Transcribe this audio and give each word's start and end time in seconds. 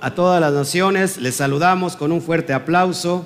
a 0.00 0.14
todas 0.14 0.40
las 0.40 0.52
naciones. 0.52 1.16
Les 1.18 1.36
saludamos 1.36 1.96
con 1.96 2.12
un 2.12 2.22
fuerte 2.22 2.52
aplauso. 2.52 3.24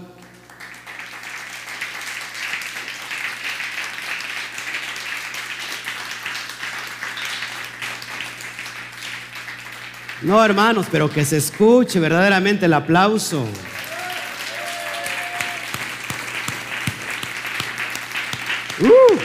No, 10.23 10.43
hermanos, 10.43 10.87
pero 10.91 11.11
que 11.11 11.25
se 11.25 11.37
escuche 11.37 12.01
verdaderamente 12.01 12.65
el 12.65 12.73
aplauso. 12.73 13.47
Uh. 18.81 19.19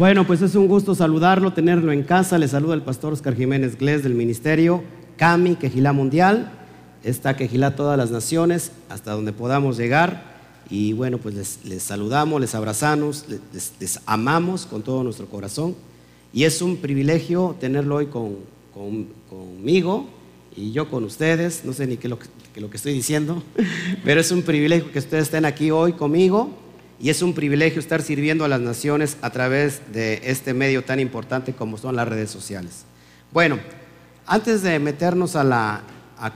Bueno, 0.00 0.26
pues 0.26 0.40
es 0.40 0.54
un 0.54 0.66
gusto 0.66 0.94
saludarlo, 0.94 1.52
tenerlo 1.52 1.92
en 1.92 2.04
casa. 2.04 2.38
Le 2.38 2.48
saluda 2.48 2.72
el 2.72 2.80
pastor 2.80 3.12
Oscar 3.12 3.36
Jiménez 3.36 3.76
Glés 3.76 4.02
del 4.02 4.14
ministerio 4.14 4.82
CAMI, 5.18 5.56
Quejilá 5.56 5.92
Mundial. 5.92 6.50
Está 7.04 7.36
Quejilá 7.36 7.76
todas 7.76 7.98
las 7.98 8.10
naciones, 8.10 8.72
hasta 8.88 9.12
donde 9.12 9.34
podamos 9.34 9.76
llegar. 9.76 10.22
Y 10.70 10.94
bueno, 10.94 11.18
pues 11.18 11.58
les, 11.66 11.82
saludamos, 11.82 12.40
les 12.40 12.54
abrazamos, 12.54 13.26
les, 13.28 14.00
amamos 14.06 14.64
con 14.64 14.80
todo 14.80 15.04
nuestro 15.04 15.26
corazón. 15.26 15.76
Y 16.32 16.44
es 16.44 16.62
un 16.62 16.78
privilegio 16.78 17.54
tenerlo 17.60 17.96
hoy 17.96 18.06
con, 18.06 18.36
conmigo 19.28 20.08
y 20.56 20.72
yo 20.72 20.88
con 20.88 21.04
ustedes. 21.04 21.62
No 21.66 21.74
sé 21.74 21.86
ni 21.86 21.98
qué 21.98 22.08
lo 22.08 22.18
que, 22.18 22.26
lo 22.58 22.70
que 22.70 22.78
estoy 22.78 22.94
diciendo, 22.94 23.42
pero 24.02 24.22
es 24.22 24.30
un 24.30 24.40
privilegio 24.44 24.90
que 24.92 24.98
ustedes 24.98 25.24
estén 25.24 25.44
aquí 25.44 25.70
hoy 25.70 25.92
conmigo 25.92 26.69
y 27.00 27.08
es 27.08 27.22
un 27.22 27.32
privilegio 27.32 27.80
estar 27.80 28.02
sirviendo 28.02 28.44
a 28.44 28.48
las 28.48 28.60
naciones 28.60 29.16
a 29.22 29.30
través 29.30 29.80
de 29.92 30.20
este 30.24 30.52
medio 30.52 30.84
tan 30.84 31.00
importante 31.00 31.54
como 31.54 31.78
son 31.78 31.96
las 31.96 32.06
redes 32.06 32.30
sociales. 32.30 32.84
Bueno, 33.32 33.58
antes 34.26 34.62
de 34.62 34.78
meternos 34.78 35.34
a, 35.34 35.82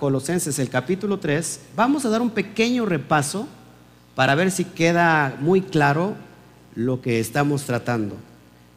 Colosenses, 0.01 0.59
el 0.59 0.70
capítulo 0.70 1.19
3, 1.19 1.61
vamos 1.77 2.07
a 2.07 2.09
dar 2.09 2.23
un 2.23 2.31
pequeño 2.31 2.87
repaso 2.87 3.47
para 4.15 4.35
ver 4.35 4.51
si 4.51 4.65
queda 4.65 5.37
muy 5.39 5.61
claro 5.61 6.15
lo 6.75 7.03
que 7.03 7.20
estamos 7.20 7.65
tratando. 7.65 8.17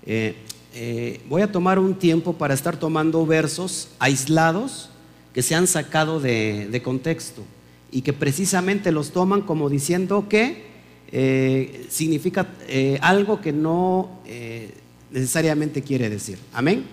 Eh, 0.06 0.36
eh, 0.74 1.22
voy 1.30 1.42
a 1.42 1.52
tomar 1.52 1.80
un 1.80 1.96
tiempo 1.96 2.34
para 2.34 2.54
estar 2.54 2.76
tomando 2.76 3.26
versos 3.26 3.88
aislados 4.00 4.90
que 5.34 5.42
se 5.42 5.56
han 5.56 5.68
sacado 5.68 6.20
de 6.20 6.82
contexto 6.84 7.44
y 7.92 8.02
que 8.02 8.12
precisamente 8.12 8.92
los 8.92 9.12
toman 9.12 9.42
como 9.42 9.70
diciendo 9.70 10.28
que 10.28 10.67
eh, 11.12 11.88
significa 11.90 12.48
eh, 12.68 13.00
algo 13.02 13.40
que 13.40 13.54
no 13.54 14.20
eh, 14.26 14.74
necesariamente 15.12 15.82
quiere 15.82 16.10
decir. 16.10 16.38
Amén. 16.54 16.86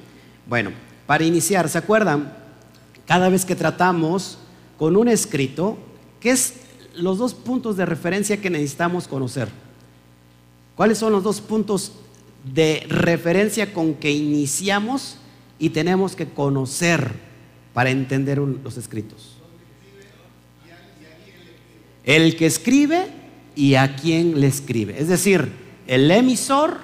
Bueno, 0.46 0.70
para 1.06 1.24
iniciar, 1.24 1.68
¿se 1.68 1.78
acuerdan? 1.78 2.32
Cada 3.06 3.28
vez 3.28 3.44
que 3.44 3.56
tratamos 3.56 4.38
con 4.78 4.96
un 4.96 5.08
escrito, 5.08 5.76
¿qué 6.20 6.30
es 6.30 6.54
los 6.94 7.18
dos 7.18 7.34
puntos 7.34 7.76
de 7.76 7.86
referencia 7.86 8.40
que 8.40 8.50
necesitamos 8.50 9.08
conocer? 9.08 9.48
¿Cuáles 10.76 10.98
son 10.98 11.12
los 11.12 11.22
dos 11.22 11.40
puntos 11.40 11.92
de 12.52 12.84
referencia 12.88 13.72
con 13.72 13.94
que 13.94 14.12
iniciamos 14.12 15.16
y 15.58 15.70
tenemos 15.70 16.14
que 16.14 16.28
conocer 16.28 17.12
para 17.72 17.90
entender 17.90 18.38
los 18.38 18.76
escritos? 18.76 19.38
El 22.04 22.36
que 22.36 22.46
escribe 22.46 23.23
y 23.56 23.74
a 23.74 23.96
quién 23.96 24.40
le 24.40 24.46
escribe. 24.46 25.00
Es 25.00 25.08
decir, 25.08 25.50
el 25.86 26.10
emisor 26.10 26.78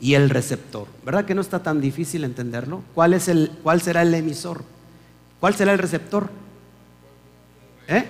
y 0.00 0.14
el 0.14 0.30
receptor. 0.30 0.88
¿Verdad 1.04 1.24
que 1.24 1.34
no 1.34 1.40
está 1.40 1.62
tan 1.62 1.80
difícil 1.80 2.24
entenderlo? 2.24 2.82
¿Cuál, 2.94 3.18
será 3.20 4.02
el 4.02 4.14
emisor? 4.14 4.64
¿Cuál 5.40 5.54
será 5.54 5.72
el 5.72 5.78
receptor? 5.78 6.28
¿Eh? 7.88 8.04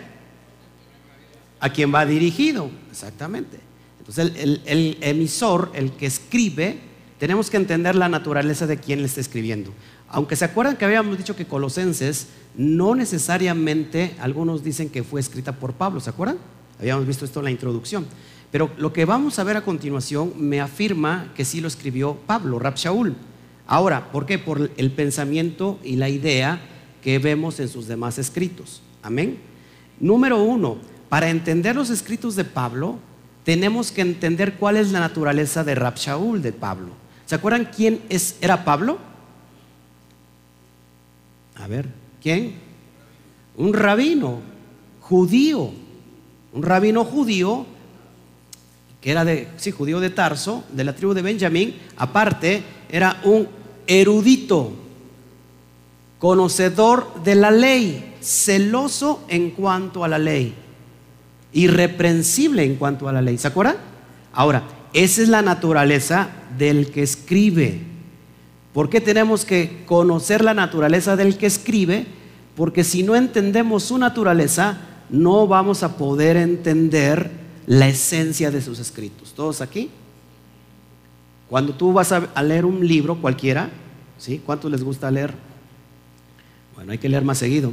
A 1.61 1.71
quién 1.71 1.95
va 1.95 2.07
dirigido, 2.07 2.71
exactamente. 2.91 3.59
Entonces 3.99 4.33
el, 4.37 4.63
el, 4.67 4.99
emisor, 5.01 5.71
el 5.75 5.93
que 5.93 6.07
escribe, 6.07 6.79
tenemos 7.19 7.51
que 7.51 7.57
entender 7.57 7.95
la 7.95 8.09
naturaleza 8.09 8.67
de 8.67 8.79
quién 8.79 9.01
le 9.01 9.07
está 9.07 9.21
escribiendo. 9.21 9.73
Aunque 10.09 10.37
se 10.37 10.45
acuerdan 10.45 10.77
que 10.77 10.85
habíamos 10.85 11.19
dicho 11.19 11.35
que 11.35 11.47
Colosenses 11.47 12.29
no 12.57 12.95
necesariamente, 12.95 14.15
algunos 14.21 14.63
dicen 14.63 14.89
que 14.89 15.03
fue 15.03 15.21
escrita 15.21 15.53
por 15.53 15.73
Pablo, 15.73 16.01
¿se 16.01 16.11
acuerdan? 16.11 16.39
Habíamos 16.79 17.07
visto 17.07 17.25
esto 17.25 17.41
en 17.41 17.45
la 17.45 17.51
introducción. 17.51 18.07
Pero 18.51 18.71
lo 18.79 18.93
que 18.93 19.05
vamos 19.05 19.39
a 19.39 19.45
ver 19.45 19.57
a 19.57 19.65
continuación 19.65 20.33
me 20.39 20.61
afirma 20.61 21.33
que 21.35 21.45
sí 21.45 21.61
lo 21.61 21.69
escribió 21.69 22.17
Pablo, 22.27 22.59
Rab 22.59 22.77
Shaul. 22.77 23.15
Ahora, 23.67 24.13
¿por 24.13 24.27
qué? 24.27 24.39
Por 24.39 24.71
el 24.77 24.93
pensamiento 24.93 25.79
y 25.83 25.97
la 25.97 26.09
idea 26.09 26.61
que 27.03 27.19
vemos 27.19 27.61
en 27.61 27.69
sus 27.69 27.87
demás 27.87 28.19
escritos. 28.19 28.83
Amén. 29.03 29.39
Número 29.99 30.43
uno, 30.43 30.79
para 31.09 31.31
entender 31.31 31.75
los 31.77 31.91
escritos 31.91 32.37
de 32.37 32.45
Pablo, 32.45 32.99
tenemos 33.45 33.93
que 33.93 34.03
entender 34.03 34.55
cuál 34.55 34.77
es 34.77 34.93
la 34.93 35.01
naturaleza 35.01 35.65
de 35.65 35.75
Rab 35.75 35.97
Shaul 35.97 36.43
de 36.43 36.53
Pablo. 36.53 36.93
¿Se 37.27 37.35
acuerdan 37.35 37.71
quién 37.75 38.03
es, 38.09 38.37
era 38.41 38.65
Pablo? 38.65 38.99
A 41.57 41.67
ver, 41.67 41.89
¿quién? 42.23 42.55
Un 43.57 43.73
rabino 43.73 44.41
judío 45.01 45.73
un 46.57 46.63
rabino 46.63 47.05
judío, 47.05 47.67
que 49.03 49.11
era 49.11 49.27
de, 49.27 49.47
judío 49.77 50.01
de 50.01 50.09
Tarso, 50.09 50.65
de 50.73 50.85
la 50.85 50.95
tribu 50.95 51.13
de 51.13 51.21
Benjamín, 51.21 51.77
aparte 51.99 52.63
era 52.89 53.21
un 53.25 53.47
erudito, 53.87 54.73
conocedor 56.19 57.23
de 57.23 57.35
la 57.35 57.51
ley, 57.51 58.15
celoso 58.23 59.23
en 59.29 59.51
cuanto 59.51 60.03
a 60.03 60.09
la 60.09 60.19
ley, 60.19 60.55
irreprensible 61.53 62.65
en 62.65 62.77
cuanto 62.77 63.07
a 63.07 63.13
la 63.13 63.21
ley. 63.21 63.37
¿Se 63.37 63.49
acuerdan? 63.49 63.77
Ahora, 64.33 64.63
esa 64.95 65.21
es 65.21 65.29
la 65.29 65.43
naturaleza 65.43 66.31
del 66.57 66.91
que 66.91 67.03
escribe. 67.03 67.81
¿Por 68.73 68.89
qué 68.89 69.03
tenemos 69.03 69.45
que 69.45 69.85
conocer 69.85 70.43
la 70.43 70.55
naturaleza 70.55 71.17
del 71.17 71.37
que 71.37 71.47
escribe? 71.47 72.07
Porque 72.55 72.83
si 72.83 73.03
no 73.03 73.15
entendemos 73.15 73.83
su 73.83 73.99
naturaleza, 73.99 74.79
no 75.11 75.47
vamos 75.47 75.83
a 75.83 75.97
poder 75.97 76.37
entender 76.37 77.31
la 77.67 77.89
esencia 77.89 78.51
de 78.51 78.63
sus 78.63 78.79
escritos. 78.79 79.33
¿Todos 79.35 79.61
aquí? 79.61 79.91
Cuando 81.49 81.75
tú 81.75 81.93
vas 81.93 82.13
a, 82.13 82.43
leer 82.43 82.65
un 82.65 82.87
libro 82.87 83.17
cualquiera, 83.21 83.71
¿sí? 84.19 84.41
¿Cuántos 84.45 84.71
les 84.71 84.83
gusta 84.83 85.11
leer? 85.11 85.33
Bueno, 86.75 86.93
hay 86.93 86.99
que 86.99 87.09
leer 87.09 87.25
más 87.25 87.39
seguido. 87.39 87.73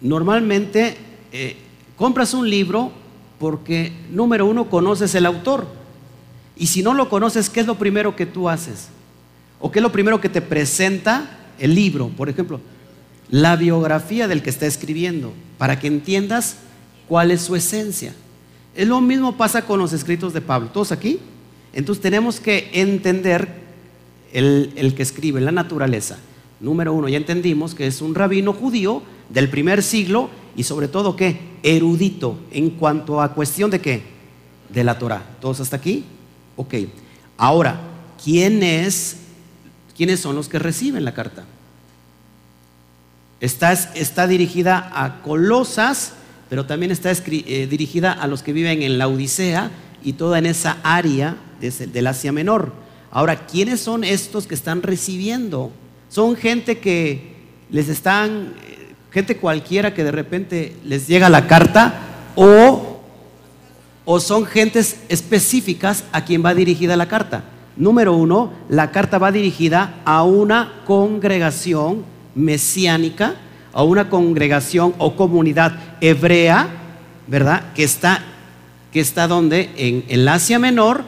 Normalmente 0.00 0.96
eh, 1.32 1.56
compras 1.96 2.34
un 2.34 2.48
libro 2.48 2.92
porque, 3.38 3.92
número 4.10 4.46
uno, 4.46 4.70
conoces 4.70 5.14
el 5.14 5.26
autor. 5.26 5.66
Y 6.56 6.68
si 6.68 6.82
no 6.82 6.94
lo 6.94 7.08
conoces, 7.08 7.50
¿qué 7.50 7.60
es 7.60 7.66
lo 7.66 7.74
primero 7.74 8.16
que 8.16 8.26
tú 8.26 8.48
haces? 8.48 8.88
¿O 9.60 9.70
qué 9.70 9.80
es 9.80 9.82
lo 9.82 9.92
primero 9.92 10.20
que 10.20 10.28
te 10.28 10.40
presenta 10.40 11.52
el 11.58 11.74
libro? 11.74 12.08
Por 12.08 12.28
ejemplo, 12.28 12.60
la 13.34 13.56
biografía 13.56 14.28
del 14.28 14.44
que 14.44 14.50
está 14.50 14.64
escribiendo, 14.64 15.32
para 15.58 15.80
que 15.80 15.88
entiendas 15.88 16.58
cuál 17.08 17.32
es 17.32 17.40
su 17.40 17.56
esencia. 17.56 18.14
Es 18.76 18.86
lo 18.86 19.00
mismo 19.00 19.36
pasa 19.36 19.62
con 19.62 19.80
los 19.80 19.92
escritos 19.92 20.32
de 20.32 20.40
Pablo. 20.40 20.68
¿Todos 20.68 20.92
aquí? 20.92 21.18
Entonces 21.72 22.00
tenemos 22.00 22.38
que 22.38 22.70
entender 22.74 23.48
el, 24.32 24.94
que 24.96 25.02
escribe, 25.02 25.40
la 25.40 25.50
naturaleza. 25.50 26.16
Número 26.60 26.94
uno, 26.94 27.08
ya 27.08 27.16
entendimos 27.16 27.74
que 27.74 27.88
es 27.88 28.02
un 28.02 28.14
rabino 28.14 28.52
judío 28.52 29.02
del 29.30 29.50
primer 29.50 29.82
siglo 29.82 30.30
y 30.54 30.62
sobre 30.62 30.86
todo 30.86 31.16
que 31.16 31.40
erudito 31.64 32.38
en 32.52 32.70
cuanto 32.70 33.20
a 33.20 33.34
cuestión 33.34 33.68
de 33.68 33.80
qué? 33.80 34.02
De 34.72 34.84
la 34.84 34.96
Torah. 34.96 35.26
¿Todos 35.40 35.58
hasta 35.58 35.74
aquí? 35.74 36.04
Ok. 36.54 36.74
Ahora, 37.36 37.80
¿quién 38.22 38.62
es, 38.62 39.16
¿quiénes 39.96 40.20
son 40.20 40.36
los 40.36 40.48
que 40.48 40.60
reciben 40.60 41.04
la 41.04 41.14
carta? 41.14 41.44
Está, 43.44 44.26
dirigida 44.26 44.90
a 44.94 45.20
Colosas, 45.20 46.14
pero 46.48 46.64
también 46.64 46.90
está 46.90 47.12
eh, 47.12 47.66
dirigida 47.68 48.10
a 48.10 48.26
los 48.26 48.42
que 48.42 48.54
viven 48.54 48.80
en 48.80 48.96
la 48.96 49.06
Odisea 49.06 49.70
y 50.02 50.14
toda 50.14 50.38
en 50.38 50.46
esa 50.46 50.78
área 50.82 51.36
del 51.60 52.06
Asia 52.06 52.32
Menor. 52.32 52.72
Ahora, 53.10 53.44
¿quiénes 53.46 53.80
son 53.80 54.02
estos 54.02 54.46
que 54.46 54.54
están 54.54 54.80
recibiendo? 54.80 55.72
Son 56.08 56.36
gente 56.36 56.78
que 56.78 57.34
les 57.68 57.90
están, 57.90 58.54
eh, 58.66 58.94
gente 59.10 59.36
cualquiera 59.36 59.92
que 59.92 60.04
de 60.04 60.12
repente 60.12 60.76
les 60.82 61.06
llega 61.06 61.28
la 61.28 61.46
carta 61.46 62.00
o, 62.36 63.02
o 64.06 64.20
son 64.20 64.46
gentes 64.46 65.00
específicas 65.10 66.04
a 66.12 66.24
quien 66.24 66.42
va 66.42 66.54
dirigida 66.54 66.96
la 66.96 67.08
carta. 67.08 67.44
Número 67.76 68.16
uno, 68.16 68.54
la 68.70 68.90
carta 68.90 69.18
va 69.18 69.30
dirigida 69.30 70.00
a 70.06 70.22
una 70.22 70.80
congregación 70.86 72.13
mesiánica, 72.34 73.36
a 73.72 73.82
una 73.82 74.08
congregación 74.08 74.94
o 74.98 75.16
comunidad 75.16 75.78
hebrea, 76.00 76.68
¿verdad? 77.26 77.72
Que 77.74 77.84
está, 77.84 78.22
que 78.92 79.00
está 79.00 79.26
donde? 79.26 79.70
En 79.76 80.04
el 80.08 80.28
Asia 80.28 80.58
Menor, 80.58 81.04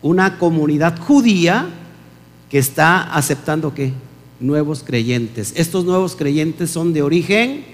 una 0.00 0.38
comunidad 0.38 0.98
judía 0.98 1.66
que 2.48 2.58
está 2.58 3.02
aceptando 3.14 3.74
qué? 3.74 3.92
nuevos 4.42 4.82
creyentes. 4.82 5.52
Estos 5.56 5.84
nuevos 5.84 6.16
creyentes 6.16 6.70
son 6.70 6.92
de 6.92 7.02
origen, 7.02 7.64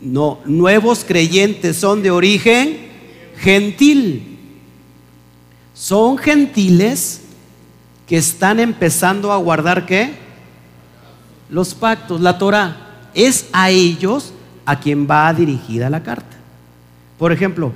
no, 0.00 0.38
nuevos 0.46 1.04
creyentes 1.04 1.76
son 1.76 2.02
de 2.02 2.10
origen 2.10 2.78
gentil. 3.38 4.38
Son 5.74 6.16
gentiles 6.16 7.20
que 8.06 8.16
están 8.16 8.60
empezando 8.60 9.32
a 9.32 9.36
guardar 9.36 9.84
qué? 9.84 10.25
Los 11.48 11.74
pactos, 11.74 12.20
la 12.20 12.38
Torah. 12.38 12.76
Es 13.14 13.48
a 13.52 13.70
ellos 13.70 14.32
a 14.64 14.78
quien 14.78 15.08
va 15.08 15.32
dirigida 15.32 15.88
la 15.88 16.02
carta. 16.02 16.36
Por 17.18 17.32
ejemplo, 17.32 17.72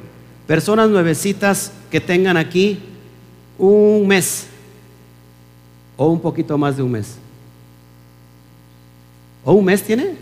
personas 0.47 0.91
nuevecitas 0.91 1.73
que 1.91 2.01
tengan 2.01 2.37
aquí 2.37 2.81
un 3.59 4.07
mes 4.07 4.47
o 5.97 6.09
un 6.09 6.21
poquito 6.21 6.57
más 6.59 6.77
de 6.77 6.83
un 6.83 6.93
mes. 6.93 7.17
¿O 9.45 9.53
un 9.53 9.65
mes 9.65 9.83
tiene? 9.83 10.15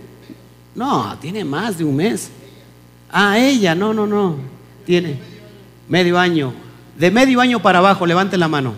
No, 0.75 1.17
tiene 1.21 1.45
más 1.45 1.79
de 1.79 1.85
un 1.85 1.97
mes. 1.97 2.31
Ah, 3.11 3.39
ella, 3.39 3.75
no, 3.75 3.93
no, 3.93 4.07
no. 4.07 4.37
Tiene 4.85 5.19
medio 5.89 6.19
año. 6.19 6.53
De 6.97 7.11
medio 7.11 7.41
año 7.41 7.61
para 7.61 7.79
abajo, 7.79 8.07
levante 8.07 8.37
la 8.37 8.49
mano. 8.49 8.75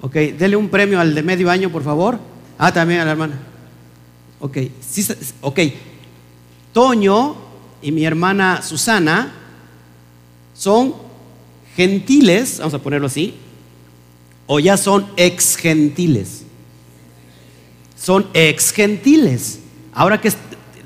Ok, 0.00 0.14
dele 0.14 0.56
un 0.56 0.68
premio 0.68 1.00
al 1.00 1.14
de 1.14 1.22
medio 1.22 1.50
año, 1.50 1.70
por 1.70 1.82
favor. 1.82 2.18
Ah, 2.58 2.72
también 2.72 3.00
a 3.00 3.04
la 3.04 3.12
hermana. 3.12 3.38
Ok, 4.40 4.58
ok. 5.40 5.60
Toño 6.72 7.36
y 7.82 7.92
mi 7.92 8.04
hermana 8.04 8.62
Susana 8.62 9.32
son 10.54 10.94
gentiles, 11.76 12.58
vamos 12.58 12.74
a 12.74 12.78
ponerlo 12.78 13.06
así, 13.06 13.34
o 14.46 14.60
ya 14.60 14.76
son 14.76 15.06
ex 15.16 15.56
gentiles. 15.56 16.44
Son 17.96 18.26
ex 18.34 18.72
gentiles. 18.72 19.60
Ahora 19.92 20.20
que 20.20 20.32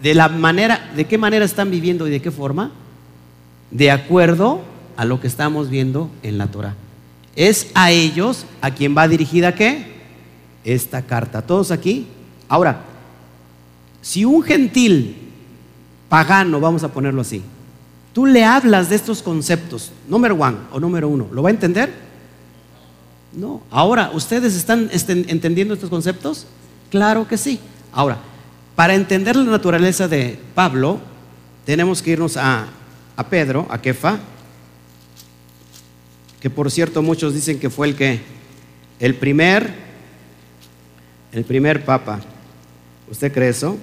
de 0.02 0.14
la 0.14 0.28
manera, 0.28 0.92
¿de 0.94 1.06
qué 1.06 1.18
manera 1.18 1.44
están 1.44 1.70
viviendo 1.70 2.06
y 2.06 2.10
de 2.10 2.22
qué 2.22 2.30
forma? 2.30 2.70
De 3.70 3.90
acuerdo 3.90 4.62
a 4.96 5.04
lo 5.04 5.20
que 5.20 5.26
estamos 5.26 5.68
viendo 5.68 6.10
en 6.22 6.38
la 6.38 6.46
Torah. 6.48 6.74
Es 7.36 7.68
a 7.74 7.90
ellos 7.90 8.46
a 8.60 8.72
quien 8.72 8.96
va 8.96 9.08
dirigida 9.08 9.54
qué? 9.54 9.97
Esta 10.68 11.00
carta. 11.00 11.40
¿Todos 11.40 11.70
aquí? 11.70 12.06
Ahora, 12.46 12.82
si 14.02 14.26
un 14.26 14.42
gentil 14.42 15.16
pagano, 16.10 16.60
vamos 16.60 16.84
a 16.84 16.92
ponerlo 16.92 17.22
así, 17.22 17.42
tú 18.12 18.26
le 18.26 18.44
hablas 18.44 18.90
de 18.90 18.96
estos 18.96 19.22
conceptos, 19.22 19.92
número 20.08 20.34
one 20.34 20.58
o 20.70 20.78
número 20.78 21.08
uno, 21.08 21.26
¿lo 21.32 21.42
va 21.42 21.48
a 21.48 21.52
entender? 21.52 21.90
No. 23.32 23.62
Ahora, 23.70 24.10
¿ustedes 24.12 24.54
están 24.54 24.90
entendiendo 24.92 25.72
estos 25.72 25.88
conceptos? 25.88 26.46
Claro 26.90 27.26
que 27.26 27.38
sí. 27.38 27.60
Ahora, 27.90 28.18
para 28.76 28.94
entender 28.94 29.36
la 29.36 29.44
naturaleza 29.44 30.06
de 30.06 30.38
Pablo, 30.54 31.00
tenemos 31.64 32.02
que 32.02 32.10
irnos 32.10 32.36
a, 32.36 32.66
a 33.16 33.26
Pedro, 33.26 33.66
a 33.70 33.80
Kefa, 33.80 34.18
que 36.40 36.50
por 36.50 36.70
cierto 36.70 37.00
muchos 37.00 37.32
dicen 37.32 37.58
que 37.58 37.70
fue 37.70 37.88
el 37.88 37.96
que, 37.96 38.20
el 39.00 39.14
primer, 39.14 39.87
el 41.32 41.44
primer 41.44 41.84
papa. 41.84 42.20
¿Usted 43.10 43.32
cree 43.32 43.50
eso? 43.50 43.78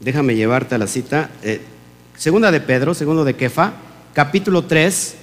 Déjame 0.00 0.36
llevarte 0.36 0.74
a 0.74 0.78
la 0.78 0.86
cita. 0.86 1.30
Eh, 1.42 1.60
segunda 2.16 2.50
de 2.50 2.60
Pedro, 2.60 2.94
segundo 2.94 3.24
de 3.24 3.34
Kefa, 3.34 3.72
capítulo 4.14 4.64
3, 4.64 5.16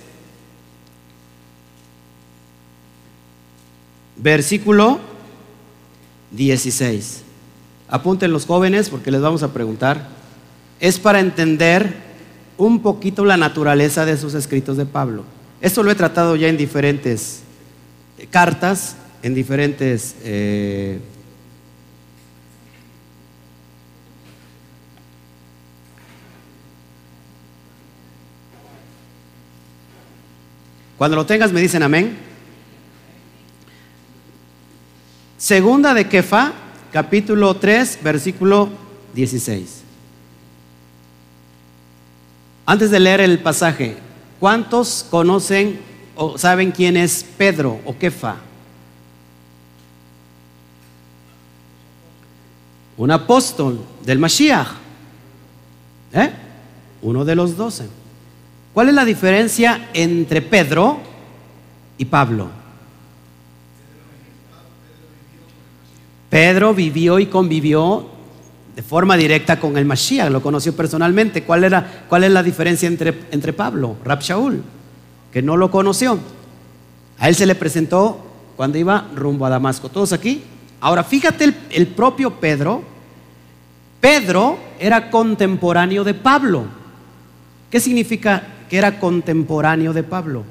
versículo 4.18 5.00
16. 6.32 7.24
Apunten 7.88 8.32
los 8.32 8.46
jóvenes 8.46 8.90
porque 8.90 9.12
les 9.12 9.22
vamos 9.22 9.44
a 9.44 9.54
preguntar. 9.54 10.08
Es 10.80 11.00
para 11.00 11.20
entender 11.20 12.15
un 12.58 12.82
poquito 12.82 13.26
la 13.26 13.38
naturaleza 13.38 14.06
de 14.06 14.14
esos 14.14 14.34
escritos 14.34 14.78
de 14.78 14.86
Pablo. 14.86 15.24
Esto 15.62 15.84
lo 15.84 15.92
he 15.92 15.96
tratado 15.96 16.36
ya 16.36 16.48
en 16.48 16.58
diferentes 16.58 17.42
cartas, 18.32 18.96
en 19.24 19.34
diferentes 19.34 20.16
eh, 20.24 21.00
Cuando 30.98 31.18
lo 31.18 31.26
tengas 31.26 31.52
me 31.52 31.62
dicen 31.62 31.84
amén. 31.84 32.18
Segunda 35.38 35.94
de 35.94 36.08
Kefa, 36.08 36.54
capítulo 36.94 37.56
3, 37.58 38.00
versículo 38.02 38.70
16. 39.14 39.85
Antes 42.66 42.90
de 42.90 43.00
leer 43.00 43.22
el 43.22 43.40
pasaje, 43.40 43.96
¿cuántos 44.40 45.06
conocen 45.10 45.80
o 46.16 46.38
saben 46.38 46.72
quién 46.72 46.98
es 46.98 47.24
Pedro 47.38 47.80
o 47.86 47.96
Kefa? 47.96 48.38
Un 52.98 53.12
apóstol 53.12 53.80
del 54.04 54.18
Mashiach. 54.18 54.68
¿Eh? 56.14 56.32
Uno 57.02 57.24
de 57.24 57.36
los 57.36 57.56
doce. 57.56 57.88
¿Cuál 58.74 58.90
es 58.90 58.96
la 58.96 59.06
diferencia 59.06 59.90
entre 59.94 60.42
Pedro 60.42 61.00
y 61.98 62.06
Pablo? 62.06 62.50
Pedro 66.30 66.74
vivió 66.74 67.20
y 67.20 67.28
convivió 67.28 68.15
de 68.76 68.82
forma 68.82 69.16
directa 69.16 69.60
con 69.60 69.78
el 69.78 69.86
Mashiach, 69.86 70.30
lo 70.30 70.42
conoció 70.42 70.76
personalmente. 70.76 71.44
¿Cuál, 71.44 71.64
era, 71.64 72.06
cuál 72.10 72.26
es 72.26 72.32
la 72.32 72.44
diferencia 72.44 72.88
entre, 72.88 73.14
entre 73.32 73.54
Pablo, 73.54 73.96
Rab 74.04 74.22
Shaul, 74.22 74.62
que 75.32 75.42
no 75.42 75.56
lo 75.56 75.72
conoció? 75.72 76.20
A 77.20 77.30
él 77.30 77.36
se 77.36 77.46
le 77.46 77.56
presentó 77.56 78.26
cuando 78.56 78.78
iba 78.78 79.08
rumbo 79.16 79.46
a 79.46 79.50
Damasco. 79.50 79.90
¿Todos 79.90 80.12
aquí? 80.12 80.44
Ahora, 80.82 81.04
fíjate 81.04 81.46
el, 81.46 81.56
el 81.70 81.88
propio 81.88 82.40
Pedro. 82.40 82.84
Pedro 84.02 84.58
era 84.80 85.10
contemporáneo 85.10 86.04
de 86.04 86.14
Pablo. 86.14 86.66
¿Qué 87.72 87.80
significa 87.80 88.44
que 88.70 88.78
era 88.78 89.00
contemporáneo 89.00 89.94
de 89.94 90.04
Pablo, 90.04 90.44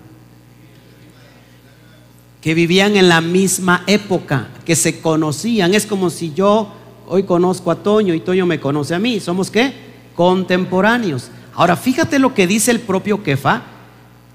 que 2.40 2.54
vivían 2.54 2.96
en 2.96 3.08
la 3.08 3.20
misma 3.20 3.82
época, 3.86 4.48
que 4.64 4.76
se 4.76 5.00
conocían. 5.00 5.74
Es 5.74 5.86
como 5.86 6.10
si 6.10 6.32
yo 6.32 6.72
hoy 7.06 7.24
conozco 7.24 7.70
a 7.70 7.76
Toño 7.76 8.14
y 8.14 8.20
Toño 8.20 8.46
me 8.46 8.60
conoce 8.60 8.94
a 8.94 8.98
mí. 8.98 9.20
¿Somos 9.20 9.50
qué? 9.50 9.72
Contemporáneos. 10.14 11.30
Ahora, 11.54 11.76
fíjate 11.76 12.18
lo 12.18 12.34
que 12.34 12.46
dice 12.46 12.70
el 12.70 12.80
propio 12.80 13.22
Kefa, 13.22 13.62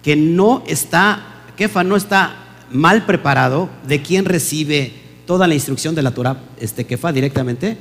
que 0.03 0.15
no 0.15 0.63
está, 0.67 1.43
Kefa 1.57 1.83
no 1.83 1.95
está 1.95 2.35
mal 2.71 3.05
preparado 3.05 3.69
de 3.87 4.01
quien 4.01 4.25
recibe 4.25 4.93
toda 5.25 5.47
la 5.47 5.53
instrucción 5.53 5.95
de 5.95 6.01
la 6.01 6.11
Torah, 6.11 6.37
este 6.59 6.85
Kefa 6.85 7.11
directamente 7.11 7.77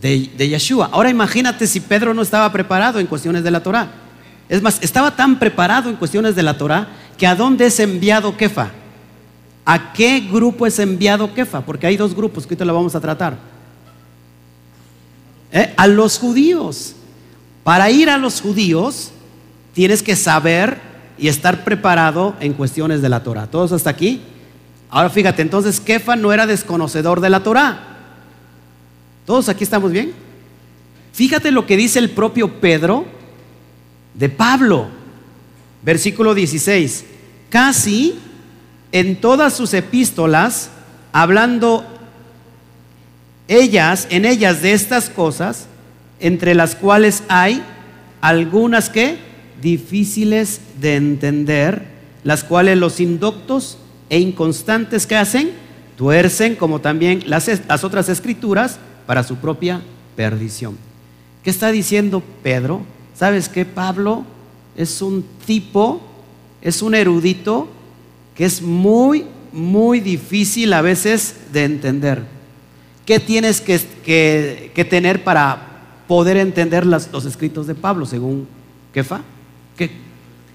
de, 0.00 0.30
de 0.36 0.48
Yeshua. 0.48 0.88
Ahora 0.92 1.10
imagínate 1.10 1.66
si 1.66 1.80
Pedro 1.80 2.14
no 2.14 2.22
estaba 2.22 2.50
preparado 2.52 3.00
en 3.00 3.06
cuestiones 3.06 3.44
de 3.44 3.50
la 3.50 3.62
Torah. 3.62 3.90
Es 4.48 4.62
más, 4.62 4.78
estaba 4.82 5.14
tan 5.14 5.38
preparado 5.38 5.90
en 5.90 5.96
cuestiones 5.96 6.34
de 6.34 6.42
la 6.42 6.56
Torah 6.56 6.88
que 7.18 7.26
a 7.26 7.34
dónde 7.34 7.66
es 7.66 7.78
enviado 7.80 8.36
Kefa. 8.36 8.70
¿A 9.66 9.92
qué 9.92 10.20
grupo 10.20 10.66
es 10.66 10.78
enviado 10.78 11.34
Kefa? 11.34 11.60
Porque 11.60 11.86
hay 11.86 11.96
dos 11.98 12.14
grupos 12.14 12.46
que 12.46 12.54
ahorita 12.54 12.64
lo 12.64 12.74
vamos 12.74 12.94
a 12.94 13.00
tratar. 13.00 13.36
¿Eh? 15.52 15.72
A 15.76 15.86
los 15.86 16.18
judíos. 16.18 16.94
Para 17.64 17.90
ir 17.90 18.10
a 18.10 18.18
los 18.18 18.40
judíos 18.40 19.10
tienes 19.74 20.02
que 20.02 20.16
saber 20.16 20.80
y 21.18 21.28
estar 21.28 21.64
preparado 21.64 22.34
en 22.40 22.52
cuestiones 22.52 23.02
de 23.02 23.08
la 23.08 23.22
Torah. 23.22 23.46
¿Todos 23.46 23.72
hasta 23.72 23.90
aquí? 23.90 24.20
Ahora 24.90 25.10
fíjate, 25.10 25.42
entonces 25.42 25.80
Kefa 25.80 26.16
no 26.16 26.32
era 26.32 26.46
desconocedor 26.46 27.20
de 27.20 27.30
la 27.30 27.42
Torah. 27.42 27.80
¿Todos 29.26 29.48
aquí 29.48 29.64
estamos 29.64 29.92
bien? 29.92 30.12
Fíjate 31.12 31.50
lo 31.50 31.66
que 31.66 31.76
dice 31.76 31.98
el 31.98 32.10
propio 32.10 32.60
Pedro 32.60 33.04
de 34.14 34.28
Pablo. 34.28 34.88
Versículo 35.82 36.34
16. 36.34 37.04
Casi 37.50 38.18
en 38.92 39.20
todas 39.20 39.54
sus 39.54 39.74
epístolas, 39.74 40.70
hablando 41.12 41.84
ellas, 43.48 44.06
en 44.10 44.24
ellas 44.24 44.62
de 44.62 44.72
estas 44.72 45.10
cosas, 45.10 45.66
entre 46.20 46.54
las 46.54 46.76
cuales 46.76 47.22
hay 47.28 47.62
algunas 48.20 48.90
que 48.90 49.16
difíciles 49.60 50.60
de 50.80 50.96
entender, 50.96 51.86
las 52.24 52.44
cuales 52.44 52.78
los 52.78 53.00
indoctos 53.00 53.78
e 54.10 54.20
inconstantes 54.20 55.06
que 55.06 55.16
hacen, 55.16 55.50
tuercen 55.96 56.54
como 56.54 56.80
también 56.80 57.24
las, 57.26 57.48
otras 57.82 58.08
escrituras 58.08 58.78
para 59.06 59.24
su 59.24 59.36
propia 59.36 59.82
perdición. 60.14 60.76
¿Qué 61.42 61.50
está 61.50 61.72
diciendo 61.72 62.22
Pedro? 62.42 62.82
¿Sabes 63.14 63.48
qué, 63.48 63.64
Pablo? 63.64 64.24
es 64.78 65.02
un 65.02 65.24
tipo, 65.44 66.00
es 66.62 66.82
un 66.82 66.94
erudito 66.94 67.68
que 68.36 68.44
es 68.44 68.62
muy, 68.62 69.26
muy 69.52 69.98
difícil 69.98 70.72
a 70.72 70.80
veces 70.80 71.34
de 71.52 71.64
entender. 71.64 72.22
¿Qué 73.08 73.18
tienes 73.18 73.62
que, 73.62 74.86
tener 74.90 75.24
para 75.24 76.02
poder 76.06 76.36
entender 76.36 76.84
los 76.84 77.24
escritos 77.24 77.66
de 77.66 77.74
Pablo, 77.74 78.04
según 78.04 78.46
Kefa? 78.92 79.22
¿Qué? 79.78 79.92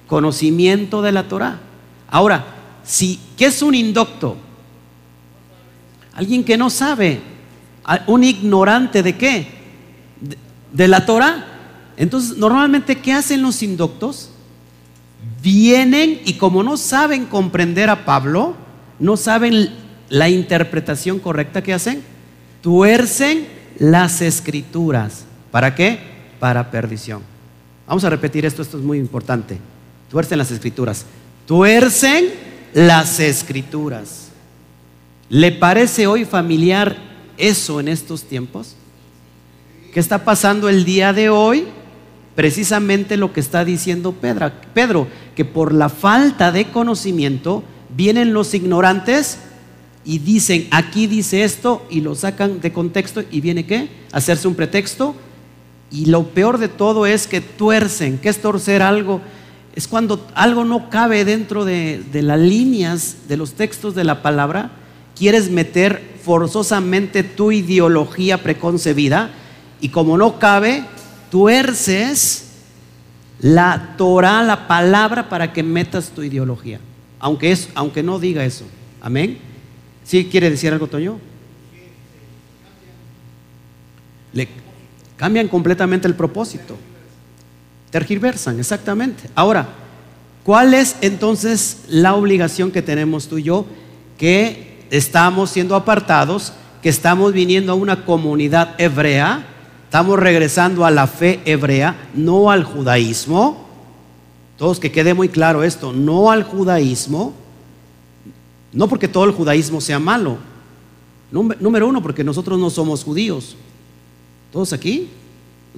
Conocimiento 0.05 1.01
de 1.01 1.13
la 1.13 1.27
Torah. 1.27 1.59
Ahora, 2.07 2.45
si, 2.83 3.19
¿qué 3.37 3.45
es 3.45 3.63
un 3.63 3.73
indocto? 3.73 4.37
Alguien 6.13 6.43
que 6.43 6.55
no 6.55 6.69
sabe, 6.69 7.21
un 8.05 8.23
ignorante 8.23 9.01
de 9.01 9.17
qué? 9.17 9.47
De, 10.71 10.87
la 10.87 11.07
Torah. 11.07 11.47
Entonces, 11.97 12.37
normalmente, 12.37 12.99
¿qué 12.99 13.13
hacen 13.13 13.41
los 13.41 13.63
indoctos? 13.63 14.29
Vienen 15.41 16.21
y 16.23 16.33
como 16.33 16.61
no 16.61 16.77
saben 16.77 17.25
comprender 17.25 17.89
a 17.89 18.05
Pablo, 18.05 18.55
no 18.99 19.17
saben 19.17 19.71
la 20.09 20.29
interpretación 20.29 21.17
correcta 21.17 21.63
que 21.63 21.73
hacen, 21.73 22.12
tuercen 22.63 23.45
las 23.77 24.21
escrituras. 24.21 25.25
¿Para 25.51 25.75
qué? 25.75 25.99
Para 26.39 26.71
perdición. 26.71 27.21
Vamos 27.85 28.05
a 28.05 28.09
repetir 28.09 28.45
esto, 28.45 28.61
esto 28.61 28.77
es 28.77 28.83
muy 28.83 28.97
importante. 28.97 29.59
Tuercen 30.09 30.37
las 30.37 30.49
escrituras. 30.49 31.05
Tuercen 31.45 32.29
las 32.73 33.19
escrituras. 33.19 34.29
¿Le 35.29 35.51
parece 35.51 36.07
hoy 36.07 36.23
familiar 36.23 36.95
eso 37.37 37.81
en 37.81 37.89
estos 37.89 38.23
tiempos? 38.23 38.75
¿Qué 39.93 39.99
está 39.99 40.23
pasando 40.23 40.69
el 40.69 40.85
día 40.85 41.11
de 41.11 41.29
hoy? 41.29 41.65
Precisamente 42.33 43.17
lo 43.17 43.33
que 43.33 43.41
está 43.41 43.65
diciendo 43.65 44.13
Pedro, 44.13 44.51
Pedro, 44.73 45.07
que 45.35 45.43
por 45.43 45.73
la 45.73 45.89
falta 45.89 46.51
de 46.53 46.71
conocimiento 46.71 47.63
vienen 47.95 48.33
los 48.33 48.53
ignorantes 48.53 49.37
y 50.05 50.19
dicen, 50.19 50.67
aquí 50.71 51.07
dice 51.07 51.43
esto, 51.43 51.85
y 51.89 52.01
lo 52.01 52.15
sacan 52.15 52.59
de 52.59 52.73
contexto, 52.73 53.23
y 53.31 53.41
viene 53.41 53.65
qué? 53.65 53.89
Hacerse 54.11 54.47
un 54.47 54.55
pretexto. 54.55 55.15
Y 55.91 56.07
lo 56.07 56.29
peor 56.29 56.57
de 56.57 56.67
todo 56.67 57.05
es 57.05 57.27
que 57.27 57.39
tuercen. 57.39 58.17
¿Qué 58.17 58.29
es 58.29 58.41
torcer 58.41 58.81
algo? 58.81 59.21
Es 59.75 59.87
cuando 59.87 60.27
algo 60.35 60.65
no 60.65 60.89
cabe 60.89 61.23
dentro 61.23 61.65
de, 61.65 62.03
de 62.11 62.21
las 62.21 62.39
líneas 62.39 63.17
de 63.27 63.37
los 63.37 63.53
textos 63.53 63.95
de 63.95 64.03
la 64.03 64.21
palabra, 64.21 64.71
quieres 65.15 65.49
meter 65.49 66.13
forzosamente 66.23 67.23
tu 67.23 67.51
ideología 67.51 68.43
preconcebida, 68.43 69.31
y 69.79 69.89
como 69.89 70.17
no 70.17 70.39
cabe, 70.39 70.83
tuerces 71.29 72.45
la 73.39 73.95
Torah, 73.97 74.41
la 74.41 74.67
palabra, 74.67 75.27
para 75.27 75.51
que 75.51 75.63
metas 75.63 76.09
tu 76.09 76.23
ideología. 76.23 76.79
Aunque, 77.19 77.51
es, 77.51 77.69
aunque 77.75 78.01
no 78.01 78.17
diga 78.19 78.45
eso. 78.45 78.65
Amén. 79.01 79.52
¿Sí 80.03 80.25
quiere 80.25 80.49
decir 80.49 80.71
algo, 80.71 80.87
Toño? 80.87 81.19
Le 84.33 84.47
cambian 85.15 85.47
completamente 85.47 86.07
el 86.07 86.15
propósito. 86.15 86.77
Tergiversan, 87.91 88.59
exactamente. 88.59 89.29
Ahora, 89.35 89.67
¿cuál 90.43 90.73
es 90.73 90.97
entonces 91.01 91.83
la 91.87 92.15
obligación 92.15 92.71
que 92.71 92.81
tenemos 92.81 93.27
tú 93.27 93.37
y 93.37 93.43
yo? 93.43 93.65
Que 94.17 94.85
estamos 94.89 95.51
siendo 95.51 95.75
apartados, 95.75 96.53
que 96.81 96.89
estamos 96.89 97.33
viniendo 97.33 97.71
a 97.71 97.75
una 97.75 98.03
comunidad 98.03 98.75
hebrea, 98.77 99.45
estamos 99.85 100.19
regresando 100.19 100.85
a 100.85 100.91
la 100.91 101.07
fe 101.07 101.39
hebrea, 101.45 102.09
no 102.15 102.51
al 102.51 102.63
judaísmo. 102.63 103.67
Todos 104.57 104.79
que 104.79 104.91
quede 104.91 105.13
muy 105.13 105.29
claro 105.29 105.63
esto, 105.63 105.93
no 105.93 106.31
al 106.31 106.43
judaísmo, 106.43 107.33
no 108.73 108.87
porque 108.87 109.07
todo 109.07 109.25
el 109.25 109.31
judaísmo 109.31 109.79
sea 109.79 109.99
malo. 109.99 110.37
Número 111.31 111.87
uno, 111.87 112.01
porque 112.01 112.23
nosotros 112.23 112.59
no 112.59 112.69
somos 112.69 113.03
judíos. 113.03 113.55
Todos 114.51 114.73
aquí 114.73 115.09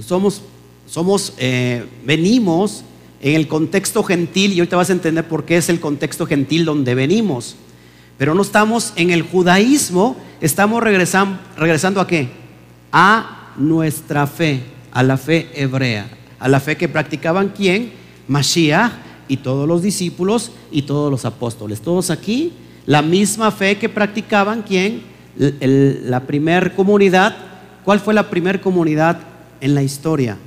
somos, 0.02 0.42
somos 0.88 1.34
eh, 1.38 1.86
venimos 2.06 2.84
en 3.22 3.36
el 3.36 3.48
contexto 3.48 4.04
gentil 4.04 4.60
y 4.60 4.68
te 4.68 4.76
vas 4.76 4.90
a 4.90 4.94
entender 4.94 5.28
por 5.28 5.46
qué 5.46 5.58
es 5.58 5.70
el 5.70 5.80
contexto 5.80 6.26
gentil 6.26 6.66
donde 6.66 6.96
venimos. 6.96 7.56
Pero 8.18 8.34
no 8.34 8.42
estamos 8.42 8.94
en 8.96 9.12
el 9.12 9.24
judaísmo, 9.24 10.16
estamos 10.42 10.84
regresando, 10.84 11.40
regresando 11.58 12.02
a 12.02 12.08
qué? 12.08 12.30
A 12.92 13.54
nuestra 13.58 14.28
fe, 14.28 14.62
a 14.92 15.04
la 15.04 15.18
fe 15.18 15.50
hebrea, 15.54 16.10
a 16.40 16.48
la 16.48 16.60
fe 16.60 16.78
que 16.78 16.88
practicaban 16.88 17.54
quién? 17.56 17.94
Mashiach 18.28 18.92
y 19.28 19.38
todos 19.38 19.68
los 19.68 19.82
discípulos 19.82 20.52
y 20.72 20.84
todos 20.84 21.12
los 21.12 21.26
apóstoles. 21.26 21.82
Todos 21.82 22.10
aquí 22.10 22.54
la 22.86 23.02
misma 23.02 23.52
fe 23.52 23.78
que 23.78 23.90
practicaban, 23.90 24.62
¿quién? 24.62 25.16
la 25.38 26.22
primer 26.22 26.74
comunidad. 26.74 27.36
¿Cuál 27.84 28.00
fue 28.00 28.14
la 28.14 28.30
primera 28.30 28.60
comunidad 28.62 29.20
en 29.62 29.76
la 29.76 29.84
historia? 29.84 30.38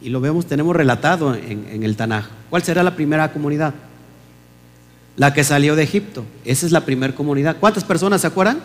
Y 0.00 0.10
lo 0.10 0.20
vemos, 0.20 0.46
tenemos 0.46 0.76
relatado 0.76 1.34
en, 1.34 1.82
el 1.82 1.96
Tanaj. 1.96 2.26
¿Cuál 2.50 2.62
será 2.62 2.82
la 2.82 2.94
primera 2.94 3.32
comunidad? 3.32 3.74
La 5.16 5.32
que 5.32 5.44
salió 5.44 5.74
de 5.74 5.82
Egipto. 5.82 6.24
Esa 6.44 6.66
es 6.66 6.72
la 6.72 6.84
primera 6.84 7.14
comunidad. 7.14 7.56
¿Cuántas 7.58 7.84
personas 7.84 8.20
se 8.20 8.26
acuerdan? 8.26 8.60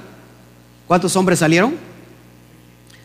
¿Cuántos 0.88 1.16
hombres 1.16 1.40
salieron? 1.40 1.76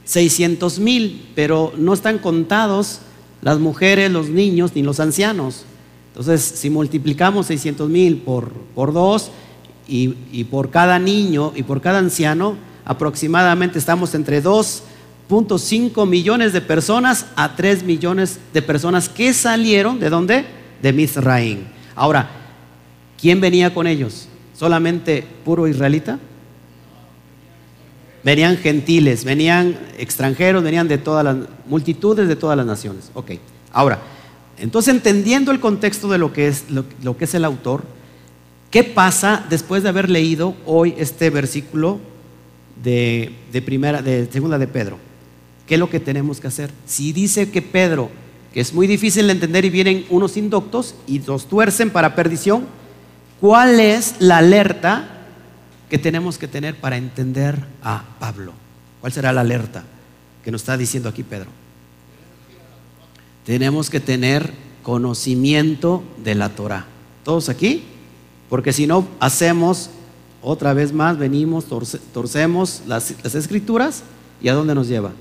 600 0.04 0.78
mil, 0.78 1.30
pero 1.34 1.72
no 1.76 1.94
están 1.94 2.18
contados 2.18 3.00
las 3.42 3.58
mujeres, 3.58 4.10
los 4.10 4.28
niños 4.28 4.72
ni 4.74 4.82
los 4.82 5.00
ancianos. 5.00 5.64
Entonces, 6.08 6.42
si 6.42 6.70
multiplicamos 6.70 7.46
600 7.46 7.88
mil 7.88 8.18
por, 8.18 8.50
por 8.74 8.92
dos, 8.92 9.30
y, 9.88 10.44
por 10.44 10.70
cada 10.70 10.98
niño 10.98 11.52
y 11.54 11.62
por 11.62 11.80
cada 11.80 11.98
anciano 11.98 12.56
aproximadamente 12.84 13.78
estamos 13.78 14.14
entre 14.14 14.42
2.5 14.42 16.06
millones 16.06 16.52
de 16.52 16.60
personas 16.60 17.26
a 17.36 17.54
3 17.56 17.82
millones 17.84 18.38
de 18.52 18.62
personas 18.62 19.08
que 19.08 19.32
salieron 19.32 19.98
de 19.98 20.10
dónde? 20.10 20.44
De 20.82 20.92
Mizraim. 20.92 21.64
Ahora, 21.94 22.28
¿quién 23.20 23.40
venía 23.40 23.72
con 23.74 23.86
ellos? 23.86 24.28
¿Solamente 24.54 25.26
puro 25.44 25.66
israelita? 25.66 26.18
Venían 28.22 28.56
gentiles, 28.56 29.24
venían 29.24 29.78
extranjeros, 29.98 30.62
venían 30.62 30.88
de 30.88 30.98
todas 30.98 31.24
las 31.24 31.36
multitudes 31.66 32.28
de 32.28 32.36
todas 32.36 32.56
las 32.56 32.66
naciones. 32.66 33.10
Ok, 33.14 33.32
ahora, 33.72 34.00
entonces 34.58 34.94
entendiendo 34.94 35.52
el 35.52 35.60
contexto 35.60 36.08
de 36.08 36.18
lo 36.18 36.32
que 36.32 36.48
es, 36.48 36.64
lo 36.70 37.16
que 37.16 37.24
es 37.24 37.34
el 37.34 37.44
autor, 37.44 37.95
¿Qué 38.70 38.84
pasa 38.84 39.44
después 39.48 39.82
de 39.82 39.88
haber 39.88 40.10
leído 40.10 40.56
hoy 40.66 40.94
este 40.98 41.30
versículo 41.30 42.00
de, 42.82 43.32
primera, 43.64 44.02
de 44.02 44.28
segunda 44.30 44.58
de 44.58 44.66
Pedro? 44.66 44.98
¿Qué 45.66 45.74
es 45.74 45.80
lo 45.80 45.88
que 45.88 46.00
tenemos 46.00 46.40
que 46.40 46.48
hacer? 46.48 46.70
Si 46.84 47.12
dice 47.12 47.50
que 47.50 47.62
Pedro, 47.62 48.10
que 48.52 48.60
es 48.60 48.72
muy 48.72 48.86
difícil 48.86 49.26
de 49.26 49.32
entender 49.32 49.64
y 49.64 49.70
vienen 49.70 50.06
unos 50.10 50.36
indoctos 50.36 50.94
y 51.06 51.20
los 51.20 51.48
tuercen 51.48 51.90
para 51.90 52.14
perdición, 52.14 52.66
¿cuál 53.40 53.80
es 53.80 54.16
la 54.18 54.38
alerta 54.38 55.26
que 55.88 55.98
tenemos 55.98 56.38
que 56.38 56.48
tener 56.48 56.76
para 56.76 56.96
entender 56.96 57.64
a 57.82 58.04
Pablo? 58.18 58.52
¿Cuál 59.00 59.12
será 59.12 59.32
la 59.32 59.42
alerta 59.42 59.84
que 60.44 60.50
nos 60.50 60.62
está 60.62 60.76
diciendo 60.76 61.08
aquí 61.08 61.22
Pedro? 61.22 61.50
Tenemos 63.44 63.90
que 63.90 64.00
tener 64.00 64.52
conocimiento 64.82 66.02
de 66.22 66.34
la 66.34 66.48
Torah. 66.48 66.86
¿Todos 67.24 67.48
aquí? 67.48 67.84
Porque 68.48 68.72
si 68.72 68.86
no 68.86 69.06
hacemos, 69.18 69.90
otra 70.42 70.72
vez 70.74 70.92
más, 70.92 71.18
venimos, 71.18 71.66
torcemos 72.12 72.82
las, 72.86 73.10
escrituras 73.34 74.04
y 74.40 74.48
¿a 74.48 74.54
dónde 74.54 74.74
nos 74.74 74.86
lleva? 74.86 75.12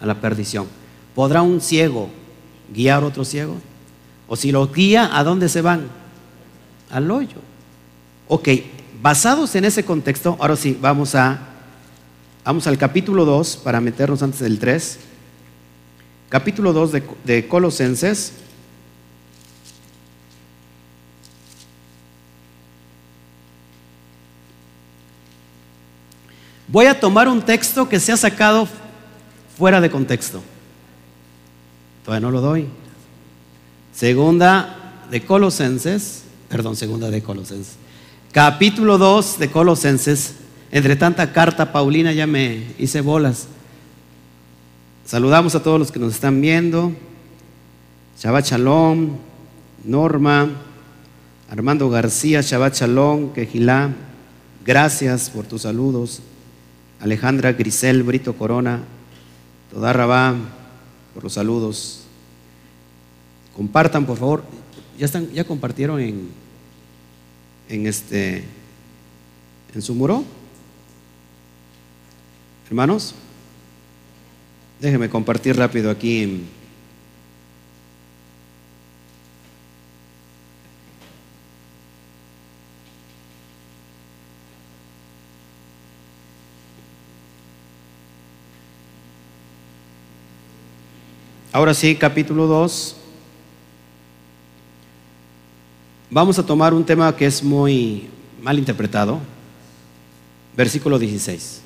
A 0.00 0.06
la 0.06 0.20
perdición. 0.20 0.66
¿Podrá 1.14 1.42
un 1.42 1.60
ciego 1.60 2.08
guiar 2.74 3.04
otro 3.04 3.24
ciego? 3.24 3.56
O 4.26 4.36
si 4.36 4.52
lo 4.52 4.66
guía, 4.68 5.10
¿a 5.16 5.22
dónde 5.22 5.48
se 5.48 5.60
van? 5.60 5.86
Al 6.90 7.10
hoyo. 7.10 7.36
Ok, 8.28 8.48
basados 9.02 9.54
en 9.54 9.66
ese 9.66 9.84
contexto, 9.84 10.36
ahora 10.40 10.56
sí, 10.56 10.78
vamos 10.80 11.14
a 11.14 11.50
vamos 12.42 12.66
al 12.66 12.78
capítulo 12.78 13.24
2 13.24 13.58
para 13.58 13.80
meternos 13.80 14.22
antes 14.22 14.40
del 14.40 14.58
3. 14.58 14.98
Capítulo 16.30 16.72
2 16.72 16.92
de, 16.92 17.02
de 17.24 17.48
Colosenses. 17.48 18.32
Voy 26.74 26.86
a 26.86 26.98
tomar 26.98 27.28
un 27.28 27.40
texto 27.40 27.88
que 27.88 28.00
se 28.00 28.10
ha 28.10 28.16
sacado 28.16 28.66
fuera 29.56 29.80
de 29.80 29.92
contexto. 29.92 30.42
Todavía 32.04 32.26
no 32.26 32.32
lo 32.32 32.40
doy. 32.40 32.66
Segunda 33.92 35.04
de 35.08 35.24
Colosenses, 35.24 36.24
perdón, 36.48 36.74
segunda 36.74 37.10
de 37.10 37.22
Colosenses. 37.22 37.76
Capítulo 38.32 38.98
2 38.98 39.38
de 39.38 39.52
Colosenses. 39.52 40.34
Entre 40.72 40.96
tanta 40.96 41.32
carta 41.32 41.70
Paulina 41.70 42.12
ya 42.12 42.26
me 42.26 42.64
hice 42.76 43.02
bolas. 43.02 43.46
Saludamos 45.06 45.54
a 45.54 45.62
todos 45.62 45.78
los 45.78 45.92
que 45.92 46.00
nos 46.00 46.14
están 46.14 46.40
viendo. 46.40 46.92
Shabbat 48.18 48.46
Shalom. 48.46 49.10
Norma, 49.84 50.50
Armando 51.48 51.88
García, 51.88 52.40
Shabbat 52.40 52.74
Shalom, 52.74 53.32
Quejilá, 53.32 53.92
gracias 54.64 55.30
por 55.30 55.44
tus 55.44 55.62
saludos. 55.62 56.20
Alejandra 57.04 57.52
Grisel, 57.52 58.02
Brito 58.02 58.32
Corona, 58.32 58.80
Toda 59.70 59.92
Rabá, 59.92 60.34
por 61.12 61.22
los 61.22 61.34
saludos. 61.34 62.04
Compartan, 63.54 64.06
por 64.06 64.16
favor. 64.16 64.42
¿Ya, 64.98 65.04
están, 65.04 65.30
ya 65.30 65.44
compartieron 65.44 66.00
en, 66.00 66.30
en, 67.68 67.86
este, 67.86 68.44
en 69.74 69.82
su 69.82 69.94
muro? 69.94 70.24
Hermanos, 72.68 73.14
déjenme 74.80 75.10
compartir 75.10 75.58
rápido 75.58 75.90
aquí. 75.90 76.44
Ahora 91.54 91.72
sí, 91.72 91.94
capítulo 91.94 92.48
2. 92.48 92.96
Vamos 96.10 96.36
a 96.36 96.44
tomar 96.44 96.74
un 96.74 96.84
tema 96.84 97.14
que 97.14 97.26
es 97.26 97.44
muy 97.44 98.08
mal 98.42 98.58
interpretado. 98.58 99.20
Versículo 100.56 100.98
16. 100.98 101.60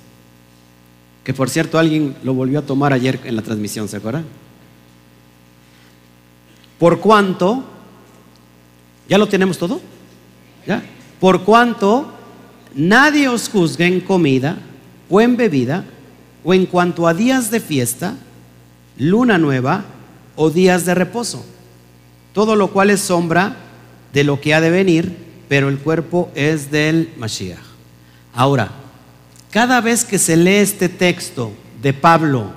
Que 1.25 1.33
por 1.33 1.49
cierto 1.49 1.79
alguien 1.79 2.15
lo 2.23 2.35
volvió 2.35 2.59
a 2.59 2.67
tomar 2.67 2.93
ayer 2.93 3.19
en 3.25 3.35
la 3.35 3.41
transmisión, 3.41 3.89
¿se 3.89 3.97
acuerdan? 3.97 4.27
Por 6.79 7.01
cuanto, 7.01 7.65
¿ya 9.09 9.17
lo 9.17 9.27
tenemos 9.27 9.57
todo? 9.57 9.81
¿Ya? 10.67 10.83
Por 11.19 11.45
cuanto 11.45 12.13
nadie 12.75 13.27
os 13.27 13.49
juzgue 13.49 13.87
en 13.87 14.03
comida 14.03 14.59
o 15.09 15.19
en 15.23 15.39
bebida 15.39 15.87
o 16.45 16.53
en 16.53 16.67
cuanto 16.67 17.09
a 17.09 17.15
días 17.15 17.51
de 17.51 17.61
fiesta 17.61 18.19
luna 18.99 19.39
nueva 19.39 19.85
o 20.37 20.51
días 20.51 20.85
de 20.85 20.95
reposo. 20.95 21.45
Todo 22.33 22.57
lo 22.57 22.71
cual 22.71 22.91
es 22.91 23.01
sombra 23.01 23.57
de 24.13 24.25
lo 24.25 24.41
que 24.41 24.55
ha 24.55 24.61
de 24.61 24.71
venir, 24.71 25.17
pero 25.49 25.69
el 25.69 25.79
cuerpo 25.79 26.31
es 26.35 26.71
del 26.71 27.13
Mashiach. 27.17 27.59
Ahora, 28.35 28.71
cada 29.51 29.81
vez 29.81 30.05
que 30.05 30.19
se 30.19 30.37
lee 30.37 30.57
este 30.57 30.89
texto 30.89 31.53
de 31.83 31.93
Pablo 31.93 32.53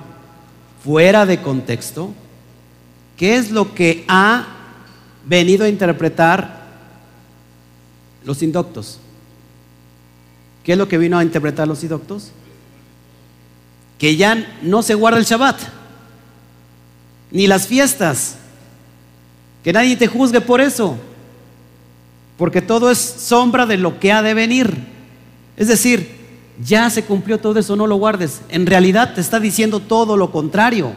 fuera 0.84 1.26
de 1.26 1.40
contexto, 1.40 2.12
¿qué 3.16 3.36
es 3.36 3.50
lo 3.50 3.74
que 3.74 4.04
ha 4.08 4.46
venido 5.24 5.64
a 5.64 5.68
interpretar 5.68 6.62
los 8.24 8.42
indoctos? 8.42 8.98
¿Qué 10.64 10.72
es 10.72 10.78
lo 10.78 10.86
que 10.86 10.98
vino 10.98 11.18
a 11.18 11.24
interpretar 11.24 11.66
los 11.66 11.82
indoctos? 11.82 12.30
Que 13.98 14.16
ya 14.16 14.58
no 14.62 14.82
se 14.82 14.94
guarda 14.94 15.18
el 15.18 15.24
Shabbat 15.24 15.81
ni 17.32 17.46
las 17.46 17.66
fiestas. 17.66 18.36
Que 19.64 19.72
nadie 19.72 19.96
te 19.96 20.06
juzgue 20.06 20.40
por 20.40 20.60
eso, 20.60 20.96
porque 22.36 22.60
todo 22.60 22.90
es 22.90 22.98
sombra 22.98 23.66
de 23.66 23.78
lo 23.78 23.98
que 23.98 24.12
ha 24.12 24.22
de 24.22 24.34
venir. 24.34 24.76
Es 25.56 25.68
decir, 25.68 26.22
ya 26.64 26.90
se 26.90 27.04
cumplió 27.04 27.38
todo 27.38 27.58
eso, 27.58 27.76
no 27.76 27.86
lo 27.86 27.96
guardes. 27.96 28.42
En 28.48 28.66
realidad 28.66 29.14
te 29.14 29.20
está 29.20 29.40
diciendo 29.40 29.80
todo 29.80 30.16
lo 30.16 30.30
contrario. 30.30 30.94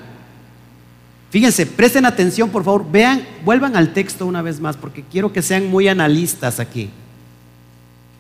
Fíjense, 1.30 1.66
presten 1.66 2.06
atención, 2.06 2.50
por 2.50 2.64
favor, 2.64 2.90
vean, 2.90 3.26
vuelvan 3.44 3.76
al 3.76 3.94
texto 3.94 4.26
una 4.26 4.42
vez 4.42 4.60
más, 4.60 4.78
porque 4.78 5.04
quiero 5.04 5.34
que 5.34 5.42
sean 5.42 5.68
muy 5.68 5.88
analistas 5.88 6.60
aquí. 6.60 6.90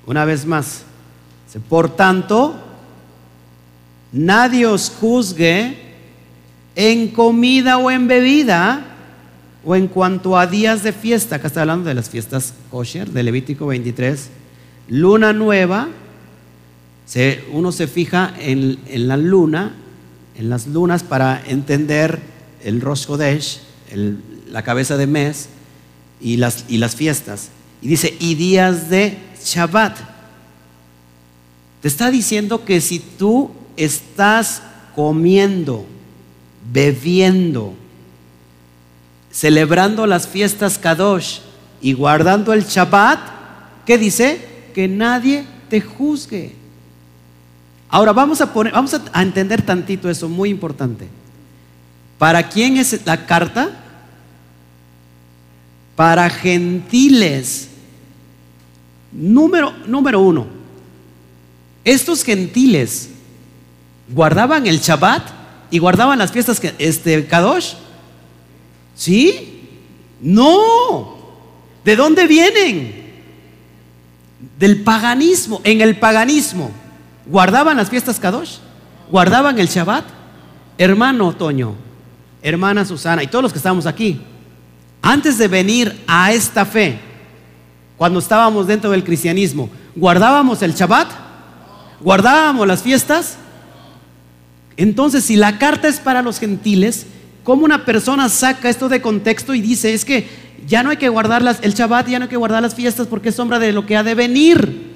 Una 0.06 0.26
vez 0.26 0.46
más. 0.46 0.84
Por 1.70 1.96
tanto, 1.96 2.56
nadie 4.12 4.66
os 4.66 4.92
juzgue 5.00 5.85
en 6.76 7.10
comida 7.10 7.78
o 7.78 7.90
en 7.90 8.08
bebida, 8.08 8.86
o 9.66 9.76
en 9.76 9.88
cuanto 9.88 10.38
a 10.38 10.46
días 10.46 10.84
de 10.84 10.94
fiesta, 10.94 11.38
acá 11.38 11.48
está 11.48 11.62
hablando 11.62 11.90
de 11.90 11.96
las 11.96 12.10
fiestas 12.10 12.54
kosher, 12.70 13.10
de 13.10 13.24
Levítico 13.24 13.68
23, 13.68 14.30
luna 14.90 15.34
nueva, 15.34 15.90
uno 17.52 17.72
se 17.72 17.88
fija 17.88 18.34
en, 18.40 18.80
la 19.08 19.18
luna, 19.18 19.74
en 20.36 20.50
las 20.50 20.68
lunas 20.68 21.04
para 21.04 21.42
entender 21.48 22.20
el 22.64 22.82
Rosh 22.82 23.06
Chodesh, 23.06 23.62
la 24.52 24.64
cabeza 24.64 24.98
de 24.98 25.08
mes, 25.08 25.50
y 26.20 26.38
las, 26.38 26.66
y 26.68 26.78
las 26.78 26.96
fiestas. 26.96 27.50
Y 27.82 27.88
dice, 27.88 28.16
y 28.20 28.36
días 28.36 28.90
de 28.90 29.18
Shabbat. 29.44 29.98
Te 31.82 31.88
está 31.88 32.10
diciendo 32.10 32.66
que 32.66 32.82
si 32.82 33.00
tú 33.00 33.52
estás 33.78 34.64
comiendo, 34.96 35.86
bebiendo, 36.71 37.73
celebrando 39.32 40.08
las 40.08 40.28
fiestas 40.28 40.78
Kadosh 40.78 41.39
y 41.82 41.93
guardando 41.93 42.54
el 42.54 42.63
Shabbat, 42.63 43.19
¿qué 43.86 43.97
dice? 43.97 44.39
Que 44.73 44.88
nadie 44.88 45.45
te 45.69 45.82
juzgue. 45.82 46.54
Ahora 47.89 48.13
vamos 48.13 48.41
a 48.41 48.51
poner, 48.51 48.73
vamos 48.73 48.93
a 49.13 49.21
entender 49.21 49.62
tantito 49.62 50.10
eso, 50.10 50.28
muy 50.28 50.49
importante. 50.49 51.08
¿Para 52.17 52.47
quién 52.49 52.78
es 52.78 53.06
la 53.06 53.25
carta? 53.25 53.69
Para 55.95 56.30
gentiles. 56.30 57.69
Número, 59.12 59.71
número 59.86 60.19
uno. 60.19 60.47
Estos 61.84 62.23
gentiles 62.23 63.10
guardaban 64.10 64.65
el 64.65 64.80
Shabbat 64.80 65.35
y 65.71 65.80
guardaban 65.80 66.19
las 66.19 66.32
fiestas 66.32 66.60
que 66.60 66.73
este 66.78 67.25
Kadosh. 67.28 67.73
¿Sí? 68.95 69.67
No. 70.21 71.15
¿De 71.84 71.95
dónde 71.95 72.28
vienen? 72.28 73.04
Del 74.58 74.84
paganismo. 74.84 75.62
En 75.63 75.82
el 75.82 75.99
paganismo 75.99 76.71
guardaban 77.25 77.78
las 77.78 77.89
fiestas 77.89 78.19
Kadosh, 78.19 78.58
guardaban 79.10 79.60
el 79.60 79.67
Shabbat. 79.67 80.06
Hermano 80.78 81.34
Toño, 81.34 81.73
hermana 82.41 82.84
Susana 82.84 83.23
y 83.23 83.28
todos 83.28 83.43
los 83.43 83.54
que 83.54 83.60
estamos 83.60 83.86
aquí, 83.86 84.21
antes 85.01 85.38
de 85.38 85.47
venir 85.47 86.04
a 86.06 86.34
esta 86.34 86.65
fe, 86.65 86.99
cuando 87.95 88.19
estábamos 88.19 88.67
dentro 88.67 88.91
del 88.91 89.04
cristianismo, 89.04 89.69
¿guardábamos 89.95 90.62
el 90.62 90.73
Shabbat? 90.73 91.08
¿Guardábamos 92.01 92.67
las 92.67 92.84
fiestas? 92.84 93.38
Entonces, 94.78 95.24
si 95.24 95.36
la 95.36 95.58
carta 95.58 95.88
es 95.88 96.00
para 96.00 96.22
los 96.22 96.40
gentiles, 96.40 97.06
¿cómo 97.44 97.64
una 97.66 97.86
persona 97.86 98.28
saca 98.30 98.70
esto 98.70 98.90
de 98.90 99.02
contexto 99.02 99.54
y 99.54 99.62
dice, 99.62 99.94
es 99.94 100.04
que 100.04 100.28
ya 100.68 100.84
no 100.84 100.90
hay 100.90 100.98
que 100.98 101.10
guardar 101.10 101.44
el 101.62 101.74
Shabbat, 101.74 102.10
ya 102.10 102.20
no 102.20 102.24
hay 102.24 102.30
que 102.30 102.38
guardar 102.38 102.62
las 102.62 102.76
fiestas 102.76 103.08
porque 103.08 103.30
es 103.30 103.36
sombra 103.36 103.60
de 103.60 103.72
lo 103.72 103.86
que 103.86 103.96
ha 103.96 104.04
de 104.04 104.16
venir? 104.16 104.96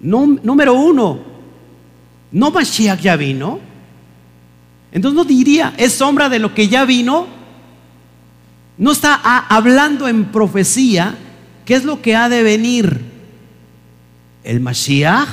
número 0.00 0.74
uno, 0.74 1.18
no 2.30 2.50
Mashiach 2.50 3.00
ya 3.00 3.16
vino. 3.16 3.58
Entonces 4.92 5.16
no 5.16 5.24
diría, 5.24 5.72
es 5.78 5.94
sombra 5.94 6.28
de 6.28 6.38
lo 6.38 6.52
que 6.52 6.68
ya 6.68 6.84
vino. 6.84 7.26
No 8.76 8.92
está 8.92 9.14
hablando 9.48 10.06
en 10.08 10.26
profecía 10.26 11.14
qué 11.64 11.74
es 11.74 11.84
lo 11.84 12.02
que 12.02 12.14
ha 12.16 12.28
de 12.28 12.42
venir. 12.42 13.00
El 14.42 14.60
Mashiach, 14.60 15.28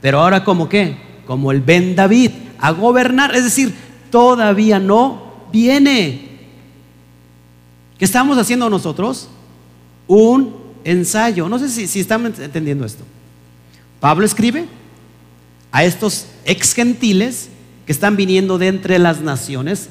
pero 0.00 0.20
ahora 0.20 0.44
como 0.44 0.68
qué? 0.68 0.96
Como 1.26 1.50
el 1.50 1.60
Ben 1.60 1.96
David 1.96 2.30
a 2.58 2.72
gobernar. 2.72 3.34
Es 3.34 3.44
decir, 3.44 3.74
todavía 4.10 4.78
no 4.78 5.22
viene. 5.52 6.28
¿Qué 7.98 8.04
estamos 8.04 8.38
haciendo 8.38 8.70
nosotros? 8.70 9.28
Un 10.06 10.54
ensayo. 10.84 11.48
No 11.48 11.58
sé 11.58 11.68
si, 11.68 11.86
si 11.86 12.00
estamos 12.00 12.38
entendiendo 12.38 12.84
esto. 12.84 13.04
Pablo 14.00 14.24
escribe 14.24 14.66
a 15.72 15.84
estos 15.84 16.26
ex 16.44 16.74
gentiles 16.74 17.48
que 17.86 17.92
están 17.92 18.16
viniendo 18.16 18.58
de 18.58 18.68
entre 18.68 18.98
las 18.98 19.20
naciones, 19.20 19.88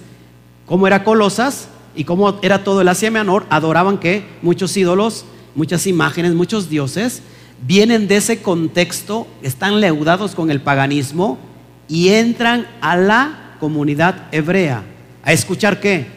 como 0.65 0.88
era 0.88 1.03
Colosas 1.03 1.67
y 1.95 2.03
como 2.03 2.39
era 2.41 2.63
todo 2.63 2.82
el 2.82 2.88
Asia 2.88 3.12
Menor, 3.12 3.45
adoraban 3.49 3.97
que 3.97 4.23
muchos 4.41 4.77
ídolos, 4.77 5.25
muchas 5.56 5.88
imágenes, 5.88 6.36
muchos 6.36 6.69
dioses, 6.69 7.21
vienen 7.65 8.08
de 8.08 8.17
ese 8.17 8.41
contexto, 8.41 9.27
están 9.41 9.82
leudados 9.82 10.36
con 10.36 10.51
el 10.51 10.62
paganismo, 10.62 11.39
y 11.88 12.10
entran 12.10 12.67
a 12.82 12.95
la 12.95 13.56
comunidad 13.60 14.28
hebrea. 14.32 14.84
¿A 15.23 15.34
escuchar 15.34 15.80
qué? 15.80 16.08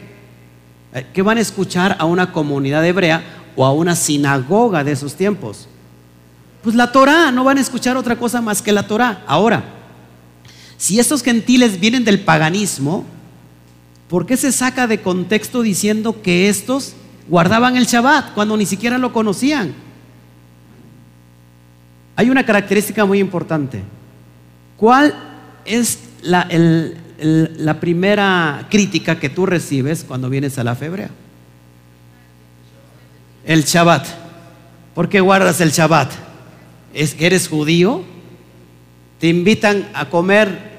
Eh, 0.93 1.05
¿Qué 1.13 1.21
van 1.21 1.37
a 1.37 1.41
escuchar 1.41 1.95
a 1.99 2.05
una 2.05 2.31
comunidad 2.31 2.85
hebrea 2.85 3.23
o 3.55 3.65
a 3.65 3.73
una 3.73 3.95
sinagoga 3.95 4.83
de 4.83 4.91
esos 4.91 5.15
tiempos? 5.15 5.67
Pues 6.63 6.75
la 6.75 6.91
Torah, 6.91 7.31
no 7.31 7.43
van 7.43 7.57
a 7.57 7.61
escuchar 7.61 7.97
otra 7.97 8.17
cosa 8.17 8.41
más 8.41 8.61
que 8.61 8.71
la 8.71 8.87
Torah. 8.87 9.23
Ahora, 9.25 9.63
si 10.77 10.99
estos 10.99 11.23
gentiles 11.23 11.79
vienen 11.79 12.03
del 12.03 12.19
paganismo, 12.19 13.05
¿por 14.07 14.25
qué 14.25 14.37
se 14.37 14.51
saca 14.51 14.87
de 14.87 15.01
contexto 15.01 15.61
diciendo 15.61 16.21
que 16.21 16.49
estos 16.49 16.95
guardaban 17.31 17.77
el 17.77 17.85
Shabbat 17.85 18.33
cuando 18.33 18.57
ni 18.57 18.65
siquiera 18.65 18.97
lo 18.97 19.13
conocían. 19.13 19.73
Hay 22.17 22.29
una 22.29 22.45
característica 22.45 23.05
muy 23.05 23.19
importante. 23.19 23.81
¿Cuál 24.75 25.13
es 25.65 25.99
la, 26.21 26.47
primera 27.79 28.67
crítica 28.69 29.19
que 29.19 29.29
tú 29.29 29.45
recibes 29.45 30.03
cuando 30.03 30.29
vienes 30.29 30.57
a 30.57 30.63
la 30.63 30.75
febre? 30.75 31.09
El 33.45 33.63
Shabbat. 33.63 34.07
¿Por 34.93 35.09
qué 35.09 35.19
guardas 35.19 35.61
el 35.61 35.71
Shabbat? 35.71 36.11
¿Eres 36.93 37.47
judío? 37.47 38.03
Te 39.19 39.27
invitan 39.27 39.89
a 39.93 40.09
comer 40.09 40.71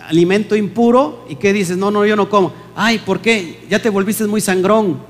alimento 0.00 0.56
impuro 0.56 1.26
y 1.28 1.36
¿qué 1.36 1.52
dices? 1.52 1.76
No, 1.76 1.90
no, 1.90 2.04
yo 2.04 2.16
no 2.16 2.28
como. 2.28 2.52
Ay, 2.74 2.98
¿por 2.98 3.20
qué? 3.20 3.64
Ya 3.68 3.80
te 3.80 3.90
volviste 3.90 4.26
muy 4.26 4.40
sangrón. 4.40 5.00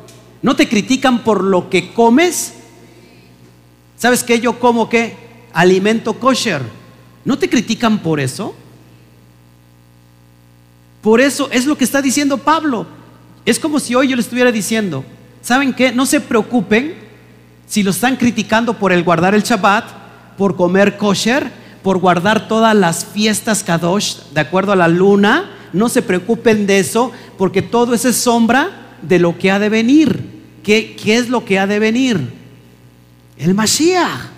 ¿No 0.43 0.57
te 0.57 0.69
critican 0.69 1.23
por 1.23 1.45
lo 1.45 1.69
que 1.71 1.93
comes? 1.93 2.55
¿Sabes 3.97 4.25
qué? 4.25 4.41
Yo 4.41 4.59
como 4.59 4.89
qué? 4.89 5.15
Alimento 5.53 6.15
kosher. 6.15 6.63
¿No 7.25 7.39
te 7.39 7.49
critican 7.49 7.99
por 7.99 8.21
eso? 8.21 8.55
Por 11.01 11.21
eso 11.21 11.49
es 11.51 11.67
lo 11.67 11.77
que 11.77 11.85
está 11.85 12.03
diciendo 12.03 12.39
Pablo. 12.39 12.87
Es 13.47 13.59
como 13.59 13.81
si 13.81 13.95
hoy 13.95 14.09
yo 14.09 14.17
le 14.17 14.23
estuviera 14.23 14.53
diciendo, 14.53 15.05
¿saben 15.41 15.73
qué? 15.73 15.93
No 15.93 16.07
se 16.07 16.21
preocupen 16.21 16.95
si 17.67 17.83
lo 17.83 17.91
están 17.91 18.17
criticando 18.17 18.75
por 18.75 18.93
el 18.93 19.03
guardar 19.03 19.35
el 19.35 19.43
Shabbat, 19.43 19.85
por 20.37 20.57
comer 20.57 20.97
kosher, 20.97 21.51
por 21.83 21.99
guardar 21.99 22.49
todas 22.49 22.75
las 22.75 23.05
fiestas 23.05 23.65
Kadosh 23.65 24.17
de 24.35 24.41
acuerdo 24.41 24.73
a 24.73 24.77
la 24.77 24.89
luna. 24.89 25.51
No 25.73 25.89
se 25.89 26.03
preocupen 26.03 26.67
de 26.67 26.81
eso, 26.81 27.13
porque 27.39 27.63
todo 27.63 27.95
eso 27.95 28.09
es 28.09 28.17
sombra 28.17 28.97
de 29.03 29.19
lo 29.19 29.39
que 29.39 29.51
ha 29.51 29.59
de 29.59 29.69
venir. 29.69 30.41
¿Qué, 30.63 30.97
qué 30.97 31.17
es 31.17 31.29
lo 31.31 31.45
que 31.45 31.59
ha 31.59 31.67
de 31.67 31.79
venir? 31.79 32.21
El 33.39 33.55
Mashiach. 33.55 34.29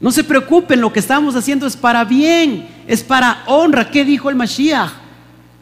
No 0.00 0.10
se 0.10 0.24
preocupen, 0.24 0.80
lo 0.80 0.92
que 0.92 0.98
estamos 0.98 1.36
haciendo 1.36 1.66
es 1.66 1.76
para 1.76 2.04
bien, 2.04 2.68
es 2.88 3.04
para 3.04 3.44
honra. 3.46 3.88
¿Qué 3.88 4.04
dijo 4.04 4.30
el 4.30 4.34
Mashiach? 4.34 5.01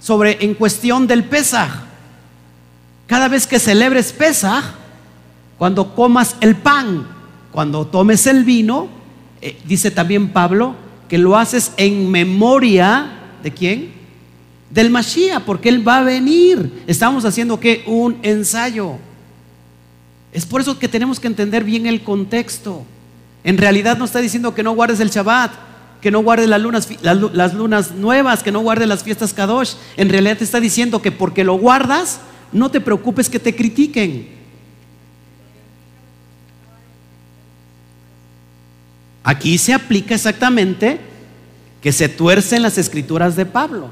Sobre 0.00 0.38
en 0.44 0.54
cuestión 0.54 1.06
del 1.06 1.24
Pesaj. 1.24 1.70
Cada 3.06 3.28
vez 3.28 3.46
que 3.46 3.58
celebres 3.58 4.12
Pesaj, 4.12 4.64
cuando 5.58 5.94
comas 5.94 6.36
el 6.40 6.56
pan, 6.56 7.06
cuando 7.52 7.86
tomes 7.86 8.26
el 8.26 8.44
vino, 8.44 8.88
eh, 9.42 9.58
dice 9.64 9.90
también 9.90 10.30
Pablo 10.30 10.74
que 11.08 11.18
lo 11.18 11.36
haces 11.36 11.72
en 11.76 12.10
memoria 12.10 13.10
de 13.42 13.50
quién? 13.50 13.92
Del 14.70 14.90
Mashiach, 14.90 15.42
porque 15.42 15.68
él 15.68 15.86
va 15.86 15.98
a 15.98 16.04
venir. 16.04 16.84
Estamos 16.86 17.24
haciendo 17.24 17.58
que 17.58 17.82
un 17.86 18.16
ensayo. 18.22 18.94
Es 20.32 20.46
por 20.46 20.60
eso 20.60 20.78
que 20.78 20.88
tenemos 20.88 21.18
que 21.18 21.26
entender 21.26 21.64
bien 21.64 21.86
el 21.86 22.02
contexto. 22.02 22.84
En 23.42 23.58
realidad 23.58 23.98
no 23.98 24.04
está 24.04 24.20
diciendo 24.20 24.54
que 24.54 24.62
no 24.62 24.72
guardes 24.72 25.00
el 25.00 25.10
Shabbat 25.10 25.69
que 26.00 26.10
no 26.10 26.20
guarde 26.20 26.46
las 26.46 26.60
lunas, 26.60 26.88
las, 27.02 27.54
lunas 27.54 27.92
nuevas, 27.92 28.42
que 28.42 28.52
no 28.52 28.60
guarde 28.60 28.86
las 28.86 29.02
fiestas 29.02 29.34
Kadosh. 29.34 29.74
En 29.96 30.08
realidad 30.08 30.38
te 30.38 30.44
está 30.44 30.60
diciendo 30.60 31.02
que 31.02 31.12
porque 31.12 31.44
lo 31.44 31.54
guardas, 31.54 32.20
no 32.52 32.70
te 32.70 32.80
preocupes 32.80 33.28
que 33.28 33.38
te 33.38 33.54
critiquen. 33.54 34.28
Aquí 39.22 39.58
se 39.58 39.74
aplica 39.74 40.14
exactamente 40.14 40.98
que 41.82 41.92
se 41.92 42.08
tuercen 42.08 42.62
las 42.62 42.78
escrituras 42.78 43.36
de 43.36 43.46
Pablo. 43.46 43.90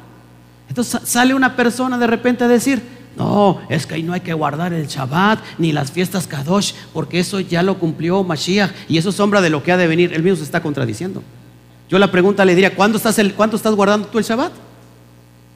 Entonces 0.69 1.01
sale 1.05 1.35
una 1.35 1.57
persona 1.57 1.99
de 1.99 2.07
repente 2.07 2.45
a 2.45 2.49
decir, 2.49 2.83
no, 3.17 3.61
es 3.69 3.87
que 3.87 3.97
ahí 3.97 4.03
no 4.03 4.13
hay 4.13 4.21
que 4.21 4.33
guardar 4.33 4.73
el 4.73 4.87
Shabbat 4.87 5.41
ni 5.59 5.73
las 5.73 5.91
fiestas 5.91 6.27
Kadosh, 6.27 6.73
porque 6.93 7.19
eso 7.19 7.41
ya 7.41 7.63
lo 7.63 7.79
cumplió 7.79 8.23
Mashiach 8.25 8.71
y 8.89 8.97
eso 8.97 9.11
es 9.11 9.17
sombra 9.17 9.41
de 9.41 9.51
lo 9.51 9.63
que 9.63 9.73
ha 9.73 9.77
de 9.77 9.87
venir. 9.87 10.15
Él 10.15 10.23
mismo 10.23 10.37
se 10.37 10.45
está 10.45 10.63
contradiciendo. 10.63 11.23
Yo 11.89 11.99
la 11.99 12.11
pregunta 12.11 12.45
le 12.45 12.55
diría, 12.55 12.75
¿cuándo 12.75 12.99
estás, 12.99 13.19
el, 13.19 13.35
¿cuánto 13.35 13.57
estás 13.57 13.75
guardando 13.75 14.09
tú 14.09 14.19
el 14.19 14.25
Shabbat? 14.25 14.53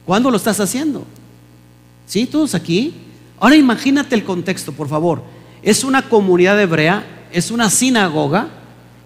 ¿Cuándo 0.05 0.31
lo 0.31 0.37
estás 0.37 0.59
haciendo? 0.59 1.05
¿Sí? 2.07 2.25
¿Todos 2.25 2.55
aquí? 2.55 2.93
Ahora 3.39 3.55
imagínate 3.55 4.15
el 4.15 4.23
contexto, 4.23 4.71
por 4.71 4.87
favor. 4.87 5.23
Es 5.61 5.83
una 5.83 6.01
comunidad 6.01 6.59
hebrea, 6.59 7.27
es 7.31 7.51
una 7.51 7.69
sinagoga, 7.69 8.47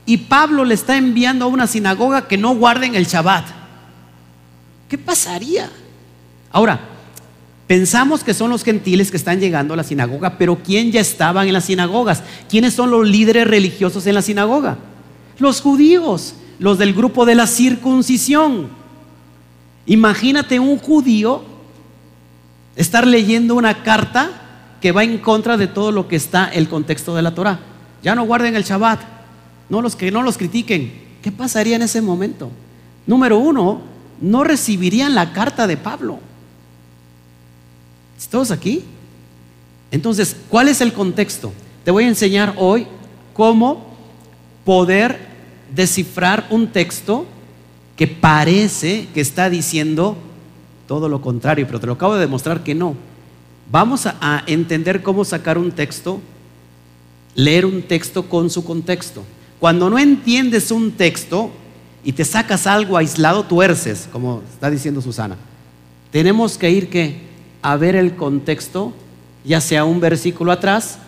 y 0.06 0.18
Pablo 0.18 0.64
le 0.64 0.74
está 0.74 0.98
enviando 0.98 1.46
a 1.46 1.50
una 1.50 1.68
sinagoga 1.68 2.28
que 2.28 2.38
no 2.38 2.56
guarden 2.56 2.96
el 2.96 3.06
Shabbat. 3.06 3.46
¿Qué 4.88 4.98
pasaría? 4.98 5.70
Ahora, 6.50 6.80
pensamos 7.68 8.24
que 8.24 8.34
son 8.34 8.50
los 8.50 8.64
gentiles 8.64 9.12
que 9.12 9.18
están 9.18 9.42
llegando 9.42 9.74
a 9.74 9.78
la 9.78 9.84
sinagoga, 9.84 10.38
pero 10.38 10.60
¿quién 10.64 10.94
ya 10.94 11.02
estaban 11.02 11.48
en 11.48 11.54
las 11.54 11.66
sinagogas? 11.66 12.24
¿Quiénes 12.50 12.74
son 12.74 12.90
los 12.90 13.06
líderes 13.06 13.46
religiosos 13.46 14.08
en 14.08 14.16
la 14.16 14.22
sinagoga? 14.22 14.78
Los 15.40 15.60
judíos 15.60 16.36
los 16.60 16.78
del 16.78 16.94
grupo 16.94 17.26
de 17.26 17.36
la 17.36 17.48
circuncisión. 17.48 18.70
Imagínate 19.86 20.60
un 20.60 20.78
judío 20.78 21.44
estar 22.76 23.08
leyendo 23.08 23.56
una 23.56 23.84
carta 23.84 24.32
que 24.82 24.92
va 24.92 25.04
en 25.04 25.18
contra 25.18 25.58
de 25.58 25.68
todo 25.68 25.92
lo 25.92 26.08
que 26.08 26.16
está 26.16 26.46
el 26.46 26.70
contexto 26.70 27.16
de 27.16 27.22
la 27.22 27.34
Torah. 27.34 27.60
Ya 28.04 28.16
no 28.16 28.26
guarden 28.26 28.56
el 28.56 28.64
Shabbat, 28.64 29.02
no 29.70 29.82
los 29.82 29.96
que 29.96 30.12
no 30.12 30.22
los 30.22 30.38
critiquen. 30.38 30.94
¿Qué 31.22 31.32
pasaría 31.32 31.76
en 31.76 31.82
ese 31.82 32.02
momento? 32.02 32.52
Número 33.06 33.38
uno, 33.38 33.82
no 34.22 34.44
recibirían 34.44 35.16
la 35.16 35.34
carta 35.34 35.68
de 35.68 35.78
Pablo. 35.78 36.20
¿Todos 38.30 38.52
aquí? 38.52 38.84
Entonces, 39.90 40.36
¿cuál 40.50 40.68
es 40.68 40.82
el 40.82 40.92
contexto? 40.92 41.54
Te 41.86 41.92
voy 41.92 42.04
a 42.04 42.10
enseñar 42.10 42.56
hoy 42.58 42.88
cómo 43.34 43.96
poder 44.66 45.27
descifrar 45.74 46.48
un 46.50 46.68
texto 46.68 47.26
que 47.96 48.08
parece 48.08 49.08
que 49.14 49.22
está 49.22 49.50
diciendo 49.50 50.16
todo 50.88 51.10
lo 51.10 51.22
contrario, 51.22 51.66
pero 51.68 51.80
te 51.80 51.88
lo 51.88 51.94
acabo 51.94 52.16
de 52.16 52.22
demostrar 52.22 52.64
que 52.64 52.76
no. 52.76 52.96
Vamos 53.70 54.06
a, 54.06 54.44
entender 54.48 55.04
cómo 55.04 55.26
sacar 55.26 55.58
un 55.58 55.72
texto, 55.72 56.22
leer 57.36 57.66
un 57.66 57.82
texto 57.82 58.30
con 58.30 58.50
su 58.50 58.64
contexto. 58.64 59.24
Cuando 59.60 59.90
no 59.90 60.00
entiendes 60.00 60.72
un 60.72 60.92
texto 60.92 61.52
y 62.04 62.14
te 62.14 62.24
sacas 62.24 62.68
algo 62.68 62.96
aislado, 62.96 63.44
tuerces, 63.44 64.08
como 64.12 64.42
está 64.54 64.70
diciendo 64.70 65.02
Susana. 65.02 65.36
Tenemos 66.12 66.58
que 66.58 66.70
ir 66.72 66.90
que 66.90 67.18
a 67.62 67.76
ver 67.76 67.96
el 67.96 68.16
contexto, 68.16 68.94
ya 69.44 69.60
sea 69.60 69.84
un 69.84 70.00
versículo 70.00 70.52
atrás, 70.54 71.00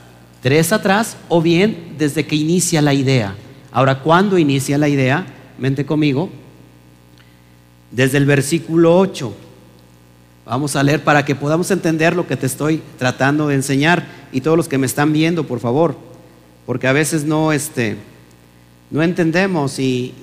tres 0.42 0.74
atrás, 0.74 1.16
o 1.30 1.42
bien 1.42 1.96
desde 1.98 2.26
que 2.26 2.36
inicia 2.36 2.82
la 2.82 2.94
idea. 2.94 3.36
Ahora, 3.72 4.00
¿cuándo 4.00 4.38
inicia 4.38 4.78
la 4.78 4.90
idea? 4.90 5.26
Mente 5.58 5.86
conmigo. 5.86 6.30
Desde 7.92 8.18
el 8.18 8.26
versículo 8.26 8.98
8. 8.98 9.34
Vamos 10.46 10.76
a 10.76 10.82
leer 10.82 11.04
para 11.04 11.24
que 11.26 11.36
podamos 11.36 11.70
entender 11.70 12.16
lo 12.16 12.26
que 12.26 12.36
te 12.36 12.48
estoy 12.48 12.82
tratando 12.98 13.48
de 13.48 13.56
enseñar 13.56 14.08
y 14.32 14.42
todos 14.42 14.58
los 14.58 14.68
que 14.68 14.80
me 14.80 14.88
están 14.88 15.14
viendo, 15.14 15.46
por 15.46 15.60
favor, 15.60 15.96
porque 16.66 16.88
a 16.88 16.92
veces 16.92 17.24
no, 17.24 17.52
este, 17.52 17.98
no 18.90 19.04
entendemos 19.04 19.78
y, 19.78 20.14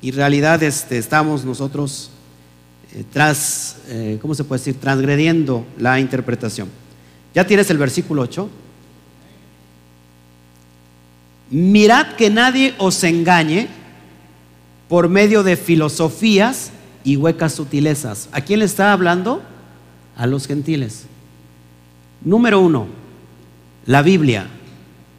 en 0.00 0.14
realidad 0.14 0.62
este, 0.62 0.96
estamos 0.98 1.44
nosotros 1.44 2.10
eh, 2.94 3.02
tras, 3.12 3.78
eh, 3.88 4.18
¿cómo 4.22 4.36
se 4.36 4.44
puede 4.44 4.60
decir? 4.60 4.76
Transgrediendo 4.80 5.66
la 5.76 5.98
interpretación. 5.98 6.68
¿Ya 7.34 7.44
tienes 7.44 7.68
el 7.70 7.78
versículo 7.78 8.22
8? 8.22 8.48
Mirad 11.50 12.16
que 12.16 12.30
nadie 12.30 12.74
os 12.78 13.02
engañe 13.04 13.68
por 14.88 15.08
medio 15.08 15.42
de 15.42 15.56
filosofías 15.56 16.70
y 17.04 17.16
huecas 17.16 17.54
sutilezas. 17.54 18.28
¿A 18.32 18.40
quién 18.40 18.58
le 18.58 18.64
está 18.64 18.92
hablando? 18.92 19.42
A 20.16 20.26
los 20.26 20.46
gentiles. 20.46 21.04
Número 22.22 22.60
uno, 22.60 22.88
la 23.86 24.02
Biblia, 24.02 24.48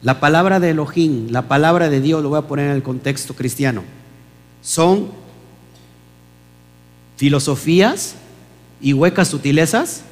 la 0.01 0.19
palabra 0.19 0.59
de 0.59 0.71
Elohim, 0.71 1.27
la 1.29 1.47
palabra 1.47 1.89
de 1.89 2.01
Dios, 2.01 2.21
lo 2.21 2.29
voy 2.29 2.39
a 2.39 2.47
poner 2.47 2.67
en 2.67 2.75
el 2.75 2.83
contexto 2.83 3.33
cristiano. 3.33 3.83
¿Son 4.61 5.07
filosofías 7.17 8.15
y 8.81 8.93
huecas 8.93 9.29
sutilezas? 9.29 10.03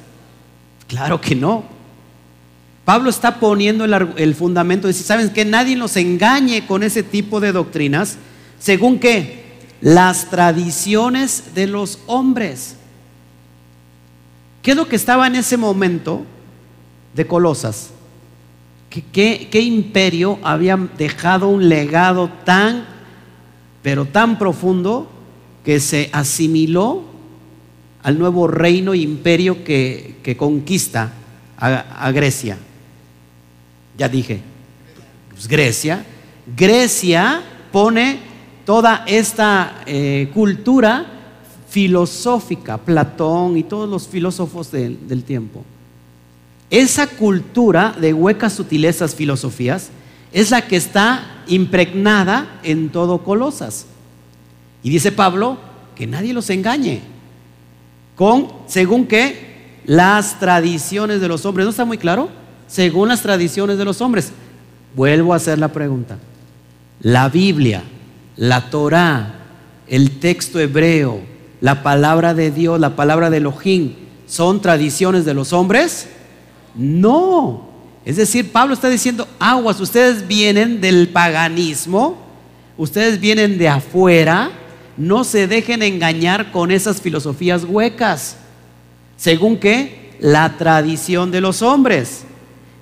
Claro 0.88 1.20
que 1.20 1.34
no. 1.34 1.77
Pablo 2.88 3.10
está 3.10 3.38
poniendo 3.38 3.84
el, 3.84 4.34
fundamento 4.34 4.86
de 4.86 4.94
decir, 4.94 5.04
¿saben 5.04 5.28
que 5.28 5.44
Nadie 5.44 5.76
nos 5.76 5.94
engañe 5.98 6.66
con 6.66 6.82
ese 6.82 7.02
tipo 7.02 7.38
de 7.38 7.52
doctrinas, 7.52 8.16
según 8.58 8.98
que 8.98 9.44
las 9.82 10.30
tradiciones 10.30 11.54
de 11.54 11.66
los 11.66 11.98
hombres. 12.06 12.76
¿Qué 14.62 14.70
es 14.70 14.76
lo 14.78 14.88
que 14.88 14.96
estaba 14.96 15.26
en 15.26 15.34
ese 15.34 15.58
momento 15.58 16.24
de 17.14 17.26
Colosas? 17.26 17.90
¿Qué, 18.88 19.48
qué 19.50 19.60
imperio 19.60 20.38
había 20.42 20.78
dejado 20.96 21.50
un 21.50 21.68
legado 21.68 22.30
tan, 22.46 22.86
pero 23.82 24.06
tan 24.06 24.38
profundo 24.38 25.10
que 25.62 25.78
se 25.78 26.08
asimiló 26.10 27.04
al 28.02 28.18
nuevo 28.18 28.48
reino 28.48 28.94
e 28.94 28.98
imperio 29.00 29.62
que, 29.62 30.34
conquista 30.38 31.12
a 31.58 32.10
Grecia? 32.12 32.56
Ya 33.98 34.08
dije, 34.08 34.40
pues 35.30 35.48
Grecia. 35.48 36.04
Grecia 36.56 37.42
pone 37.70 38.20
toda 38.64 39.04
esta 39.06 39.82
eh, 39.86 40.30
cultura 40.32 41.04
filosófica, 41.68 42.78
Platón 42.78 43.56
y 43.58 43.64
todos 43.64 43.88
los 43.88 44.08
filósofos 44.08 44.70
del 44.70 45.24
tiempo. 45.24 45.64
Esa 46.70 47.06
cultura 47.06 47.94
de 47.98 48.14
huecas 48.14 48.52
sutilezas 48.52 49.14
filosofías 49.14 49.90
es 50.32 50.50
la 50.50 50.66
que 50.66 50.76
está 50.76 51.42
impregnada 51.46 52.60
en 52.62 52.90
todo 52.90 53.24
Colosas. 53.24 53.86
Y 54.82 54.90
dice 54.90 55.12
Pablo 55.12 55.58
que 55.94 56.06
nadie 56.06 56.32
los 56.32 56.50
engañe 56.50 57.00
con, 58.16 58.48
según 58.66 59.06
qué, 59.06 59.80
las 59.86 60.38
tradiciones 60.38 61.20
de 61.20 61.28
los 61.28 61.44
hombres. 61.46 61.64
¿No 61.64 61.70
está 61.70 61.84
muy 61.84 61.98
claro? 61.98 62.28
Según 62.68 63.08
las 63.08 63.22
tradiciones 63.22 63.78
de 63.78 63.84
los 63.84 64.00
hombres. 64.00 64.30
Vuelvo 64.94 65.32
a 65.32 65.36
hacer 65.36 65.58
la 65.58 65.68
pregunta. 65.68 66.18
La 67.00 67.28
Biblia, 67.28 67.82
la 68.36 68.70
Torá, 68.70 69.34
el 69.88 70.18
texto 70.20 70.60
hebreo, 70.60 71.20
la 71.60 71.82
palabra 71.82 72.34
de 72.34 72.50
Dios, 72.50 72.78
la 72.78 72.94
palabra 72.96 73.30
de 73.30 73.38
Elohim, 73.38 73.94
¿son 74.26 74.60
tradiciones 74.60 75.24
de 75.24 75.34
los 75.34 75.52
hombres? 75.52 76.08
No. 76.74 77.68
Es 78.04 78.16
decir, 78.16 78.52
Pablo 78.52 78.74
está 78.74 78.88
diciendo, 78.88 79.26
aguas, 79.38 79.80
ustedes 79.80 80.26
vienen 80.26 80.80
del 80.80 81.08
paganismo, 81.08 82.16
ustedes 82.76 83.20
vienen 83.20 83.58
de 83.58 83.68
afuera, 83.68 84.50
no 84.96 85.24
se 85.24 85.46
dejen 85.46 85.82
engañar 85.82 86.50
con 86.52 86.70
esas 86.70 87.00
filosofías 87.00 87.64
huecas. 87.64 88.36
Según 89.16 89.58
que 89.58 90.16
la 90.20 90.56
tradición 90.56 91.30
de 91.30 91.40
los 91.40 91.62
hombres, 91.62 92.24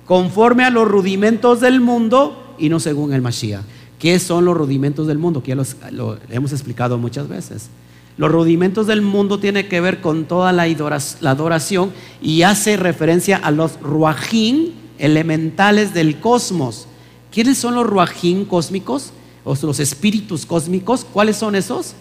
conforme 0.07 0.63
a 0.63 0.69
los 0.69 0.87
rudimentos 0.87 1.59
del 1.59 1.81
mundo 1.81 2.55
y 2.57 2.69
no 2.69 2.79
según 2.79 3.13
el 3.13 3.21
Mashiach. 3.21 3.61
¿Qué 3.99 4.19
son 4.19 4.45
los 4.45 4.55
rudimentos 4.55 5.07
del 5.07 5.17
mundo? 5.17 5.43
Que 5.43 5.49
ya 5.49 5.55
los, 5.55 5.75
lo 5.91 6.17
hemos 6.29 6.51
explicado 6.53 6.97
muchas 6.97 7.27
veces. 7.27 7.69
Los 8.15 8.31
rudimentos 8.31 8.87
del 8.87 9.01
mundo 9.01 9.39
tienen 9.39 9.67
que 9.67 9.81
ver 9.81 10.01
con 10.01 10.25
toda 10.25 10.51
la 10.51 10.63
adoración 10.63 11.91
y 12.21 12.43
hace 12.43 12.77
referencia 12.77 13.37
a 13.37 13.51
los 13.51 13.79
ruajín, 13.81 14.73
elementales 14.97 15.93
del 15.93 16.19
cosmos. 16.19 16.87
¿Quiénes 17.31 17.57
son 17.57 17.75
los 17.75 17.85
ruajín 17.85 18.45
cósmicos? 18.45 19.11
O 19.43 19.55
los 19.61 19.79
espíritus 19.79 20.45
cósmicos. 20.45 21.05
¿Cuáles 21.05 21.37
son 21.37 21.55
esos? 21.55 21.93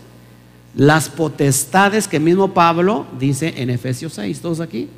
Las 0.75 1.09
potestades 1.09 2.07
que 2.09 2.21
mismo 2.21 2.55
Pablo 2.55 3.07
dice 3.19 3.55
en 3.57 3.71
Efesios 3.71 4.14
6, 4.14 4.40
todos 4.40 4.61
aquí. 4.61 4.88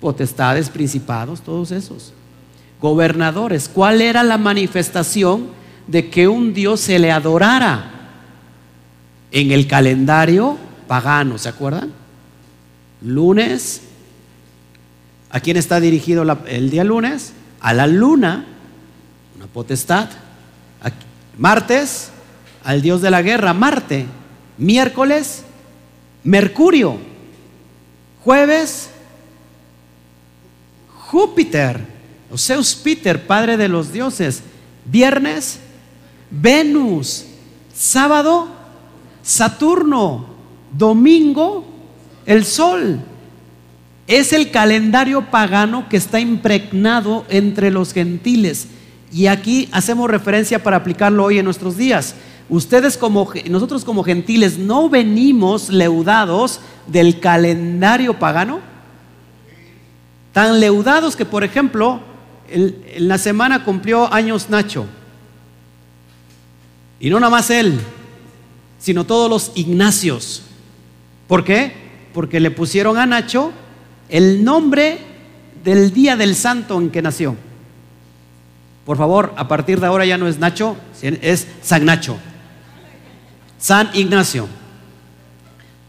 Potestades, 0.00 0.68
principados, 0.68 1.40
todos 1.40 1.70
esos. 1.70 2.12
Gobernadores. 2.80 3.68
¿Cuál 3.68 4.00
era 4.00 4.22
la 4.22 4.38
manifestación 4.38 5.48
de 5.86 6.08
que 6.10 6.28
un 6.28 6.54
Dios 6.54 6.80
se 6.80 6.98
le 6.98 7.10
adorara? 7.10 7.96
En 9.32 9.52
el 9.52 9.66
calendario 9.66 10.56
pagano, 10.88 11.38
¿se 11.38 11.48
acuerdan? 11.48 11.92
Lunes. 13.02 13.82
¿A 15.30 15.40
quién 15.40 15.56
está 15.56 15.78
dirigido 15.78 16.24
el 16.46 16.70
día 16.70 16.82
lunes? 16.82 17.34
a 17.60 17.74
la 17.74 17.86
luna, 17.86 18.44
una 19.36 19.46
potestad. 19.46 20.08
Martes, 21.38 22.10
al 22.64 22.82
dios 22.82 23.00
de 23.00 23.10
la 23.10 23.22
guerra, 23.22 23.54
Marte. 23.54 24.06
Miércoles, 24.58 25.44
Mercurio. 26.24 26.98
Jueves, 28.24 28.90
Júpiter, 30.88 31.80
Zeus 32.36 32.74
Peter, 32.74 33.26
padre 33.26 33.56
de 33.56 33.68
los 33.68 33.92
dioses. 33.92 34.42
Viernes, 34.84 35.60
Venus. 36.30 37.26
Sábado, 37.74 38.48
Saturno. 39.22 40.26
Domingo, 40.72 41.64
el 42.26 42.44
Sol. 42.44 43.00
Es 44.06 44.32
el 44.32 44.50
calendario 44.50 45.30
pagano 45.30 45.88
que 45.88 45.96
está 45.96 46.20
impregnado 46.20 47.24
entre 47.28 47.70
los 47.70 47.92
gentiles. 47.92 48.68
Y 49.12 49.26
aquí 49.26 49.68
hacemos 49.72 50.10
referencia 50.10 50.62
para 50.62 50.76
aplicarlo 50.76 51.24
hoy 51.24 51.38
en 51.38 51.44
nuestros 51.44 51.76
días. 51.76 52.14
Ustedes 52.48 52.96
como 52.96 53.32
nosotros 53.48 53.84
como 53.84 54.02
gentiles 54.02 54.58
no 54.58 54.88
venimos 54.88 55.68
leudados 55.68 56.60
del 56.86 57.20
calendario 57.20 58.18
pagano. 58.18 58.60
Tan 60.32 60.60
leudados 60.60 61.16
que, 61.16 61.24
por 61.24 61.42
ejemplo, 61.44 62.00
en 62.50 63.08
la 63.08 63.18
semana 63.18 63.64
cumplió 63.64 64.12
años 64.12 64.50
Nacho. 64.50 64.86
Y 66.98 67.08
no 67.08 67.18
nada 67.18 67.30
más 67.30 67.50
él, 67.50 67.80
sino 68.78 69.04
todos 69.04 69.30
los 69.30 69.52
Ignacios. 69.54 70.42
¿Por 71.26 71.44
qué? 71.44 71.72
Porque 72.12 72.40
le 72.40 72.50
pusieron 72.50 72.98
a 72.98 73.06
Nacho 73.06 73.52
el 74.08 74.44
nombre 74.44 74.98
del 75.64 75.92
día 75.92 76.16
del 76.16 76.34
santo 76.34 76.78
en 76.78 76.90
que 76.90 77.02
nació. 77.02 77.36
Por 78.84 78.96
favor, 78.96 79.32
a 79.36 79.46
partir 79.46 79.80
de 79.80 79.86
ahora 79.86 80.04
ya 80.04 80.18
no 80.18 80.26
es 80.26 80.38
Nacho, 80.38 80.76
es 81.02 81.46
San 81.62 81.84
Nacho. 81.84 82.18
San 83.58 83.90
Ignacio. 83.94 84.48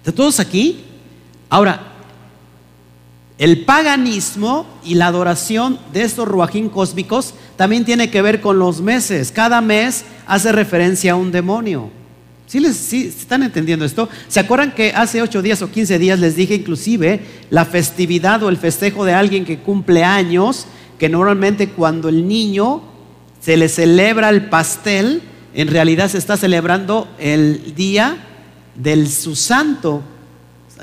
¿De 0.05 0.11
todos 0.11 0.39
aquí? 0.39 0.83
Ahora, 1.49 1.90
el 3.41 3.65
paganismo 3.65 4.67
y 4.83 4.93
la 4.93 5.07
adoración 5.07 5.79
de 5.93 6.03
estos 6.03 6.27
ruajín 6.27 6.69
cósmicos 6.69 7.33
también 7.55 7.85
tiene 7.85 8.11
que 8.11 8.21
ver 8.21 8.39
con 8.39 8.59
los 8.59 8.81
meses. 8.81 9.31
Cada 9.31 9.61
mes 9.61 10.05
hace 10.27 10.51
referencia 10.51 11.13
a 11.13 11.15
un 11.15 11.31
demonio. 11.31 11.89
¿Sí, 12.45 12.59
les, 12.59 12.93
están 12.93 13.41
entendiendo 13.41 13.83
esto? 13.83 14.09
¿Se 14.27 14.39
acuerdan 14.39 14.75
que 14.75 14.91
hace 14.91 15.23
8 15.23 15.41
días 15.41 15.63
o 15.63 15.71
15 15.71 15.97
días 15.97 16.19
les 16.19 16.35
dije 16.35 16.53
inclusive 16.53 17.19
la 17.49 17.65
festividad 17.65 18.43
o 18.43 18.49
el 18.49 18.57
festejo 18.57 19.05
de 19.05 19.15
alguien 19.15 19.43
que 19.43 19.57
cumple 19.57 20.03
años, 20.03 20.67
que 20.99 21.09
normalmente 21.09 21.69
cuando 21.69 22.09
el 22.09 22.27
niño 22.27 22.83
se 23.39 23.57
le 23.57 23.69
celebra 23.69 24.29
el 24.29 24.49
pastel, 24.49 25.23
en 25.55 25.67
realidad 25.67 26.11
se 26.11 26.19
está 26.19 26.37
celebrando 26.37 27.07
el 27.17 27.73
día 27.73 28.17
del 28.75 29.09
su 29.09 29.35
santo, 29.35 30.03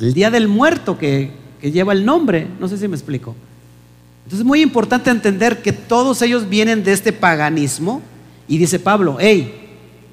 el 0.01 0.13
día 0.13 0.33
del 0.33 0.49
muerto 0.49 0.99
que, 0.99 1.47
que 1.61 1.71
lleva 1.71 1.93
el 1.93 2.05
nombre. 2.05 2.47
No 2.59 2.69
sé 2.69 2.79
si 2.79 2.89
me 2.89 2.97
explico. 2.97 3.35
Entonces 4.19 4.41
es 4.41 4.47
muy 4.47 4.61
importante 4.61 5.11
entender 5.11 5.63
que 5.63 5.73
todos 5.73 6.21
ellos 6.23 6.49
vienen 6.49 6.85
de 6.85 6.93
este 6.93 7.13
paganismo 7.13 8.03
y 8.47 8.59
dice 8.59 8.79
Pablo, 8.79 9.17
hey, 9.19 9.71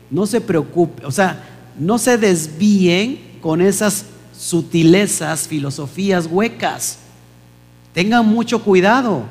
no 0.09 0.25
se 0.25 0.39
preocupe, 0.39 1.05
o 1.05 1.11
sea, 1.11 1.43
no 1.77 1.97
se 1.97 2.17
desvíen 2.17 3.19
con 3.41 3.61
esas 3.61 4.05
sutilezas, 4.37 5.47
filosofías 5.47 6.27
huecas. 6.27 6.99
Tengan 7.93 8.25
mucho 8.25 8.61
cuidado. 8.63 9.23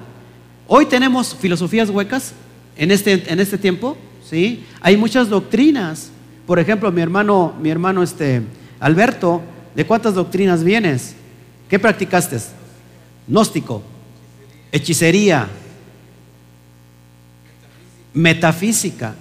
Hoy 0.66 0.86
tenemos 0.86 1.34
filosofías 1.34 1.90
huecas 1.90 2.32
en 2.76 2.90
este, 2.90 3.30
en 3.32 3.40
este 3.40 3.58
tiempo, 3.58 3.96
¿sí? 4.28 4.64
Hay 4.80 4.96
muchas 4.96 5.28
doctrinas. 5.28 6.10
Por 6.46 6.58
ejemplo, 6.58 6.92
mi 6.92 7.00
hermano, 7.00 7.54
mi 7.60 7.70
hermano 7.70 8.02
este, 8.02 8.42
Alberto, 8.80 9.42
¿de 9.74 9.86
cuántas 9.86 10.14
doctrinas 10.14 10.62
vienes? 10.62 11.14
¿Qué 11.74 11.80
practicaste? 11.80 12.38
Gnóstico, 13.26 13.82
hechicería, 14.70 15.48
metafísica 18.12 19.16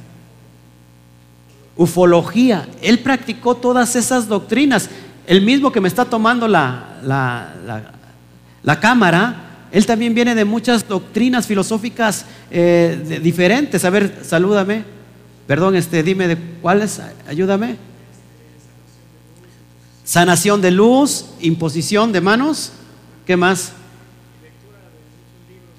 ufología. 1.76 2.68
Él 2.84 3.00
practicó 3.00 3.56
todas 3.56 3.96
esas 3.96 4.28
doctrinas. 4.28 4.88
El 5.26 5.42
mismo 5.42 5.72
que 5.72 5.82
me 5.82 5.88
está 5.88 6.06
tomando 6.06 6.48
la, 6.48 7.00
la, 8.62 8.80
cámara, 8.80 9.68
él 9.72 9.88
también 9.88 10.14
viene 10.14 10.36
de 10.36 10.46
muchas 10.46 10.88
doctrinas 10.88 11.48
filosóficas 11.48 12.28
eh, 12.52 13.20
diferentes. 13.24 13.84
A 13.84 13.90
ver, 13.90 14.20
salúdame. 14.22 14.84
Perdón, 15.48 15.76
este, 15.76 16.04
dime 16.04 16.28
de 16.28 16.38
cuáles, 16.62 17.02
ayúdame. 17.28 17.93
Sanación 20.04 20.62
de 20.62 20.72
luz, 20.72 21.26
imposición 21.40 22.12
de 22.12 22.22
manos. 22.22 22.72
¿Qué 23.26 23.38
más? 23.38 23.72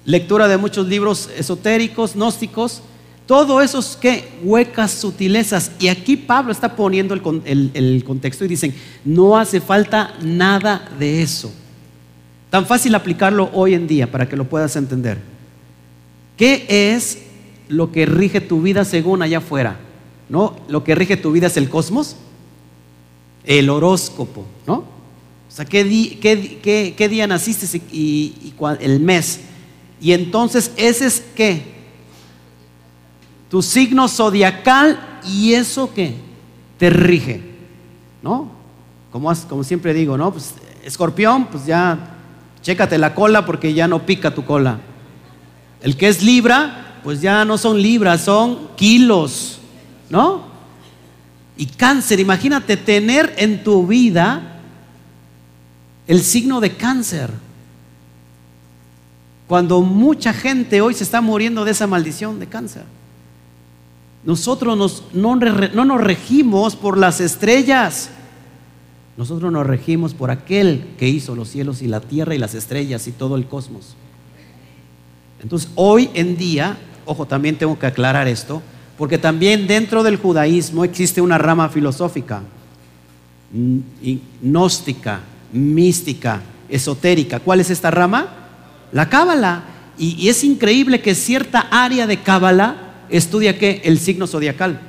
Lectura 0.03 0.47
de 0.47 0.57
muchos 0.57 0.87
libros 0.87 1.29
esotéricos, 1.37 2.15
gnósticos. 2.15 2.81
Todo 3.27 3.61
eso 3.61 3.79
es 3.79 3.95
que 3.95 4.27
huecas 4.43 4.91
sutilezas. 4.91 5.71
Y 5.79 5.87
aquí 5.87 6.15
Pablo 6.15 6.51
está 6.51 6.75
poniendo 6.75 7.13
el, 7.13 8.03
contexto 8.05 8.45
y 8.45 8.47
dicen, 8.47 8.75
no 9.03 9.37
hace 9.37 9.61
falta 9.61 10.13
nada 10.21 10.89
de 10.99 11.21
eso. 11.21 11.51
Tan 12.51 12.65
fácil 12.65 12.93
aplicarlo 12.93 13.49
hoy 13.53 13.73
en 13.73 13.87
día 13.87 14.11
para 14.11 14.29
que 14.29 14.37
lo 14.37 14.45
puedas 14.45 14.75
entender. 14.75 15.17
¿Qué 16.37 16.65
es 16.69 17.19
lo 17.67 17.91
que 17.91 18.05
rige 18.05 18.41
tu 18.41 18.61
vida 18.61 18.85
según 18.85 19.23
allá 19.23 19.39
afuera? 19.39 19.77
¿No? 20.29 20.55
Lo 20.67 20.83
que 20.83 20.93
rige 20.95 21.17
tu 21.17 21.31
vida 21.31 21.47
es 21.47 21.57
el 21.57 21.69
cosmos, 21.69 22.15
el 23.45 23.69
horóscopo, 23.69 24.45
¿no? 24.65 24.75
O 24.75 25.51
sea, 25.55 25.65
¿qué, 25.65 26.93
qué, 26.97 27.09
día 27.09 27.27
naciste 27.27 27.81
y, 27.91 28.33
y, 28.43 28.53
el 28.79 28.99
mes? 28.99 29.41
Y 30.01 30.11
entonces 30.11 30.71
ese 30.75 31.05
es 31.05 31.23
qué? 31.35 31.75
tu 33.49 33.61
signo 33.61 34.07
zodiacal 34.07 34.99
y 35.25 35.53
eso 35.53 35.93
que 35.93 36.15
te 36.77 36.89
rige, 36.89 37.41
¿no? 38.21 38.49
Como, 39.11 39.31
como 39.47 39.63
siempre 39.63 39.93
digo, 39.93 40.17
¿no? 40.17 40.31
Pues 40.31 40.55
escorpión, 40.83 41.45
pues 41.45 41.65
ya 41.65 42.17
chécate 42.61 42.97
la 42.97 43.15
cola 43.15 43.45
porque 43.45 43.73
ya 43.73 43.87
no 43.87 44.05
pica 44.05 44.33
tu 44.33 44.43
cola. 44.43 44.79
El 45.81 45.95
que 45.95 46.07
es 46.07 46.21
libra, 46.21 46.99
pues 47.03 47.21
ya 47.21 47.45
no 47.45 47.57
son 47.57 47.81
libras, 47.81 48.25
son 48.25 48.69
kilos, 48.75 49.59
¿no? 50.09 50.54
Y 51.57 51.67
cáncer, 51.67 52.19
imagínate 52.19 52.77
tener 52.77 53.33
en 53.37 53.63
tu 53.63 53.87
vida 53.87 54.61
el 56.07 56.21
signo 56.21 56.59
de 56.59 56.75
cáncer. 56.75 57.31
Cuando 59.47 59.81
mucha 59.81 60.33
gente 60.33 60.81
hoy 60.81 60.93
se 60.93 61.03
está 61.03 61.21
muriendo 61.21 61.65
de 61.65 61.71
esa 61.71 61.87
maldición 61.87 62.39
de 62.39 62.47
cáncer. 62.47 62.83
Nosotros 64.23 65.03
no, 65.13 65.35
no 65.35 65.85
nos 65.85 66.01
regimos 66.01 66.75
por 66.75 66.97
las 66.97 67.21
estrellas. 67.21 68.09
Nosotros 69.17 69.51
nos 69.51 69.65
regimos 69.65 70.13
por 70.13 70.31
aquel 70.31 70.87
que 70.97 71.07
hizo 71.07 71.35
los 71.35 71.49
cielos 71.49 71.81
y 71.81 71.87
la 71.87 72.01
tierra 72.01 72.35
y 72.35 72.39
las 72.39 72.53
estrellas 72.53 73.07
y 73.07 73.11
todo 73.11 73.35
el 73.35 73.45
cosmos. 73.45 73.95
Entonces, 75.41 75.69
hoy 75.75 76.09
en 76.15 76.37
día, 76.37 76.77
ojo, 77.05 77.25
también 77.25 77.57
tengo 77.57 77.77
que 77.77 77.85
aclarar 77.85 78.27
esto, 78.27 78.61
porque 78.97 79.17
también 79.17 79.67
dentro 79.67 80.03
del 80.03 80.17
judaísmo 80.17 80.83
existe 80.83 81.21
una 81.21 81.37
rama 81.37 81.69
filosófica, 81.69 82.41
gnóstica, 84.41 85.21
mística, 85.51 86.41
esotérica. 86.69 87.39
¿Cuál 87.39 87.59
es 87.59 87.69
esta 87.69 87.91
rama? 87.91 88.27
La 88.91 89.09
cábala. 89.09 89.63
Y, 89.97 90.27
es 90.27 90.43
increíble 90.43 91.01
que 91.01 91.15
cierta 91.15 91.61
área 91.71 92.07
de 92.07 92.21
cábala 92.21 92.93
estudia 93.09 93.57
qué? 93.57 93.81
El 93.83 93.99
signo 93.99 94.27
zodiacal. 94.27 94.79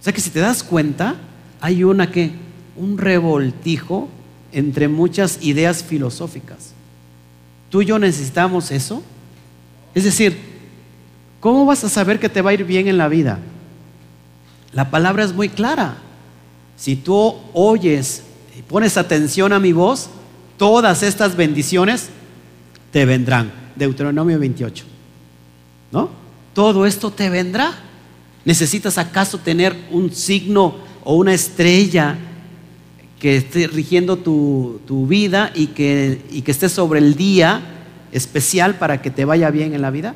O 0.00 0.04
sea 0.04 0.12
que 0.12 0.20
si 0.20 0.30
te 0.30 0.40
das 0.40 0.62
cuenta, 0.62 1.16
hay 1.60 1.84
una 1.84 2.10
que, 2.10 2.32
un 2.76 2.98
revoltijo 2.98 4.08
entre 4.52 4.88
muchas 4.88 5.38
ideas 5.42 5.82
filosóficas. 5.82 6.72
¿Tú 7.70 7.82
y 7.82 7.86
yo 7.86 7.98
necesitamos 7.98 8.70
eso? 8.70 9.02
Es 9.94 10.04
decir, 10.04 10.47
¿cómo 11.40 11.66
vas 11.66 11.84
a 11.84 11.88
saber 11.88 12.18
que 12.18 12.28
te 12.28 12.42
va 12.42 12.50
a 12.50 12.54
ir 12.54 12.64
bien 12.64 12.88
en 12.88 12.98
la 12.98 13.08
vida? 13.08 13.38
La 14.72 14.90
palabra 14.90 15.24
es 15.24 15.32
muy 15.32 15.48
clara. 15.48 15.96
Si 16.76 16.96
tú 16.96 17.34
oyes 17.52 18.22
y 18.56 18.62
pones 18.62 18.96
atención 18.96 19.52
a 19.52 19.58
mi 19.58 19.72
voz, 19.72 20.10
todas 20.56 21.02
estas 21.02 21.36
bendiciones 21.36 22.10
te 22.92 23.04
vendrán. 23.04 23.50
Deuteronomio 23.76 24.38
28. 24.38 24.84
¿No? 25.92 26.10
Todo 26.54 26.86
esto 26.86 27.10
te 27.10 27.30
vendrá. 27.30 27.72
¿Necesitas 28.44 28.98
acaso 28.98 29.38
tener 29.38 29.76
un 29.90 30.12
signo 30.12 30.76
o 31.04 31.16
una 31.16 31.34
estrella 31.34 32.16
que 33.18 33.36
esté 33.36 33.66
rigiendo 33.66 34.16
tu, 34.18 35.06
vida 35.08 35.50
y 35.54 35.68
que, 35.68 36.22
y 36.30 36.42
que 36.42 36.50
esté 36.50 36.68
sobre 36.68 37.00
el 37.00 37.16
día 37.16 37.60
especial 38.12 38.76
para 38.76 39.02
que 39.02 39.10
te 39.10 39.24
vaya 39.24 39.50
bien 39.50 39.74
en 39.74 39.82
la 39.82 39.90
vida? 39.90 40.14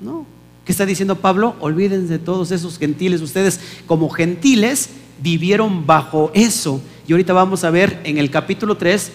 No. 0.00 0.37
¿Qué 0.68 0.72
está 0.72 0.84
diciendo 0.84 1.16
Pablo? 1.16 1.56
Olvídense 1.60 2.12
de 2.12 2.18
todos 2.18 2.50
esos 2.50 2.78
gentiles. 2.78 3.22
Ustedes 3.22 3.58
como 3.86 4.10
gentiles 4.10 4.90
vivieron 5.18 5.86
bajo 5.86 6.30
eso. 6.34 6.82
Y 7.06 7.12
ahorita 7.12 7.32
vamos 7.32 7.64
a 7.64 7.70
ver 7.70 8.02
en 8.04 8.18
el 8.18 8.30
capítulo 8.30 8.76
3, 8.76 9.10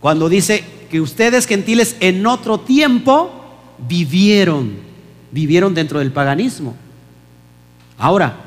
cuando 0.00 0.28
dice 0.28 0.64
que 0.90 1.00
ustedes 1.00 1.46
gentiles 1.46 1.94
en 2.00 2.26
otro 2.26 2.58
tiempo 2.58 3.30
vivieron, 3.86 4.72
vivieron 5.30 5.72
dentro 5.72 6.00
del 6.00 6.10
paganismo. 6.10 6.74
Ahora, 7.96 8.38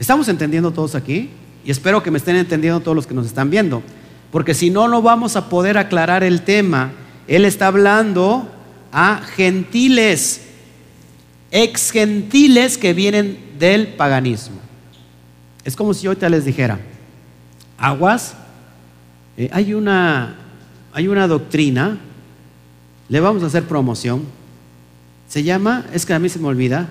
¿estamos 0.00 0.28
entendiendo 0.28 0.72
todos 0.72 0.96
aquí? 0.96 1.30
Y 1.64 1.70
espero 1.70 2.02
que 2.02 2.10
me 2.10 2.18
estén 2.18 2.34
entendiendo 2.34 2.80
todos 2.80 2.96
los 2.96 3.06
que 3.06 3.14
nos 3.14 3.24
están 3.24 3.50
viendo. 3.50 3.84
Porque 4.32 4.52
si 4.52 4.70
no, 4.70 4.88
no 4.88 5.00
vamos 5.00 5.36
a 5.36 5.48
poder 5.48 5.78
aclarar 5.78 6.24
el 6.24 6.42
tema. 6.42 6.90
Él 7.28 7.44
está 7.44 7.68
hablando 7.68 8.48
a 8.90 9.20
gentiles, 9.36 10.47
ex 11.50 11.90
gentiles 11.90 12.78
que 12.78 12.94
vienen 12.94 13.38
del 13.58 13.88
paganismo. 13.88 14.56
Es 15.64 15.76
como 15.76 15.94
si 15.94 16.02
yo 16.02 16.10
ahorita 16.10 16.28
les 16.28 16.44
dijera, 16.44 16.78
aguas, 17.76 18.34
eh, 19.36 19.50
hay, 19.52 19.74
una, 19.74 20.36
hay 20.92 21.08
una 21.08 21.26
doctrina, 21.26 21.98
le 23.08 23.20
vamos 23.20 23.42
a 23.42 23.46
hacer 23.46 23.64
promoción, 23.64 24.24
se 25.28 25.42
llama, 25.42 25.86
es 25.92 26.06
que 26.06 26.14
a 26.14 26.18
mí 26.18 26.28
se 26.28 26.38
me 26.38 26.48
olvida, 26.48 26.88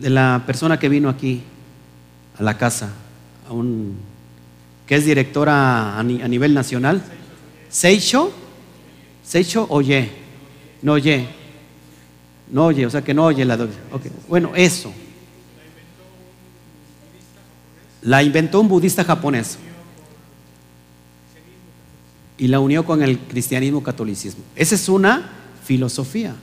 de, 0.00 0.10
la 0.10 0.42
persona 0.46 0.78
que 0.78 0.88
vino 0.88 1.08
aquí 1.08 1.42
a 2.38 2.42
la 2.42 2.58
casa, 2.58 2.90
a 3.48 3.52
un, 3.52 3.96
que 4.86 4.96
es 4.96 5.04
directora 5.04 5.98
a, 5.98 6.02
nivel 6.02 6.54
nacional, 6.54 7.02
Seicho, 7.70 8.32
Seicho 9.24 9.66
Oye, 9.70 10.10
no 10.82 10.92
oye, 10.92 11.28
no 12.52 12.66
oye, 12.66 12.84
o 12.84 12.90
sea 12.90 13.02
que 13.02 13.14
no 13.14 13.24
oye 13.24 13.44
la 13.46 13.56
doctrina. 13.56 14.14
Bueno, 14.28 14.52
eso. 14.54 14.92
La 18.02 18.22
inventó 18.22 18.60
un 18.60 18.68
budista 18.68 19.02
japonés 19.02 19.58
y 22.36 22.48
la 22.48 22.60
unió 22.60 22.84
con 22.84 23.02
el 23.02 23.18
cristianismo 23.18 23.82
catolicismo. 23.82 24.42
Esa 24.54 24.74
es 24.74 24.88
una 24.88 25.30
filosofía, 25.64 26.34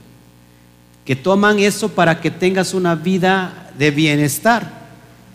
que 1.04 1.14
toman 1.14 1.60
eso 1.60 1.90
para 1.90 2.20
que 2.20 2.30
tengas 2.30 2.74
una 2.74 2.96
vida 2.96 3.70
de 3.78 3.92
bienestar. 3.92 4.80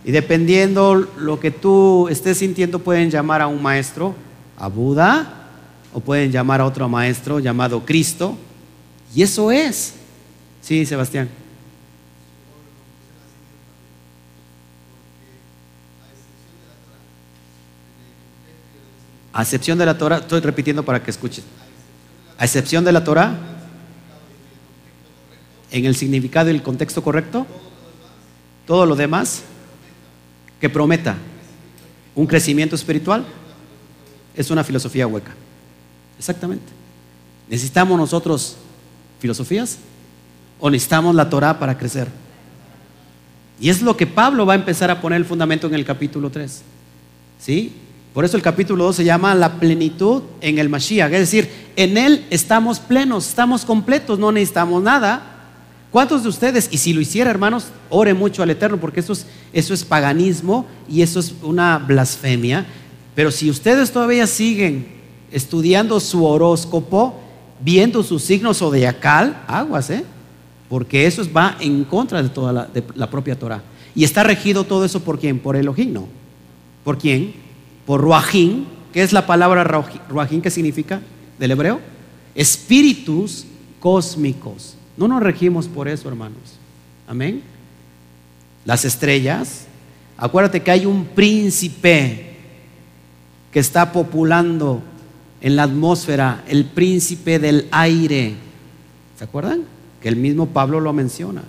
Y 0.03 0.11
dependiendo 0.11 0.95
lo 1.17 1.39
que 1.39 1.51
tú 1.51 2.09
estés 2.09 2.39
sintiendo, 2.39 2.79
pueden 2.79 3.09
llamar 3.09 3.41
a 3.41 3.47
un 3.47 3.61
maestro, 3.61 4.13
a 4.57 4.67
Buda, 4.67 5.49
o 5.93 6.01
pueden 6.01 6.31
llamar 6.31 6.59
a 6.59 6.65
otro 6.65 6.89
maestro 6.89 7.39
llamado 7.39 7.85
Cristo. 7.85 8.37
Y 9.15 9.21
eso 9.21 9.51
es. 9.51 9.93
Sí, 10.65 10.83
Sebastián. 10.83 11.29
A 19.31 19.43
excepción 19.43 19.77
de 19.77 19.85
la 19.85 19.95
Torah, 19.95 20.17
estoy 20.17 20.39
repitiendo 20.39 20.83
para 20.83 21.03
que 21.03 21.11
escuches. 21.11 21.43
A 22.39 22.45
excepción 22.45 22.83
de 22.83 22.91
la 22.91 23.03
Torah, 23.03 23.37
en 25.69 25.85
el 25.85 25.95
significado 25.95 26.49
y 26.49 26.55
el 26.55 26.63
contexto 26.63 27.03
correcto, 27.03 27.45
todo 28.65 28.87
lo 28.87 28.95
demás 28.95 29.43
que 30.59 30.67
prometa 30.67 31.15
un 32.15 32.25
crecimiento 32.25 32.75
espiritual 32.75 33.23
es 34.35 34.49
una 34.49 34.63
filosofía 34.63 35.05
hueca. 35.05 35.35
Exactamente. 36.17 36.65
¿Necesitamos 37.49 37.99
nosotros 37.99 38.55
filosofías 39.19 39.77
o 40.59 40.69
necesitamos 40.69 41.15
la 41.15 41.29
Torah 41.29 41.59
para 41.59 41.77
crecer? 41.77 42.07
Y 43.59 43.69
es 43.69 43.81
lo 43.81 43.95
que 43.95 44.07
Pablo 44.07 44.45
va 44.45 44.53
a 44.53 44.57
empezar 44.57 44.91
a 44.91 45.01
poner 45.01 45.17
el 45.17 45.25
fundamento 45.25 45.67
en 45.67 45.75
el 45.75 45.85
capítulo 45.85 46.29
3. 46.29 46.61
¿Sí? 47.39 47.73
Por 48.13 48.25
eso 48.25 48.37
el 48.37 48.43
capítulo 48.43 48.85
2 48.85 48.95
se 48.95 49.03
llama 49.03 49.35
la 49.35 49.59
plenitud 49.59 50.23
en 50.41 50.57
el 50.57 50.69
Mashiach. 50.69 51.11
Es 51.11 51.19
decir, 51.19 51.49
en 51.75 51.97
Él 51.97 52.25
estamos 52.29 52.79
plenos, 52.79 53.27
estamos 53.27 53.65
completos, 53.65 54.19
no 54.19 54.31
necesitamos 54.31 54.81
nada. 54.81 55.21
¿Cuántos 55.91 56.23
de 56.23 56.29
ustedes, 56.29 56.69
y 56.71 56.77
si 56.77 56.93
lo 56.93 57.01
hiciera 57.01 57.29
hermanos, 57.29 57.67
ore 57.89 58.13
mucho 58.13 58.43
al 58.43 58.49
Eterno, 58.49 58.77
porque 58.77 58.99
eso 58.99 59.13
es, 59.13 59.25
eso 59.53 59.73
es 59.73 59.83
paganismo 59.83 60.65
y 60.89 61.01
eso 61.01 61.19
es 61.19 61.33
una 61.41 61.77
blasfemia. 61.77 62.65
Pero 63.15 63.31
si 63.31 63.49
ustedes 63.49 63.91
todavía 63.91 64.27
siguen 64.27 64.87
estudiando 65.31 65.99
su 65.99 66.25
horóscopo, 66.25 67.19
viendo 67.61 68.03
su 68.03 68.19
signo 68.19 68.53
zodiacal, 68.53 69.41
aguas, 69.47 69.89
¿eh? 69.89 70.03
Porque 70.69 71.05
eso 71.05 71.23
va 71.31 71.57
en 71.59 71.83
contra 71.83 72.21
de 72.21 72.29
toda 72.29 72.69
la, 72.95 73.09
propia 73.09 73.37
Torah. 73.37 73.61
Y 73.93 74.03
está 74.03 74.23
regido 74.23 74.63
todo 74.63 74.83
eso 74.85 74.99
por 75.01 75.19
quién? 75.19 75.39
Por 75.39 75.55
Elohim, 75.55 75.93
¿no? 75.93 76.07
¿Por 76.83 76.97
quién? 76.97 77.45
por 77.85 78.01
Ruajín, 78.01 78.65
¿qué 78.91 79.03
es 79.03 79.13
la 79.13 79.25
palabra 79.25 79.63
Ruajín? 79.63 80.41
¿Qué 80.41 80.49
significa 80.49 81.01
del 81.37 81.51
hebreo? 81.51 81.79
Espíritus 82.33 83.45
cósmicos. 83.79 84.75
No 84.97 85.07
nos 85.07 85.21
regimos 85.21 85.67
por 85.67 85.87
eso, 85.87 86.09
hermanos. 86.09 86.57
Amén. 87.07 87.43
Las 88.65 88.85
estrellas. 88.85 89.67
Acuérdate 90.17 90.63
que 90.63 90.71
hay 90.71 90.85
un 90.85 91.05
príncipe 91.05 92.33
que 93.51 93.59
está 93.59 93.91
populando 93.91 94.81
en 95.41 95.55
la 95.55 95.63
atmósfera, 95.63 96.43
el 96.47 96.65
príncipe 96.65 97.37
del 97.37 97.67
aire. 97.71 98.33
¿Se 99.17 99.23
acuerdan? 99.23 99.63
El 100.05 100.15
mismo 100.15 100.45
Pablo 100.47 100.79
lo 100.79 100.93
menciona. 100.93 101.43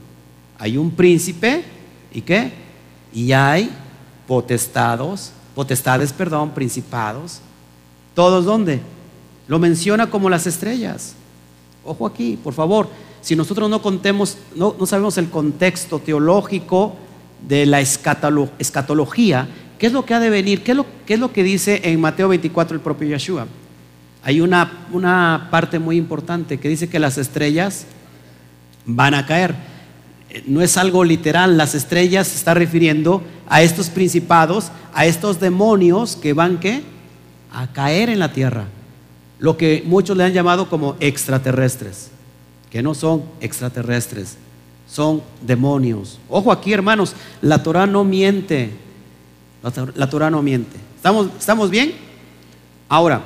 Hay 0.58 0.76
un 0.76 0.90
príncipe 0.90 1.62
y 2.12 2.22
qué? 2.22 2.52
Y 3.14 3.30
hay 3.32 3.70
potestados 4.26 5.32
potestades, 5.56 6.12
perdón, 6.12 6.50
principados. 6.50 7.40
¿Todos 8.14 8.44
dónde? 8.44 8.80
Lo 9.48 9.58
menciona 9.58 10.10
como 10.10 10.28
las 10.28 10.46
estrellas. 10.46 11.14
Ojo 11.82 12.06
aquí, 12.06 12.38
por 12.44 12.52
favor. 12.52 12.88
si 13.22 13.34
nosotros 13.34 13.68
no 13.68 13.82
contemos, 13.82 14.36
no, 14.54 14.76
sabemos 14.86 15.18
el 15.18 15.30
contexto 15.30 15.98
teológico 15.98 16.94
de 17.48 17.66
la 17.66 17.80
escatología, 17.80 19.48
¿qué 19.78 19.86
es 19.86 19.92
lo 19.92 20.04
que 20.04 20.14
ha 20.14 20.20
de 20.20 20.30
venir? 20.30 20.62
¿Qué 20.62 20.72
es 20.72 20.76
lo, 20.76 20.86
qué 21.06 21.14
es 21.14 21.20
lo 21.20 21.32
que 21.32 21.42
dice 21.42 21.80
en 21.84 22.00
Mateo 22.00 22.28
24 22.28 22.76
el 22.76 22.82
propio 22.82 23.08
Yeshua? 23.08 23.46
Hay 24.22 24.40
una, 24.40 24.86
una 24.92 25.48
parte 25.50 25.78
muy 25.78 25.96
importante 25.96 26.58
que 26.60 26.68
dice 26.68 26.88
que 26.88 26.98
las 26.98 27.18
estrellas 27.18 27.86
van 28.86 29.14
a 29.14 29.26
caer. 29.26 29.54
No 30.46 30.62
es 30.62 30.76
algo 30.76 31.04
literal, 31.04 31.56
las 31.56 31.74
estrellas 31.74 32.28
se 32.28 32.36
está 32.36 32.54
refiriendo 32.54 33.22
a 33.48 33.62
estos 33.62 33.90
principados, 33.90 34.70
a 34.94 35.06
estos 35.06 35.40
demonios 35.40 36.16
que 36.16 36.32
van 36.32 36.60
a 37.52 37.72
caer 37.72 38.08
en 38.08 38.18
la 38.18 38.32
tierra. 38.32 38.66
Lo 39.38 39.56
que 39.56 39.82
muchos 39.86 40.16
le 40.16 40.24
han 40.24 40.32
llamado 40.32 40.68
como 40.68 40.96
extraterrestres, 41.00 42.10
que 42.70 42.82
no 42.82 42.94
son 42.94 43.24
extraterrestres, 43.40 44.36
son 44.88 45.22
demonios. 45.42 46.18
Ojo 46.28 46.52
aquí, 46.52 46.72
hermanos, 46.72 47.14
la 47.42 47.62
Torah 47.62 47.86
no 47.86 48.04
miente. 48.04 48.70
La, 49.94 50.08
Torah 50.08 50.30
no 50.30 50.42
miente. 50.42 50.76
¿Estamos, 50.96 51.28
¿Estamos 51.38 51.70
bien? 51.70 51.92
Ahora, 52.88 53.20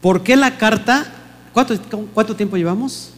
¿por 0.00 0.22
qué 0.22 0.36
la 0.36 0.58
carta? 0.58 1.19
¿Cuánto, 1.52 2.36
tiempo 2.36 2.56
llevamos? 2.56 3.12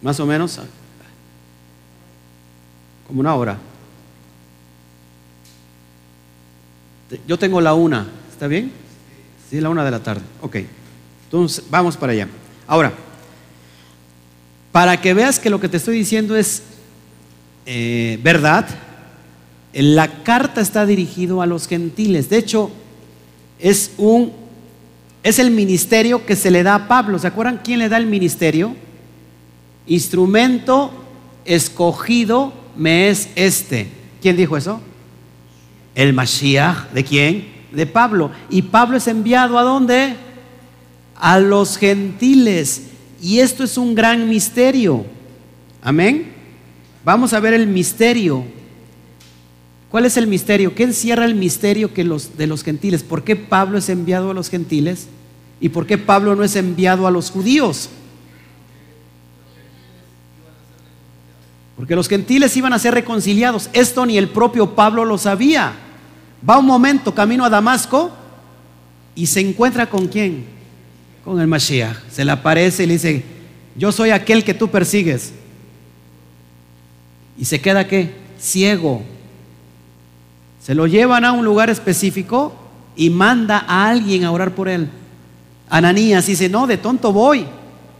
Más 0.00 0.18
o 0.20 0.26
menos. 0.26 0.60
Como 3.06 3.20
una 3.20 3.34
hora. 3.34 3.58
Yo 7.26 7.38
tengo 7.38 7.60
la 7.60 7.74
una, 7.74 8.06
¿está 8.30 8.46
bien? 8.46 8.70
Sí, 9.50 9.60
la 9.60 9.70
una 9.70 9.84
de 9.84 9.90
la 9.90 10.02
tarde. 10.02 10.22
Ok. 10.42 10.56
Entonces, 11.24 11.64
vamos 11.70 11.96
para 11.96 12.12
allá. 12.12 12.28
Ahora, 12.66 12.92
para 14.72 15.00
que 15.00 15.14
veas 15.14 15.40
que 15.40 15.50
lo 15.50 15.58
que 15.58 15.68
te 15.68 15.78
estoy 15.78 15.96
diciendo 15.96 16.36
es 16.36 16.62
eh, 17.66 18.18
verdad, 18.22 18.68
la 19.72 20.22
carta 20.22 20.60
está 20.60 20.86
dirigido 20.86 21.42
a 21.42 21.46
los 21.46 21.66
gentiles. 21.66 22.28
De 22.28 22.38
hecho, 22.38 22.70
es 23.58 23.92
un 23.96 24.32
es 25.22 25.38
el 25.38 25.50
ministerio 25.50 26.24
que 26.24 26.36
se 26.36 26.50
le 26.50 26.62
da 26.62 26.74
a 26.74 26.88
Pablo. 26.88 27.18
¿Se 27.18 27.26
acuerdan 27.26 27.60
quién 27.62 27.80
le 27.80 27.88
da 27.88 27.96
el 27.96 28.06
ministerio? 28.06 28.74
Instrumento 29.86 30.92
escogido 31.44 32.52
me 32.76 33.10
es 33.10 33.28
este. 33.34 33.88
¿Quién 34.22 34.36
dijo 34.36 34.56
eso? 34.56 34.80
El 35.94 36.12
Mashiach. 36.12 36.90
¿De 36.92 37.04
quién? 37.04 37.48
De 37.72 37.86
Pablo. 37.86 38.30
Y 38.48 38.62
Pablo 38.62 38.96
es 38.96 39.08
enviado 39.08 39.58
a 39.58 39.62
dónde? 39.62 40.14
A 41.16 41.40
los 41.40 41.76
gentiles. 41.76 42.84
Y 43.20 43.40
esto 43.40 43.64
es 43.64 43.76
un 43.76 43.94
gran 43.94 44.28
misterio. 44.28 45.04
Amén. 45.82 46.32
Vamos 47.04 47.32
a 47.32 47.40
ver 47.40 47.54
el 47.54 47.66
misterio. 47.66 48.44
¿Cuál 49.90 50.04
es 50.04 50.16
el 50.16 50.26
misterio? 50.26 50.74
¿Qué 50.74 50.82
encierra 50.82 51.24
el 51.24 51.34
misterio 51.34 51.94
que 51.94 52.04
los, 52.04 52.36
de 52.36 52.46
los 52.46 52.62
gentiles? 52.62 53.02
¿Por 53.02 53.24
qué 53.24 53.36
Pablo 53.36 53.78
es 53.78 53.88
enviado 53.88 54.30
a 54.30 54.34
los 54.34 54.50
gentiles? 54.50 55.08
¿Y 55.60 55.70
por 55.70 55.86
qué 55.86 55.96
Pablo 55.96 56.36
no 56.36 56.44
es 56.44 56.56
enviado 56.56 57.06
a 57.06 57.10
los 57.10 57.30
judíos? 57.30 57.88
Porque 61.76 61.96
los 61.96 62.08
gentiles 62.08 62.56
iban 62.56 62.72
a 62.72 62.78
ser 62.78 62.92
reconciliados. 62.92 63.70
Esto 63.72 64.04
ni 64.04 64.18
el 64.18 64.28
propio 64.28 64.74
Pablo 64.74 65.04
lo 65.04 65.16
sabía. 65.16 65.74
Va 66.48 66.58
un 66.58 66.66
momento 66.66 67.14
camino 67.14 67.44
a 67.44 67.50
Damasco 67.50 68.10
y 69.14 69.26
se 69.26 69.40
encuentra 69.40 69.88
con 69.88 70.08
quién? 70.08 70.44
Con 71.24 71.40
el 71.40 71.46
Mashiach. 71.46 71.96
Se 72.10 72.24
le 72.24 72.32
aparece 72.32 72.82
y 72.82 72.86
le 72.86 72.92
dice, 72.94 73.24
yo 73.74 73.90
soy 73.90 74.10
aquel 74.10 74.44
que 74.44 74.54
tú 74.54 74.68
persigues. 74.68 75.32
Y 77.38 77.44
se 77.44 77.60
queda 77.60 77.86
qué? 77.86 78.12
Ciego. 78.38 79.02
Se 80.68 80.74
lo 80.74 80.86
llevan 80.86 81.24
a 81.24 81.32
un 81.32 81.46
lugar 81.46 81.70
específico 81.70 82.52
y 82.94 83.08
manda 83.08 83.64
a 83.66 83.88
alguien 83.88 84.24
a 84.24 84.32
orar 84.32 84.54
por 84.54 84.68
él. 84.68 84.90
Ananías 85.70 86.26
dice, 86.26 86.50
no, 86.50 86.66
de 86.66 86.76
tonto 86.76 87.10
voy. 87.10 87.46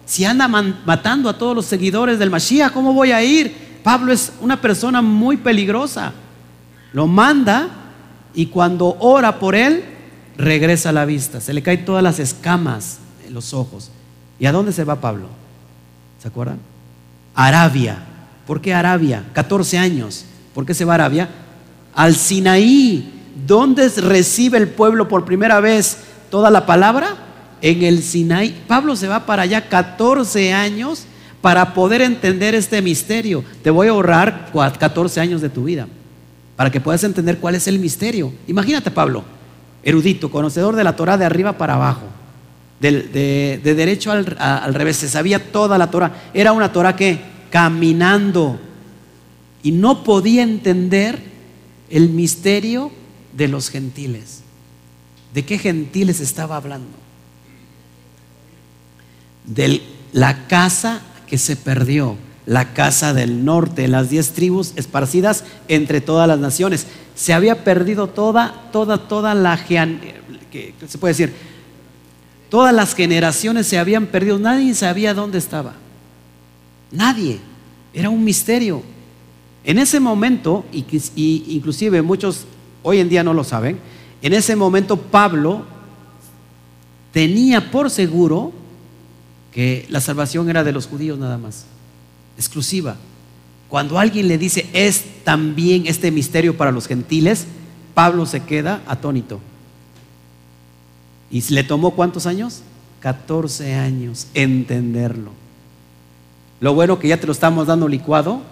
Si 0.04 0.26
anda 0.26 0.46
matando 0.48 1.30
a 1.30 1.38
todos 1.38 1.56
los 1.56 1.64
seguidores 1.64 2.18
del 2.18 2.28
Mashiach, 2.28 2.70
¿cómo 2.74 2.92
voy 2.92 3.10
a 3.12 3.24
ir? 3.24 3.80
Pablo 3.82 4.12
es 4.12 4.34
una 4.42 4.60
persona 4.60 5.00
muy 5.00 5.38
peligrosa. 5.38 6.12
Lo 6.92 7.06
manda 7.06 7.70
y 8.34 8.48
cuando 8.48 8.98
ora 9.00 9.38
por 9.38 9.54
él, 9.54 9.82
regresa 10.36 10.90
a 10.90 10.92
la 10.92 11.06
vista. 11.06 11.40
Se 11.40 11.54
le 11.54 11.62
caen 11.62 11.86
todas 11.86 12.02
las 12.02 12.18
escamas 12.18 12.98
en 13.26 13.32
los 13.32 13.54
ojos. 13.54 13.90
¿Y 14.38 14.44
a 14.44 14.52
dónde 14.52 14.72
se 14.74 14.84
va 14.84 15.00
Pablo? 15.00 15.28
¿Se 16.20 16.28
acuerdan? 16.28 16.58
Arabia. 17.34 17.96
¿Por 18.46 18.60
qué 18.60 18.74
Arabia? 18.74 19.24
14 19.32 19.78
años. 19.78 20.26
¿Por 20.52 20.66
qué 20.66 20.74
se 20.74 20.84
va 20.84 20.92
a 20.92 20.96
Arabia? 20.96 21.30
Al 21.98 22.14
Sinaí. 22.14 23.12
¿Dónde 23.44 23.88
recibe 23.88 24.56
el 24.56 24.68
pueblo 24.68 25.08
por 25.08 25.24
primera 25.24 25.58
vez 25.58 25.98
toda 26.30 26.48
la 26.48 26.64
palabra? 26.64 27.16
En 27.60 27.82
el 27.82 28.04
Sinaí. 28.04 28.56
Pablo 28.68 28.94
se 28.94 29.08
va 29.08 29.26
para 29.26 29.42
allá 29.42 29.68
14 29.68 30.52
años 30.52 31.06
para 31.40 31.74
poder 31.74 32.02
entender 32.02 32.54
este 32.54 32.82
misterio. 32.82 33.42
Te 33.64 33.70
voy 33.70 33.88
a 33.88 33.90
ahorrar 33.90 34.52
14 34.52 35.20
años 35.20 35.40
de 35.40 35.48
tu 35.48 35.64
vida 35.64 35.88
para 36.54 36.70
que 36.70 36.80
puedas 36.80 37.02
entender 37.02 37.38
cuál 37.38 37.56
es 37.56 37.66
el 37.66 37.80
misterio. 37.80 38.32
Imagínate, 38.46 38.92
Pablo, 38.92 39.24
erudito, 39.82 40.30
conocedor 40.30 40.76
de 40.76 40.84
la 40.84 40.94
Torah 40.94 41.18
de 41.18 41.24
arriba 41.24 41.58
para 41.58 41.74
abajo, 41.74 42.06
de, 42.78 43.60
derecho 43.60 44.12
al, 44.12 44.36
al, 44.38 44.72
revés, 44.72 44.98
se 44.98 45.08
sabía 45.08 45.50
toda 45.50 45.76
la 45.76 45.90
Torah. 45.90 46.12
Era 46.32 46.52
una 46.52 46.70
Torah 46.70 46.94
que 46.94 47.18
caminando 47.50 48.56
y 49.64 49.72
no 49.72 50.04
podía 50.04 50.44
entender 50.44 51.37
el 51.90 52.10
misterio 52.10 52.90
de 53.36 53.48
los 53.48 53.70
gentiles. 53.70 54.40
¿De 55.32 55.44
qué 55.44 55.58
gentiles 55.58 56.20
estaba 56.20 56.56
hablando? 56.56 56.96
De 59.44 59.82
la 60.12 60.46
casa 60.46 61.02
que 61.26 61.38
se 61.38 61.56
perdió, 61.56 62.16
la 62.46 62.72
casa 62.72 63.12
del 63.12 63.44
norte, 63.44 63.88
las 63.88 64.10
diez 64.10 64.32
tribus 64.32 64.72
esparcidas 64.76 65.44
entre 65.68 66.00
todas 66.00 66.26
las 66.26 66.38
naciones. 66.38 66.86
Se 67.14 67.32
había 67.32 67.64
perdido 67.64 68.08
toda, 68.08 68.70
toda, 68.72 69.08
toda 69.08 69.34
la, 69.34 69.62
que 69.64 70.74
se 70.86 70.98
puede 70.98 71.12
decir? 71.12 71.34
Todas 72.48 72.74
las 72.74 72.94
generaciones 72.94 73.66
se 73.66 73.78
habían 73.78 74.06
perdido, 74.06 74.38
nadie 74.38 74.74
sabía 74.74 75.12
dónde 75.12 75.38
estaba. 75.38 75.74
Nadie. 76.90 77.38
Era 77.92 78.08
un 78.08 78.24
misterio. 78.24 78.82
En 79.64 79.78
ese 79.78 80.00
momento, 80.00 80.64
y 80.72 81.44
inclusive 81.48 82.02
muchos 82.02 82.46
hoy 82.82 82.98
en 83.00 83.08
día 83.08 83.22
no 83.22 83.34
lo 83.34 83.44
saben, 83.44 83.78
en 84.22 84.32
ese 84.32 84.56
momento 84.56 84.96
Pablo 84.96 85.64
tenía 87.12 87.70
por 87.70 87.90
seguro 87.90 88.52
que 89.52 89.86
la 89.90 90.00
salvación 90.00 90.48
era 90.50 90.64
de 90.64 90.72
los 90.72 90.86
judíos 90.86 91.18
nada 91.18 91.38
más, 91.38 91.64
exclusiva. 92.36 92.96
Cuando 93.68 93.98
alguien 93.98 94.28
le 94.28 94.38
dice, 94.38 94.68
es 94.72 95.04
también 95.24 95.86
este 95.86 96.10
misterio 96.10 96.56
para 96.56 96.72
los 96.72 96.86
gentiles, 96.86 97.46
Pablo 97.94 98.24
se 98.24 98.42
queda 98.44 98.82
atónito. 98.86 99.40
¿Y 101.30 101.42
le 101.52 101.64
tomó 101.64 101.90
cuántos 101.90 102.26
años? 102.26 102.62
14 103.00 103.74
años 103.74 104.28
entenderlo. 104.34 105.32
Lo 106.60 106.74
bueno 106.74 106.98
que 106.98 107.08
ya 107.08 107.20
te 107.20 107.26
lo 107.26 107.32
estamos 107.32 107.66
dando 107.66 107.86
licuado 107.86 108.42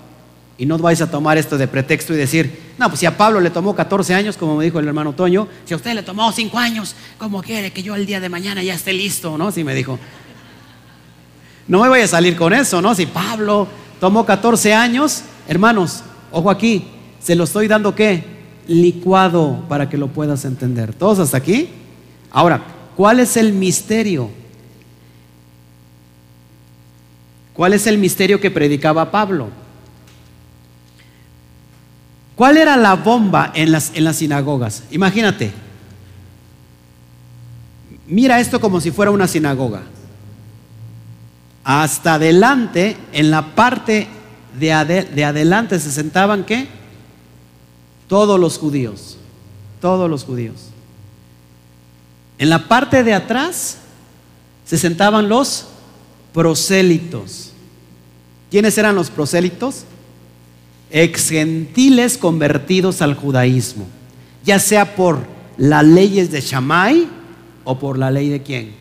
y 0.59 0.65
no 0.65 0.79
vais 0.79 1.01
a 1.03 1.11
tomar 1.11 1.37
esto 1.37 1.59
de 1.59 1.69
pretexto 1.69 2.15
y 2.15 2.17
decir, 2.17 2.75
no, 2.79 2.89
pues 2.89 3.01
si 3.01 3.07
a 3.07 3.17
Pablo 3.17 3.41
le 3.41 3.51
tomó 3.51 3.75
14 3.75 4.15
años, 4.15 4.37
como 4.37 4.57
me 4.57 4.65
dijo 4.65 4.79
el 4.79 4.89
hermano 4.89 5.13
Toño, 5.13 5.49
si 5.65 5.75
a 5.75 5.77
usted 5.77 5.95
le 5.95 6.03
tomó 6.03 6.33
5 6.33 6.59
años, 6.59 6.95
¿cómo 7.19 7.43
quiere 7.43 7.73
que 7.73 7.83
yo 7.83 7.95
el 7.95 8.07
día 8.07 8.21
de 8.21 8.29
mañana 8.29 8.63
ya 8.63 8.75
esté 8.75 8.93
listo? 8.93 9.37
¿No? 9.37 9.51
Sí 9.53 9.65
me 9.65 9.75
dijo. 9.75 9.99
No 11.69 11.83
me 11.83 11.89
voy 11.89 12.01
a 12.01 12.09
salir 12.09 12.37
con 12.37 12.53
eso, 12.53 12.81
¿no? 12.81 12.95
Si 12.95 13.07
Pablo 13.07 13.69
tomó 14.01 14.25
14 14.25 14.73
años, 14.73 15.23
hermanos, 15.49 16.03
ojo 16.31 16.51
aquí, 16.51 16.87
se 17.21 17.35
lo 17.35 17.45
estoy 17.45 17.69
dando 17.69 17.95
qué? 17.95 18.25
Licuado 18.67 19.65
para 19.69 19.89
que 19.89 19.99
lo 19.99 20.09
puedas 20.09 20.45
entender. 20.45 20.95
¿Todos 20.95 21.19
hasta 21.19 21.37
aquí? 21.37 21.69
Ahora, 22.31 22.63
¿cuál 22.97 23.21
es 23.21 23.37
el 23.37 23.53
misterio? 23.53 24.31
¿Cuál 27.53 27.75
es 27.75 27.87
el 27.87 27.99
misterio 27.99 28.41
que 28.41 28.51
predicaba 28.51 29.11
Pablo? 29.11 29.49
¿Cuál 32.37 32.59
era 32.59 32.77
la 32.77 32.95
bomba 32.95 33.51
en 33.55 33.73
las, 33.73 33.91
en 33.95 34.05
las 34.05 34.17
sinagogas? 34.17 34.85
Imagínate. 34.93 35.53
Mira 38.07 38.39
esto 38.39 38.61
como 38.61 38.81
si 38.81 38.93
fuera 38.93 39.11
una 39.11 39.27
sinagoga 39.27 39.83
hasta 41.69 42.15
adelante, 42.15 42.97
en 43.13 43.33
la 43.33 43.57
parte 43.57 44.07
de, 44.57 44.73
adelante 44.73 45.81
se 45.81 45.91
sentaban 45.91 46.45
qué? 46.45 46.69
Todos 48.07 48.39
los 48.39 48.57
judíos, 48.57 49.17
todos 49.81 50.09
los 50.09 50.23
judíos. 50.23 50.69
En 52.39 52.51
la 52.51 52.69
parte 52.69 53.03
de 53.03 53.15
atrás 53.15 53.79
se 54.65 54.79
sentaban 54.79 55.29
los 55.29 55.67
prosélitos. 56.33 57.51
¿Quiénes 58.49 58.79
eran 58.79 58.95
los 58.95 59.11
prosélitos? 59.11 59.87
Ex 60.91 61.29
gentiles 61.31 62.17
convertidos 62.17 63.03
al 63.03 63.15
judaísmo, 63.15 63.87
ya 64.45 64.59
sea 64.59 64.95
por 64.95 65.19
las 65.57 65.85
leyes 65.85 66.31
de 66.31 66.41
Shammai 66.41 67.09
o 67.65 67.79
por 67.79 67.99
la 67.99 68.11
ley 68.11 68.29
de 68.29 68.43
quién? 68.43 68.73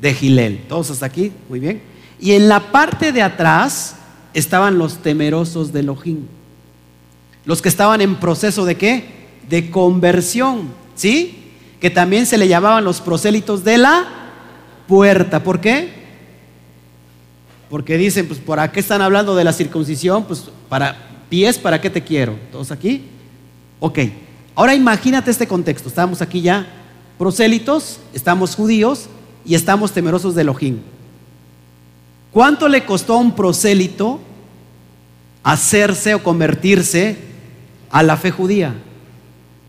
De 0.00 0.14
Gilel. 0.14 0.64
Todos 0.68 0.90
hasta 0.90 1.06
aquí, 1.06 1.32
muy 1.48 1.60
bien. 1.60 1.82
Y 2.18 2.32
en 2.32 2.48
la 2.48 2.72
parte 2.72 3.12
de 3.12 3.22
atrás 3.22 3.96
estaban 4.32 4.78
los 4.78 4.98
temerosos 4.98 5.72
de 5.72 5.80
Elohim. 5.80 6.26
Los 7.44 7.60
que 7.60 7.68
estaban 7.68 8.00
en 8.00 8.16
proceso 8.16 8.64
de 8.64 8.76
qué? 8.76 9.04
De 9.48 9.70
conversión, 9.70 10.68
¿sí? 10.94 11.50
Que 11.80 11.90
también 11.90 12.26
se 12.26 12.38
le 12.38 12.48
llamaban 12.48 12.84
los 12.84 13.00
prosélitos 13.00 13.64
de 13.64 13.78
la 13.78 14.04
puerta. 14.86 15.42
¿Por 15.42 15.60
qué? 15.60 15.90
Porque 17.68 17.96
dicen, 17.96 18.28
pues, 18.28 18.38
¿por 18.38 18.70
qué 18.70 18.80
están 18.80 19.02
hablando 19.02 19.34
de 19.34 19.44
la 19.44 19.52
circuncisión? 19.52 20.24
Pues, 20.24 20.44
para 20.68 21.11
pies, 21.32 21.56
¿para 21.56 21.80
qué 21.80 21.88
te 21.88 22.04
quiero? 22.04 22.36
¿Todos 22.52 22.70
aquí? 22.70 23.04
Ok. 23.80 24.00
Ahora 24.54 24.74
imagínate 24.74 25.30
este 25.30 25.46
contexto. 25.46 25.88
Estamos 25.88 26.20
aquí 26.20 26.42
ya 26.42 26.66
prosélitos, 27.16 28.00
estamos 28.12 28.54
judíos 28.54 29.06
y 29.42 29.54
estamos 29.54 29.92
temerosos 29.92 30.34
de 30.34 30.42
Elohim. 30.42 30.80
¿Cuánto 32.32 32.68
le 32.68 32.84
costó 32.84 33.14
a 33.14 33.16
un 33.16 33.34
prosélito 33.34 34.20
hacerse 35.42 36.14
o 36.14 36.22
convertirse 36.22 37.16
a 37.90 38.02
la 38.02 38.18
fe 38.18 38.30
judía? 38.30 38.74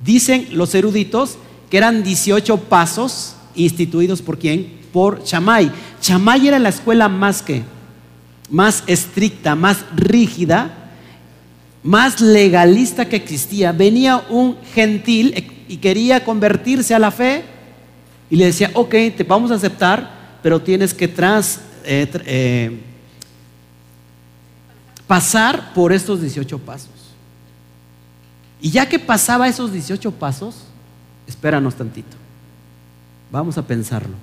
Dicen 0.04 0.50
los 0.52 0.76
eruditos 0.76 1.38
que 1.70 1.78
eran 1.78 2.04
18 2.04 2.58
pasos 2.58 3.38
instituidos 3.56 4.22
por 4.22 4.38
quién? 4.38 4.82
Por 4.92 5.24
Chamay. 5.24 5.72
Chamay 6.02 6.46
era 6.46 6.60
la 6.60 6.68
escuela 6.68 7.08
más 7.08 7.42
que 7.42 7.64
más 8.50 8.84
estricta, 8.86 9.56
más 9.56 9.86
rígida, 9.96 10.83
más 11.84 12.22
legalista 12.22 13.08
que 13.08 13.18
existía. 13.18 13.72
Venía 13.72 14.24
un 14.30 14.58
gentil 14.74 15.52
y 15.68 15.78
quería 15.78 16.24
convertirse 16.24 16.96
a 16.96 17.00
la 17.00 17.12
fe 17.12 17.44
y 18.30 18.36
le 18.38 18.46
decía, 18.46 18.72
ok, 18.74 18.92
te 19.16 19.24
vamos 19.28 19.52
a 19.52 19.56
aceptar, 19.56 20.40
pero 20.42 20.62
tienes 20.62 20.94
que 20.94 21.08
tras, 21.08 21.62
eh, 21.84 22.10
eh, 22.26 22.80
pasar 25.06 25.74
por 25.74 25.92
estos 25.92 26.22
18 26.22 26.58
pasos. 26.60 26.90
Y 28.62 28.72
ya 28.72 28.88
que 28.88 28.98
pasaba 28.98 29.48
esos 29.48 29.74
18 29.74 30.12
pasos, 30.14 30.64
espéranos 31.28 31.76
tantito. 31.76 32.16
Vamos 33.30 33.58
a 33.58 33.68
pensarlo. 33.68 34.16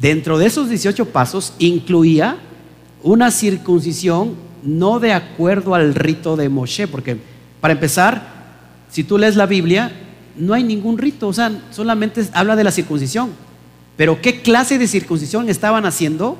Dentro 0.00 0.38
de 0.38 0.46
esos 0.46 0.68
18 0.68 1.06
pasos 1.06 1.52
incluía 1.58 2.38
una 3.02 3.30
circuncisión 3.30 4.45
no 4.66 4.98
de 4.98 5.12
acuerdo 5.12 5.74
al 5.74 5.94
rito 5.94 6.36
de 6.36 6.48
Moshe, 6.48 6.88
porque 6.88 7.16
para 7.60 7.72
empezar, 7.72 8.22
si 8.90 9.04
tú 9.04 9.16
lees 9.16 9.36
la 9.36 9.46
Biblia, 9.46 9.92
no 10.36 10.52
hay 10.52 10.62
ningún 10.62 10.98
rito, 10.98 11.28
o 11.28 11.32
sea, 11.32 11.62
solamente 11.70 12.26
habla 12.32 12.56
de 12.56 12.64
la 12.64 12.70
circuncisión. 12.70 13.30
Pero 13.96 14.20
¿qué 14.20 14.42
clase 14.42 14.78
de 14.78 14.88
circuncisión 14.88 15.48
estaban 15.48 15.86
haciendo 15.86 16.36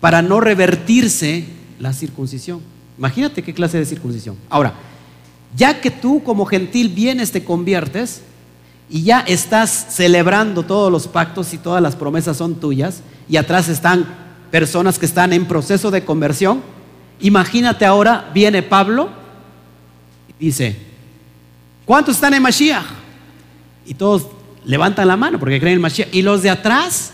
para 0.00 0.22
no 0.22 0.40
revertirse 0.40 1.44
la 1.78 1.92
circuncisión? 1.92 2.60
Imagínate 2.98 3.42
qué 3.42 3.54
clase 3.54 3.78
de 3.78 3.86
circuncisión. 3.86 4.36
Ahora, 4.48 4.74
ya 5.56 5.80
que 5.80 5.90
tú 5.90 6.22
como 6.24 6.46
gentil 6.46 6.88
vienes, 6.88 7.30
te 7.30 7.44
conviertes 7.44 8.22
y 8.90 9.02
ya 9.04 9.20
estás 9.20 9.86
celebrando 9.90 10.64
todos 10.64 10.90
los 10.90 11.06
pactos 11.06 11.54
y 11.54 11.58
todas 11.58 11.82
las 11.82 11.96
promesas 11.96 12.36
son 12.36 12.56
tuyas 12.56 13.02
y 13.28 13.36
atrás 13.36 13.68
están 13.68 14.06
personas 14.50 14.98
que 14.98 15.06
están 15.06 15.32
en 15.32 15.46
proceso 15.46 15.90
de 15.90 16.04
conversión, 16.04 16.62
imagínate 17.22 17.84
ahora, 17.84 18.30
viene 18.34 18.62
Pablo 18.62 19.08
y 20.38 20.46
dice, 20.46 20.76
¿cuántos 21.84 22.16
están 22.16 22.34
en 22.34 22.42
Mashiach? 22.42 22.84
Y 23.86 23.94
todos 23.94 24.26
levantan 24.64 25.08
la 25.08 25.16
mano 25.16 25.38
porque 25.38 25.58
creen 25.58 25.76
en 25.76 25.82
Mashiach. 25.82 26.08
Y 26.12 26.22
los 26.22 26.42
de 26.42 26.50
atrás, 26.50 27.12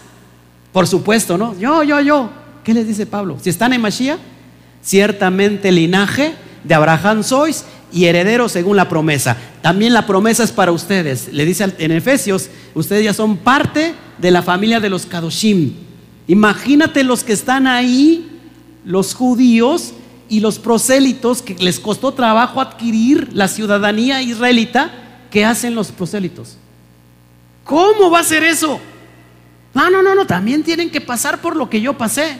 por 0.73 0.87
supuesto, 0.87 1.39
¿no? 1.39 1.59
Yo, 1.59 1.83
yo, 1.83 2.01
yo. 2.01 2.31
¿Qué 2.65 2.75
les 2.75 2.87
dice 2.87 3.07
Pablo? 3.07 3.39
Si 3.41 3.51
están 3.51 3.73
en 3.73 3.81
Mashiach, 3.81 4.19
ciertamente 4.83 5.73
linaje 5.73 6.35
de 6.65 6.75
Abraham 6.75 7.23
sois 7.23 7.65
y 7.93 8.05
herederos 8.05 8.53
según 8.53 8.77
la 8.77 8.89
promesa. 8.89 9.37
También 9.63 9.93
la 9.93 10.07
promesa 10.07 10.45
es 10.45 10.53
para 10.53 10.73
ustedes. 10.73 11.33
Le 11.33 11.45
dice 11.45 11.73
en 11.79 11.93
Efesios, 11.93 12.49
ustedes 12.75 13.05
ya 13.05 13.15
son 13.15 13.39
parte 13.39 13.95
de 14.19 14.31
la 14.31 14.43
familia 14.43 14.81
de 14.81 14.91
los 14.91 15.07
Kadoshim. 15.07 15.75
Imagínate 16.27 17.05
los 17.05 17.25
que 17.25 17.33
están 17.33 17.67
ahí, 17.67 18.38
los 18.89 19.15
judíos 19.15 19.93
y 20.31 20.41
los 20.41 20.59
prosélitos, 20.59 21.43
que 21.43 21.55
les 21.57 21.79
costó 21.79 22.13
trabajo 22.13 22.59
adquirir 22.59 23.29
la 23.35 23.47
ciudadanía 23.47 24.23
israelita, 24.23 24.91
¿qué 25.31 25.45
hacen 25.45 25.75
los 25.75 25.93
prosélitos? 25.93 26.57
¿Cómo 27.65 28.11
va 28.11 28.21
a 28.21 28.25
ser 28.25 28.43
eso? 28.43 28.81
No, 29.75 29.91
no, 29.91 30.03
no, 30.03 30.15
no, 30.15 30.27
también 30.27 30.63
tienen 30.63 30.89
que 30.89 31.03
pasar 31.03 31.43
por 31.43 31.55
lo 31.55 31.69
que 31.69 31.83
yo 31.83 31.99
pasé. 31.99 32.39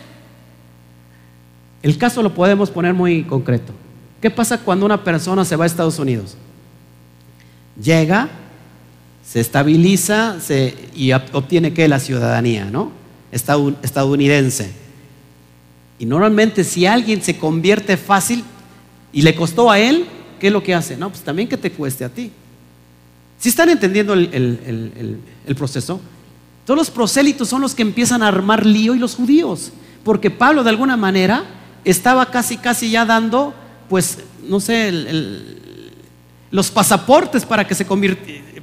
El 1.83 1.99
caso 1.99 2.23
lo 2.23 2.33
podemos 2.33 2.71
poner 2.71 2.95
muy 2.95 3.25
concreto. 3.25 3.75
¿Qué 4.23 4.31
pasa 4.31 4.59
cuando 4.59 4.87
una 4.87 5.05
persona 5.05 5.45
se 5.45 5.55
va 5.55 5.65
a 5.65 5.67
Estados 5.67 5.99
Unidos? 5.99 6.35
Llega, 7.81 8.31
se 9.23 9.41
estabiliza 9.41 10.39
y 10.97 11.13
obtiene 11.13 11.75
que 11.75 11.87
la 11.89 12.01
ciudadanía, 12.01 12.65
¿no? 12.65 12.91
Estadounidense. 13.33 14.88
Y 15.99 16.07
normalmente 16.07 16.65
si 16.65 16.87
alguien 16.87 17.23
se 17.23 17.37
convierte 17.37 17.97
fácil 17.97 18.45
y 19.13 19.23
le 19.23 19.35
costó 19.35 19.71
a 19.71 19.79
él, 19.79 20.07
¿qué 20.39 20.49
es 20.49 20.53
lo 20.53 20.63
que 20.63 20.75
hace? 20.75 20.97
No, 20.97 21.11
pues 21.11 21.23
también 21.23 21.49
que 21.49 21.57
te 21.57 21.73
cueste 21.73 22.05
a 22.05 22.09
ti. 22.09 22.31
Si 23.39 23.49
están 23.49 23.69
entendiendo 23.69 24.15
el, 24.15 25.21
el 25.47 25.55
proceso, 25.55 26.01
todos 26.65 26.79
los 26.79 26.91
prosélitos 26.91 27.49
son 27.49 27.63
los 27.63 27.75
que 27.75 27.83
empiezan 27.83 28.23
a 28.23 28.29
armar 28.29 28.67
lío 28.67 28.95
y 28.95 28.99
los 28.99 29.15
judíos, 29.15 29.73
porque 30.05 30.31
Pablo 30.31 30.63
de 30.63 30.71
alguna 30.71 30.97
manera 30.97 31.45
estaba 31.85 32.31
casi, 32.31 32.59
casi 32.59 32.91
ya 32.91 33.05
dando 33.05 33.55
pues, 33.89 34.19
no 34.47 34.61
sé, 34.61 34.93
los 36.51 36.71
pasaportes 36.71 37.45
para 37.45 37.67
que, 37.67 37.75
se 37.75 37.87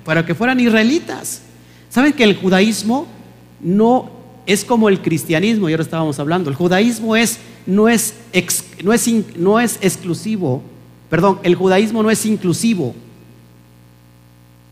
para 0.04 0.26
que 0.26 0.36
fueran 0.36 0.60
israelitas. 0.60 1.42
¿Saben 1.90 2.14
que 2.14 2.24
el 2.24 2.36
judaísmo 2.38 3.08
no 3.60 4.12
es 4.46 4.64
como 4.64 4.90
el 4.90 5.02
cristianismo? 5.02 5.70
Y 5.70 5.74
ahora 5.74 5.84
estábamos 5.84 6.20
hablando. 6.20 6.50
El 6.50 6.56
judaísmo 6.56 7.08
no, 7.08 7.16
es 7.16 7.40
no, 7.66 7.88
es 7.88 8.14
no 9.38 9.60
es 9.60 9.80
exclusivo. 9.82 10.62
Perdón, 11.10 11.40
el 11.44 11.56
judaísmo 11.56 12.04
no 12.04 12.10
es 12.10 12.26
inclusivo. 12.26 12.96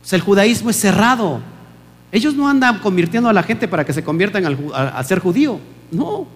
O 0.03 0.05
sea, 0.05 0.17
el 0.17 0.23
judaísmo 0.23 0.69
es 0.69 0.75
cerrado. 0.75 1.41
Ellos 2.11 2.35
no 2.35 2.47
andan 2.47 2.79
convirtiendo 2.79 3.29
a 3.29 3.33
la 3.33 3.43
gente 3.43 3.67
para 3.67 3.85
que 3.85 3.93
se 3.93 4.03
conviertan 4.03 4.45
a 4.73 5.03
ser 5.03 5.19
judío. 5.19 5.59
No, 5.91 6.27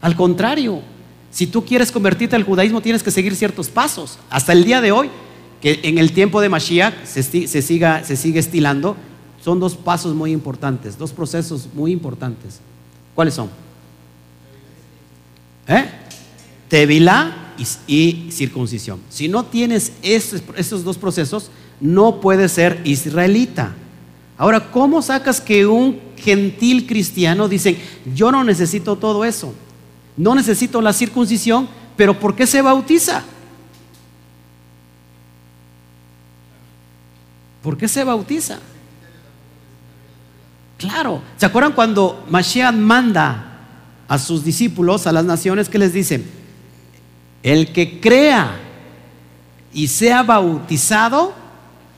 al 0.00 0.14
contrario. 0.14 0.82
Si 1.30 1.46
tú 1.46 1.64
quieres 1.64 1.92
convertirte 1.92 2.36
al 2.36 2.44
judaísmo, 2.44 2.80
tienes 2.80 3.02
que 3.02 3.10
seguir 3.10 3.34
ciertos 3.34 3.68
pasos. 3.68 4.18
Hasta 4.30 4.52
el 4.52 4.64
día 4.64 4.80
de 4.80 4.92
hoy, 4.92 5.10
que 5.60 5.80
en 5.82 5.98
el 5.98 6.12
tiempo 6.12 6.40
de 6.40 6.48
Mashiach 6.48 7.04
se, 7.04 7.22
siga, 7.62 8.04
se 8.04 8.16
sigue 8.16 8.38
estilando, 8.38 8.96
son 9.42 9.60
dos 9.60 9.76
pasos 9.76 10.14
muy 10.14 10.32
importantes, 10.32 10.96
dos 10.96 11.12
procesos 11.12 11.68
muy 11.74 11.92
importantes. 11.92 12.60
¿Cuáles 13.16 13.34
son? 13.34 13.50
¿Eh? 15.66 15.90
Tevilá 16.68 17.54
y, 17.88 18.28
circuncisión. 18.30 19.00
Si 19.10 19.26
no 19.26 19.46
tienes 19.46 19.92
esos 20.02 20.84
dos 20.84 20.96
procesos, 20.96 21.50
no 21.80 22.20
puedes 22.20 22.52
ser 22.52 22.80
israelita. 22.84 23.74
Ahora, 24.38 24.70
¿cómo 24.70 25.02
sacas 25.02 25.40
que 25.40 25.66
un 25.66 26.00
gentil 26.16 26.86
cristiano 26.86 27.48
dice, 27.48 27.76
yo 28.14 28.30
no 28.30 28.44
necesito 28.44 28.94
todo 28.94 29.24
eso? 29.24 29.52
no 30.16 30.34
necesito 30.34 30.80
la 30.80 30.92
circuncisión, 30.92 31.68
pero 31.96 32.18
¿por 32.18 32.34
qué 32.34 32.46
se 32.46 32.62
bautiza? 32.62 33.22
¿Por 37.62 37.76
qué 37.76 37.88
se 37.88 38.04
bautiza? 38.04 38.58
Claro, 40.78 41.22
¿se 41.36 41.46
acuerdan 41.46 41.72
cuando 41.72 42.24
Mashiach 42.28 42.74
manda 42.74 43.44
a 44.08 44.18
sus 44.18 44.44
discípulos, 44.44 45.06
a 45.06 45.12
las 45.12 45.24
naciones, 45.24 45.68
que 45.68 45.78
les 45.78 45.92
dice? 45.92 46.22
El 47.42 47.72
que 47.72 48.00
crea 48.00 48.56
y 49.72 49.88
sea 49.88 50.22
bautizado 50.22 51.32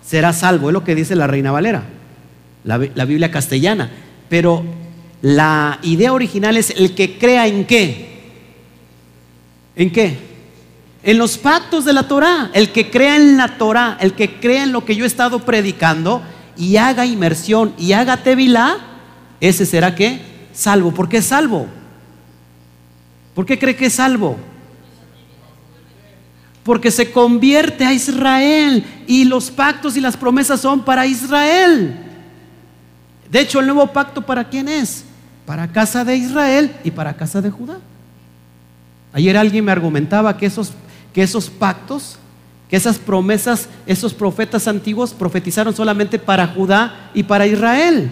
será 0.04 0.32
salvo, 0.32 0.68
es 0.68 0.72
lo 0.72 0.84
que 0.84 0.94
dice 0.94 1.16
la 1.16 1.26
Reina 1.26 1.50
Valera, 1.50 1.82
la, 2.64 2.78
la 2.94 3.04
Biblia 3.04 3.30
castellana. 3.30 3.90
Pero 4.28 4.64
la 5.22 5.80
idea 5.82 6.12
original 6.12 6.56
es 6.56 6.70
el 6.70 6.94
que 6.94 7.18
crea 7.18 7.46
en 7.46 7.64
qué. 7.64 8.08
¿En 9.74 9.90
qué? 9.90 10.18
En 11.02 11.18
los 11.18 11.36
pactos 11.36 11.84
de 11.84 11.92
la 11.92 12.06
Torah. 12.06 12.50
El 12.52 12.70
que 12.70 12.90
crea 12.90 13.16
en 13.16 13.36
la 13.36 13.58
Torah, 13.58 13.96
el 14.00 14.12
que 14.12 14.38
crea 14.38 14.62
en 14.62 14.72
lo 14.72 14.84
que 14.84 14.94
yo 14.94 15.04
he 15.04 15.06
estado 15.06 15.40
predicando 15.40 16.22
y 16.58 16.76
haga 16.76 17.06
inmersión 17.06 17.72
y 17.78 17.92
haga 17.92 18.18
tevilá, 18.18 18.76
ese 19.40 19.64
será 19.64 19.94
que 19.94 20.20
salvo. 20.52 20.92
¿Por 20.92 21.08
qué 21.08 21.22
salvo? 21.22 21.66
¿Por 23.34 23.46
qué 23.46 23.58
cree 23.58 23.76
que 23.76 23.86
es 23.86 23.94
salvo? 23.94 24.36
Porque 26.64 26.90
se 26.90 27.12
convierte 27.12 27.84
a 27.84 27.92
Israel 27.92 28.84
y 29.06 29.24
los 29.24 29.50
pactos 29.50 29.96
y 29.96 30.00
las 30.00 30.16
promesas 30.16 30.60
son 30.60 30.84
para 30.84 31.06
Israel. 31.06 31.96
De 33.30 33.40
hecho, 33.40 33.60
el 33.60 33.66
nuevo 33.66 33.86
pacto 33.86 34.20
para 34.20 34.48
quién 34.48 34.68
es? 34.68 35.04
Para 35.46 35.68
casa 35.68 36.04
de 36.04 36.16
Israel 36.16 36.74
y 36.82 36.90
para 36.90 37.14
casa 37.16 37.40
de 37.40 37.50
Judá. 37.50 37.78
Ayer 39.12 39.36
alguien 39.36 39.64
me 39.64 39.72
argumentaba 39.72 40.36
que 40.36 40.46
esos, 40.46 40.72
que 41.12 41.22
esos 41.22 41.48
pactos, 41.48 42.18
que 42.68 42.76
esas 42.76 42.98
promesas, 42.98 43.68
esos 43.86 44.14
profetas 44.14 44.68
antiguos 44.68 45.14
profetizaron 45.14 45.74
solamente 45.74 46.18
para 46.18 46.46
Judá 46.48 47.10
y 47.14 47.22
para 47.22 47.46
Israel. 47.46 48.10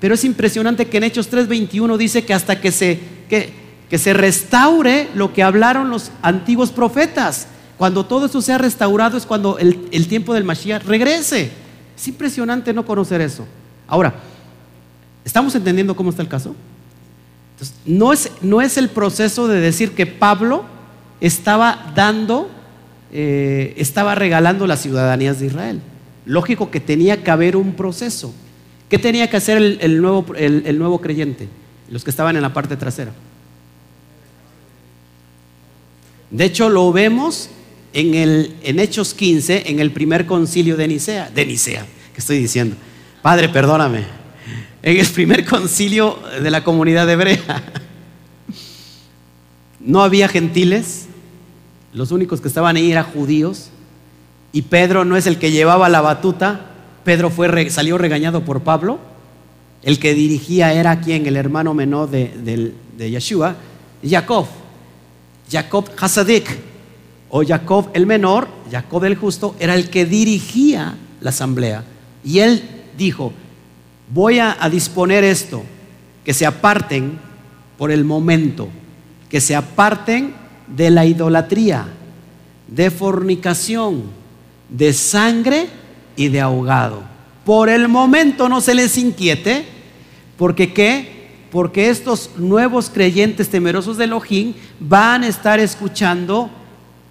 Pero 0.00 0.14
es 0.14 0.24
impresionante 0.24 0.86
que 0.86 0.96
en 0.96 1.04
Hechos 1.04 1.30
3:21 1.30 1.96
dice 1.96 2.24
que 2.24 2.34
hasta 2.34 2.60
que 2.60 2.72
se, 2.72 3.00
que, 3.28 3.52
que 3.90 3.98
se 3.98 4.12
restaure 4.12 5.08
lo 5.14 5.32
que 5.32 5.42
hablaron 5.42 5.90
los 5.90 6.10
antiguos 6.22 6.70
profetas. 6.70 7.48
Cuando 7.76 8.06
todo 8.06 8.26
eso 8.26 8.40
sea 8.40 8.58
restaurado 8.58 9.16
es 9.16 9.26
cuando 9.26 9.58
el, 9.58 9.88
el 9.92 10.08
tiempo 10.08 10.34
del 10.34 10.44
Mashiach 10.44 10.84
regrese. 10.84 11.50
Es 11.96 12.08
impresionante 12.08 12.72
no 12.72 12.84
conocer 12.86 13.20
eso. 13.20 13.46
Ahora, 13.86 14.14
¿estamos 15.24 15.54
entendiendo 15.54 15.94
cómo 15.94 16.10
está 16.10 16.22
el 16.22 16.28
caso? 16.28 16.54
no, 17.84 18.12
es, 18.12 18.30
no 18.40 18.60
es 18.60 18.76
el 18.76 18.88
proceso 18.88 19.48
de 19.48 19.60
decir 19.60 19.92
que 19.92 20.06
Pablo 20.06 20.64
estaba 21.20 21.92
dando, 21.94 22.48
eh, 23.12 23.74
estaba 23.76 24.14
regalando 24.14 24.66
las 24.66 24.82
ciudadanías 24.82 25.40
de 25.40 25.46
Israel. 25.46 25.80
Lógico 26.24 26.70
que 26.70 26.80
tenía 26.80 27.22
que 27.22 27.30
haber 27.30 27.56
un 27.56 27.74
proceso. 27.74 28.34
¿Qué 28.88 28.98
tenía 28.98 29.28
que 29.28 29.36
hacer 29.36 29.58
el, 29.58 30.00
nuevo, 30.00 30.34
el, 30.34 30.78
nuevo 30.78 31.00
creyente? 31.00 31.48
Los 31.90 32.04
que 32.04 32.10
estaban 32.10 32.36
en 32.36 32.42
la 32.42 32.52
parte 32.52 32.76
trasera. 32.76 33.12
De 36.30 36.44
hecho, 36.44 36.68
lo 36.68 36.92
vemos 36.92 37.50
en, 37.92 38.14
el, 38.14 38.54
en 38.62 38.78
Hechos 38.78 39.14
15, 39.14 39.70
en 39.70 39.80
el 39.80 39.90
primer 39.90 40.26
concilio 40.26 40.76
de 40.76 40.88
Nicea. 40.88 41.30
De 41.30 41.44
Nicea, 41.46 41.86
¿qué 42.14 42.20
estoy 42.20 42.38
diciendo? 42.38 42.76
Padre, 43.22 43.48
perdóname 43.48 44.18
en 44.82 44.96
el 44.96 45.06
primer 45.08 45.44
concilio 45.44 46.18
de 46.42 46.50
la 46.50 46.64
comunidad 46.64 47.08
hebrea. 47.08 47.64
No 49.80 50.02
había 50.02 50.28
gentiles, 50.28 51.06
los 51.92 52.12
únicos 52.12 52.40
que 52.40 52.48
estaban 52.48 52.76
ahí 52.76 52.92
eran 52.92 53.04
judíos, 53.04 53.70
y 54.52 54.62
Pedro 54.62 55.04
no 55.04 55.16
es 55.16 55.26
el 55.26 55.38
que 55.38 55.50
llevaba 55.50 55.88
la 55.88 56.00
batuta, 56.00 56.66
Pedro 57.04 57.30
fue, 57.30 57.70
salió 57.70 57.98
regañado 57.98 58.44
por 58.44 58.62
Pablo, 58.62 58.98
el 59.82 59.98
que 59.98 60.14
dirigía 60.14 60.72
era 60.72 61.00
quien, 61.00 61.26
el 61.26 61.36
hermano 61.36 61.74
menor 61.74 62.10
de, 62.10 62.72
de 62.96 63.10
Yeshua, 63.10 63.56
Jacob, 64.02 64.46
Jacob 65.50 65.88
Hasadik, 65.98 66.58
o 67.30 67.44
Jacob 67.44 67.90
el 67.92 68.06
menor, 68.06 68.48
Jacob 68.70 69.04
el 69.04 69.16
justo, 69.16 69.54
era 69.58 69.74
el 69.74 69.90
que 69.90 70.04
dirigía 70.04 70.96
la 71.20 71.30
asamblea. 71.30 71.84
Y 72.24 72.38
él 72.40 72.62
dijo, 72.96 73.32
voy 74.12 74.38
a, 74.38 74.56
disponer 74.70 75.24
esto, 75.24 75.62
que 76.24 76.34
se 76.34 76.46
aparten 76.46 77.18
por 77.76 77.90
el 77.90 78.04
momento, 78.04 78.68
que 79.28 79.40
se 79.40 79.54
aparten 79.54 80.34
de 80.74 80.90
la 80.90 81.06
idolatría, 81.06 81.86
de 82.66 82.90
fornicación, 82.90 84.04
de 84.68 84.92
sangre 84.92 85.66
y 86.16 86.28
de 86.28 86.40
ahogado. 86.40 87.02
Por 87.44 87.68
el 87.68 87.88
momento 87.88 88.48
no 88.48 88.60
se 88.60 88.74
les 88.74 88.98
inquiete, 88.98 89.64
porque 90.36 90.72
¿qué? 90.72 91.18
Porque 91.50 91.88
estos 91.88 92.30
nuevos 92.36 92.90
creyentes 92.90 93.48
temerosos 93.48 93.96
de 93.96 94.04
Elohim 94.04 94.52
van 94.78 95.24
a 95.24 95.28
estar 95.28 95.58
escuchando 95.58 96.50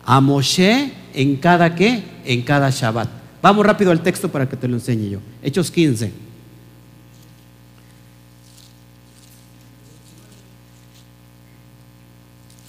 a 0.05 0.21
Moshe 0.21 0.91
en 1.13 1.35
cada 1.37 1.73
qué? 1.73 2.03
En 2.23 2.43
cada 2.43 2.69
Shabbat. 2.69 3.09
Vamos 3.41 3.65
rápido 3.65 3.91
al 3.91 4.01
texto 4.01 4.29
para 4.29 4.47
que 4.47 4.55
te 4.55 4.67
lo 4.67 4.75
enseñe 4.75 5.09
yo. 5.09 5.19
Hechos 5.41 5.71
15. 5.71 6.26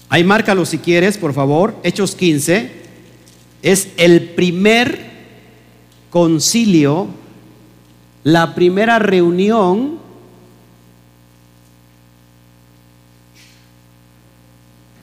Ahí 0.09 0.24
márcalo 0.24 0.64
si 0.64 0.78
quieres, 0.78 1.18
por 1.18 1.34
favor. 1.34 1.76
Hechos 1.82 2.14
15 2.14 2.72
es 3.62 3.88
el 3.96 4.30
primer 4.30 5.11
concilio, 6.11 7.09
la 8.24 8.54
primera 8.54 8.98
reunión 8.98 9.98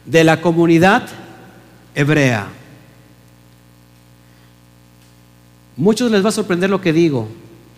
de 0.05 0.23
la 0.23 0.41
comunidad 0.41 1.07
hebrea. 1.93 2.47
Muchos 5.77 6.09
les 6.09 6.23
va 6.23 6.29
a 6.29 6.31
sorprender 6.31 6.69
lo 6.69 6.81
que 6.81 6.93
digo, 6.93 7.27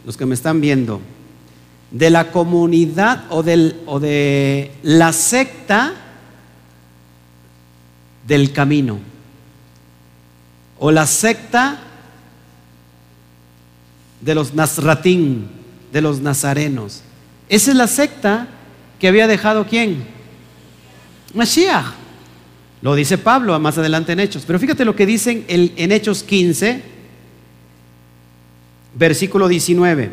los 0.06 0.16
que 0.16 0.26
me 0.26 0.36
están 0.36 0.62
viendo. 0.62 1.02
De 1.92 2.10
la 2.10 2.32
comunidad 2.32 3.26
o, 3.30 3.44
o 3.86 4.00
de 4.00 4.72
la 4.84 5.12
secta 5.12 6.07
del 8.28 8.52
camino 8.52 9.00
o 10.80 10.92
la 10.92 11.08
secta 11.08 11.80
de 14.22 14.36
los 14.36 14.54
Nazratín, 14.54 15.48
de 15.92 16.02
los 16.02 16.20
nazarenos. 16.20 17.02
Esa 17.50 17.72
es 17.72 17.78
la 17.78 17.88
secta 17.88 18.48
que 19.00 19.08
había 19.08 19.28
dejado 19.28 19.66
quién? 19.66 20.06
Mashiach. 21.34 21.86
Lo 22.82 22.94
dice 22.94 23.18
Pablo 23.18 23.60
más 23.60 23.78
adelante 23.78 24.12
en 24.12 24.20
Hechos. 24.20 24.44
Pero 24.46 24.60
fíjate 24.60 24.86
lo 24.86 24.96
que 24.96 25.06
dicen 25.06 25.46
en 25.48 25.92
Hechos 25.92 26.24
15, 26.24 26.84
versículo 28.94 29.48
19. 29.48 30.12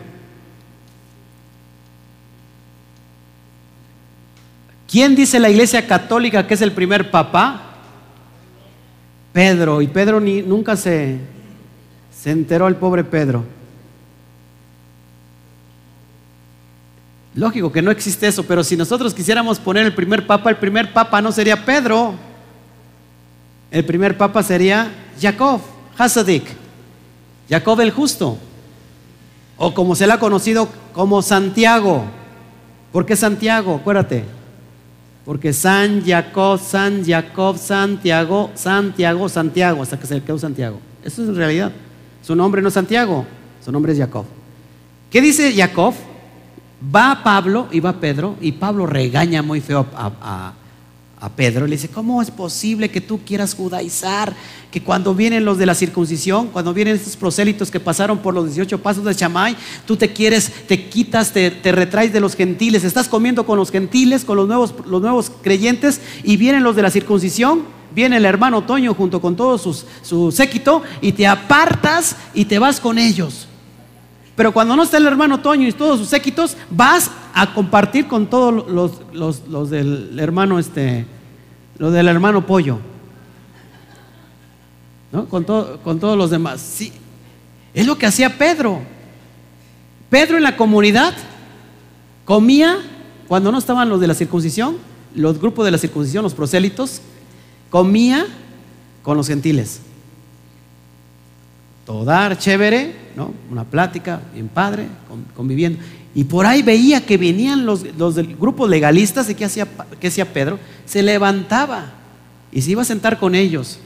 ¿Quién 4.90 5.14
dice 5.14 5.40
la 5.40 5.50
iglesia 5.50 5.86
católica 5.86 6.46
que 6.46 6.54
es 6.54 6.62
el 6.62 6.72
primer 6.72 7.10
papa? 7.10 7.73
Pedro, 9.34 9.82
y 9.82 9.88
Pedro 9.88 10.20
ni, 10.20 10.42
nunca 10.42 10.76
se, 10.76 11.18
se 12.16 12.30
enteró 12.30 12.68
el 12.68 12.76
pobre 12.76 13.02
Pedro. 13.02 13.42
Lógico 17.34 17.72
que 17.72 17.82
no 17.82 17.90
existe 17.90 18.28
eso, 18.28 18.44
pero 18.44 18.62
si 18.62 18.76
nosotros 18.76 19.12
quisiéramos 19.12 19.58
poner 19.58 19.86
el 19.86 19.92
primer 19.92 20.24
papa, 20.24 20.50
el 20.50 20.56
primer 20.56 20.92
papa 20.92 21.20
no 21.20 21.32
sería 21.32 21.64
Pedro. 21.64 22.14
El 23.72 23.84
primer 23.84 24.16
papa 24.16 24.40
sería 24.40 24.88
Jacob, 25.20 25.60
Hasadik, 25.98 26.44
Jacob 27.50 27.80
el 27.80 27.90
justo, 27.90 28.38
o 29.56 29.74
como 29.74 29.96
se 29.96 30.06
le 30.06 30.12
ha 30.12 30.20
conocido 30.20 30.68
como 30.92 31.22
Santiago. 31.22 32.04
¿Por 32.92 33.04
qué 33.04 33.16
Santiago? 33.16 33.80
Acuérdate, 33.80 34.24
porque 35.24 35.52
San 35.52 36.04
Jacob, 36.04 36.58
San 36.60 37.04
Jacob, 37.04 37.56
Santiago, 37.56 38.50
Santiago, 38.54 39.28
Santiago, 39.28 39.82
hasta 39.82 39.98
que 39.98 40.06
se 40.06 40.22
quedó 40.22 40.38
Santiago. 40.38 40.80
Eso 41.02 41.22
es 41.22 41.28
en 41.28 41.36
realidad. 41.36 41.72
Su 42.22 42.34
nombre 42.34 42.60
no 42.62 42.68
es 42.68 42.74
Santiago, 42.74 43.24
su 43.64 43.72
nombre 43.72 43.92
es 43.92 43.98
Jacob. 43.98 44.24
¿Qué 45.10 45.20
dice 45.20 45.52
Jacob? 45.54 45.94
Va 46.94 47.22
Pablo 47.22 47.68
y 47.70 47.80
va 47.80 47.94
Pedro, 47.94 48.36
y 48.40 48.52
Pablo 48.52 48.86
regaña 48.86 49.42
muy 49.42 49.60
feo 49.60 49.86
a, 49.96 50.12
a 50.20 50.52
Pedro, 51.30 51.66
le 51.66 51.76
dice, 51.76 51.88
¿cómo 51.88 52.20
es 52.20 52.30
posible 52.30 52.90
que 52.90 53.00
tú 53.00 53.20
quieras 53.24 53.54
judaizar? 53.54 54.34
Que 54.70 54.82
cuando 54.82 55.14
vienen 55.14 55.44
los 55.44 55.58
de 55.58 55.66
la 55.66 55.74
circuncisión, 55.74 56.48
cuando 56.48 56.74
vienen 56.74 56.96
estos 56.96 57.16
prosélitos 57.16 57.70
que 57.70 57.80
pasaron 57.80 58.18
por 58.18 58.34
los 58.34 58.46
18 58.46 58.82
pasos 58.82 59.04
de 59.04 59.14
Chamay, 59.14 59.56
tú 59.86 59.96
te 59.96 60.12
quieres, 60.12 60.50
te 60.66 60.88
quitas, 60.88 61.32
te, 61.32 61.50
retraes 61.72 62.12
de 62.12 62.20
los 62.20 62.34
gentiles, 62.34 62.84
estás 62.84 63.08
comiendo 63.08 63.46
con 63.46 63.58
los 63.58 63.70
gentiles, 63.70 64.24
con 64.24 64.36
los 64.36 64.48
nuevos, 64.48 64.74
los 64.86 65.00
nuevos 65.00 65.30
creyentes, 65.42 66.00
y 66.22 66.36
vienen 66.36 66.62
los 66.62 66.76
de 66.76 66.82
la 66.82 66.90
circuncisión, 66.90 67.62
viene 67.94 68.16
el 68.16 68.24
hermano 68.24 68.64
Toño 68.64 68.94
junto 68.94 69.20
con 69.20 69.36
todo 69.36 69.58
su 69.58 70.32
séquito, 70.32 70.82
y 71.00 71.12
te 71.12 71.26
apartas 71.26 72.16
y 72.34 72.44
te 72.44 72.58
vas 72.58 72.80
con 72.80 72.98
ellos. 72.98 73.48
Pero 74.36 74.52
cuando 74.52 74.74
no 74.74 74.82
está 74.82 74.96
el 74.96 75.06
hermano 75.06 75.40
Toño 75.40 75.68
y 75.68 75.72
todos 75.72 76.00
sus 76.00 76.08
séquitos, 76.08 76.56
vas 76.70 77.10
a 77.34 77.54
compartir 77.54 78.08
con 78.08 78.26
todos 78.26 78.68
los, 78.68 79.42
los 79.48 79.70
del 79.70 80.18
hermano 80.18 80.58
este, 80.58 81.06
lo 81.78 81.90
del 81.90 82.08
hermano 82.08 82.46
pollo. 82.46 82.78
¿no? 85.12 85.26
Con, 85.28 85.44
con 85.44 86.00
todos 86.00 86.16
los 86.18 86.30
demás. 86.30 86.60
Sí, 86.60 86.92
es 87.72 87.86
lo 87.86 87.96
que 87.96 88.06
hacía 88.06 88.36
Pedro. 88.36 88.80
Pedro 90.10 90.36
en 90.36 90.42
la 90.42 90.56
comunidad 90.56 91.14
comía 92.24 92.78
cuando 93.28 93.50
no 93.50 93.58
estaban 93.58 93.88
los 93.88 94.00
de 94.00 94.06
la 94.06 94.14
circuncisión, 94.14 94.76
los 95.14 95.40
grupos 95.40 95.64
de 95.64 95.70
la 95.70 95.78
circuncisión, 95.78 96.22
los 96.22 96.34
prosélitos, 96.34 97.00
comía 97.70 98.26
con 99.02 99.16
los 99.16 99.26
gentiles. 99.26 99.80
todo 101.84 102.34
chévere, 102.36 102.94
¿no? 103.16 103.32
Una 103.50 103.64
plática 103.64 104.20
bien 104.32 104.48
padre, 104.48 104.86
conviviendo. 105.34 105.78
Y 106.14 106.24
por 106.24 106.46
ahí 106.46 106.62
veía 106.62 107.04
que 107.04 107.16
venían 107.16 107.66
los, 107.66 107.82
los 107.96 108.14
del 108.14 108.36
grupo 108.36 108.68
legalistas 108.68 109.28
y 109.30 109.34
¿qué 109.34 109.44
hacía, 109.44 109.66
qué 110.00 110.08
hacía 110.08 110.32
Pedro? 110.32 110.58
Se 110.86 111.02
levantaba 111.02 111.92
y 112.52 112.62
se 112.62 112.70
iba 112.70 112.82
a 112.82 112.84
sentar 112.84 113.18
con 113.18 113.34
ellos. 113.34 113.78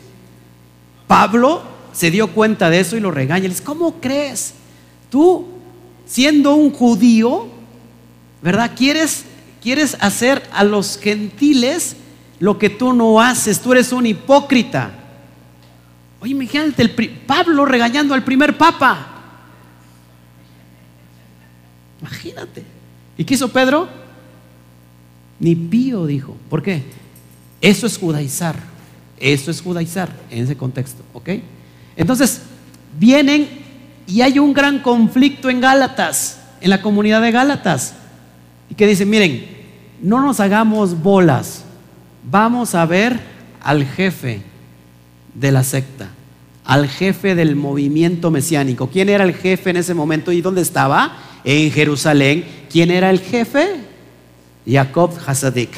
Pablo 1.06 1.62
se 1.92 2.10
dio 2.10 2.28
cuenta 2.28 2.68
de 2.68 2.80
eso 2.80 2.96
y 2.96 3.00
lo 3.00 3.10
regaña. 3.10 3.44
Le 3.44 3.48
dice, 3.50 3.64
¿cómo 3.64 4.00
crees? 4.00 4.54
Tú, 5.10 5.46
siendo 6.04 6.54
un 6.54 6.70
judío, 6.70 7.48
¿verdad? 8.42 8.72
¿Quieres, 8.76 9.24
quieres 9.62 9.96
hacer 10.00 10.42
a 10.52 10.64
los 10.64 10.98
gentiles 10.98 11.96
lo 12.40 12.58
que 12.58 12.70
tú 12.70 12.92
no 12.92 13.20
haces. 13.20 13.60
Tú 13.60 13.72
eres 13.72 13.92
un 13.92 14.06
hipócrita. 14.06 14.92
Oye, 16.20 16.32
imagínate 16.32 16.82
el, 16.82 16.90
Pablo 17.26 17.64
regañando 17.64 18.14
al 18.14 18.24
primer 18.24 18.56
papa. 18.56 19.17
Imagínate. 22.01 22.62
¿Y 23.16 23.24
qué 23.24 23.34
hizo 23.34 23.49
Pedro? 23.49 23.88
Ni 25.40 25.55
pío 25.55 26.07
dijo. 26.07 26.36
¿Por 26.49 26.62
qué? 26.62 26.82
Eso 27.61 27.86
es 27.86 27.99
judaizar. 27.99 28.57
Eso 29.18 29.51
es 29.51 29.61
judaizar 29.61 30.09
en 30.30 30.44
ese 30.44 30.57
contexto. 30.57 31.03
¿Ok? 31.12 31.30
Entonces, 31.96 32.42
vienen 32.99 33.49
y 34.07 34.22
hay 34.22 34.38
un 34.38 34.53
gran 34.53 34.80
conflicto 34.80 35.51
en 35.51 35.61
Gálatas, 35.61 36.40
en 36.61 36.70
la 36.70 36.80
comunidad 36.80 37.20
de 37.20 37.30
Gálatas. 37.30 37.94
Y 38.70 38.74
que 38.74 38.86
dicen, 38.86 39.11
miren, 39.11 39.46
no 40.01 40.20
nos 40.20 40.40
hagamos 40.40 41.03
bolas. 41.03 41.64
Vamos 42.30 42.74
a 42.74 42.86
ver 42.86 43.20
al 43.61 43.84
jefe 43.84 44.42
de 45.34 45.53
la 45.53 45.64
secta, 45.64 46.09
al 46.68 46.86
jefe 46.86 47.34
del 47.34 47.56
movimiento 47.56 48.30
mesiánico. 48.30 48.88
¿Quién 48.88 49.08
era 49.08 49.24
el 49.24 49.34
jefe 49.34 49.70
en 49.70 49.78
ese 49.78 49.94
momento 49.94 50.32
y 50.32 50.42
dónde 50.42 50.60
estaba? 50.60 51.16
En 51.42 51.72
Jerusalén. 51.72 52.44
¿Quién 52.70 52.90
era 52.90 53.08
el 53.08 53.20
jefe? 53.20 53.76
Jacob 54.66 55.10
Hasadik. 55.26 55.70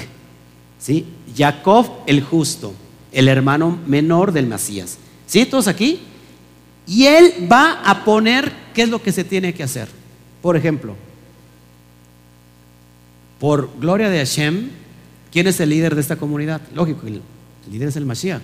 ¿Sí? 0.80 1.07
Jacob 1.36 1.86
el 2.09 2.24
justo, 2.24 2.74
el 3.12 3.28
hermano 3.28 3.78
menor 3.86 4.32
del 4.32 4.49
Mesías. 4.49 4.99
¿Sí? 5.28 5.47
¿Todos 5.47 5.68
aquí? 5.68 6.01
Y 6.88 7.07
él 7.07 7.47
va 7.51 7.82
a 7.84 8.05
poner 8.05 8.53
qué 8.74 8.82
es 8.82 8.88
lo 8.88 9.01
que 9.01 9.12
se 9.12 9.22
tiene 9.22 9.55
que 9.55 9.62
hacer. 9.62 9.86
Por 10.43 10.57
ejemplo, 10.57 10.97
por 13.38 13.70
gloria 13.78 14.09
de 14.09 14.18
Hashem, 14.18 14.70
¿quién 15.30 15.47
es 15.47 15.61
el 15.61 15.68
líder 15.68 15.95
de 15.95 16.01
esta 16.01 16.16
comunidad? 16.16 16.61
Lógico, 16.74 17.07
el 17.07 17.22
líder 17.70 17.91
es 17.91 17.97
el 17.97 18.07
Mashiach. 18.07 18.43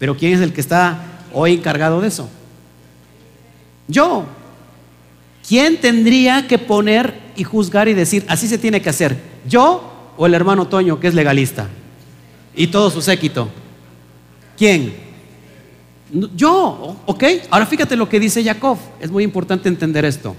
Pero 0.00 0.16
¿quién 0.16 0.32
es 0.34 0.40
el 0.40 0.52
que 0.52 0.60
está 0.60 1.13
hoy 1.34 1.54
encargado 1.54 2.00
de 2.00 2.08
eso? 2.08 2.28
Yo. 3.88 4.24
¿Quién 5.46 5.78
tendría 5.78 6.46
que 6.48 6.58
poner 6.58 7.20
y 7.36 7.44
juzgar 7.44 7.88
y 7.88 7.94
decir, 7.94 8.24
así 8.28 8.48
se 8.48 8.56
tiene 8.56 8.80
que 8.80 8.88
hacer? 8.88 9.18
¿Yo 9.46 9.92
o 10.16 10.24
el 10.24 10.32
hermano 10.32 10.68
Toño, 10.68 10.98
que 10.98 11.08
es 11.08 11.14
legalista? 11.14 11.68
Y 12.56 12.68
todo 12.68 12.90
su 12.90 13.02
séquito. 13.02 13.50
¿Quién? 14.56 14.94
Yo, 16.34 16.96
¿ok? 17.06 17.24
Ahora 17.50 17.66
fíjate 17.66 17.96
lo 17.96 18.08
que 18.08 18.20
dice 18.20 18.42
Jacob. 18.42 18.78
Es 19.00 19.10
muy 19.10 19.24
importante 19.24 19.68
entender 19.68 20.04
esto. 20.04 20.34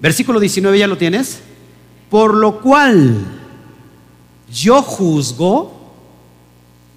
Versículo 0.00 0.40
19, 0.40 0.78
¿ya 0.78 0.86
lo 0.86 0.98
tienes? 0.98 1.40
Por 2.10 2.34
lo 2.34 2.60
cual 2.60 3.24
yo 4.52 4.82
juzgo, 4.82 5.79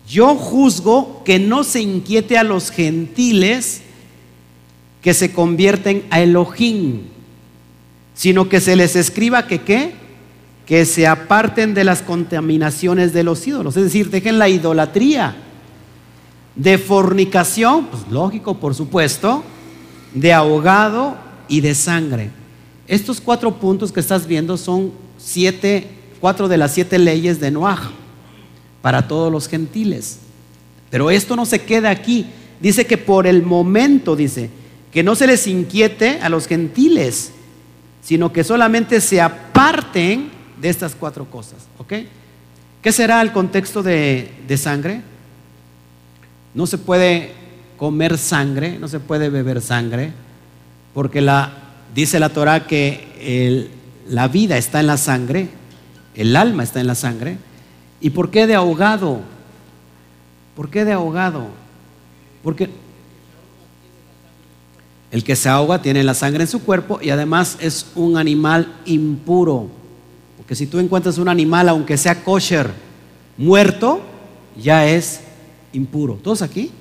yo 0.07 0.35
juzgo 0.35 1.23
que 1.23 1.39
no 1.39 1.63
se 1.63 1.81
inquiete 1.81 2.37
a 2.37 2.43
los 2.43 2.71
gentiles 2.71 3.81
que 5.01 5.13
se 5.13 5.31
convierten 5.31 6.03
a 6.09 6.21
Elohim, 6.21 7.01
sino 8.13 8.49
que 8.49 8.59
se 8.61 8.75
les 8.75 8.95
escriba 8.95 9.47
que 9.47 9.61
qué? 9.61 9.93
Que 10.65 10.85
se 10.85 11.07
aparten 11.07 11.73
de 11.73 11.83
las 11.83 12.01
contaminaciones 12.01 13.13
de 13.13 13.23
los 13.23 13.45
ídolos, 13.47 13.75
es 13.77 13.83
decir, 13.83 14.09
dejen 14.09 14.39
la 14.39 14.49
idolatría 14.49 15.35
de 16.55 16.77
fornicación, 16.77 17.87
pues 17.87 18.03
lógico, 18.09 18.55
por 18.55 18.75
supuesto, 18.75 19.43
de 20.13 20.31
ahogado 20.31 21.17
y 21.47 21.61
de 21.61 21.73
sangre. 21.75 22.29
Estos 22.87 23.19
cuatro 23.19 23.55
puntos 23.55 23.91
que 23.91 23.99
estás 23.99 24.27
viendo 24.27 24.57
son 24.57 24.91
siete, 25.17 25.87
cuatro 26.19 26.47
de 26.47 26.57
las 26.57 26.73
siete 26.73 26.99
leyes 26.99 27.39
de 27.39 27.51
Noah 27.51 27.91
para 28.83 29.07
todos 29.07 29.31
los 29.31 29.47
gentiles. 29.47 30.19
Pero 30.89 31.09
esto 31.09 31.37
no 31.37 31.45
se 31.45 31.61
queda 31.61 31.89
aquí. 31.89 32.27
Dice 32.59 32.85
que 32.85 32.97
por 32.97 33.25
el 33.25 33.41
momento, 33.41 34.13
dice, 34.13 34.49
que 34.91 35.03
no 35.03 35.15
se 35.15 35.25
les 35.25 35.47
inquiete 35.47 36.19
a 36.21 36.27
los 36.27 36.47
gentiles, 36.47 37.31
sino 38.03 38.33
que 38.33 38.43
solamente 38.43 38.99
se 38.99 39.21
aparten 39.21 40.29
de 40.61 40.67
estas 40.67 40.95
cuatro 40.95 41.31
cosas. 41.31 41.59
¿Ok? 41.77 41.93
¿Qué 42.81 42.91
será 42.91 43.21
el 43.21 43.31
contexto 43.31 43.81
de, 43.81 44.29
de 44.45 44.57
sangre? 44.57 45.01
No 46.53 46.67
se 46.67 46.77
puede 46.77 47.31
comer 47.77 48.17
sangre, 48.17 48.77
no 48.79 48.89
se 48.89 48.99
puede 48.99 49.29
beber 49.29 49.61
sangre, 49.61 50.11
porque 50.93 51.21
la, 51.21 51.53
dice 51.95 52.19
la 52.19 52.29
Torah 52.29 52.67
que 52.67 53.69
la 54.09 54.27
vida 54.27 54.57
está 54.57 54.81
en 54.81 54.87
la 54.87 54.97
sangre, 54.97 55.47
el 56.15 56.35
alma 56.35 56.63
está 56.63 56.81
en 56.81 56.87
la 56.87 56.95
sangre. 56.95 57.37
¿Y 58.03 58.11
por 58.11 58.29
qué 58.29 58.45
de 58.45 58.53
ahogado? 58.53 59.21
¿Por 60.57 60.69
qué 60.69 60.83
de 60.83 60.91
ahogado? 60.91 61.47
Porque 62.43 62.69
el 65.09 65.23
que 65.23 65.37
se 65.37 65.47
ahoga 65.47 65.81
tiene 65.81 66.03
la 66.03 66.13
sangre 66.13 66.43
en 66.43 66.49
su 66.49 66.61
cuerpo 66.61 66.99
y 67.01 67.11
además 67.11 67.57
es 67.61 67.87
un 67.95 68.17
animal 68.17 68.75
impuro. 68.85 69.69
Porque 70.35 70.53
si 70.53 70.67
tú 70.67 70.79
encuentras 70.79 71.17
un 71.17 71.29
animal, 71.29 71.69
aunque 71.69 71.97
sea 71.97 72.25
kosher, 72.25 72.71
muerto, 73.37 74.01
ya 74.61 74.85
es 74.85 75.21
impuro. 75.71 76.19
¿Todos 76.21 76.41
aquí? 76.41 76.71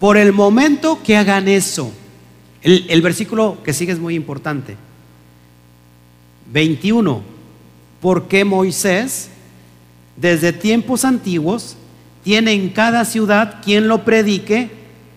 Por 0.00 0.16
el 0.16 0.32
momento 0.32 1.00
que 1.00 1.16
hagan 1.16 1.46
eso. 1.46 1.92
El, 2.60 3.02
versículo 3.02 3.58
que 3.62 3.72
sigue 3.72 3.92
es 3.92 4.00
muy 4.00 4.16
importante. 4.16 4.76
21. 6.52 7.22
Porque 8.00 8.44
Moisés, 8.44 9.30
desde 10.20 10.52
tiempos 10.52 11.04
antiguos, 11.04 11.76
tiene 12.24 12.52
en 12.52 12.70
cada 12.70 13.04
ciudad 13.04 13.60
quien 13.62 13.88
lo 13.88 14.04
predique 14.04 14.70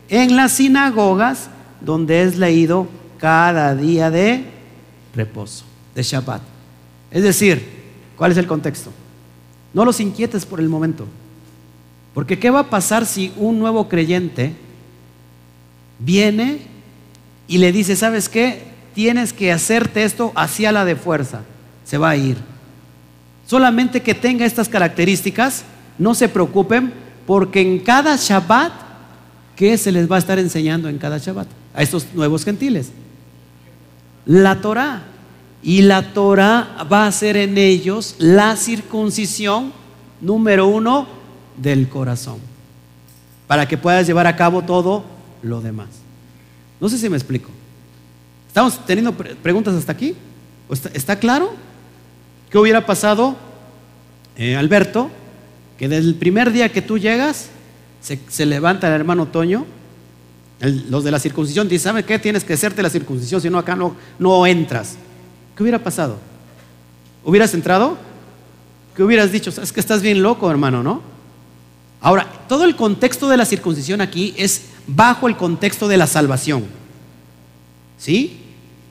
en 0.09 0.35
las 0.35 0.53
sinagogas 0.53 1.49
donde 1.81 2.23
es 2.23 2.37
leído 2.37 2.87
cada 3.17 3.75
día 3.75 4.11
de 4.11 4.45
reposo, 5.15 5.65
de 5.95 6.03
Shabbat. 6.03 6.41
Es 7.09 7.23
decir, 7.23 7.65
¿cuál 8.15 8.31
es 8.31 8.37
el 8.37 8.47
contexto? 8.47 8.91
No 9.73 9.85
los 9.85 9.99
inquietes 9.99 10.45
por 10.45 10.59
el 10.59 10.69
momento. 10.69 11.07
Porque 12.13 12.39
¿qué 12.39 12.49
va 12.49 12.61
a 12.61 12.69
pasar 12.69 13.05
si 13.05 13.33
un 13.37 13.57
nuevo 13.59 13.87
creyente 13.87 14.53
viene 15.99 16.59
y 17.47 17.57
le 17.57 17.71
dice, 17.71 17.95
¿sabes 17.95 18.29
qué? 18.29 18.63
Tienes 18.93 19.33
que 19.33 19.51
hacerte 19.51 20.03
esto 20.03 20.31
hacia 20.35 20.71
la 20.71 20.85
de 20.85 20.95
fuerza. 20.95 21.41
Se 21.85 21.97
va 21.97 22.11
a 22.11 22.17
ir. 22.17 22.50
Solamente 23.51 24.01
que 24.01 24.15
tenga 24.15 24.45
estas 24.45 24.69
características, 24.69 25.65
no 25.97 26.15
se 26.15 26.29
preocupen, 26.29 26.93
porque 27.27 27.59
en 27.59 27.79
cada 27.79 28.15
Shabbat, 28.15 28.71
¿qué 29.57 29.77
se 29.77 29.91
les 29.91 30.09
va 30.09 30.15
a 30.15 30.19
estar 30.19 30.39
enseñando 30.39 30.87
en 30.87 30.97
cada 30.97 31.17
Shabbat? 31.17 31.49
A 31.73 31.81
estos 31.81 32.07
nuevos 32.13 32.45
gentiles. 32.45 32.91
La 34.25 34.61
Torah. 34.61 35.03
Y 35.61 35.81
la 35.81 36.13
Torah 36.13 36.87
va 36.89 37.05
a 37.05 37.11
ser 37.11 37.35
en 37.35 37.57
ellos 37.57 38.15
la 38.19 38.55
circuncisión, 38.55 39.73
número 40.21 40.67
uno, 40.67 41.07
del 41.57 41.89
corazón, 41.89 42.37
para 43.47 43.67
que 43.67 43.77
puedas 43.77 44.07
llevar 44.07 44.27
a 44.27 44.37
cabo 44.37 44.61
todo 44.61 45.03
lo 45.41 45.59
demás. 45.59 45.89
No 46.79 46.87
sé 46.87 46.97
si 46.97 47.09
me 47.09 47.17
explico. 47.17 47.49
¿Estamos 48.47 48.79
teniendo 48.85 49.11
preguntas 49.13 49.75
hasta 49.75 49.91
aquí? 49.91 50.15
¿Está, 50.93 51.19
claro? 51.19 51.51
¿Qué 52.51 52.57
hubiera 52.57 52.85
pasado, 52.85 53.37
eh, 54.35 54.57
Alberto, 54.57 55.09
que 55.79 55.87
desde 55.87 56.09
el 56.09 56.15
primer 56.15 56.51
día 56.51 56.69
que 56.69 56.81
tú 56.81 56.97
llegas, 56.97 57.49
se, 58.01 58.45
levanta 58.45 58.87
el 58.87 58.93
hermano 58.93 59.27
Toño, 59.27 59.65
los 60.59 61.05
de 61.05 61.11
la 61.11 61.19
circuncisión 61.19 61.69
dicen, 61.69 61.91
¿sabe 61.91 62.03
qué? 62.03 62.19
Tienes 62.19 62.43
que 62.43 62.53
hacerte 62.53 62.83
la 62.83 62.89
circuncisión, 62.89 63.39
si 63.39 63.49
no 63.49 63.57
acá 63.57 63.77
no, 63.77 63.95
no 64.19 64.45
entras. 64.45 64.97
¿Qué 65.55 65.63
hubiera 65.63 65.79
pasado? 65.79 66.19
¿Hubieras 67.23 67.53
entrado? 67.53 67.97
¿Qué 68.97 69.03
hubieras 69.03 69.31
dicho? 69.31 69.49
Es 69.49 69.71
que 69.71 69.79
estás 69.79 70.01
bien 70.01 70.21
loco, 70.21 70.51
hermano, 70.51 70.83
¿no? 70.83 71.01
Ahora, 72.01 72.27
todo 72.49 72.65
el 72.65 72.75
contexto 72.75 73.29
de 73.29 73.37
la 73.37 73.45
circuncisión 73.45 74.01
aquí 74.01 74.33
es 74.37 74.65
bajo 74.87 75.29
el 75.29 75.37
contexto 75.37 75.87
de 75.87 75.95
la 75.95 76.05
salvación. 76.05 76.65
¿Sí? 77.97 78.41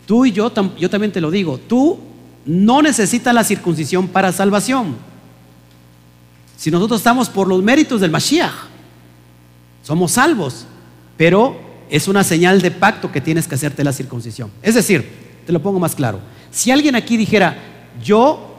Tú 0.07 0.25
y 0.25 0.33
yo, 0.33 0.51
yo 0.79 0.89
también 0.89 1.13
te 1.13 1.21
lo 1.21 1.31
digo, 1.31 1.59
tú 1.59 2.10
no 2.51 2.83
necesitas 2.83 3.33
la 3.33 3.45
circuncisión 3.45 4.09
para 4.09 4.33
salvación. 4.33 4.97
Si 6.57 6.69
nosotros 6.69 6.99
estamos 6.99 7.29
por 7.29 7.47
los 7.47 7.63
méritos 7.63 8.01
del 8.01 8.11
Mashiach, 8.11 8.51
somos 9.85 10.13
salvos, 10.13 10.67
pero 11.17 11.57
es 11.89 12.09
una 12.09 12.25
señal 12.25 12.61
de 12.61 12.73
pacto 12.73 13.13
que 13.13 13.21
tienes 13.21 13.47
que 13.47 13.55
hacerte 13.55 13.85
la 13.85 13.93
circuncisión. 13.93 14.51
Es 14.63 14.75
decir, 14.75 15.09
te 15.47 15.53
lo 15.53 15.63
pongo 15.63 15.79
más 15.79 15.95
claro. 15.95 16.19
Si 16.51 16.73
alguien 16.73 16.97
aquí 16.97 17.17
dijera, 17.17 17.57
yo 18.03 18.57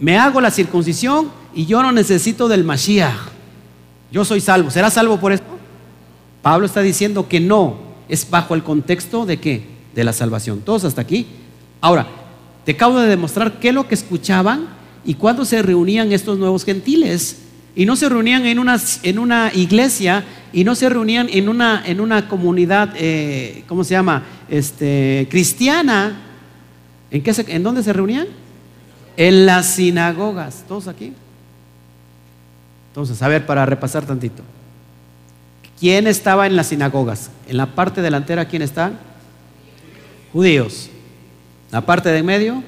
me 0.00 0.18
hago 0.18 0.40
la 0.40 0.50
circuncisión 0.50 1.30
y 1.54 1.66
yo 1.66 1.82
no 1.84 1.92
necesito 1.92 2.48
del 2.48 2.64
Mashiach, 2.64 3.14
yo 4.10 4.24
soy 4.24 4.40
salvo, 4.40 4.72
¿será 4.72 4.90
salvo 4.90 5.20
por 5.20 5.30
esto? 5.30 5.46
Pablo 6.42 6.66
está 6.66 6.80
diciendo 6.80 7.28
que 7.28 7.38
no, 7.38 7.76
es 8.08 8.28
bajo 8.28 8.56
el 8.56 8.64
contexto 8.64 9.24
de 9.24 9.38
qué? 9.38 9.68
De 9.94 10.02
la 10.02 10.12
salvación. 10.12 10.62
Todos 10.62 10.84
hasta 10.84 11.00
aquí. 11.00 11.28
Ahora, 11.80 12.19
acabo 12.70 13.00
de 13.00 13.08
demostrar 13.08 13.58
qué 13.58 13.68
es 13.68 13.74
lo 13.74 13.88
que 13.88 13.94
escuchaban 13.94 14.66
y 15.04 15.14
cuándo 15.14 15.44
se 15.44 15.62
reunían 15.62 16.12
estos 16.12 16.38
nuevos 16.38 16.64
gentiles. 16.64 17.38
Y 17.74 17.86
no 17.86 17.96
se 17.96 18.08
reunían 18.08 18.46
en 18.46 18.58
una, 18.58 18.78
en 19.02 19.18
una 19.18 19.52
iglesia 19.54 20.24
y 20.52 20.64
no 20.64 20.74
se 20.74 20.88
reunían 20.88 21.28
en 21.30 21.48
una, 21.48 21.82
en 21.86 22.00
una 22.00 22.28
comunidad, 22.28 22.92
eh, 22.96 23.64
¿cómo 23.68 23.84
se 23.84 23.92
llama? 23.92 24.24
Este, 24.48 25.28
cristiana. 25.30 26.20
¿En, 27.10 27.22
qué 27.22 27.32
¿En 27.48 27.62
dónde 27.62 27.82
se 27.82 27.92
reunían? 27.92 28.26
En 29.16 29.46
las 29.46 29.66
sinagogas. 29.66 30.64
¿Todos 30.66 30.88
aquí? 30.88 31.12
Entonces, 32.88 33.22
a 33.22 33.28
ver, 33.28 33.46
para 33.46 33.64
repasar 33.64 34.04
tantito. 34.04 34.42
¿Quién 35.78 36.06
estaba 36.06 36.46
en 36.46 36.56
las 36.56 36.66
sinagogas? 36.66 37.30
En 37.48 37.56
la 37.56 37.66
parte 37.66 38.02
delantera, 38.02 38.44
¿quién 38.46 38.62
está? 38.62 38.92
Judíos. 40.32 40.89
La 41.70 41.80
parte 41.82 42.08
de 42.08 42.18
en 42.18 42.26
medio, 42.26 42.62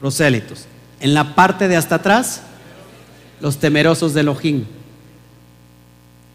prosélitos. 0.00 0.66
En 1.00 1.14
la 1.14 1.34
parte 1.34 1.68
de 1.68 1.76
hasta 1.76 1.96
atrás, 1.96 2.42
los 3.40 3.58
temerosos 3.58 4.14
de 4.14 4.20
Elohim. 4.20 4.64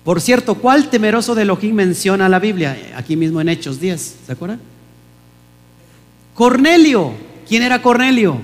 Por 0.04 0.22
cierto, 0.22 0.56
¿cuál 0.56 0.90
temeroso 0.90 1.36
de 1.36 1.44
Elohim 1.44 1.76
menciona 1.76 2.30
la 2.30 2.40
Biblia? 2.40 2.78
Aquí 2.96 3.16
mismo 3.16 3.42
en 3.42 3.50
Hechos 3.50 3.80
10, 3.80 4.16
¿se 4.26 4.32
acuerdan? 4.32 4.60
Cornelio. 6.34 7.14
¿Quién 7.48 7.64
era 7.64 7.82
Cornelio? 7.82 8.40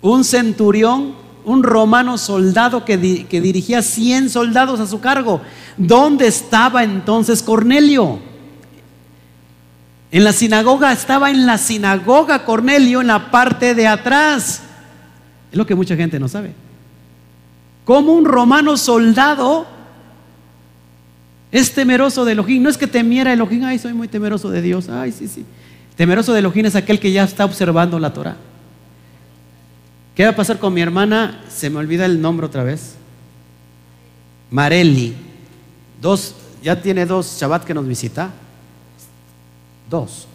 Un 0.00 0.22
centurión, 0.22 1.14
un 1.44 1.62
romano 1.62 2.18
soldado 2.18 2.84
que, 2.84 3.26
que 3.26 3.40
dirigía 3.40 3.82
100 3.82 4.30
soldados 4.30 4.78
a 4.80 4.86
su 4.86 5.00
cargo. 5.00 5.40
¿Dónde 5.76 6.28
estaba 6.28 6.84
entonces 6.84 7.42
Cornelio? 7.42 8.20
En 10.16 10.24
la 10.24 10.32
sinagoga, 10.32 10.92
estaba 10.92 11.30
en 11.30 11.44
la 11.44 11.58
sinagoga 11.58 12.42
Cornelio 12.46 13.02
en 13.02 13.08
la 13.08 13.30
parte 13.30 13.74
de 13.74 13.86
atrás. 13.86 14.62
Es 15.52 15.58
lo 15.58 15.66
que 15.66 15.74
mucha 15.74 15.94
gente 15.94 16.18
no 16.18 16.26
sabe. 16.26 16.54
Como 17.84 18.14
un 18.14 18.24
romano 18.24 18.78
soldado 18.78 19.66
es 21.52 21.70
temeroso 21.74 22.24
de 22.24 22.32
Elohim. 22.32 22.62
No 22.62 22.70
es 22.70 22.78
que 22.78 22.86
temiera 22.86 23.30
Elohim, 23.30 23.62
ay, 23.64 23.78
soy 23.78 23.92
muy 23.92 24.08
temeroso 24.08 24.48
de 24.48 24.62
Dios. 24.62 24.88
Ay, 24.88 25.12
sí, 25.12 25.28
sí. 25.28 25.44
Temeroso 25.96 26.32
de 26.32 26.38
Elohim 26.38 26.64
es 26.64 26.76
aquel 26.76 26.98
que 26.98 27.12
ya 27.12 27.24
está 27.24 27.44
observando 27.44 27.98
la 27.98 28.14
Torah. 28.14 28.36
¿Qué 30.14 30.24
va 30.24 30.30
a 30.30 30.34
pasar 30.34 30.58
con 30.58 30.72
mi 30.72 30.80
hermana? 30.80 31.42
Se 31.50 31.68
me 31.68 31.76
olvida 31.76 32.06
el 32.06 32.22
nombre 32.22 32.46
otra 32.46 32.64
vez. 32.64 32.94
Marelli. 34.50 35.14
Dos, 36.00 36.34
ya 36.62 36.80
tiene 36.80 37.04
dos 37.04 37.36
Shabbat 37.38 37.64
que 37.64 37.74
nos 37.74 37.86
visita. 37.86 38.30
Dos. 39.88 40.26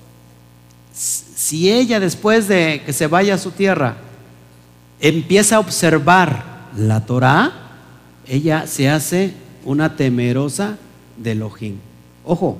Si 0.94 1.72
ella 1.72 2.00
después 2.00 2.48
de 2.48 2.84
que 2.86 2.94
se 2.94 3.08
vaya 3.08 3.36
a 3.36 3.38
su 3.38 3.52
tierra 3.52 3.98
empieza 5.00 5.56
a 5.56 5.60
observar 5.60 6.70
la 6.78 7.06
Torah, 7.06 7.52
ella 8.28 8.68
se 8.68 8.90
hace 8.90 9.34
una 9.66 9.96
temerosa 9.96 10.78
de 11.18 11.32
Elohim. 11.32 11.78
Ojo, 12.24 12.58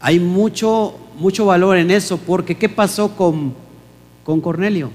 hay 0.00 0.20
mucho, 0.20 0.96
mucho 1.18 1.46
valor 1.46 1.76
en 1.76 1.90
eso, 1.90 2.18
porque 2.18 2.56
¿qué 2.56 2.68
pasó 2.68 3.16
con, 3.16 3.54
con 4.24 4.40
Cornelio? 4.40 4.90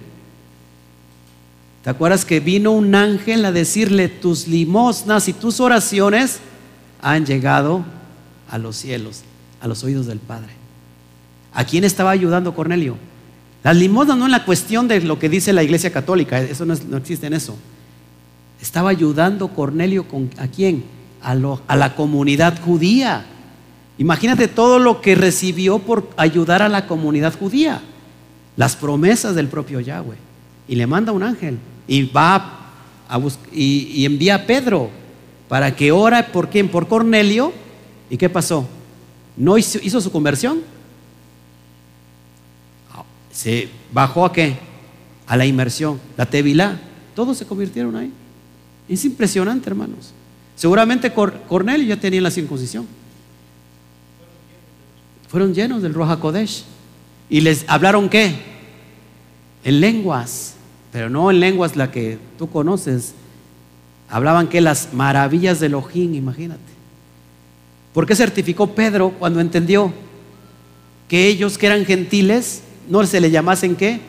¿Te 1.84 1.90
acuerdas 1.90 2.24
que 2.24 2.40
vino 2.40 2.72
un 2.72 2.96
ángel 2.96 3.44
a 3.44 3.52
decirle, 3.52 4.08
tus 4.08 4.48
limosnas 4.48 5.28
y 5.28 5.34
tus 5.34 5.60
oraciones 5.60 6.40
han 7.02 7.26
llegado 7.26 7.84
a 8.50 8.58
los 8.58 8.78
cielos, 8.78 9.24
a 9.60 9.68
los 9.68 9.84
oídos 9.84 10.06
del 10.06 10.20
Padre? 10.20 10.63
¿A 11.54 11.64
quién 11.66 11.84
estaba 11.84 12.12
ayudando 12.12 12.56
Cornelio? 12.56 12.98
Las 13.64 13.76
limosnas 13.78 14.18
no 14.18 14.26
es 14.26 14.32
la 14.32 14.44
cuestión 14.44 14.88
de 14.88 15.00
lo 15.02 15.20
que 15.20 15.30
dice 15.30 15.54
la 15.54 15.64
iglesia 15.64 15.92
católica, 15.92 16.40
eso 16.42 16.66
no, 16.66 16.98
existe 16.98 17.28
en 17.28 17.34
eso. 17.34 17.58
Estaba 18.62 18.90
ayudando 18.90 19.50
Cornelio 19.50 20.08
con, 20.08 20.30
a 20.38 20.48
quién? 20.48 20.84
A, 21.22 21.36
la 21.36 21.96
comunidad 21.96 22.60
judía. 22.62 23.26
Imagínate 23.98 24.48
todo 24.50 24.80
lo 24.80 25.00
que 25.00 25.16
recibió 25.16 25.80
por 25.80 26.10
ayudar 26.18 26.62
a 26.62 26.70
la 26.70 26.88
comunidad 26.88 27.38
judía. 27.38 27.82
Las 28.58 28.76
promesas 28.76 29.36
del 29.36 29.48
propio 29.48 29.80
Yahweh. 29.80 30.18
Y 30.68 30.76
le 30.76 30.88
manda 30.88 31.14
un 31.14 31.24
ángel. 31.24 31.58
Y 31.88 32.04
va 32.04 32.36
a 33.08 33.20
y, 33.54 33.92
y, 33.94 34.06
envía 34.06 34.36
a 34.36 34.46
Pedro 34.46 34.90
para 35.48 35.76
que 35.76 35.92
ora 35.92 36.28
por 36.28 36.50
quién? 36.50 36.68
Por 36.68 36.88
Cornelio. 36.88 37.54
¿Y 38.10 38.18
qué 38.18 38.30
pasó? 38.30 38.68
¿No 39.38 39.58
hizo 39.58 40.02
su 40.02 40.12
conversión? 40.12 40.73
Se 43.34 43.68
bajó 43.92 44.26
a 44.26 44.32
qué? 44.32 44.56
A 45.28 45.36
la 45.36 45.46
inmersión, 45.46 46.00
la 46.16 46.26
tevilá. 46.26 46.80
Todos 47.16 47.38
se 47.38 47.46
convirtieron 47.46 47.96
ahí. 47.96 48.12
Es 48.88 49.04
impresionante, 49.04 49.70
hermanos. 49.70 50.14
Seguramente 50.56 51.12
Cornelio 51.12 51.88
ya 51.88 52.00
tenía 52.00 52.22
la 52.22 52.32
circuncisión. 52.32 52.86
Fueron 55.28 55.54
llenos 55.54 55.82
del 55.82 55.94
Roja 55.94 56.18
Kodesh. 56.18 56.64
¿Y 57.30 57.42
les 57.42 57.66
hablaron 57.68 58.08
qué? 58.08 58.36
En 59.64 59.82
lenguas, 59.82 60.54
pero 60.92 61.10
no 61.10 61.32
en 61.32 61.40
lenguas 61.40 61.76
la 61.76 61.90
que 61.90 62.20
tú 62.38 62.50
conoces. 62.50 63.16
Hablaban 64.10 64.48
que 64.48 64.62
las 64.62 64.94
maravillas 64.94 65.60
de 65.60 65.68
Elohim, 65.68 66.14
imagínate. 66.14 66.62
¿Por 67.94 68.06
qué 68.06 68.16
certificó 68.16 68.76
Pedro 68.76 69.12
cuando 69.18 69.40
entendió 69.40 69.92
que 71.08 71.28
ellos 71.28 71.58
que 71.58 71.66
eran 71.66 71.86
gentiles 71.86 72.62
no 72.90 73.06
se 73.06 73.22
le 73.22 73.32
llamasen 73.32 73.76
qué? 73.76 74.02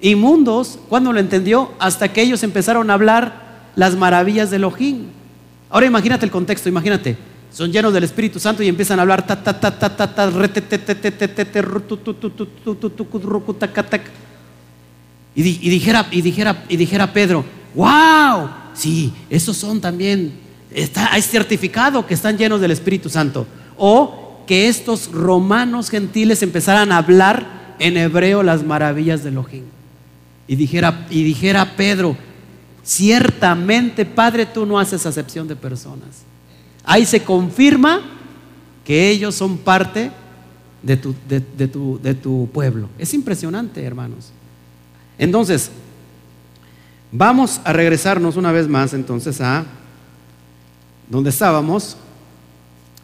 Inmundos. 0.00 0.78
¿Cuándo 0.88 1.12
lo 1.12 1.20
entendió? 1.20 1.72
Hasta 1.78 2.12
que 2.12 2.22
ellos 2.22 2.42
empezaron 2.42 2.90
a 2.90 2.94
hablar 2.94 3.70
las 3.76 3.96
maravillas 3.96 4.50
de 4.50 4.56
Elohim. 4.56 5.06
Ahora 5.70 5.86
imagínate 5.86 6.24
el 6.24 6.30
contexto, 6.30 6.68
imagínate. 6.68 7.16
Son 7.52 7.70
llenos 7.70 7.92
del 7.92 8.04
Espíritu 8.04 8.40
Santo 8.40 8.62
y 8.62 8.68
empiezan 8.68 8.98
a 8.98 9.02
hablar 9.02 9.26
y 15.34 15.42
dijera 15.42 16.06
y 16.10 16.22
dijera 16.22 16.64
y 16.68 16.76
dijera 16.76 17.12
Pedro, 17.12 17.44
"Wow, 17.74 18.48
sí, 18.74 19.12
esos 19.30 19.56
son 19.56 19.80
también 19.80 20.32
está 20.70 21.12
hay 21.12 21.22
certificado 21.22 22.06
que 22.06 22.14
están 22.14 22.36
llenos 22.38 22.60
del 22.60 22.70
Espíritu 22.70 23.08
Santo." 23.08 23.46
O 23.76 24.42
que 24.46 24.68
estos 24.68 25.10
romanos 25.12 25.90
gentiles 25.90 26.42
empezaran 26.42 26.90
a 26.90 26.98
hablar 26.98 27.61
en 27.82 27.96
hebreo 27.96 28.44
las 28.44 28.62
maravillas 28.64 29.24
de 29.24 29.30
Elohim. 29.30 29.64
Y 30.46 30.54
dijera, 30.54 31.04
y 31.10 31.24
dijera 31.24 31.76
Pedro, 31.76 32.16
ciertamente 32.84 34.04
Padre, 34.04 34.46
tú 34.46 34.64
no 34.64 34.78
haces 34.78 35.04
acepción 35.04 35.48
de 35.48 35.56
personas. 35.56 36.22
Ahí 36.84 37.04
se 37.04 37.22
confirma 37.22 38.00
que 38.84 39.10
ellos 39.10 39.34
son 39.34 39.58
parte 39.58 40.12
de 40.80 40.96
tu, 40.96 41.14
de, 41.28 41.40
tu, 41.40 41.98
de 42.00 42.14
tu 42.14 42.48
pueblo. 42.52 42.88
Es 42.98 43.14
impresionante, 43.14 43.82
hermanos. 43.82 44.30
Entonces, 45.18 45.70
vamos 47.10 47.60
a 47.64 47.72
regresarnos 47.72 48.36
una 48.36 48.52
vez 48.52 48.68
más 48.68 48.94
entonces 48.94 49.40
a 49.40 49.64
donde 51.08 51.30
estábamos. 51.30 51.96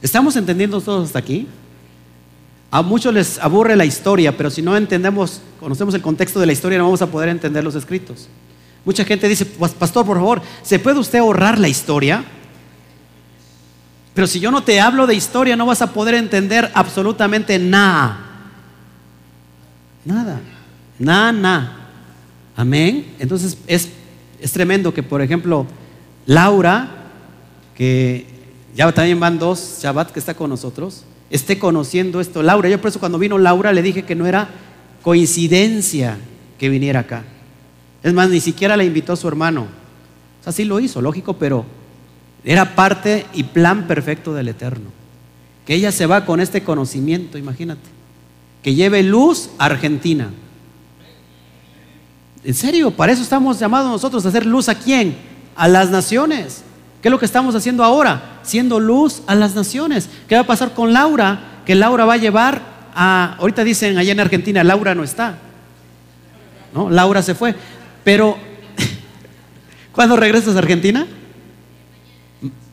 ¿Estamos 0.00 0.36
entendiendo 0.36 0.80
todos 0.80 1.06
hasta 1.06 1.18
aquí? 1.18 1.48
A 2.70 2.82
muchos 2.82 3.14
les 3.14 3.38
aburre 3.38 3.76
la 3.76 3.84
historia, 3.84 4.36
pero 4.36 4.50
si 4.50 4.60
no 4.60 4.76
entendemos, 4.76 5.40
conocemos 5.58 5.94
el 5.94 6.02
contexto 6.02 6.38
de 6.38 6.46
la 6.46 6.52
historia, 6.52 6.78
no 6.78 6.84
vamos 6.84 7.00
a 7.00 7.06
poder 7.06 7.30
entender 7.30 7.64
los 7.64 7.74
escritos. 7.74 8.28
Mucha 8.84 9.04
gente 9.04 9.28
dice, 9.28 9.46
pastor, 9.46 10.04
por 10.04 10.16
favor, 10.16 10.42
¿se 10.62 10.78
puede 10.78 10.98
usted 10.98 11.18
ahorrar 11.18 11.58
la 11.58 11.68
historia? 11.68 12.24
Pero 14.14 14.26
si 14.26 14.40
yo 14.40 14.50
no 14.50 14.62
te 14.62 14.80
hablo 14.80 15.06
de 15.06 15.14
historia, 15.14 15.56
no 15.56 15.66
vas 15.66 15.80
a 15.80 15.92
poder 15.92 16.14
entender 16.14 16.70
absolutamente 16.74 17.58
nada. 17.58 18.18
Nada. 20.04 20.40
Nada, 20.98 21.32
nada. 21.32 21.76
Amén. 22.56 23.14
Entonces 23.18 23.56
es, 23.66 23.88
es 24.40 24.52
tremendo 24.52 24.92
que, 24.92 25.02
por 25.02 25.22
ejemplo, 25.22 25.66
Laura, 26.26 26.88
que 27.76 28.26
ya 28.74 28.90
también 28.92 29.20
van 29.20 29.38
dos 29.38 29.78
Shabbat 29.80 30.10
que 30.10 30.18
está 30.18 30.34
con 30.34 30.50
nosotros, 30.50 31.04
esté 31.30 31.58
conociendo 31.58 32.20
esto. 32.20 32.42
Laura, 32.42 32.68
yo 32.68 32.80
por 32.80 32.88
eso 32.88 33.00
cuando 33.00 33.18
vino 33.18 33.38
Laura 33.38 33.72
le 33.72 33.82
dije 33.82 34.04
que 34.04 34.14
no 34.14 34.26
era 34.26 34.48
coincidencia 35.02 36.18
que 36.58 36.68
viniera 36.68 37.00
acá. 37.00 37.24
Es 38.02 38.12
más, 38.12 38.28
ni 38.30 38.40
siquiera 38.40 38.76
la 38.76 38.84
invitó 38.84 39.12
a 39.12 39.16
su 39.16 39.28
hermano. 39.28 39.62
O 40.40 40.44
sea, 40.44 40.52
sí 40.52 40.64
lo 40.64 40.80
hizo, 40.80 41.00
lógico, 41.00 41.34
pero 41.34 41.64
Era 42.44 42.76
parte 42.76 43.26
y 43.34 43.42
plan 43.42 43.86
perfecto 43.88 44.32
del 44.32 44.48
Eterno. 44.48 44.90
Que 45.66 45.74
ella 45.74 45.90
se 45.90 46.06
va 46.06 46.24
con 46.24 46.40
este 46.40 46.62
conocimiento, 46.62 47.36
imagínate. 47.36 47.90
Que 48.62 48.74
lleve 48.74 49.02
luz 49.02 49.50
a 49.58 49.66
Argentina. 49.66 50.30
En 52.44 52.54
serio, 52.54 52.92
para 52.92 53.12
eso 53.12 53.22
estamos 53.22 53.58
llamados 53.58 53.90
nosotros 53.90 54.24
a 54.24 54.28
hacer 54.28 54.46
luz 54.46 54.68
a 54.68 54.78
quién? 54.78 55.16
A 55.56 55.66
las 55.66 55.90
naciones. 55.90 56.62
¿Qué 57.00 57.08
es 57.08 57.12
lo 57.12 57.18
que 57.18 57.26
estamos 57.26 57.54
haciendo 57.54 57.84
ahora? 57.84 58.40
Siendo 58.42 58.80
luz 58.80 59.22
a 59.26 59.34
las 59.34 59.54
naciones. 59.54 60.08
¿Qué 60.28 60.34
va 60.34 60.42
a 60.42 60.46
pasar 60.46 60.74
con 60.74 60.92
Laura? 60.92 61.60
Que 61.64 61.74
Laura 61.74 62.04
va 62.04 62.14
a 62.14 62.18
llevar 62.18 62.60
a, 62.94 63.36
ahorita 63.38 63.62
dicen 63.62 63.98
allá 63.98 64.12
en 64.12 64.20
Argentina, 64.20 64.64
Laura 64.64 64.94
no 64.94 65.04
está. 65.04 65.38
¿No? 66.74 66.90
Laura 66.90 67.22
se 67.22 67.34
fue. 67.34 67.54
Pero, 68.02 68.36
¿cuándo 69.92 70.16
regresas 70.16 70.56
a 70.56 70.58
Argentina? 70.58 71.06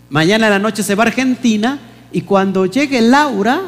Mañana 0.09 0.47
a 0.47 0.49
la 0.49 0.59
noche 0.59 0.81
se 0.81 0.95
va 0.95 1.03
a 1.03 1.07
Argentina 1.07 1.79
y 2.11 2.21
cuando 2.21 2.65
llegue 2.65 3.01
Laura 3.01 3.61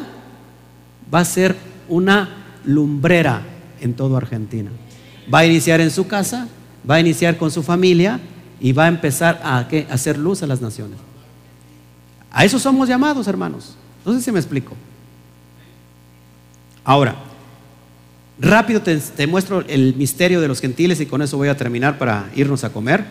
va 1.12 1.20
a 1.20 1.24
ser 1.24 1.54
una 1.88 2.28
lumbrera 2.64 3.42
en 3.80 3.94
toda 3.94 4.18
Argentina. 4.18 4.70
Va 5.32 5.40
a 5.40 5.46
iniciar 5.46 5.80
en 5.80 5.90
su 5.90 6.08
casa, 6.08 6.48
va 6.88 6.96
a 6.96 7.00
iniciar 7.00 7.36
con 7.36 7.50
su 7.50 7.62
familia 7.62 8.18
y 8.60 8.72
va 8.72 8.84
a 8.84 8.88
empezar 8.88 9.40
a, 9.42 9.66
hacer 9.90 10.18
luz 10.18 10.42
a 10.42 10.46
las 10.46 10.60
naciones. 10.60 10.98
A 12.30 12.44
eso 12.44 12.58
somos 12.58 12.88
llamados, 12.88 13.26
hermanos. 13.28 13.76
No 14.04 14.12
sé 14.12 14.20
si 14.20 14.32
me 14.32 14.38
explico. 14.38 14.74
Ahora, 16.84 17.16
rápido 18.38 18.80
te 18.80 19.26
muestro 19.26 19.60
el 19.66 19.94
misterio 19.96 20.40
de 20.40 20.48
los 20.48 20.60
gentiles 20.60 21.00
y 21.00 21.06
con 21.06 21.22
eso 21.22 21.36
voy 21.36 21.48
a 21.48 21.56
terminar 21.56 21.98
para 21.98 22.30
irnos 22.34 22.64
a 22.64 22.72
comer. 22.72 23.04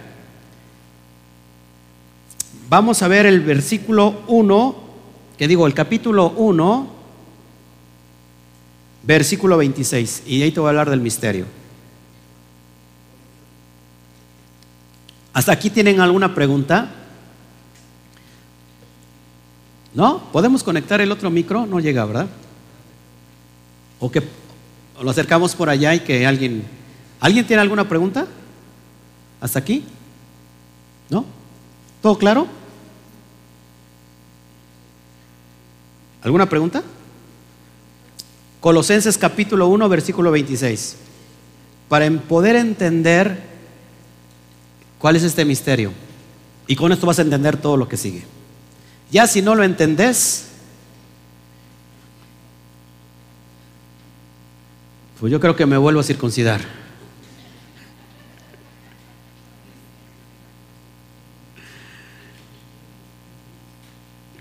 Vamos 2.69 3.01
a 3.01 3.07
ver 3.07 3.25
el 3.25 3.41
versículo 3.41 4.23
1, 4.27 4.75
que 5.37 5.47
digo, 5.47 5.67
el 5.67 5.73
capítulo 5.73 6.31
1, 6.31 6.87
versículo 9.03 9.57
26, 9.57 10.23
y 10.27 10.41
ahí 10.41 10.51
te 10.51 10.59
voy 10.59 10.67
a 10.67 10.69
hablar 10.71 10.89
del 10.89 10.99
misterio. 10.99 11.45
¿Hasta 15.37 15.51
aquí 15.51 15.69
tienen 15.69 16.01
alguna 16.01 16.33
pregunta? 16.33 16.89
¿No? 19.93 20.31
¿Podemos 20.31 20.63
conectar 20.63 20.99
el 20.99 21.11
otro 21.11 21.29
micro? 21.29 21.67
No 21.67 21.79
llega, 21.79 22.03
¿verdad? 22.05 22.27
O 23.99 24.09
que 24.09 24.23
lo 24.99 25.07
acercamos 25.07 25.53
por 25.53 25.69
allá 25.69 25.93
y 25.93 25.99
que 25.99 26.25
alguien... 26.25 26.63
¿Alguien 27.19 27.45
tiene 27.45 27.61
alguna 27.61 27.87
pregunta? 27.87 28.25
¿Hasta 29.39 29.59
aquí? 29.59 29.83
¿No? 31.11 31.23
¿Todo 32.01 32.17
claro? 32.17 32.47
¿Alguna 36.23 36.49
pregunta? 36.49 36.81
Colosenses 38.59 39.19
capítulo 39.19 39.67
1, 39.67 39.87
versículo 39.87 40.31
26. 40.31 40.97
Para 41.89 42.09
poder 42.09 42.55
entender 42.55 43.46
cuál 44.99 45.15
es 45.15 45.23
este 45.23 45.45
misterio. 45.45 45.91
Y 46.67 46.75
con 46.75 46.91
esto 46.91 47.07
vas 47.07 47.19
a 47.19 47.21
entender 47.21 47.57
todo 47.57 47.77
lo 47.77 47.87
que 47.87 47.97
sigue. 47.97 48.23
Ya 49.11 49.25
si 49.25 49.41
no 49.41 49.55
lo 49.55 49.63
entendés, 49.63 50.47
pues 55.19 55.31
yo 55.31 55.39
creo 55.39 55.55
que 55.55 55.65
me 55.65 55.77
vuelvo 55.77 56.01
a 56.01 56.03
circuncidar. 56.03 56.61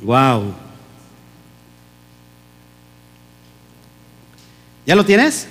Wow. 0.02 0.54
¿Ya 4.86 4.94
lo 4.94 5.04
tienes? 5.04 5.48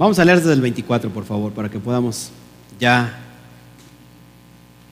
Vamos 0.00 0.18
a 0.18 0.24
leer 0.24 0.38
desde 0.38 0.54
el 0.54 0.62
24, 0.62 1.10
por 1.10 1.26
favor, 1.26 1.52
para 1.52 1.68
que 1.68 1.78
podamos 1.78 2.30
ya 2.78 3.18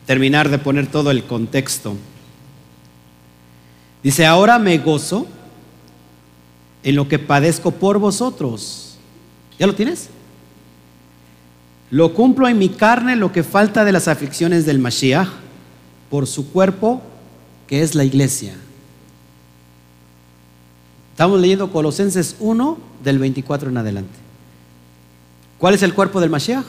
terminar 0.05 0.51
de 0.51 0.59
poner 0.59 0.87
todo 0.87 1.11
el 1.11 1.25
contexto. 1.25 1.97
Dice, 4.03 4.27
ahora 4.27 4.59
me 4.59 4.77
gozo 4.77 5.27
en 6.83 6.95
lo 6.95 7.09
que 7.09 7.19
padezco 7.19 7.71
por 7.71 7.99
vosotros. 7.99 8.99
¿Ya 9.59 9.67
lo 9.67 9.75
tienes? 9.75 10.11
Lo 11.91 12.13
cumplo 12.13 12.47
en 12.47 12.59
mi 12.59 12.69
carne 12.69 13.17
lo 13.17 13.33
que 13.33 13.43
falta 13.43 13.87
de 13.87 13.93
las 13.93 14.09
aflicciones 14.09 14.67
del 14.67 14.79
Mashiach 14.79 15.31
por 16.11 16.27
su 16.27 16.53
cuerpo, 16.53 17.01
que 17.67 17.81
es 17.81 17.95
la 17.95 18.05
iglesia. 18.05 18.53
Estamos 21.13 21.41
leyendo 21.41 21.73
Colosenses 21.73 22.37
1 22.41 22.77
del 23.03 23.19
24 23.19 23.71
en 23.71 23.79
adelante. 23.79 24.28
¿Cuál 25.59 25.75
es 25.75 25.83
el 25.83 25.95
cuerpo 25.95 26.21
del 26.21 26.31
Mashiach? 26.31 26.65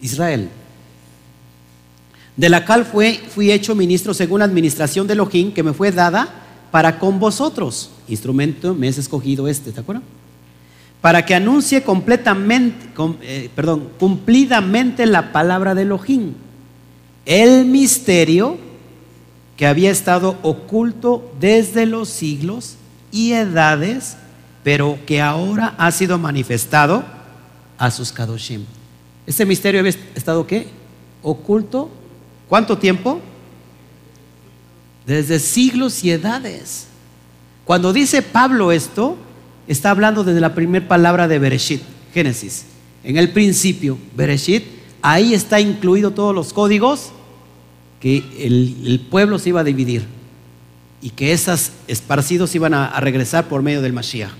Israel. 0.00 0.48
De 2.36 2.48
la 2.48 2.64
cual 2.64 2.84
fue, 2.84 3.20
fui 3.28 3.52
hecho 3.52 3.74
ministro 3.74 4.14
según 4.14 4.38
la 4.38 4.46
administración 4.46 5.06
de 5.06 5.12
Elohim 5.12 5.52
que 5.52 5.62
me 5.62 5.72
fue 5.72 5.92
dada 5.92 6.28
para 6.70 6.98
con 6.98 7.18
vosotros. 7.18 7.90
Instrumento 8.08 8.74
me 8.74 8.88
es 8.88 8.98
escogido 8.98 9.48
este, 9.48 9.72
¿te 9.72 9.80
acuerdas? 9.80 10.04
para 11.02 11.26
que 11.26 11.34
anuncie 11.34 11.82
completamente, 11.82 12.86
eh, 13.22 13.50
perdón, 13.56 13.88
cumplidamente 13.98 15.04
la 15.04 15.32
palabra 15.32 15.74
de 15.74 15.82
Elohim, 15.82 16.32
el 17.26 17.66
misterio 17.66 18.56
que 19.56 19.66
había 19.66 19.90
estado 19.90 20.38
oculto 20.42 21.32
desde 21.40 21.86
los 21.86 22.08
siglos 22.08 22.76
y 23.10 23.32
edades, 23.32 24.16
pero 24.62 24.98
que 25.06 25.20
ahora 25.20 25.74
ha 25.78 25.90
sido 25.90 26.18
manifestado 26.18 27.04
a 27.78 27.90
sus 27.90 28.12
kadoshim. 28.12 28.64
Ese 29.26 29.44
misterio 29.44 29.80
había 29.80 29.94
estado 30.14 30.46
qué? 30.46 30.68
Oculto. 31.22 31.90
¿Cuánto 32.48 32.78
tiempo? 32.78 33.20
Desde 35.06 35.38
siglos 35.38 36.04
y 36.04 36.10
edades. 36.10 36.86
Cuando 37.64 37.92
dice 37.92 38.22
Pablo 38.22 38.72
esto, 38.72 39.16
está 39.66 39.90
hablando 39.90 40.24
desde 40.24 40.40
la 40.40 40.54
primera 40.54 40.86
palabra 40.86 41.28
de 41.28 41.38
Bereshit, 41.38 41.82
Génesis. 42.12 42.66
En 43.04 43.16
el 43.16 43.30
principio, 43.30 43.98
Bereshit, 44.16 44.64
ahí 45.00 45.34
está 45.34 45.60
incluido 45.60 46.12
todos 46.12 46.34
los 46.34 46.52
códigos 46.52 47.12
que 48.00 48.24
el, 48.38 49.06
pueblo 49.10 49.38
se 49.38 49.50
iba 49.50 49.60
a 49.60 49.64
dividir 49.64 50.04
y 51.00 51.10
que 51.10 51.32
esas 51.32 51.72
esparcidos 51.86 52.54
iban 52.54 52.74
a, 52.74 52.98
regresar 53.00 53.48
por 53.48 53.62
medio 53.62 53.80
del 53.80 53.92
Mashiach, 53.92 54.32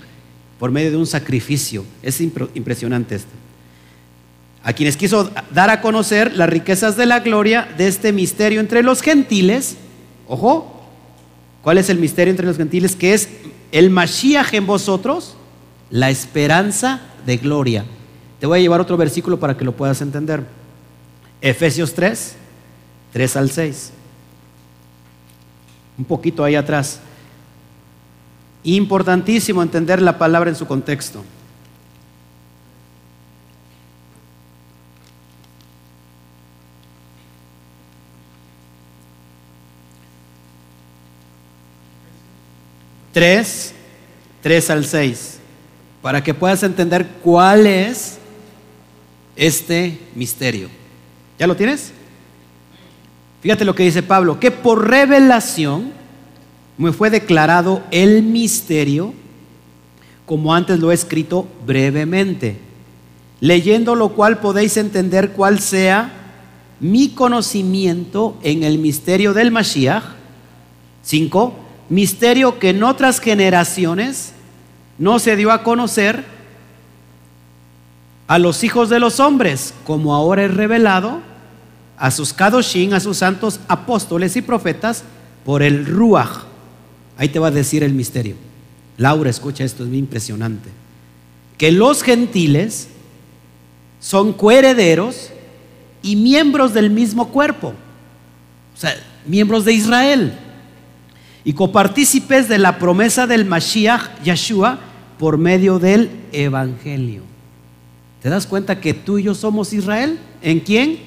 por 0.59 0.71
medio 0.71 0.91
de 0.91 0.97
un 0.97 1.07
sacrificio. 1.07 1.85
Es 2.01 2.21
impresionante 2.21 3.15
esto. 3.15 3.31
A 4.63 4.73
quienes 4.73 4.95
quiso 4.95 5.29
dar 5.53 5.69
a 5.69 5.81
conocer 5.81 6.37
las 6.37 6.49
riquezas 6.49 6.95
de 6.95 7.05
la 7.05 7.19
gloria 7.19 7.67
de 7.77 7.87
este 7.87 8.13
misterio 8.13 8.61
entre 8.61 8.81
los 8.81 9.01
gentiles, 9.01 9.75
ojo, 10.27 10.87
¿cuál 11.61 11.77
es 11.77 11.89
el 11.89 11.99
misterio 11.99 12.31
entre 12.31 12.45
los 12.45 12.55
gentiles? 12.55 12.95
Que 12.95 13.13
es 13.13 13.29
el 13.73 13.89
Mashiach 13.89 14.53
en 14.53 14.65
vosotros, 14.65 15.35
la 15.89 16.09
esperanza 16.09 17.01
de 17.25 17.37
gloria. 17.37 17.83
Te 18.39 18.47
voy 18.47 18.59
a 18.59 18.61
llevar 18.61 18.79
otro 18.79 18.95
versículo 18.95 19.39
para 19.39 19.57
que 19.57 19.65
lo 19.65 19.73
puedas 19.73 20.01
entender. 20.01 20.43
Efesios 21.41 21.93
3, 21.93 22.35
3 23.11 23.35
al 23.35 23.51
6. 23.51 23.91
Un 25.97 26.05
poquito 26.05 26.43
ahí 26.43 26.55
atrás. 26.55 26.99
Importantísimo 28.63 29.61
entender 29.61 30.01
la 30.01 30.17
palabra 30.17 30.49
en 30.49 30.55
su 30.55 30.65
contexto. 30.65 31.23
Tres, 43.11 43.73
3 44.41 44.69
al 44.71 44.85
6, 44.85 45.39
para 46.01 46.23
que 46.23 46.33
puedas 46.33 46.63
entender 46.63 47.07
cuál 47.21 47.67
es 47.67 48.17
este 49.35 49.99
misterio. 50.15 50.69
¿Ya 51.37 51.45
lo 51.45 51.55
tienes? 51.55 51.91
Fíjate 53.41 53.65
lo 53.65 53.75
que 53.75 53.83
dice 53.83 54.01
Pablo, 54.01 54.39
que 54.39 54.49
por 54.51 54.87
revelación 54.87 55.91
me 56.77 56.91
fue 56.91 57.09
declarado 57.09 57.83
el 57.91 58.23
misterio, 58.23 59.13
como 60.25 60.53
antes 60.53 60.79
lo 60.79 60.91
he 60.91 60.95
escrito 60.95 61.47
brevemente, 61.65 62.57
leyendo 63.39 63.95
lo 63.95 64.09
cual 64.09 64.39
podéis 64.39 64.77
entender 64.77 65.31
cuál 65.31 65.59
sea 65.59 66.11
mi 66.79 67.09
conocimiento 67.09 68.37
en 68.43 68.63
el 68.63 68.79
misterio 68.79 69.33
del 69.33 69.51
Mashiach. 69.51 70.03
5 71.03 71.63
misterio 71.89 72.59
que 72.59 72.69
en 72.69 72.83
otras 72.83 73.19
generaciones 73.19 74.33
no 74.97 75.19
se 75.19 75.35
dio 75.35 75.51
a 75.51 75.63
conocer 75.63 76.25
a 78.27 78.39
los 78.39 78.63
hijos 78.63 78.89
de 78.89 78.99
los 78.99 79.19
hombres, 79.19 79.73
como 79.85 80.15
ahora 80.15 80.45
es 80.45 80.53
revelado, 80.53 81.19
a 81.97 82.09
sus 82.09 82.33
Kadoshim, 82.33 82.93
a 82.93 82.99
sus 82.99 83.17
santos 83.17 83.59
apóstoles 83.67 84.35
y 84.35 84.41
profetas, 84.41 85.03
por 85.45 85.61
el 85.61 85.85
Ruach. 85.85 86.45
Ahí 87.17 87.29
te 87.29 87.39
va 87.39 87.47
a 87.47 87.51
decir 87.51 87.83
el 87.83 87.93
misterio. 87.93 88.35
Laura, 88.97 89.29
escucha 89.29 89.63
esto, 89.63 89.83
es 89.83 89.89
muy 89.89 89.99
impresionante. 89.99 90.69
Que 91.57 91.71
los 91.71 92.03
gentiles 92.03 92.87
son 93.99 94.33
coherederos 94.33 95.31
y 96.01 96.15
miembros 96.15 96.73
del 96.73 96.89
mismo 96.89 97.29
cuerpo, 97.29 97.69
o 97.69 98.79
sea, 98.79 98.93
miembros 99.25 99.63
de 99.63 99.73
Israel, 99.73 100.33
y 101.45 101.53
copartícipes 101.53 102.49
de 102.49 102.57
la 102.57 102.77
promesa 102.77 103.27
del 103.27 103.45
Mashiach 103.45 104.21
Yeshua 104.23 104.79
por 105.17 105.37
medio 105.37 105.79
del 105.79 106.09
Evangelio. 106.31 107.21
¿Te 108.21 108.29
das 108.29 108.47
cuenta 108.47 108.79
que 108.79 108.93
tú 108.93 109.17
y 109.17 109.23
yo 109.23 109.35
somos 109.35 109.73
Israel? 109.73 110.19
¿En 110.41 110.59
quién? 110.59 110.99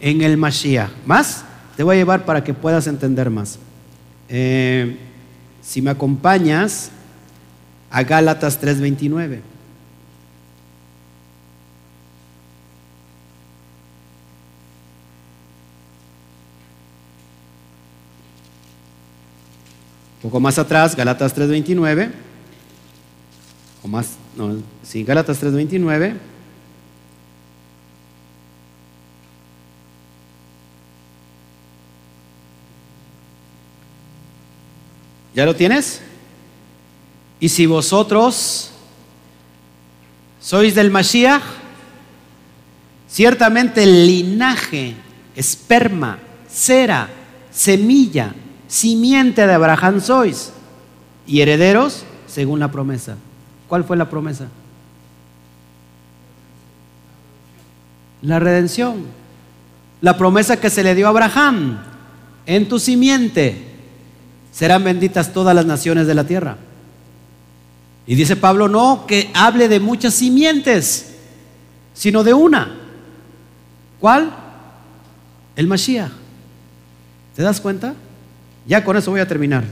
En 0.00 0.22
el 0.22 0.36
Mashiach. 0.36 0.90
¿Más? 1.06 1.44
Te 1.76 1.82
voy 1.82 1.96
a 1.96 1.98
llevar 1.98 2.24
para 2.24 2.42
que 2.42 2.54
puedas 2.54 2.86
entender 2.86 3.30
más. 3.30 3.58
Eh, 4.28 4.96
si 5.62 5.82
me 5.82 5.90
acompañas 5.90 6.90
a 7.90 8.02
Gálatas 8.02 8.60
3:29. 8.60 9.42
Un 20.16 20.30
poco 20.30 20.40
más 20.40 20.58
atrás, 20.58 20.94
Gálatas 20.94 21.34
3:29. 21.34 22.10
O 23.82 23.88
más, 23.88 24.16
no, 24.36 24.56
sí, 24.82 25.02
Gálatas 25.04 25.38
3:29. 25.42 26.29
¿Ya 35.34 35.46
lo 35.46 35.54
tienes? 35.54 36.00
Y 37.38 37.48
si 37.48 37.66
vosotros 37.66 38.70
sois 40.40 40.74
del 40.74 40.90
Mashiach, 40.90 41.42
ciertamente 43.08 43.82
el 43.84 44.06
linaje, 44.06 44.94
esperma, 45.36 46.18
cera, 46.50 47.08
semilla, 47.50 48.34
simiente 48.68 49.46
de 49.46 49.52
Abraham 49.52 50.00
sois 50.00 50.52
y 51.26 51.40
herederos 51.40 52.04
según 52.26 52.60
la 52.60 52.70
promesa. 52.70 53.16
¿Cuál 53.68 53.84
fue 53.84 53.96
la 53.96 54.10
promesa? 54.10 54.48
La 58.22 58.38
redención. 58.38 59.04
La 60.00 60.16
promesa 60.16 60.58
que 60.58 60.70
se 60.70 60.82
le 60.82 60.94
dio 60.94 61.06
a 61.06 61.10
Abraham. 61.10 61.78
En 62.46 62.68
tu 62.68 62.78
simiente 62.78 63.69
serán 64.52 64.84
benditas 64.84 65.32
todas 65.32 65.54
las 65.54 65.66
naciones 65.66 66.06
de 66.06 66.14
la 66.14 66.24
tierra. 66.24 66.56
Y 68.06 68.14
dice 68.14 68.36
Pablo, 68.36 68.68
no 68.68 69.04
que 69.06 69.30
hable 69.34 69.68
de 69.68 69.80
muchas 69.80 70.14
simientes, 70.14 71.14
sino 71.94 72.24
de 72.24 72.34
una. 72.34 72.76
¿Cuál? 74.00 74.32
El 75.54 75.66
Mashiach. 75.66 76.10
¿Te 77.36 77.42
das 77.42 77.60
cuenta? 77.60 77.94
Ya 78.66 78.84
con 78.84 78.96
eso 78.96 79.10
voy 79.10 79.20
a 79.20 79.28
terminar. 79.28 79.64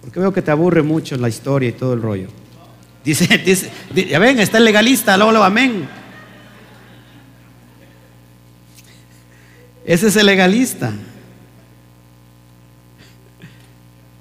Porque 0.00 0.20
veo 0.20 0.32
que 0.32 0.42
te 0.42 0.50
aburre 0.50 0.82
mucho 0.82 1.16
la 1.16 1.28
historia 1.28 1.68
y 1.70 1.72
todo 1.72 1.94
el 1.94 2.02
rollo. 2.02 2.28
Dice, 3.04 3.26
dice, 3.44 3.70
ya 3.94 4.18
ven, 4.18 4.38
está 4.38 4.58
el 4.58 4.64
legalista, 4.64 5.16
luego 5.16 5.32
lo 5.32 5.44
amén. 5.44 5.88
Ese 9.84 10.08
es 10.08 10.16
el 10.16 10.26
legalista. 10.26 10.92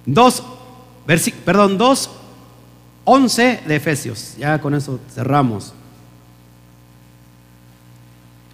Dos, 0.08 0.42
perdón, 1.46 1.78
dos, 1.78 2.10
once 3.06 3.62
de 3.68 3.76
Efesios. 3.76 4.36
Ya 4.40 4.60
con 4.60 4.74
eso 4.74 5.00
cerramos. 5.14 5.74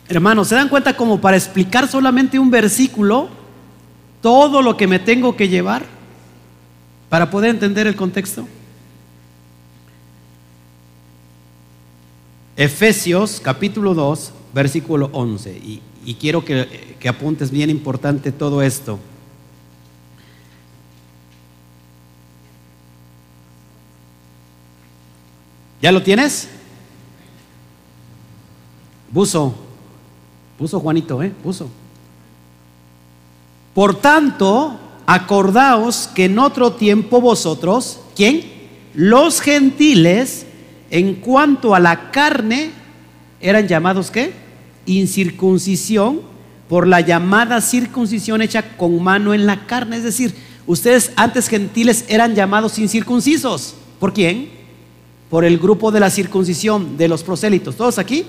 Hermanos, 0.09 0.49
¿se 0.49 0.55
dan 0.55 0.67
cuenta 0.67 0.97
como 0.97 1.21
para 1.21 1.37
explicar 1.37 1.87
solamente 1.87 2.37
un 2.37 2.51
versículo? 2.51 3.29
todo 4.23 4.61
lo 4.61 4.77
que 4.77 4.87
me 4.87 4.99
tengo 4.99 5.35
que 5.35 5.49
llevar 5.49 5.85
para 7.09 7.29
poder 7.29 7.51
entender 7.51 7.85
el 7.85 7.95
contexto? 7.95 8.47
Efesios 12.55 13.41
capítulo 13.43 13.93
2, 13.93 14.31
versículo 14.53 15.09
11. 15.11 15.51
Y, 15.51 15.81
y 16.05 16.13
quiero 16.15 16.45
que, 16.45 16.95
que 16.99 17.09
apuntes 17.09 17.51
bien 17.51 17.69
importante 17.69 18.31
todo 18.31 18.61
esto. 18.61 18.97
¿Ya 25.83 25.91
lo 25.91 26.01
tienes? 26.01 26.47
Buzo. 29.11 29.53
Buzo 30.57 30.79
Juanito, 30.79 31.21
¿eh? 31.21 31.33
Buzo. 31.43 31.67
Por 33.73 33.99
tanto, 33.99 34.79
acordaos 35.05 36.09
que 36.15 36.25
en 36.25 36.39
otro 36.39 36.71
tiempo 36.71 37.19
vosotros, 37.19 37.99
¿quién? 38.15 38.45
Los 38.93 39.41
gentiles, 39.41 40.45
en 40.89 41.15
cuanto 41.15 41.75
a 41.75 41.81
la 41.81 42.11
carne, 42.11 42.71
eran 43.41 43.67
llamados 43.67 44.09
qué? 44.09 44.31
Incircuncisión 44.85 46.21
por 46.69 46.87
la 46.87 47.01
llamada 47.01 47.59
circuncisión 47.59 48.41
hecha 48.41 48.77
con 48.77 49.03
mano 49.03 49.33
en 49.33 49.45
la 49.45 49.65
carne. 49.65 49.97
Es 49.97 50.03
decir, 50.03 50.33
ustedes 50.65 51.11
antes 51.17 51.49
gentiles 51.49 52.05
eran 52.07 52.35
llamados 52.35 52.79
incircuncisos. 52.79 53.75
¿Por 53.99 54.13
quién? 54.13 54.62
Por 55.33 55.45
el 55.45 55.57
grupo 55.57 55.91
de 55.91 55.99
la 55.99 56.11
circuncisión 56.11 56.95
de 56.95 57.07
los 57.07 57.23
prosélitos. 57.23 57.75
¿Todos 57.75 57.97
aquí? 57.97 58.23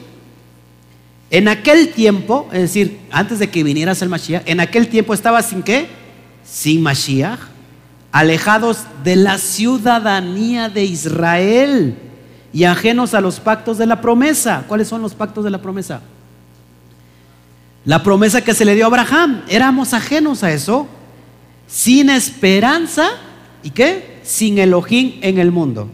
En 1.28 1.48
aquel 1.48 1.90
tiempo, 1.90 2.48
es 2.51 2.62
decir, 2.62 2.98
antes 3.10 3.39
de 3.39 3.51
que 3.51 3.62
vinieras 3.62 4.01
el 4.01 4.09
Mashiach, 4.09 4.43
en 4.47 4.59
aquel 4.59 4.89
tiempo 4.89 5.12
estaba 5.12 5.43
sin 5.43 5.62
qué? 5.62 5.86
Sin 6.47 6.81
Mashiach, 6.81 7.40
alejados 8.10 8.85
de 9.05 9.16
la 9.16 9.36
ciudadanía 9.36 10.70
de 10.70 10.85
Israel 10.85 11.94
y 12.55 12.64
ajenos 12.64 13.12
a 13.12 13.20
los 13.20 13.39
pactos 13.39 13.76
de 13.76 13.85
la 13.85 14.01
promesa. 14.01 14.64
¿Cuáles 14.66 14.89
son 14.89 15.02
los 15.02 15.12
pactos 15.12 15.44
de 15.44 15.51
la 15.51 15.60
promesa? 15.60 16.01
La 17.85 18.02
promesa 18.02 18.40
que 18.40 18.55
se 18.55 18.64
le 18.64 18.74
dio 18.74 18.85
a 18.85 18.86
Abraham. 18.86 19.43
Éramos 19.51 19.93
ajenos 19.93 20.43
a 20.43 20.51
eso, 20.51 20.86
sin 21.66 22.09
esperanza 22.09 23.10
y 23.62 23.68
qué? 23.68 24.20
Sin 24.22 24.56
Elohim 24.56 25.18
en 25.20 25.36
el 25.36 25.52
mundo. 25.52 25.90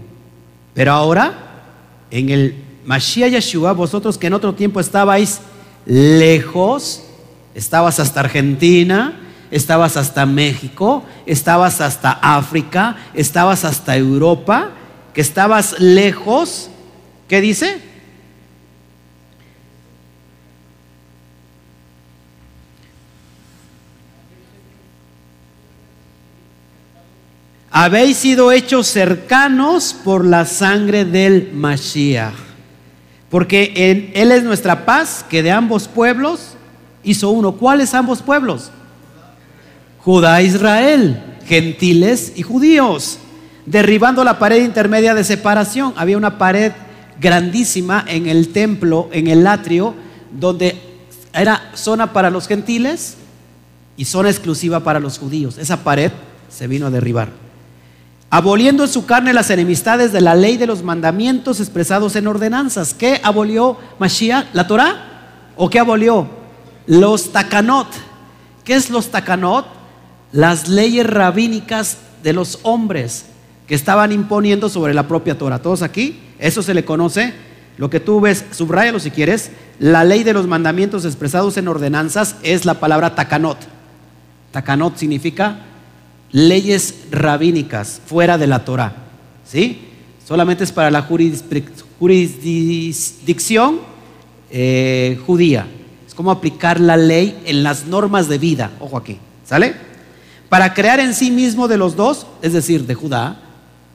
Pero 0.75 0.93
ahora, 0.93 1.35
en 2.11 2.29
el 2.31 2.55
Mashiach 2.85 3.31
Yeshua, 3.31 3.73
vosotros 3.73 4.19
que 4.19 4.29
en 4.29 4.35
otro 4.35 4.55
tiempo 4.55 4.81
estabais 4.81 5.41
lejos, 5.87 7.03
estabas 7.55 8.01
hasta 8.01 8.21
Argentina, 8.21 9.21
estabas 9.51 9.97
hasta 9.97 10.27
México, 10.27 11.05
estabas 11.27 11.81
hasta 11.81 12.13
África, 12.13 12.97
estabas 13.15 13.65
hasta 13.65 13.97
Europa, 13.97 14.71
que 15.15 15.21
estabas 15.21 15.79
lejos, 15.81 16.71
¿qué 17.29 17.41
dice? 17.41 17.90
Habéis 27.83 28.19
sido 28.19 28.53
hechos 28.53 28.89
cercanos 28.89 29.97
por 30.05 30.27
la 30.27 30.45
sangre 30.45 31.07
del 31.07 31.51
Mashiach. 31.55 32.35
Porque 33.31 34.13
Él 34.13 34.33
es 34.33 34.43
nuestra 34.43 34.85
paz, 34.85 35.25
que 35.27 35.43
de 35.43 35.51
ambos 35.51 35.89
pueblos 35.89 36.57
hizo 37.03 37.31
uno. 37.31 37.53
¿Cuáles 37.53 37.95
ambos 37.95 38.21
pueblos? 38.21 38.71
Judá, 40.01 40.43
Israel, 40.43 41.23
gentiles 41.47 42.35
y 42.37 42.43
judíos. 42.43 43.17
Derribando 43.65 44.25
la 44.25 44.39
pared 44.39 44.63
intermedia 44.63 45.15
de 45.15 45.25
separación. 45.25 45.95
Había 45.97 46.19
una 46.19 46.37
pared 46.37 46.73
grandísima 47.19 48.05
en 48.07 48.27
el 48.27 48.49
templo, 48.49 49.09
en 49.11 49.27
el 49.27 49.47
atrio, 49.47 49.95
donde 50.39 50.79
era 51.33 51.71
zona 51.73 52.13
para 52.13 52.29
los 52.29 52.47
gentiles 52.47 53.17
y 53.97 54.05
zona 54.05 54.29
exclusiva 54.29 54.81
para 54.81 55.01
los 55.01 55.19
judíos. 55.19 55.57
Esa 55.57 55.83
pared 55.83 56.13
se 56.51 56.67
vino 56.67 56.87
a 56.87 56.91
derribar 56.91 57.40
aboliendo 58.31 58.85
en 58.85 58.89
su 58.89 59.07
carne 59.07 59.33
las 59.35 59.51
enemistades 59.51 60.13
de 60.13 60.21
la 60.21 60.37
ley 60.37 60.57
de 60.57 60.69
los 60.69 60.85
mandamientos 60.85 61.59
expresados 61.59 62.15
en 62.15 62.29
ordenanzas. 62.29 62.95
¿Qué 62.95 63.21
abolió 63.25 63.77
Mashiach? 63.99 64.47
¿La 64.53 64.69
Torah? 64.69 65.53
¿O 65.57 65.69
qué 65.69 65.81
abolió? 65.81 66.29
Los 66.87 67.33
takanot. 67.33 67.89
¿Qué 68.65 68.75
es 68.75 68.89
los 68.89 69.11
takanot? 69.11 69.67
Las 70.33 70.69
leyes 70.69 71.07
rabínicas 71.07 71.99
de 72.23 72.33
los 72.33 72.61
hombres 72.63 73.27
que 73.67 73.75
estaban 73.75 74.13
imponiendo 74.13 74.69
sobre 74.69 74.95
la 74.95 75.09
propia 75.09 75.37
Torah. 75.37 75.61
¿Todos 75.61 75.83
aquí? 75.83 76.21
Eso 76.39 76.63
se 76.63 76.73
le 76.73 76.85
conoce 76.85 77.35
Lo 77.77 77.91
que 77.91 78.01
tú 78.01 78.21
ves, 78.21 78.45
subrayalo 78.51 79.01
si 79.01 79.11
quieres, 79.11 79.51
la 79.79 80.05
ley 80.05 80.23
de 80.23 80.35
los 80.35 80.47
mandamientos 80.47 81.05
expresados 81.05 81.57
en 81.57 81.67
ordenanzas 81.67 82.37
es 82.43 82.65
la 82.65 82.75
palabra 82.75 83.15
takanot. 83.15 83.59
Takanot 84.53 84.97
significa 84.97 85.61
leyes 86.33 86.95
rabínicas 87.11 88.01
fuera 88.07 88.39
de 88.39 88.47
la 88.47 88.65
Torah. 88.65 88.95
¿Sí? 89.45 89.89
Solamente 90.27 90.65
es 90.65 90.73
para 90.73 90.91
la 90.91 91.03
jurisdicción 91.99 93.81
eh, 94.51 95.19
judía. 95.27 95.67
Es 96.07 96.15
como 96.15 96.31
aplicar 96.31 96.81
la 96.81 96.97
ley 96.97 97.39
en 97.47 97.63
las 97.63 97.87
normas 97.87 98.29
de 98.29 98.39
vida. 98.39 98.71
Ojo 98.81 98.97
aquí. 98.97 99.19
¿Sale? 99.45 99.75
Para 100.49 100.75
crear 100.75 101.01
en 101.01 101.15
sí 101.15 101.31
mismo 101.31 101.69
de 101.69 101.79
los 101.79 101.97
dos, 101.97 102.27
es 102.43 102.53
decir, 102.53 102.87
de 102.87 102.95
Judá 102.95 103.41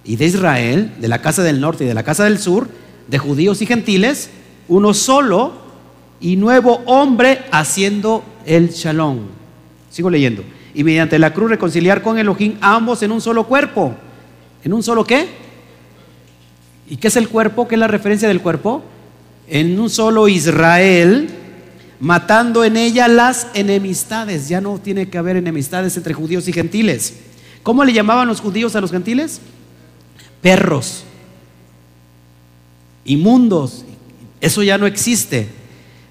y 0.03 0.15
de 0.15 0.25
Israel, 0.25 0.93
de 0.99 1.07
la 1.07 1.21
casa 1.21 1.43
del 1.43 1.59
norte 1.59 1.83
y 1.83 1.87
de 1.87 1.93
la 1.93 2.03
casa 2.03 2.23
del 2.25 2.39
sur, 2.39 2.69
de 3.07 3.17
judíos 3.17 3.61
y 3.61 3.65
gentiles, 3.65 4.29
uno 4.67 4.93
solo 4.93 5.53
y 6.19 6.37
nuevo 6.37 6.81
hombre 6.85 7.43
haciendo 7.51 8.23
el 8.45 8.69
shalom. 8.69 9.19
Sigo 9.89 10.09
leyendo. 10.09 10.43
Y 10.75 10.83
mediante 10.83 11.17
la 11.17 11.33
cruz 11.33 11.49
reconciliar 11.49 12.01
con 12.01 12.19
Elohim 12.19 12.57
ambos 12.61 13.01
en 13.01 13.11
un 13.11 13.21
solo 13.21 13.47
cuerpo. 13.47 13.95
¿En 14.63 14.73
un 14.73 14.83
solo 14.83 15.05
qué? 15.05 15.27
¿Y 16.89 16.97
qué 16.97 17.07
es 17.07 17.15
el 17.15 17.29
cuerpo? 17.29 17.67
¿Qué 17.67 17.75
es 17.75 17.79
la 17.79 17.87
referencia 17.87 18.27
del 18.27 18.41
cuerpo? 18.41 18.83
En 19.47 19.79
un 19.79 19.89
solo 19.89 20.27
Israel, 20.27 21.29
matando 21.99 22.63
en 22.63 22.77
ella 22.77 23.07
las 23.07 23.47
enemistades. 23.53 24.49
Ya 24.49 24.61
no 24.61 24.77
tiene 24.77 25.09
que 25.09 25.17
haber 25.17 25.37
enemistades 25.37 25.95
entre 25.97 26.13
judíos 26.13 26.47
y 26.47 26.53
gentiles. 26.53 27.15
¿Cómo 27.63 27.83
le 27.83 27.93
llamaban 27.93 28.27
los 28.27 28.41
judíos 28.41 28.75
a 28.75 28.81
los 28.81 28.91
gentiles? 28.91 29.39
Perros 30.41 31.05
inmundos. 33.05 33.85
Eso 34.41 34.63
ya 34.63 34.77
no 34.77 34.87
existe. 34.87 35.47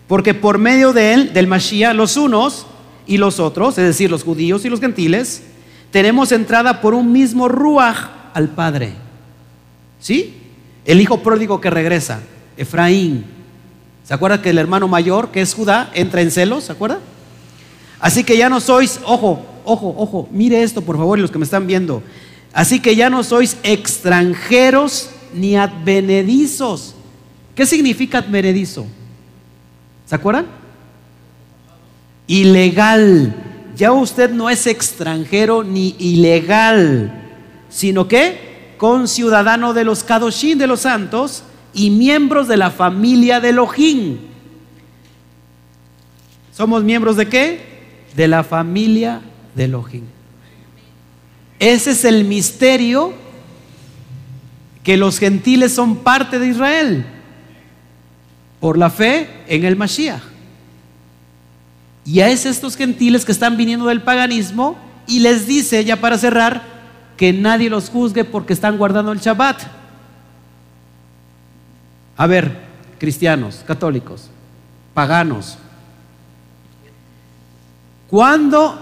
Porque 0.06 0.32
por 0.32 0.58
medio 0.58 0.92
de 0.92 1.12
él, 1.12 1.32
del 1.32 1.46
Mashiach, 1.46 1.94
los 1.94 2.16
unos 2.16 2.66
y 3.06 3.18
los 3.18 3.40
otros, 3.40 3.78
es 3.78 3.84
decir, 3.84 4.10
los 4.10 4.24
judíos 4.24 4.64
y 4.64 4.70
los 4.70 4.80
gentiles, 4.80 5.42
tenemos 5.90 6.32
entrada 6.32 6.80
por 6.80 6.94
un 6.94 7.12
mismo 7.12 7.48
ruach 7.48 8.08
al 8.32 8.48
Padre. 8.48 8.94
¿Sí? 10.00 10.34
El 10.84 11.00
hijo 11.00 11.22
pródigo 11.22 11.60
que 11.60 11.70
regresa, 11.70 12.20
Efraín. 12.56 13.24
¿Se 14.04 14.12
acuerda 14.12 14.42
que 14.42 14.50
el 14.50 14.58
hermano 14.58 14.86
mayor, 14.88 15.30
que 15.30 15.40
es 15.40 15.54
Judá, 15.54 15.90
entra 15.94 16.20
en 16.20 16.30
celos? 16.30 16.64
¿Se 16.64 16.72
acuerda? 16.72 17.00
Así 18.00 18.22
que 18.22 18.36
ya 18.36 18.48
no 18.50 18.60
sois, 18.60 19.00
ojo, 19.04 19.46
ojo, 19.64 19.94
ojo, 19.96 20.28
mire 20.30 20.62
esto 20.62 20.82
por 20.82 20.96
favor 20.96 21.18
los 21.18 21.30
que 21.30 21.38
me 21.38 21.44
están 21.44 21.66
viendo. 21.66 22.02
Así 22.52 22.80
que 22.80 22.96
ya 22.96 23.08
no 23.08 23.24
sois 23.24 23.56
extranjeros 23.62 25.10
ni 25.32 25.56
advenedizos. 25.56 26.94
¿Qué 27.54 27.66
significa 27.66 28.18
advenedizo? 28.18 28.86
¿Se 30.06 30.14
acuerdan? 30.14 30.63
Ilegal. 32.26 33.34
Ya 33.76 33.92
usted 33.92 34.30
no 34.30 34.50
es 34.50 34.66
extranjero 34.66 35.64
ni 35.64 35.96
ilegal, 35.98 37.12
sino 37.68 38.06
que 38.06 38.74
con 38.78 39.08
ciudadano 39.08 39.74
de 39.74 39.84
los 39.84 40.04
Kadoshim 40.04 40.58
de 40.58 40.66
los 40.66 40.80
santos 40.80 41.42
y 41.72 41.90
miembros 41.90 42.46
de 42.48 42.56
la 42.56 42.70
familia 42.70 43.40
de 43.40 43.48
Elohim. 43.48 44.18
¿Somos 46.52 46.84
miembros 46.84 47.16
de 47.16 47.28
qué? 47.28 47.60
De 48.14 48.28
la 48.28 48.44
familia 48.44 49.20
de 49.54 49.64
Elohim. 49.64 50.04
Ese 51.58 51.92
es 51.92 52.04
el 52.04 52.24
misterio 52.24 53.12
que 54.84 54.96
los 54.96 55.18
gentiles 55.18 55.72
son 55.74 55.96
parte 55.96 56.38
de 56.38 56.48
Israel 56.48 57.06
por 58.60 58.78
la 58.78 58.90
fe 58.90 59.28
en 59.48 59.64
el 59.64 59.76
Mashiach. 59.76 60.33
Y 62.04 62.20
a 62.20 62.28
es 62.28 62.44
estos 62.44 62.76
gentiles 62.76 63.24
que 63.24 63.32
están 63.32 63.56
viniendo 63.56 63.86
del 63.86 64.02
paganismo 64.02 64.76
y 65.06 65.20
les 65.20 65.46
dice, 65.46 65.84
ya 65.84 66.00
para 66.00 66.18
cerrar, 66.18 66.62
que 67.16 67.32
nadie 67.32 67.70
los 67.70 67.88
juzgue 67.88 68.24
porque 68.24 68.52
están 68.52 68.76
guardando 68.76 69.12
el 69.12 69.20
Shabbat. 69.20 69.62
A 72.16 72.26
ver, 72.26 72.60
cristianos, 72.98 73.62
católicos, 73.66 74.30
paganos, 74.92 75.58
¿cuándo 78.08 78.78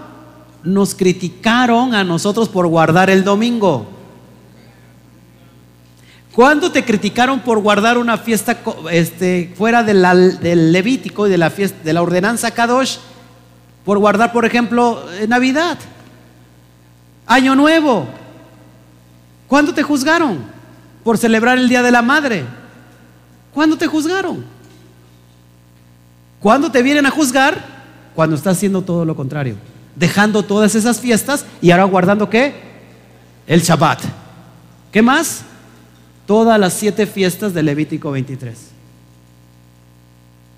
nos 0.63 0.95
criticaron 0.95 1.95
a 1.95 2.05
nosotros 2.05 2.49
por 2.49 2.67
guardar 2.67 3.09
el 3.11 3.25
domingo? 3.25 3.89
¿Cuándo 6.33 6.73
te 6.73 6.85
criticaron 6.85 7.41
por 7.41 7.59
guardar 7.59 7.99
una 7.99 8.17
fiesta 8.17 8.59
este, 8.91 9.53
fuera 9.57 9.83
del 9.83 10.73
Levítico 10.73 11.27
y 11.27 11.31
de 11.31 11.37
la, 11.37 11.51
fiesta, 11.51 11.79
de 11.85 11.93
la 11.93 12.03
ordenanza 12.03 12.51
Kadosh? 12.51 12.97
Por 13.85 13.99
guardar, 13.99 14.33
por 14.33 14.45
ejemplo, 14.45 15.11
eh, 15.13 15.27
Navidad, 15.27 15.79
Año 17.27 17.55
Nuevo. 17.55 18.07
¿Cuándo 19.49 19.75
te 19.75 19.83
juzgaron? 19.83 20.39
Por 21.05 21.19
celebrar 21.19 21.59
el 21.59 21.69
Día 21.69 21.83
de 21.83 21.91
la 21.91 22.03
Madre. 22.03 22.45
¿Cuándo 23.53 23.77
te 23.77 23.87
juzgaron? 23.87 24.45
¿Cuándo 26.41 26.71
te 26.71 26.83
vienen 26.83 27.07
a 27.07 27.11
juzgar? 27.11 27.65
Cuando 28.15 28.37
estás 28.37 28.57
haciendo 28.57 28.83
todo 28.83 29.05
lo 29.05 29.17
contrario. 29.17 29.57
Dejando 29.97 30.43
todas 30.43 30.75
esas 30.75 31.01
fiestas 31.01 31.45
y 31.61 31.71
ahora 31.71 31.85
guardando 31.85 32.31
qué? 32.31 32.55
El 33.47 33.61
Shabbat. 33.61 34.01
¿Qué 34.91 35.03
más? 35.03 35.45
todas 36.27 36.59
las 36.59 36.73
siete 36.73 37.07
fiestas 37.07 37.55
de 37.55 37.63
Levítico 37.63 38.11
23. 38.11 38.57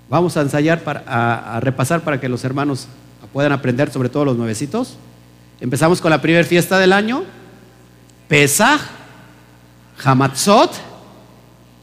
Vamos 0.09 0.37
a 0.37 0.41
ensayar, 0.41 0.83
para, 0.83 1.03
a, 1.05 1.59
repasar 1.59 2.01
para 2.01 2.19
que 2.19 2.29
los 2.29 2.43
hermanos 2.43 2.87
puedan 3.35 3.51
aprender 3.51 3.91
sobre 3.91 4.07
todo 4.07 4.23
los 4.23 4.37
nuevecitos. 4.37 4.95
Empezamos 5.59 5.99
con 5.99 6.09
la 6.09 6.21
primera 6.21 6.45
fiesta 6.45 6.79
del 6.79 6.93
año, 6.93 7.25
Pesach, 8.29 8.79
Hamatzot, 10.01 10.71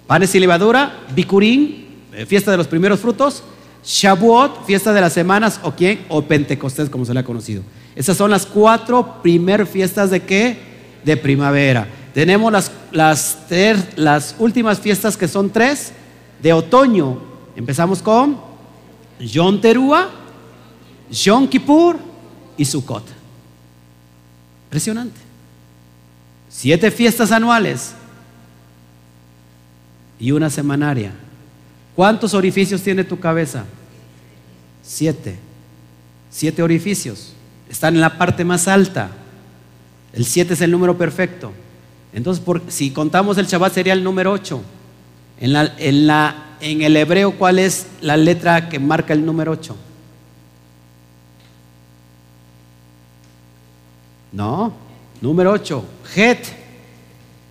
panes 0.06 0.34
y 0.34 0.40
levadura, 0.40 1.00
Bikurim, 1.14 1.84
eh, 2.14 2.24
fiesta 2.24 2.52
de 2.52 2.56
los 2.56 2.66
primeros 2.66 3.00
frutos, 3.00 3.42
Shavuot, 3.84 4.64
fiesta 4.64 4.94
de 4.94 5.02
las 5.02 5.12
semanas, 5.12 5.60
o 5.62 5.72
quién, 5.72 6.06
o 6.08 6.22
Pentecostés, 6.22 6.88
como 6.88 7.04
se 7.04 7.12
le 7.12 7.20
ha 7.20 7.24
conocido. 7.24 7.62
Esas 7.94 8.16
son 8.16 8.30
las 8.30 8.46
cuatro 8.46 9.20
primeras 9.22 9.68
fiestas 9.68 10.10
de 10.10 10.22
qué? 10.22 10.56
De 11.04 11.18
primavera. 11.18 11.86
Tenemos 12.14 12.50
las, 12.50 12.72
las, 12.92 13.40
las 13.96 14.36
últimas 14.38 14.80
fiestas 14.80 15.18
que 15.18 15.28
son 15.28 15.50
tres 15.50 15.92
de 16.42 16.54
otoño. 16.54 17.18
Empezamos 17.56 18.00
con 18.00 18.40
Yom 19.20 19.60
Teruah, 19.60 20.21
Yom 21.12 21.46
Kippur 21.46 21.98
y 22.56 22.64
Sukkot. 22.64 23.04
Impresionante. 24.66 25.20
Siete 26.48 26.90
fiestas 26.90 27.30
anuales 27.32 27.92
y 30.18 30.32
una 30.32 30.48
semanaria. 30.48 31.12
¿Cuántos 31.94 32.32
orificios 32.34 32.82
tiene 32.82 33.04
tu 33.04 33.20
cabeza? 33.20 33.64
Siete. 34.82 35.36
Siete 36.30 36.62
orificios. 36.62 37.34
Están 37.68 37.94
en 37.94 38.00
la 38.00 38.16
parte 38.16 38.44
más 38.44 38.66
alta. 38.66 39.10
El 40.12 40.24
siete 40.24 40.54
es 40.54 40.60
el 40.62 40.70
número 40.70 40.96
perfecto. 40.96 41.52
Entonces, 42.12 42.44
si 42.68 42.90
contamos 42.90 43.38
el 43.38 43.46
Shabbat 43.46 43.72
sería 43.72 43.92
el 43.92 44.04
número 44.04 44.32
8. 44.32 44.62
En, 45.40 45.56
en, 45.56 46.82
el 46.82 46.96
hebreo, 46.96 47.32
¿cuál 47.38 47.58
es 47.58 47.86
la 48.00 48.16
letra 48.16 48.68
que 48.68 48.78
marca 48.78 49.12
el 49.12 49.24
número 49.24 49.52
8? 49.52 49.76
No, 54.32 54.72
número 55.20 55.52
8, 55.52 55.84
Het. 56.16 56.46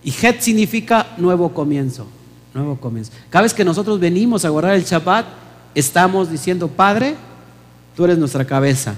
Y 0.04 0.10
Het 0.10 0.42
significa 0.42 1.06
nuevo 1.16 1.48
comienzo. 1.54 2.06
Nuevo 2.52 2.76
comienzo. 2.76 3.12
Cada 3.30 3.44
vez 3.44 3.54
que 3.54 3.64
nosotros 3.64 4.00
venimos 4.00 4.44
a 4.44 4.48
guardar 4.48 4.74
el 4.74 4.84
Shabbat, 4.84 5.26
estamos 5.74 6.30
diciendo, 6.30 6.68
Padre, 6.68 7.16
tú 7.96 8.04
eres 8.04 8.18
nuestra 8.18 8.44
cabeza. 8.44 8.94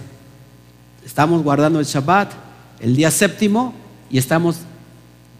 Estamos 1.05 1.43
guardando 1.43 1.79
el 1.79 1.85
Shabbat, 1.85 2.33
el 2.81 2.97
día 2.97 3.11
séptimo, 3.11 3.75
y 4.11 4.19
estamos 4.19 4.57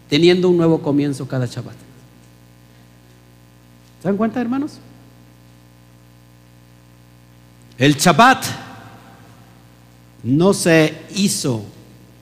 teniendo 0.09 0.49
un 0.49 0.57
nuevo 0.57 0.81
comienzo 0.81 1.27
cada 1.27 1.47
Shabbat. 1.47 1.75
¿Se 4.01 4.07
dan 4.07 4.17
cuenta, 4.17 4.39
hermanos? 4.39 4.73
El 7.77 7.95
Shabbat 7.95 8.45
no 10.23 10.53
se 10.53 11.05
hizo, 11.15 11.65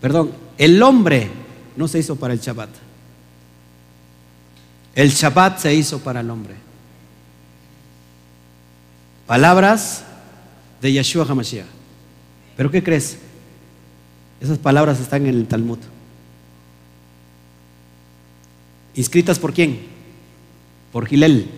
perdón, 0.03 0.34
el 0.57 0.84
hombre 0.84 1.31
no 1.77 1.88
se 1.88 1.97
hizo 1.97 2.17
para 2.17 2.34
el 2.34 2.41
Shabbat. 2.41 2.67
El 4.95 5.11
Shabbat 5.11 5.59
se 5.59 5.73
hizo 5.73 5.99
para 5.99 6.19
el 6.19 6.30
hombre. 6.30 6.55
Palabras 9.25 10.03
de 10.81 10.91
Yeshua 10.91 11.25
HaMashiach. 11.25 11.65
¿Pero 12.57 12.69
qué 12.69 12.84
crees? 12.84 13.17
Esas 14.41 14.57
palabras 14.57 14.99
están 14.99 15.25
en 15.25 15.35
el 15.35 15.47
Talmud. 15.47 15.80
¿Inscritas 18.95 19.39
por 19.39 19.53
quién? 19.53 19.88
Por 20.91 21.05
Gilel. 21.05 21.49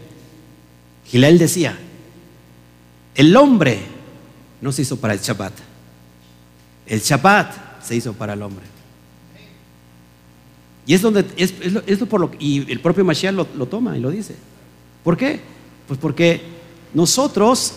Gilel 1.07 1.39
decía, 1.39 1.79
el 3.15 3.35
hombre 3.35 3.79
no 4.61 4.71
se 4.71 4.83
hizo 4.83 4.97
para 4.97 5.15
el 5.15 5.19
Shabbat, 5.19 5.53
el 6.85 6.99
Shabbat 7.01 7.64
se 7.85 7.95
hizo 7.95 8.13
para 8.13 8.33
el 8.33 8.41
hombre. 8.41 8.65
Y 10.87 10.93
es 10.93 11.01
donde 11.01 11.25
es, 11.37 11.51
por 12.05 12.19
lo 12.19 12.31
y 12.39 12.71
el 12.71 12.79
propio 12.79 13.03
Mashiach 13.03 13.33
lo, 13.33 13.47
lo 13.55 13.65
toma 13.65 13.97
y 13.97 14.01
lo 14.01 14.11
dice. 14.11 14.35
¿Por 15.03 15.17
qué? 15.17 15.39
Pues 15.87 15.99
porque 15.99 16.41
nosotros 16.93 17.73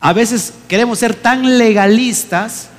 a 0.00 0.12
veces 0.12 0.54
queremos 0.66 0.98
ser 0.98 1.14
tan 1.14 1.58
legalistas 1.58 2.70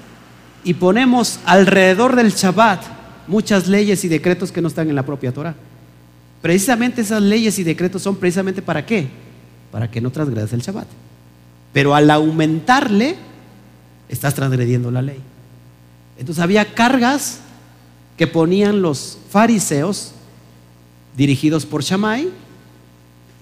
y 0.64 0.74
ponemos 0.74 1.40
alrededor 1.46 2.16
del 2.16 2.32
Shabbat 2.32 3.02
muchas 3.28 3.68
leyes 3.68 4.04
y 4.04 4.08
decretos 4.08 4.52
que 4.52 4.62
no 4.62 4.68
están 4.68 4.90
en 4.90 4.96
la 4.96 5.06
propia 5.06 5.32
Torah. 5.32 5.56
Precisamente 6.42 7.02
esas 7.02 7.22
leyes 7.22 7.58
y 7.60 7.64
decretos 7.64 8.02
son 8.02 8.16
precisamente 8.16 8.62
para 8.62 8.86
qué? 8.86 9.08
Para 9.72 9.90
que 9.90 10.02
no 10.02 10.12
transgredas 10.12 10.52
el 10.54 10.62
Shabbat. 10.62 10.88
Pero 11.72 11.96
al 11.96 12.10
aumentarle, 12.10 13.16
estás 14.10 14.34
transgrediendo 14.34 14.92
la 14.92 15.02
ley. 15.02 15.20
Entonces 16.22 16.44
había 16.44 16.76
cargas 16.76 17.40
que 18.16 18.28
ponían 18.28 18.84
los 18.84 19.18
fariseos 19.32 20.12
dirigidos 21.18 21.66
por 21.66 21.82
Shammai 21.82 22.30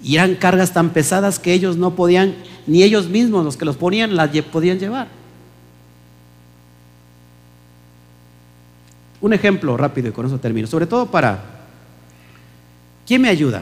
y 0.02 0.16
eran 0.16 0.36
cargas 0.36 0.72
tan 0.72 0.92
pesadas 0.92 1.40
que 1.40 1.52
ellos 1.52 1.76
no 1.76 1.98
podían, 1.98 2.36
ni 2.68 2.84
ellos 2.84 3.10
mismos 3.10 3.44
los 3.44 3.58
que 3.58 3.66
los 3.66 3.76
ponían, 3.76 4.16
las 4.16 4.30
podían 4.44 4.80
llevar. 4.80 5.10
Un 9.20 9.34
ejemplo 9.34 9.76
rápido 9.76 10.08
y 10.08 10.12
con 10.14 10.28
eso 10.28 10.40
termino, 10.40 10.66
sobre 10.66 10.88
todo 10.88 11.06
para... 11.06 11.66
¿Quién 13.06 13.22
me 13.22 13.28
ayuda? 13.28 13.62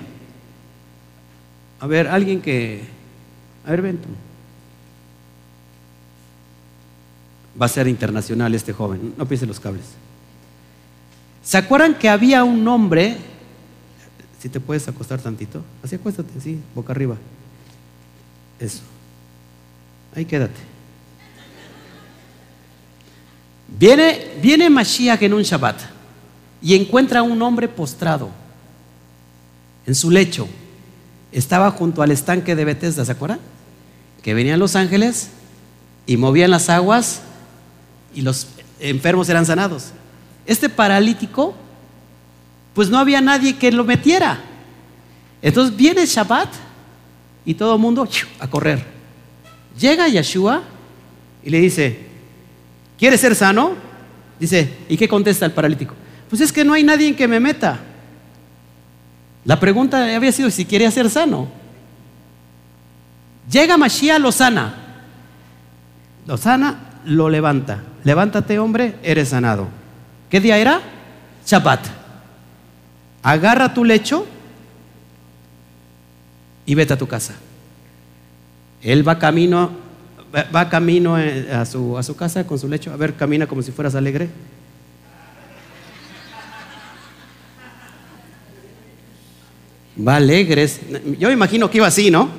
A 1.80 1.88
ver, 1.88 2.08
alguien 2.08 2.40
que... 2.40 2.84
A 3.66 3.72
ver, 3.72 3.82
ven 3.82 4.00
Va 7.60 7.66
a 7.66 7.70
ser 7.70 7.88
internacional 7.88 8.54
este 8.54 8.74
joven, 8.74 9.14
no 9.18 9.26
piense 9.26 9.46
los 9.46 9.60
cables. 9.60 9.86
¿Se 11.44 11.58
acuerdan 11.58 11.96
que 11.96 12.10
había 12.10 12.44
un 12.44 12.68
hombre 12.68 13.18
si 14.40 14.50
te 14.50 14.60
puedes 14.60 14.88
acostar 14.88 15.20
tantito. 15.20 15.64
Así 15.84 15.96
acuéstate, 15.96 16.40
sí, 16.42 16.60
boca 16.76 16.94
arriba. 16.94 17.18
Eso. 18.60 18.82
Ahí 20.16 20.26
quédate. 20.26 20.60
Viene, 23.68 24.36
viene 24.42 24.70
Mashiach 24.70 25.22
en 25.24 25.34
un 25.34 25.44
Shabbat 25.44 25.82
y 26.62 26.76
encuentra 26.76 27.20
a 27.20 27.24
un 27.24 27.42
hombre 27.42 27.68
postrado 27.68 28.30
en 29.86 29.96
su 29.96 30.10
lecho. 30.10 30.48
Estaba 31.32 31.70
junto 31.72 32.02
al 32.02 32.12
estanque 32.12 32.56
de 32.56 32.66
Bethesda, 32.66 33.04
¿se 33.04 33.12
acuerdan? 33.12 33.40
Que 34.24 34.34
venían 34.34 34.60
los 34.60 34.76
ángeles 34.76 35.30
y 36.06 36.16
movían 36.18 36.52
las 36.52 36.70
aguas 36.70 37.22
y 38.18 38.24
los 38.24 38.48
enfermos 38.80 39.30
eran 39.30 39.46
sanados. 39.46 39.92
Este 40.48 40.70
paralítico 40.70 41.54
pues 42.74 42.90
no 42.90 42.98
había 42.98 43.22
nadie 43.22 43.58
que 43.58 43.72
lo 43.72 43.84
metiera. 43.84 44.40
Entonces 45.40 45.76
viene 45.76 46.04
Shabbat 46.04 46.50
y 47.46 47.54
todo 47.54 47.76
el 47.76 47.80
mundo 47.80 48.10
a 48.40 48.48
correr. 48.48 48.84
Llega 49.80 50.08
Yeshua 50.08 50.64
y 51.44 51.52
le 51.52 51.60
dice, 51.60 52.08
¿quieres 52.98 53.22
ser 53.22 53.36
sano? 53.36 53.76
Dice, 54.40 54.78
¿y 54.90 54.98
qué 54.98 55.08
contesta 55.08 55.46
el 55.46 55.52
paralítico? 55.52 55.94
Pues 56.28 56.42
es 56.42 56.52
que 56.52 56.66
no 56.66 56.74
hay 56.74 56.82
nadie 56.82 57.16
que 57.16 57.28
me 57.28 57.40
meta. 57.40 57.80
La 59.46 59.60
pregunta 59.60 60.16
había 60.16 60.32
sido 60.32 60.50
si 60.50 60.66
quería 60.66 60.90
ser 60.90 61.08
sano. 61.12 61.50
Llega 63.52 63.78
Mashiach, 63.78 64.20
lo 64.20 64.32
sana. 64.32 64.74
Lo 66.26 66.36
sana, 66.36 67.02
lo 67.06 67.30
levanta. 67.30 67.84
Levántate, 68.08 68.58
hombre, 68.58 68.96
eres 69.04 69.28
sanado. 69.28 69.68
¿Qué 70.30 70.40
día 70.40 70.58
era? 70.58 70.80
Shabbat 71.46 71.86
agarra 73.22 73.74
tu 73.74 73.84
lecho 73.84 74.26
y 76.66 76.74
vete 76.74 76.94
a 76.94 76.98
tu 76.98 77.06
casa. 77.06 77.36
Él 78.82 79.06
va 79.06 79.20
camino, 79.20 79.72
va 80.56 80.70
camino 80.70 81.20
eh, 81.20 81.52
a 81.52 81.66
su, 81.66 81.98
a 81.98 82.04
su 82.04 82.16
casa 82.16 82.48
con 82.48 82.58
su 82.58 82.70
lecho. 82.70 82.94
A 82.94 82.96
ver, 82.96 83.14
camina 83.14 83.46
como 83.46 83.62
si 83.62 83.74
fueras 83.74 83.94
alegre. 83.94 84.30
Va 90.08 90.16
alegres. 90.16 90.80
Yo 91.20 91.30
imagino 91.30 91.70
que 91.70 91.80
iba 91.80 91.88
así, 91.88 92.10
¿no? 92.10 92.30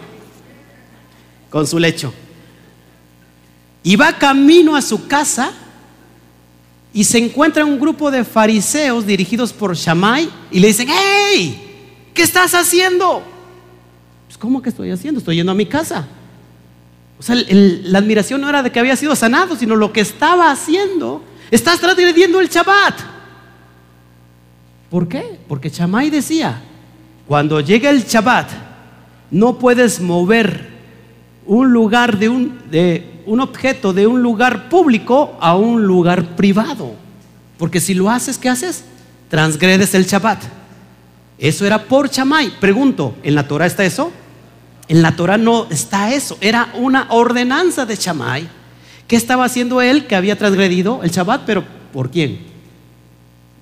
Con 1.51 1.67
su 1.67 1.79
lecho. 1.79 2.15
Y 3.89 3.97
va 3.97 4.13
camino 4.13 4.77
a 4.77 4.83
su 4.83 5.09
casa 5.09 5.51
y 6.93 7.05
se 7.05 7.17
encuentra 7.17 7.65
un 7.65 7.81
grupo 7.81 8.11
de 8.11 8.23
fariseos 8.23 9.07
dirigidos 9.07 9.51
por 9.51 9.75
Shammai 9.75 10.29
y 10.51 10.61
le 10.61 10.67
dicen, 10.67 10.89
¡Hey! 10.91 12.11
¿Qué 12.13 12.21
estás 12.21 12.53
haciendo? 12.53 13.23
Pues, 14.27 14.37
¿cómo 14.37 14.61
que 14.61 14.69
estoy 14.69 14.91
haciendo? 14.91 15.21
Estoy 15.21 15.37
yendo 15.37 15.53
a 15.53 15.55
mi 15.55 15.65
casa. 15.65 16.07
O 17.19 17.23
sea, 17.23 17.35
la 17.49 18.01
admiración 18.01 18.43
no 18.43 18.51
era 18.51 18.63
de 18.63 18.71
que 18.71 18.79
había 18.79 18.95
sido 18.95 19.17
sanado, 19.17 19.57
sino 19.57 19.75
lo 19.75 19.91
que 19.91 20.03
estaba 20.03 20.51
haciendo. 20.51 21.25
Estás 21.51 21.81
transgrediendo 21.81 22.41
el 22.41 22.51
Shabbat. 22.51 23.01
¿Por 24.91 25.09
qué? 25.09 25.39
Porque 25.49 25.71
Shammai 25.71 26.11
decía, 26.11 26.61
cuando 27.27 27.63
llega 27.63 27.89
el 27.89 28.05
Shabbat, 28.05 28.51
no 29.31 29.59
puedes 29.59 29.99
mover 29.99 30.69
un 31.47 31.73
lugar 31.73 32.19
de 32.19 32.29
un, 32.29 32.71
de 32.71 33.15
un 33.29 33.41
objeto 33.41 33.93
de 33.93 34.07
un 34.07 34.23
lugar 34.23 34.69
público 34.69 35.37
a 35.41 35.55
un 35.55 35.85
lugar 35.85 36.35
privado. 36.35 36.95
Porque 37.59 37.81
si 37.81 37.95
lo 37.95 38.09
haces, 38.11 38.39
¿qué 38.39 38.49
haces? 38.49 38.85
Transgredes 39.29 39.95
el 39.95 40.07
Shabbat. 40.07 40.43
Eso 41.39 41.67
era 41.67 41.85
por 41.85 42.09
Chamay. 42.09 42.59
Pregunto, 42.59 43.15
¿en 43.23 43.35
la 43.35 43.47
Torah 43.47 43.67
está 43.67 43.85
eso? 43.85 44.11
En 44.89 45.03
la 45.03 45.15
Torah 45.15 45.37
no 45.37 45.67
está 45.71 46.15
eso. 46.15 46.39
Era 46.41 46.73
una 46.75 47.07
ordenanza 47.11 47.85
de 47.85 47.97
Chamay. 47.97 48.49
¿Qué 49.07 49.17
estaba 49.17 49.45
haciendo 49.45 49.83
él 49.83 50.07
que 50.07 50.17
había 50.17 50.39
transgredido 50.39 51.01
el 51.03 51.11
Shabbat? 51.11 51.43
Pero 51.45 51.65
¿por 51.93 52.11
quién? 52.11 52.39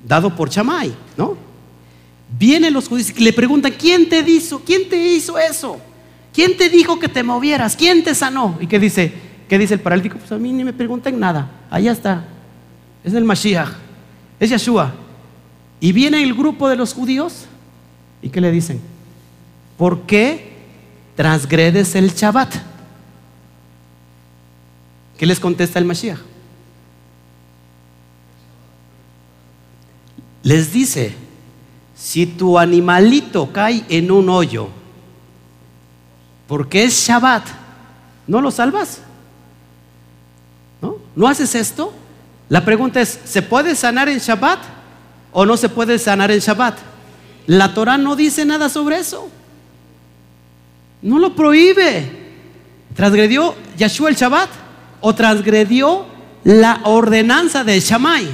Dado 0.07 0.35
por 0.35 0.49
Chamay, 0.49 0.95
¿no? 1.17 1.37
Vienen 2.39 2.73
los 2.73 2.89
judíos 2.89 3.13
y 3.17 3.23
le 3.23 3.33
preguntan, 3.33 3.75
¿quién 3.79 4.09
te 4.09 4.21
hizo? 4.21 4.61
¿Quién 4.65 4.89
te 4.89 4.97
hizo 4.97 5.39
eso? 5.39 5.79
¿Quién 6.33 6.57
te 6.57 6.69
dijo 6.69 6.99
que 6.99 7.09
te 7.09 7.23
movieras? 7.23 7.77
¿Quién 7.77 8.05
te 8.05 8.15
sanó? 8.15 8.59
¿Y 8.61 8.67
qué 8.67 8.79
dice? 8.79 9.26
¿Qué 9.49 9.59
dice 9.59 9.75
el 9.75 9.81
paralítico? 9.81 10.19
Pues 10.19 10.33
a 10.33 10.39
mí 10.39 10.53
ni 10.53 10.65
me 10.65 10.73
pregunten 10.73 11.19
nada. 11.21 11.51
Allá 11.71 11.93
está. 11.93 12.25
Es 13.05 13.15
el 13.15 13.25
Mashiach. 13.25 13.71
Es 14.41 14.51
Yeshua. 14.51 14.93
Y 15.79 15.93
viene 15.93 16.23
el 16.23 16.35
grupo 16.35 16.69
de 16.69 16.77
los 16.77 16.93
judíos. 16.93 17.47
¿Y 18.23 18.31
qué 18.31 18.41
le 18.41 18.51
dicen? 18.51 18.81
¿Por 19.79 20.03
qué 20.03 20.53
transgredes 21.15 21.95
el 21.95 22.11
Shabbat? 22.13 22.55
¿Qué 25.17 25.27
les 25.27 25.39
contesta 25.39 25.79
el 25.79 25.85
Mashiach? 25.85 26.19
Les 30.43 30.73
dice, 30.73 31.15
si 31.97 32.27
tu 32.27 32.59
animalito 32.59 33.53
cae 33.53 33.85
en 33.89 34.11
un 34.11 34.29
hoyo, 34.29 34.69
porque 36.47 36.85
es 36.85 36.95
Shabbat, 36.95 37.45
¿no 38.27 38.41
lo 38.41 38.51
salvas? 38.51 39.01
¿No? 41.17 41.27
haces 41.27 41.55
esto? 41.55 41.93
La 42.49 42.65
pregunta 42.65 43.01
es, 43.01 43.19
¿se 43.25 43.43
puede 43.43 43.75
sanar 43.75 44.09
en 44.09 44.19
Shabbat 44.19 44.61
o 45.33 45.45
no 45.45 45.57
se 45.57 45.69
puede 45.69 45.99
sanar 45.99 46.31
en 46.31 46.39
Shabbat? 46.39 46.79
La 47.47 47.75
Torah 47.75 47.97
no 47.97 48.15
dice 48.15 48.45
nada 48.45 48.69
sobre 48.69 48.99
eso. 48.99 49.29
No 51.03 51.19
lo 51.19 51.35
prohíbe. 51.35 52.27
¿Transgredió 52.95 53.55
Yeshua 53.77 54.11
el 54.11 54.17
Shabbat 54.17 54.49
o 55.01 55.15
transgredió 55.15 56.07
la 56.45 56.81
ordenanza 56.85 57.65
de 57.65 57.81
Shammai? 57.81 58.27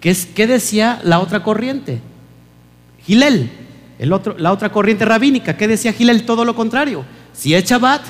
¿Qué, 0.00 0.10
es, 0.10 0.26
¿Qué, 0.26 0.46
decía 0.46 1.00
la 1.02 1.18
otra 1.20 1.42
corriente? 1.42 2.00
Gilel, 3.04 3.50
la 3.98 4.52
otra 4.52 4.70
corriente 4.70 5.04
rabínica. 5.04 5.56
¿Qué 5.56 5.66
decía 5.66 5.92
Gilel? 5.92 6.24
Todo 6.24 6.44
lo 6.44 6.54
contrario. 6.54 7.04
Si 7.32 7.54
es 7.54 7.64
Shabbat, 7.64 8.02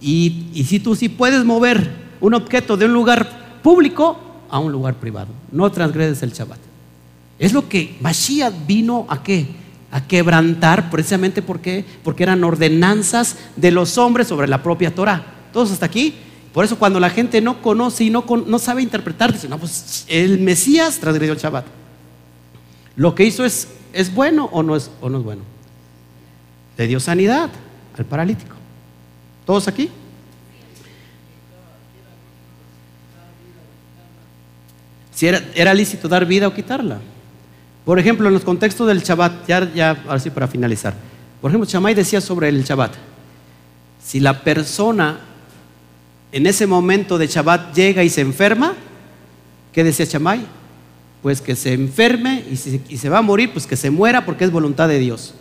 y, 0.00 0.64
si 0.66 0.80
tú 0.80 0.94
sí 0.96 1.08
puedes 1.08 1.44
mover 1.44 1.90
un 2.20 2.34
objeto 2.34 2.76
de 2.76 2.86
un 2.86 2.92
lugar 2.92 3.60
público 3.62 4.18
a 4.48 4.58
un 4.58 4.72
lugar 4.72 4.94
privado, 4.94 5.28
no 5.52 5.70
transgredes 5.70 6.22
el 6.22 6.32
Shabbat. 6.32 6.58
Es 7.38 7.52
lo 7.52 7.68
que 7.68 7.96
Mashiach 8.00 8.52
vino 8.66 9.06
a 9.08 9.22
qué? 9.22 9.46
A 9.90 10.06
quebrantar 10.06 10.90
precisamente 10.90 11.42
porque, 11.42 11.84
porque 12.02 12.22
eran 12.22 12.44
ordenanzas 12.44 13.36
de 13.56 13.70
los 13.70 13.98
hombres 13.98 14.28
sobre 14.28 14.48
la 14.48 14.62
propia 14.62 14.94
Torah. 14.94 15.24
Todos 15.52 15.72
hasta 15.72 15.86
aquí. 15.86 16.14
Por 16.52 16.64
eso 16.64 16.78
cuando 16.78 17.00
la 17.00 17.10
gente 17.10 17.40
no 17.40 17.62
conoce 17.62 18.04
y 18.04 18.10
no, 18.10 18.24
no 18.46 18.58
sabe 18.58 18.82
interpretar, 18.82 19.32
dice, 19.32 19.48
no, 19.48 19.58
pues 19.58 20.04
el 20.08 20.40
Mesías 20.40 20.98
transgredió 20.98 21.32
el 21.32 21.38
Shabbat. 21.38 21.64
Lo 22.96 23.14
que 23.14 23.24
hizo 23.24 23.44
es 23.44 23.68
¿es 23.92 24.14
bueno 24.14 24.48
o 24.52 24.62
no 24.62 24.76
es, 24.76 24.90
o 25.00 25.08
no 25.08 25.18
es 25.18 25.24
bueno? 25.24 25.42
Le 26.76 26.86
dio 26.86 27.00
sanidad 27.00 27.50
al 27.96 28.04
paralítico. 28.04 28.56
¿Todos 29.44 29.68
aquí? 29.68 29.90
Si 35.12 35.26
era, 35.26 35.42
era 35.54 35.74
lícito 35.74 36.08
dar 36.08 36.24
vida 36.24 36.48
o 36.48 36.54
quitarla. 36.54 36.98
Por 37.84 37.98
ejemplo, 37.98 38.28
en 38.28 38.34
los 38.34 38.44
contextos 38.44 38.86
del 38.86 39.02
Shabbat, 39.02 39.46
ya, 39.46 39.72
ya, 39.74 39.90
ahora 40.06 40.22
para 40.32 40.48
finalizar. 40.48 40.94
Por 41.40 41.50
ejemplo, 41.50 41.68
Chamay 41.68 41.94
decía 41.94 42.20
sobre 42.20 42.48
el 42.48 42.62
Shabbat. 42.62 42.94
Si 44.02 44.20
la 44.20 44.42
persona 44.42 45.20
en 46.32 46.46
ese 46.46 46.66
momento 46.66 47.18
de 47.18 47.26
Shabbat 47.26 47.74
llega 47.74 48.04
y 48.04 48.10
se 48.10 48.20
enferma, 48.20 48.74
¿qué 49.72 49.82
decía 49.82 50.06
Chamay? 50.06 50.46
Pues 51.22 51.40
que 51.40 51.56
se 51.56 51.72
enferme 51.72 52.44
y, 52.50 52.56
se 52.56 53.08
va 53.08 53.18
a 53.18 53.22
morir, 53.22 53.52
pues 53.52 53.66
que 53.66 53.76
se 53.76 53.90
muera 53.90 54.24
porque 54.24 54.44
es 54.44 54.50
voluntad 54.50 54.88
de 54.88 54.98
Dios. 54.98 55.34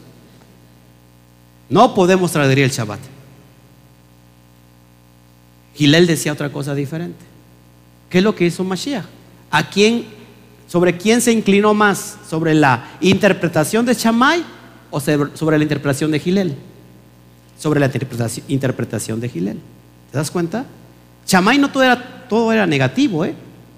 No 1.69 1.93
podemos 1.93 2.31
traer 2.31 2.59
el 2.59 2.71
Shabbat. 2.71 2.99
Gilel 5.79 6.07
decía 6.07 6.33
otra 6.33 6.51
cosa 6.51 6.75
diferente. 6.75 7.23
¿Qué 8.09 8.17
es 8.17 8.23
lo 8.25 8.35
que 8.35 8.45
hizo 8.45 8.65
Mashiach? 8.65 9.05
¿A 9.49 9.69
quién, 9.69 10.07
sobre 10.67 10.97
quién 10.97 11.21
se 11.21 11.31
inclinó 11.31 11.73
más? 11.73 12.17
¿Sobre 12.29 12.53
la 12.53 12.97
interpretación 12.99 13.85
de 13.85 13.95
Chamay 13.95 14.43
o 14.91 14.99
sobre 14.99 15.57
la 15.57 15.63
interpretación 15.63 16.11
de 16.11 16.19
Gilel? 16.19 16.55
Sobre 17.57 17.79
la 17.79 17.89
interpretación, 18.49 19.21
de 19.21 19.29
Gilel. 19.29 19.57
¿Te 20.11 20.17
das 20.17 20.29
cuenta? 20.29 20.65
Chamay 21.25 21.57
no 21.57 21.71
todo 21.71 21.83
era, 21.83 22.27
todo 22.27 22.51
era 22.51 22.67
negativo. 22.67 23.23
¿eh? 23.23 23.33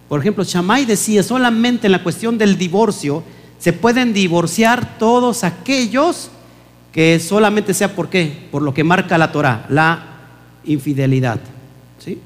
Por 0.10 0.22
ejemplo, 0.22 0.44
Chamay 0.44 0.86
decía 0.86 1.22
solamente 1.22 1.86
en 1.86 1.92
la 1.92 2.02
cuestión 2.02 2.36
del 2.36 2.58
divorcio 2.58 3.24
se 3.60 3.74
pueden 3.74 4.12
divorciar 4.12 4.98
todos 4.98 5.44
aquellos 5.44 6.32
que 6.92 7.20
solamente 7.20 7.76
sea 7.76 7.96
por 7.96 8.10
qué, 8.10 8.48
por 8.50 8.64
lo 8.64 8.74
que 8.74 8.84
marca 8.84 9.20
la 9.20 9.32
Torah, 9.32 9.68
la 9.70 10.04
infidelidad. 10.64 11.40
¿Sí? 12.04 12.20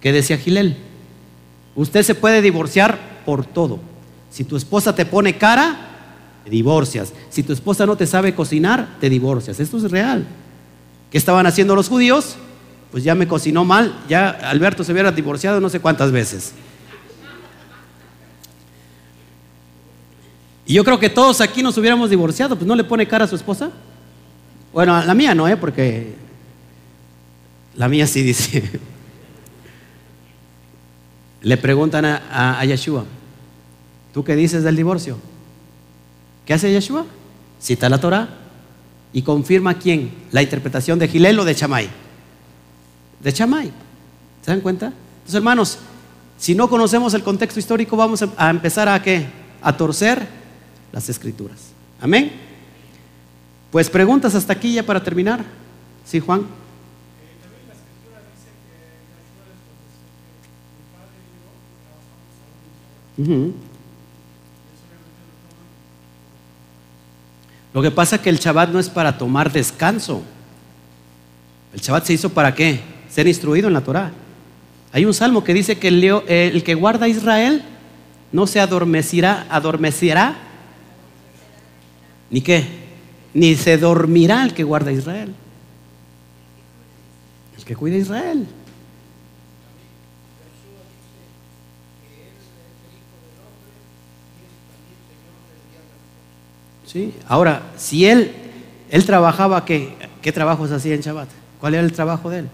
¿Qué 0.00 0.12
decía 0.12 0.38
Gilel? 0.38 0.76
Usted 1.74 2.02
se 2.02 2.14
puede 2.14 2.42
divorciar 2.42 2.98
por 3.24 3.46
todo. 3.46 3.80
Si 4.30 4.44
tu 4.44 4.56
esposa 4.56 4.94
te 4.94 5.06
pone 5.06 5.38
cara, 5.38 5.76
te 6.44 6.50
divorcias. 6.50 7.12
Si 7.30 7.42
tu 7.42 7.52
esposa 7.52 7.86
no 7.86 7.96
te 7.96 8.06
sabe 8.06 8.34
cocinar, 8.34 8.96
te 9.00 9.08
divorcias. 9.08 9.58
Esto 9.58 9.78
es 9.78 9.90
real. 9.90 10.26
¿Qué 11.10 11.18
estaban 11.18 11.46
haciendo 11.46 11.74
los 11.74 11.88
judíos? 11.88 12.36
Pues 12.90 13.04
ya 13.04 13.14
me 13.14 13.28
cocinó 13.28 13.64
mal, 13.64 13.94
ya 14.08 14.30
Alberto 14.30 14.82
se 14.82 14.92
hubiera 14.92 15.12
divorciado 15.12 15.60
no 15.60 15.68
sé 15.68 15.80
cuántas 15.80 16.10
veces. 16.10 16.52
Y 20.66 20.74
yo 20.74 20.84
creo 20.84 20.98
que 20.98 21.08
todos 21.08 21.40
aquí 21.40 21.62
nos 21.62 21.78
hubiéramos 21.78 22.10
divorciado, 22.10 22.56
pues 22.56 22.66
no 22.66 22.74
le 22.74 22.84
pone 22.84 23.06
cara 23.06 23.24
a 23.24 23.28
su 23.28 23.36
esposa. 23.36 23.70
Bueno, 24.72 25.04
la 25.04 25.14
mía 25.14 25.34
no, 25.34 25.48
¿eh? 25.48 25.56
Porque 25.56 26.14
la 27.76 27.88
mía 27.88 28.06
sí 28.06 28.22
dice. 28.22 28.62
Le 31.42 31.56
preguntan 31.56 32.04
a, 32.04 32.60
a, 32.60 32.64
Yeshua, 32.64 33.04
¿tú 34.12 34.22
qué 34.24 34.36
dices 34.36 34.62
del 34.62 34.76
divorcio? 34.76 35.18
¿Qué 36.44 36.52
hace 36.52 36.70
Yeshua? 36.70 37.06
Cita 37.60 37.88
la 37.88 37.98
Torah 37.98 38.28
y 39.12 39.22
confirma 39.22 39.74
quién, 39.74 40.12
la 40.32 40.42
interpretación 40.42 40.98
de 40.98 41.08
Gilel 41.08 41.38
o 41.38 41.44
de 41.44 41.54
Chamay. 41.54 41.88
De 43.22 43.32
Chamay. 43.32 43.72
¿Se 44.42 44.50
dan 44.50 44.60
cuenta? 44.60 44.86
Entonces, 44.86 45.34
hermanos, 45.34 45.78
si 46.38 46.54
no 46.54 46.68
conocemos 46.68 47.14
el 47.14 47.22
contexto 47.22 47.58
histórico, 47.58 47.96
vamos 47.96 48.24
a 48.36 48.50
empezar 48.50 48.88
a 48.88 49.02
qué? 49.02 49.26
A 49.62 49.76
torcer 49.76 50.26
las 50.92 51.08
escrituras. 51.08 51.58
Amén. 52.00 52.32
Pues 53.70 53.88
preguntas 53.88 54.34
hasta 54.34 54.52
aquí 54.52 54.74
ya 54.74 54.84
para 54.84 55.02
terminar. 55.02 55.44
¿Sí, 56.04 56.18
Juan? 56.20 56.46
Lo 67.72 67.82
que 67.82 67.90
pasa 67.90 68.16
es 68.16 68.22
que 68.22 68.30
el 68.30 68.38
Shabbat 68.38 68.70
no 68.70 68.78
es 68.78 68.88
para 68.88 69.16
tomar 69.16 69.52
descanso. 69.52 70.22
El 71.72 71.80
Shabbat 71.80 72.04
se 72.04 72.14
hizo 72.14 72.30
para 72.30 72.54
qué? 72.54 72.80
Ser 73.08 73.28
instruido 73.28 73.68
en 73.68 73.74
la 73.74 73.82
Torah. 73.82 74.12
Hay 74.92 75.04
un 75.04 75.14
salmo 75.14 75.44
que 75.44 75.54
dice 75.54 75.78
que 75.78 75.88
el, 75.88 76.02
el 76.04 76.64
que 76.64 76.74
guarda 76.74 77.06
a 77.06 77.08
Israel 77.08 77.62
no 78.32 78.46
se 78.46 78.60
adormecerá, 78.60 79.46
adormecerá, 79.48 80.36
ni 82.30 82.40
qué, 82.40 82.64
ni 83.34 83.56
se 83.56 83.76
dormirá 83.76 84.42
el 84.42 84.54
que 84.54 84.64
guarda 84.64 84.90
a 84.90 84.94
Israel. 84.94 85.34
El 87.56 87.64
que 87.64 87.76
cuida 87.76 87.96
a 87.96 87.98
Israel. 87.98 88.46
Ahora, 97.28 97.62
si 97.76 98.06
él, 98.06 98.32
él 98.90 99.04
trabajaba, 99.04 99.64
¿qué, 99.64 99.94
¿qué 100.22 100.32
trabajos 100.32 100.72
hacía 100.72 100.94
en 100.94 101.00
Shabbat? 101.00 101.28
¿Cuál 101.60 101.74
era 101.74 101.84
el 101.84 101.92
trabajo 101.92 102.30
de 102.30 102.40
él? 102.40 102.48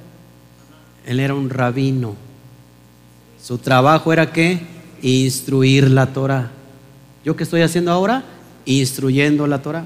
Él 1.06 1.20
era 1.20 1.34
un 1.34 1.48
rabino. 1.48 2.16
Su 3.42 3.58
trabajo 3.58 4.12
era 4.12 4.32
qué? 4.32 4.60
Instruir 5.02 5.90
la 5.90 6.12
Torah. 6.12 6.50
¿Yo 7.24 7.36
qué 7.36 7.44
estoy 7.44 7.62
haciendo 7.62 7.92
ahora? 7.92 8.24
Instruyendo 8.64 9.46
la 9.46 9.62
Torah. 9.62 9.84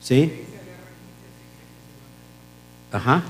¿Sí? 0.00 0.32
Ajá. 2.90 3.22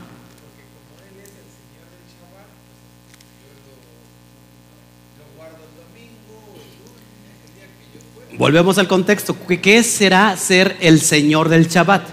Volvemos 8.41 8.79
al 8.79 8.89
contexto. 8.89 9.37
¿Qué 9.47 9.83
será 9.83 10.35
ser 10.35 10.75
el 10.81 11.03
Señor 11.03 11.51
del 11.51 11.69
Shabbat? 11.69 12.09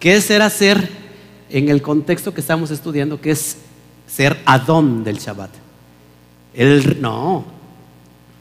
¿Qué 0.00 0.20
será 0.20 0.50
ser 0.50 0.90
en 1.48 1.68
el 1.68 1.80
contexto 1.80 2.34
que 2.34 2.40
estamos 2.40 2.72
estudiando, 2.72 3.20
que 3.20 3.30
es 3.30 3.58
ser 4.08 4.36
Adón 4.46 5.04
del 5.04 5.18
Shabbat? 5.18 5.50
El, 6.54 7.00
no, 7.00 7.44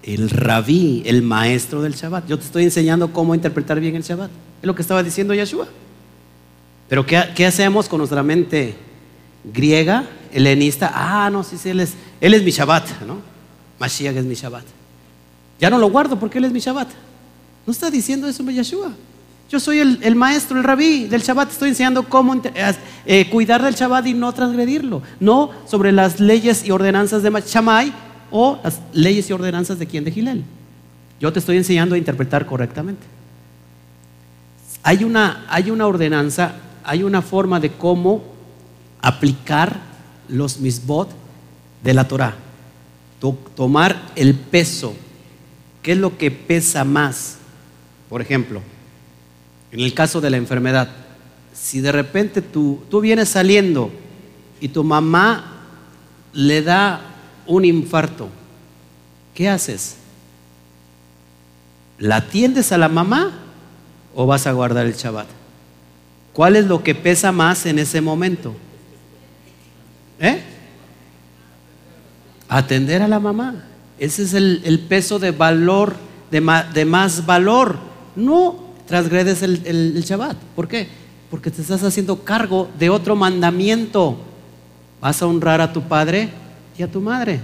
el 0.02 0.32
rabí, 0.32 1.04
el 1.06 1.22
maestro 1.22 1.84
del 1.84 1.94
Shabbat. 1.94 2.28
Yo 2.28 2.40
te 2.40 2.46
estoy 2.46 2.64
enseñando 2.64 3.14
cómo 3.14 3.36
interpretar 3.36 3.80
bien 3.80 3.96
el 3.96 4.02
Shabbat. 4.02 4.32
Es 4.64 4.66
lo 4.66 4.74
que 4.74 4.82
estaba 4.82 5.04
diciendo 5.04 5.36
Yeshua. 5.36 5.68
Pero 6.90 7.06
¿qué, 7.06 7.46
hacemos 7.46 7.88
con 7.88 8.00
nuestra 8.00 8.24
mente 8.24 8.74
griega, 9.44 10.04
helenista? 10.34 10.92
Ah, 10.96 11.30
no, 11.30 11.44
sí, 11.44 11.60
sí, 11.60 11.70
él 11.70 11.80
es, 11.80 11.94
él 12.20 12.34
es 12.34 12.42
mi 12.42 12.50
Shabbat, 12.50 13.02
¿no? 13.06 13.22
Mashiach 13.78 14.16
es 14.16 14.26
mi 14.26 14.34
Shabbat. 14.34 14.77
Ya 15.60 15.70
no 15.70 15.78
lo 15.78 15.90
guardo 15.90 16.20
porque 16.20 16.38
Él 16.38 16.46
es 16.46 16.52
mi 16.52 16.60
Shabbat. 16.60 16.88
No 17.66 17.72
está 17.72 17.90
diciendo 17.90 18.28
eso 18.28 18.44
Yeshua. 18.44 18.94
Yo 19.50 19.62
soy 19.62 19.80
el, 19.80 20.16
maestro, 20.16 20.58
el 20.58 20.64
rabí 20.64 21.06
del 21.06 21.22
Shabbat. 21.22 21.52
Estoy 21.52 21.70
enseñando 21.70 22.04
cómo 22.04 22.36
eh, 23.06 23.30
cuidar 23.30 23.64
del 23.64 23.76
Shabbat 23.76 24.06
y 24.08 24.14
no 24.14 24.34
transgredirlo. 24.34 25.02
No 25.20 25.52
sobre 25.66 25.92
las 25.92 26.20
leyes 26.20 26.66
y 26.66 26.72
ordenanzas 26.72 27.24
de 27.24 27.32
Shammai 27.46 27.94
o 28.30 28.60
las 28.64 28.82
leyes 28.92 29.30
y 29.30 29.34
ordenanzas 29.34 29.80
de 29.80 29.88
quien 29.88 30.04
de 30.04 30.12
Gilel. 30.12 30.44
Yo 31.20 31.32
te 31.32 31.40
estoy 31.40 31.58
enseñando 31.58 31.96
a 31.96 31.98
interpretar 31.98 32.46
correctamente. 32.46 33.04
Hay 34.84 35.04
una, 35.04 35.46
hay 35.50 35.72
una 35.72 35.88
ordenanza, 35.88 36.54
hay 36.84 37.04
una 37.04 37.22
forma 37.22 37.60
de 37.60 37.72
cómo 37.72 38.24
aplicar 39.02 39.80
los 40.28 40.60
misbot 40.60 41.10
de 41.84 41.94
la 41.94 42.08
Torah. 42.08 42.36
tomar 43.56 43.96
el 44.16 44.36
peso 44.36 44.94
¿Qué 45.88 45.94
es 45.94 46.00
lo 46.00 46.18
que 46.18 46.32
pesa 46.32 46.84
más? 46.84 47.38
Por 48.10 48.22
ejemplo, 48.22 48.62
en 49.72 49.80
el 49.80 49.94
caso 49.94 50.20
de 50.20 50.30
la 50.30 50.36
enfermedad, 50.36 50.90
si 51.54 51.80
de 51.80 51.94
repente 51.94 52.42
tú, 52.42 52.84
tú 52.90 53.00
vienes 53.00 53.30
saliendo 53.30 53.90
y 54.60 54.68
tu 54.68 54.84
mamá 54.84 55.62
le 56.34 56.62
da 56.62 57.00
un 57.46 57.64
infarto, 57.64 58.28
¿qué 59.34 59.48
haces? 59.48 59.96
¿La 62.00 62.18
atiendes 62.18 62.74
a 62.74 62.78
la 62.78 62.90
mamá 62.90 63.32
o 64.14 64.26
vas 64.26 64.46
a 64.46 64.52
guardar 64.52 64.88
el 64.88 64.94
Shabbat? 64.94 65.28
¿Cuál 66.34 66.58
es 66.58 66.66
lo 66.66 66.84
que 66.84 66.96
pesa 66.96 67.32
más 67.32 67.66
en 67.66 67.80
ese 67.80 68.02
momento? 68.02 68.54
¿Eh? 70.20 70.42
Atender 72.50 73.04
a 73.04 73.08
la 73.08 73.22
mamá. 73.22 73.64
Ese 74.00 74.24
es 74.24 74.34
el, 74.34 74.86
peso 74.88 75.18
de 75.20 75.32
valor, 75.32 75.96
de, 76.30 76.86
más 76.86 77.26
valor. 77.26 77.78
No 78.16 78.56
transgredes 78.88 79.42
el, 79.42 80.04
Shabbat. 80.04 80.38
¿Por 80.56 80.68
qué? 80.68 80.88
Porque 81.32 81.50
te 81.50 81.62
estás 81.62 81.84
haciendo 81.84 82.24
cargo 82.24 82.70
de 82.78 82.90
otro 82.90 83.16
mandamiento. 83.16 84.18
Vas 85.02 85.22
a 85.22 85.28
honrar 85.28 85.62
a 85.62 85.74
tu 85.74 85.82
padre 85.82 86.30
y 86.78 86.84
a 86.84 86.92
tu 86.92 87.02
madre. 87.02 87.40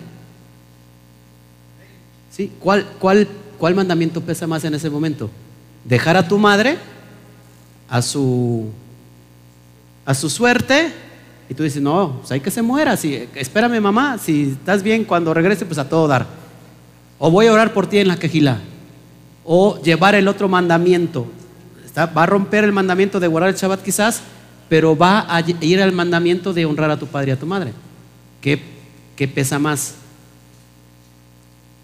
¿Sí? 2.32 2.52
¿Cuál, 2.60 2.86
cuál, 3.00 3.28
¿Cuál 3.58 3.76
mandamiento 3.76 4.22
pesa 4.22 4.48
más 4.48 4.64
en 4.64 4.76
ese 4.76 4.90
momento? 4.90 5.30
¿Dejar 5.84 6.18
a 6.18 6.28
tu 6.28 6.38
madre 6.38 6.78
a 7.90 8.02
su, 8.02 8.70
a 10.06 10.14
su 10.14 10.30
suerte? 10.30 10.94
Y 11.50 11.54
tú 11.54 11.64
dices, 11.64 11.82
no, 11.82 12.18
pues 12.20 12.32
hay 12.32 12.40
que 12.40 12.52
se 12.52 12.62
muera. 12.62 12.96
Si, 12.96 13.28
espérame 13.36 13.80
mamá, 13.82 14.18
si 14.18 14.52
estás 14.52 14.82
bien 14.82 15.04
cuando 15.04 15.34
regrese, 15.34 15.66
pues 15.66 15.78
a 15.78 15.88
todo 15.88 16.08
dar. 16.08 16.43
O 17.20 17.32
voy 17.32 17.48
a 17.48 17.54
orar 17.54 17.74
por 17.74 17.88
ti 17.88 18.00
en 18.00 18.08
la 18.08 18.18
quejila. 18.18 18.60
O 19.44 19.82
llevar 19.82 20.16
el 20.16 20.28
otro 20.28 20.48
mandamiento. 20.48 21.28
va 21.98 22.24
a 22.24 22.26
romper 22.26 22.64
el 22.64 22.72
mandamiento 22.72 23.20
de 23.20 23.28
guardar 23.28 23.50
el 23.50 23.56
Shabbat 23.56 23.82
quizás, 23.82 24.22
pero 24.70 24.98
va 24.98 25.26
a 25.34 25.42
ir 25.62 25.82
al 25.82 25.92
mandamiento 25.92 26.54
de 26.54 26.66
honrar 26.66 26.92
a 26.92 26.98
tu 26.98 27.08
padre 27.08 27.30
y 27.30 27.34
a 27.34 27.40
tu 27.40 27.46
madre. 27.46 27.74
¿Qué, 28.42 28.62
qué 29.16 29.28
pesa 29.28 29.60
más? 29.60 29.96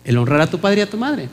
El 0.04 0.18
honrar 0.18 0.42
a 0.42 0.48
tu 0.48 0.60
padre 0.60 0.80
y 0.80 0.82
a 0.82 0.90
tu 0.90 0.98
madre. 0.98 1.30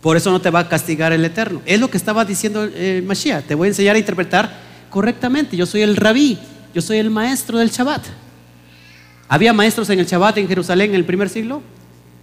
Por 0.00 0.16
eso 0.16 0.32
no 0.32 0.40
te 0.40 0.50
va 0.50 0.60
a 0.60 0.68
castigar 0.68 1.12
el 1.12 1.24
Eterno. 1.24 1.62
Es 1.64 1.78
lo 1.78 1.88
que 1.88 1.96
estaba 1.96 2.24
diciendo 2.24 2.68
eh, 2.74 3.02
Mashiach. 3.06 3.44
Te 3.44 3.54
voy 3.54 3.66
a 3.66 3.68
enseñar 3.68 3.94
a 3.94 4.00
interpretar 4.00 4.52
correctamente. 4.90 5.56
Yo 5.56 5.64
soy 5.64 5.82
el 5.82 5.96
rabí, 5.96 6.38
yo 6.74 6.82
soy 6.82 6.98
el 6.98 7.08
maestro 7.08 7.58
del 7.58 7.70
Shabbat. 7.70 8.02
¿Había 9.28 9.52
maestros 9.52 9.88
en 9.90 10.00
el 10.00 10.06
Shabbat 10.06 10.38
en 10.38 10.48
Jerusalén 10.48 10.90
en 10.90 10.96
el 10.96 11.04
primer 11.04 11.28
siglo? 11.28 11.62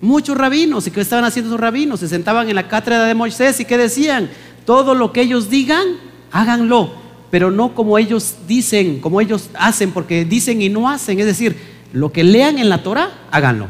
Muchos 0.01 0.37
rabinos. 0.37 0.87
¿Y 0.87 0.91
qué 0.91 1.01
estaban 1.01 1.25
haciendo 1.25 1.49
esos 1.49 1.59
rabinos? 1.59 1.99
Se 1.99 2.07
sentaban 2.07 2.49
en 2.49 2.55
la 2.55 2.67
cátedra 2.67 3.05
de 3.05 3.13
Moisés 3.13 3.59
y 3.59 3.65
¿qué 3.65 3.77
decían? 3.77 4.29
Todo 4.65 4.95
lo 4.95 5.11
que 5.11 5.21
ellos 5.21 5.49
digan, 5.49 5.85
háganlo. 6.31 6.91
Pero 7.31 7.51
no 7.51 7.75
como 7.75 7.97
ellos 7.97 8.35
dicen, 8.47 9.01
como 9.01 9.21
ellos 9.21 9.49
hacen, 9.53 9.91
porque 9.91 10.25
dicen 10.25 10.61
y 10.61 10.69
no 10.69 10.89
hacen. 10.89 11.19
Es 11.19 11.25
decir, 11.25 11.57
lo 11.93 12.11
que 12.11 12.23
lean 12.23 12.57
en 12.57 12.69
la 12.69 12.81
Torah, 12.81 13.11
háganlo. 13.31 13.67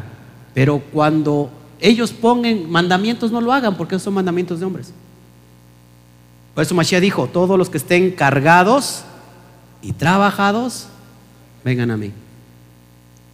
Pero 0.53 0.81
cuando 0.91 1.49
ellos 1.79 2.11
pongan 2.11 2.69
mandamientos, 2.69 3.31
no 3.31 3.41
lo 3.41 3.51
hagan 3.51 3.75
porque 3.75 3.97
son 3.99 4.13
mandamientos 4.13 4.59
de 4.59 4.65
hombres. 4.65 4.93
Por 6.53 6.63
eso 6.63 6.75
Mashiach 6.75 7.01
dijo, 7.01 7.27
todos 7.27 7.57
los 7.57 7.69
que 7.69 7.77
estén 7.77 8.11
cargados 8.11 9.03
y 9.81 9.93
trabajados, 9.93 10.87
vengan 11.63 11.91
a 11.91 11.97
mí. 11.97 12.11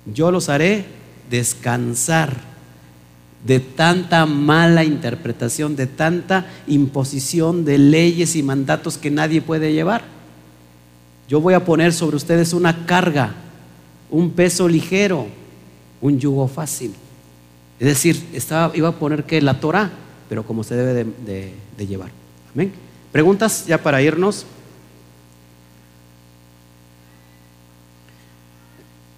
Yo 0.05 0.31
los 0.31 0.49
haré 0.49 0.85
descansar 1.29 2.54
de 3.45 3.59
tanta 3.59 4.25
mala 4.25 4.83
interpretación, 4.83 5.75
de 5.75 5.85
tanta 5.85 6.47
imposición 6.65 7.63
de 7.63 7.77
leyes 7.77 8.35
y 8.35 8.41
mandatos 8.41 8.97
que 8.97 9.11
nadie 9.11 9.41
puede 9.41 9.71
llevar. 9.71 10.03
Yo 11.29 11.39
voy 11.39 11.53
a 11.53 11.63
poner 11.63 11.93
sobre 11.93 12.17
ustedes 12.17 12.53
una 12.53 12.85
carga, 12.87 13.35
un 14.09 14.31
peso 14.31 14.67
ligero, 14.67 15.27
un 16.01 16.19
yugo 16.19 16.47
fácil. 16.47 16.95
Es 17.79 17.87
decir, 17.87 18.23
estaba, 18.33 18.75
iba 18.75 18.89
a 18.89 18.93
poner 18.93 19.25
que 19.25 19.39
la 19.41 19.59
Torah, 19.59 19.91
pero 20.27 20.43
como 20.43 20.63
se 20.63 20.75
debe 20.75 21.05
de, 21.25 21.87
llevar. 21.87 22.09
Amén. 22.53 22.73
Preguntas 23.11 23.67
ya 23.67 23.77
para 23.77 24.01
irnos. 24.01 24.45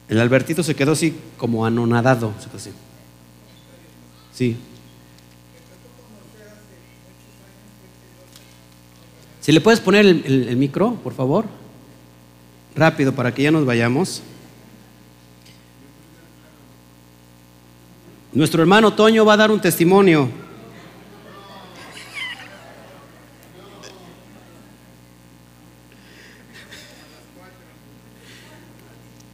El 0.09 0.19
Albertito 0.19 0.63
se 0.63 0.75
quedó 0.75 0.93
así 0.93 1.15
como 1.37 1.65
anonadado. 1.65 2.33
Sí. 4.37 4.55
Si 9.41 9.51
le 9.51 9.61
puedes 9.61 9.79
poner 9.79 10.05
el 10.05 10.55
micro, 10.57 10.93
por 11.03 11.15
favor. 11.15 11.45
Rápido, 12.75 13.15
para 13.15 13.33
que 13.33 13.41
ya 13.41 13.49
nos 13.49 13.65
vayamos. 13.65 14.21
Nuestro 18.31 18.61
hermano 18.61 18.93
Toño 18.93 19.25
va 19.25 19.33
a 19.33 19.37
dar 19.37 19.49
un 19.49 19.59
testimonio. 19.59 20.29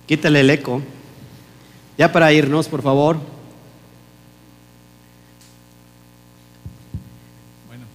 Quítale 0.08 0.40
el 0.40 0.50
eco. 0.50 0.82
Ya 1.98 2.14
para 2.14 2.32
irnos, 2.32 2.70
por 2.70 2.82
favor. 2.82 3.18
Bueno. 7.68 7.86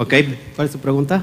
Ok, 0.00 0.14
¿cuál 0.56 0.66
es 0.66 0.72
tu 0.72 0.78
pregunta? 0.78 1.22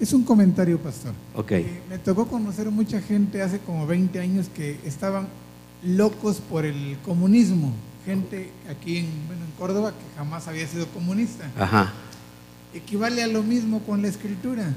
Es 0.00 0.12
un 0.12 0.24
comentario, 0.24 0.76
pastor. 0.76 1.12
Ok. 1.36 1.52
Eh, 1.52 1.80
me 1.88 1.98
tocó 1.98 2.26
conocer 2.26 2.68
mucha 2.68 3.00
gente 3.00 3.42
hace 3.42 3.60
como 3.60 3.86
20 3.86 4.18
años 4.18 4.48
que 4.48 4.80
estaban 4.84 5.28
locos 5.84 6.38
por 6.50 6.66
el 6.66 6.98
comunismo, 7.04 7.72
gente 8.04 8.50
aquí 8.68 8.96
en, 8.96 9.06
bueno, 9.28 9.44
en 9.44 9.52
Córdoba 9.52 9.92
que 9.92 10.18
jamás 10.18 10.48
había 10.48 10.66
sido 10.66 10.88
comunista. 10.88 11.48
Ajá. 11.56 11.92
Equivale 12.74 13.22
a 13.22 13.28
lo 13.28 13.44
mismo 13.44 13.78
con 13.84 14.02
la 14.02 14.08
escritura. 14.08 14.74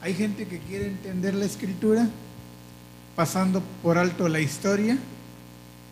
Hay 0.00 0.14
gente 0.14 0.46
que 0.46 0.60
quiere 0.60 0.86
entender 0.86 1.34
la 1.34 1.44
escritura 1.44 2.08
pasando 3.16 3.64
por 3.82 3.98
alto 3.98 4.28
la 4.28 4.38
historia 4.38 4.96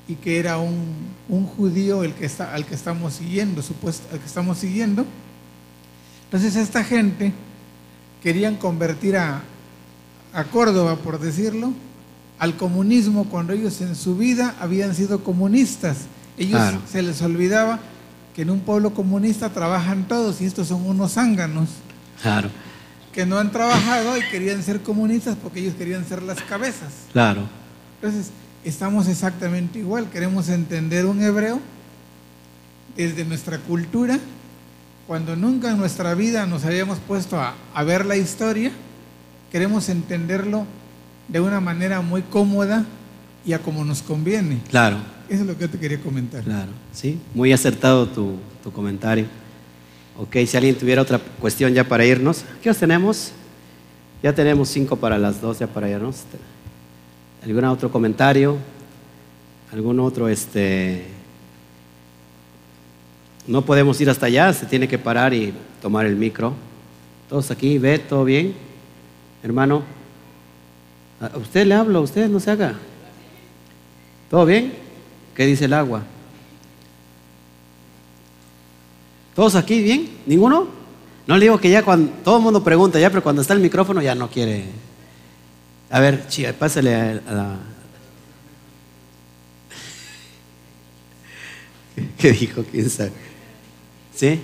y 0.06 0.14
que 0.14 0.38
era 0.38 0.58
un, 0.58 1.10
judío 1.56 2.04
el 2.04 2.14
que 2.14 2.26
está, 2.26 2.54
al 2.54 2.66
que 2.66 2.76
estamos 2.76 3.14
siguiendo, 3.14 3.62
supuesto, 3.62 4.06
al 4.12 4.20
que 4.20 4.26
estamos 4.26 4.58
siguiendo. 4.58 5.04
Entonces 6.26 6.56
esta 6.56 6.84
gente 6.84 7.32
querían 8.22 8.56
convertir 8.56 9.16
a, 9.16 9.42
a 10.32 10.44
Córdoba, 10.44 10.96
por 10.96 11.20
decirlo, 11.20 11.72
al 12.38 12.56
comunismo 12.56 13.24
cuando 13.24 13.52
ellos 13.52 13.80
en 13.80 13.94
su 13.94 14.16
vida 14.16 14.54
habían 14.60 14.94
sido 14.94 15.22
comunistas. 15.22 15.98
Ellos 16.36 16.60
se 16.90 17.02
les 17.02 17.22
olvidaba 17.22 17.78
que 18.34 18.42
en 18.42 18.50
un 18.50 18.60
pueblo 18.60 18.92
comunista 18.92 19.48
trabajan 19.48 20.06
todos 20.08 20.40
y 20.40 20.44
estos 20.44 20.68
son 20.68 20.86
unos 20.86 21.12
zánganos. 21.12 21.70
Claro. 22.20 22.50
Que 23.12 23.24
no 23.24 23.38
han 23.38 23.50
trabajado 23.50 24.18
y 24.18 24.22
querían 24.28 24.62
ser 24.62 24.82
comunistas 24.82 25.36
porque 25.42 25.60
ellos 25.60 25.74
querían 25.74 26.04
ser 26.04 26.22
las 26.22 26.42
cabezas. 26.42 26.92
Claro. 27.12 27.42
Entonces, 28.02 28.30
estamos 28.62 29.08
exactamente 29.08 29.78
igual. 29.78 30.10
Queremos 30.10 30.50
entender 30.50 31.06
un 31.06 31.22
hebreo 31.22 31.60
desde 32.94 33.24
nuestra 33.24 33.58
cultura, 33.58 34.18
cuando 35.06 35.36
nunca 35.36 35.70
en 35.70 35.78
nuestra 35.78 36.14
vida 36.14 36.46
nos 36.46 36.64
habíamos 36.64 36.98
puesto 36.98 37.38
a, 37.38 37.54
a 37.74 37.84
ver 37.84 38.06
la 38.06 38.16
historia, 38.16 38.72
queremos 39.52 39.88
entenderlo 39.88 40.66
de 41.28 41.40
una 41.40 41.60
manera 41.60 42.00
muy 42.00 42.22
cómoda 42.22 42.84
y 43.44 43.52
a 43.52 43.60
como 43.60 43.84
nos 43.84 44.02
conviene. 44.02 44.60
Claro. 44.68 44.98
Eso 45.28 45.42
es 45.42 45.46
lo 45.48 45.54
que 45.54 45.62
yo 45.62 45.70
te 45.70 45.78
quería 45.78 46.00
comentar. 46.00 46.42
Claro, 46.44 46.70
sí, 46.92 47.18
muy 47.34 47.52
acertado 47.52 48.06
tu, 48.06 48.38
comentario. 48.72 49.26
Ok, 50.18 50.36
si 50.46 50.56
alguien 50.56 50.76
tuviera 50.76 51.02
otra 51.02 51.18
cuestión 51.40 51.72
ya 51.72 51.84
para 51.84 52.04
irnos, 52.04 52.44
¿qué 52.62 52.70
os 52.70 52.78
tenemos? 52.78 53.32
Ya 54.22 54.32
tenemos 54.32 54.68
cinco 54.68 54.96
para 54.96 55.18
las 55.18 55.40
dos 55.40 55.58
ya 55.58 55.66
para 55.66 55.88
irnos. 55.88 56.22
¿Algún 57.44 57.64
otro 57.64 57.90
comentario? 57.90 58.56
¿Algún 59.72 60.00
otro, 60.00 60.28
este... 60.28 61.15
No 63.46 63.62
podemos 63.62 64.00
ir 64.00 64.10
hasta 64.10 64.26
allá, 64.26 64.52
se 64.52 64.66
tiene 64.66 64.88
que 64.88 64.98
parar 64.98 65.32
y 65.32 65.54
tomar 65.80 66.06
el 66.06 66.16
micro. 66.16 66.54
Todos 67.28 67.50
aquí, 67.50 67.78
¿ve? 67.78 67.98
¿Todo 67.98 68.24
bien? 68.24 68.54
Hermano, 69.42 69.82
a 71.20 71.36
usted 71.38 71.66
le 71.66 71.74
hablo, 71.74 72.02
usted 72.02 72.28
no 72.28 72.40
se 72.40 72.50
haga. 72.50 72.74
¿Todo 74.28 74.44
bien? 74.44 74.72
¿Qué 75.34 75.46
dice 75.46 75.66
el 75.66 75.72
agua? 75.72 76.02
¿Todos 79.34 79.54
aquí 79.54 79.82
bien? 79.82 80.08
¿Ninguno? 80.26 80.68
No 81.26 81.36
le 81.36 81.44
digo 81.44 81.58
que 81.58 81.70
ya 81.70 81.84
cuando 81.84 82.10
todo 82.24 82.38
el 82.38 82.42
mundo 82.42 82.64
pregunta 82.64 82.98
ya, 82.98 83.10
pero 83.10 83.22
cuando 83.22 83.42
está 83.42 83.54
el 83.54 83.60
micrófono 83.60 84.00
ya 84.02 84.14
no 84.14 84.28
quiere. 84.30 84.64
A 85.90 86.00
ver, 86.00 86.26
chica, 86.28 86.52
pásale 86.52 86.94
a, 86.94 87.14
la. 87.14 87.56
¿Qué 92.18 92.32
dijo? 92.32 92.64
¿Quién 92.70 92.90
sabe? 92.90 93.12
¿Sí? 94.16 94.40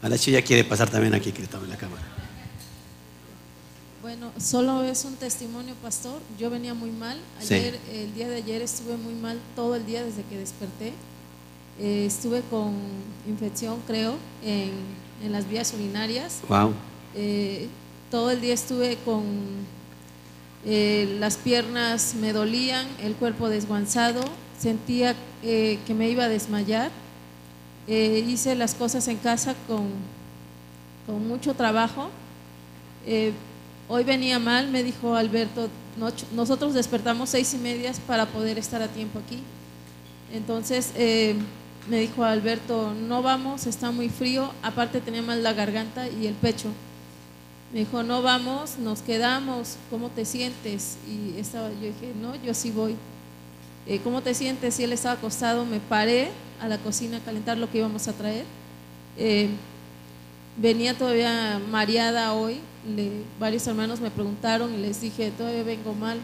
A 0.00 0.08
la 0.08 0.16
chica 0.16 0.40
quiere 0.42 0.62
pasar 0.62 0.88
también 0.88 1.12
aquí, 1.12 1.32
que 1.32 1.42
le 1.42 1.48
tome 1.48 1.66
la 1.66 1.76
cámara. 1.76 2.02
Bueno, 4.00 4.30
solo 4.38 4.84
es 4.84 5.04
un 5.04 5.16
testimonio, 5.16 5.74
pastor. 5.82 6.20
Yo 6.38 6.50
venía 6.50 6.72
muy 6.72 6.90
mal. 6.90 7.18
Ayer, 7.40 7.78
el 7.92 8.14
día 8.14 8.28
de 8.28 8.36
ayer 8.36 8.62
estuve 8.62 8.96
muy 8.96 9.14
mal 9.14 9.40
todo 9.56 9.74
el 9.74 9.84
día 9.84 10.04
desde 10.04 10.22
que 10.22 10.38
desperté. 10.38 10.92
Eh, 11.80 12.06
estuve 12.06 12.42
con 12.42 12.74
infección, 13.26 13.80
creo, 13.86 14.16
en, 14.44 14.72
las 15.32 15.48
vías 15.48 15.72
urinarias. 15.72 16.40
Wow. 16.48 16.72
Eh, 17.14 17.68
todo 18.10 18.30
el 18.30 18.40
día 18.40 18.54
estuve 18.54 18.98
con 19.04 19.22
eh, 20.64 21.16
las 21.18 21.36
piernas 21.36 22.14
me 22.20 22.32
dolían, 22.32 22.86
el 23.02 23.14
cuerpo 23.14 23.48
desguanzado, 23.48 24.20
sentía 24.58 25.16
que 25.42 25.94
me 25.96 26.08
iba 26.08 26.24
a 26.24 26.28
desmayar. 26.28 27.01
Hice 27.86 28.54
las 28.54 28.74
cosas 28.74 29.08
en 29.08 29.16
casa 29.18 29.54
con, 29.66 29.88
con 31.06 31.26
mucho 31.26 31.54
trabajo. 31.54 32.10
Hoy 33.88 34.04
venía 34.04 34.38
mal, 34.38 34.68
me 34.70 34.82
dijo 34.82 35.16
Alberto, 35.16 35.68
nosotros 36.34 36.72
despertamos 36.72 37.30
seis 37.30 37.52
y 37.54 37.58
media 37.58 37.92
para 38.06 38.26
poder 38.26 38.58
estar 38.58 38.80
a 38.80 38.88
tiempo 38.88 39.18
aquí. 39.18 39.38
Entonces 40.32 40.92
eh, 40.96 41.34
me 41.90 41.98
dijo 42.00 42.24
Alberto, 42.24 42.94
no 42.94 43.22
vamos, 43.22 43.66
está 43.66 43.90
muy 43.90 44.08
frío, 44.08 44.50
aparte 44.62 45.00
tenía 45.00 45.20
mal 45.20 45.42
la 45.42 45.52
garganta 45.52 46.08
y 46.08 46.26
el 46.26 46.34
pecho. 46.34 46.68
Me 47.72 47.80
dijo, 47.80 48.02
no 48.02 48.22
vamos, 48.22 48.78
nos 48.78 49.02
quedamos, 49.02 49.76
¿cómo 49.90 50.08
te 50.08 50.24
sientes? 50.24 50.96
Y 51.06 51.38
estaba, 51.38 51.68
yo 51.68 51.88
dije, 51.88 52.12
no, 52.20 52.34
yo 52.42 52.54
sí 52.54 52.70
voy. 52.70 52.96
Eh, 53.86 54.00
¿Cómo 54.04 54.22
te 54.22 54.32
sientes? 54.34 54.78
Y 54.78 54.84
él 54.84 54.92
estaba 54.92 55.14
acostado, 55.14 55.64
me 55.64 55.80
paré 55.80 56.28
a 56.60 56.68
la 56.68 56.78
cocina 56.78 57.16
a 57.16 57.20
calentar 57.20 57.58
lo 57.58 57.68
que 57.70 57.78
íbamos 57.78 58.06
a 58.06 58.12
traer. 58.12 58.44
Eh, 59.18 59.48
venía 60.56 60.94
todavía 60.94 61.60
mareada 61.70 62.32
hoy, 62.32 62.58
varios 63.40 63.66
hermanos 63.66 64.00
me 64.00 64.10
preguntaron 64.10 64.72
y 64.72 64.78
les 64.78 65.00
dije, 65.00 65.32
todavía 65.36 65.64
vengo 65.64 65.94
mal. 65.94 66.18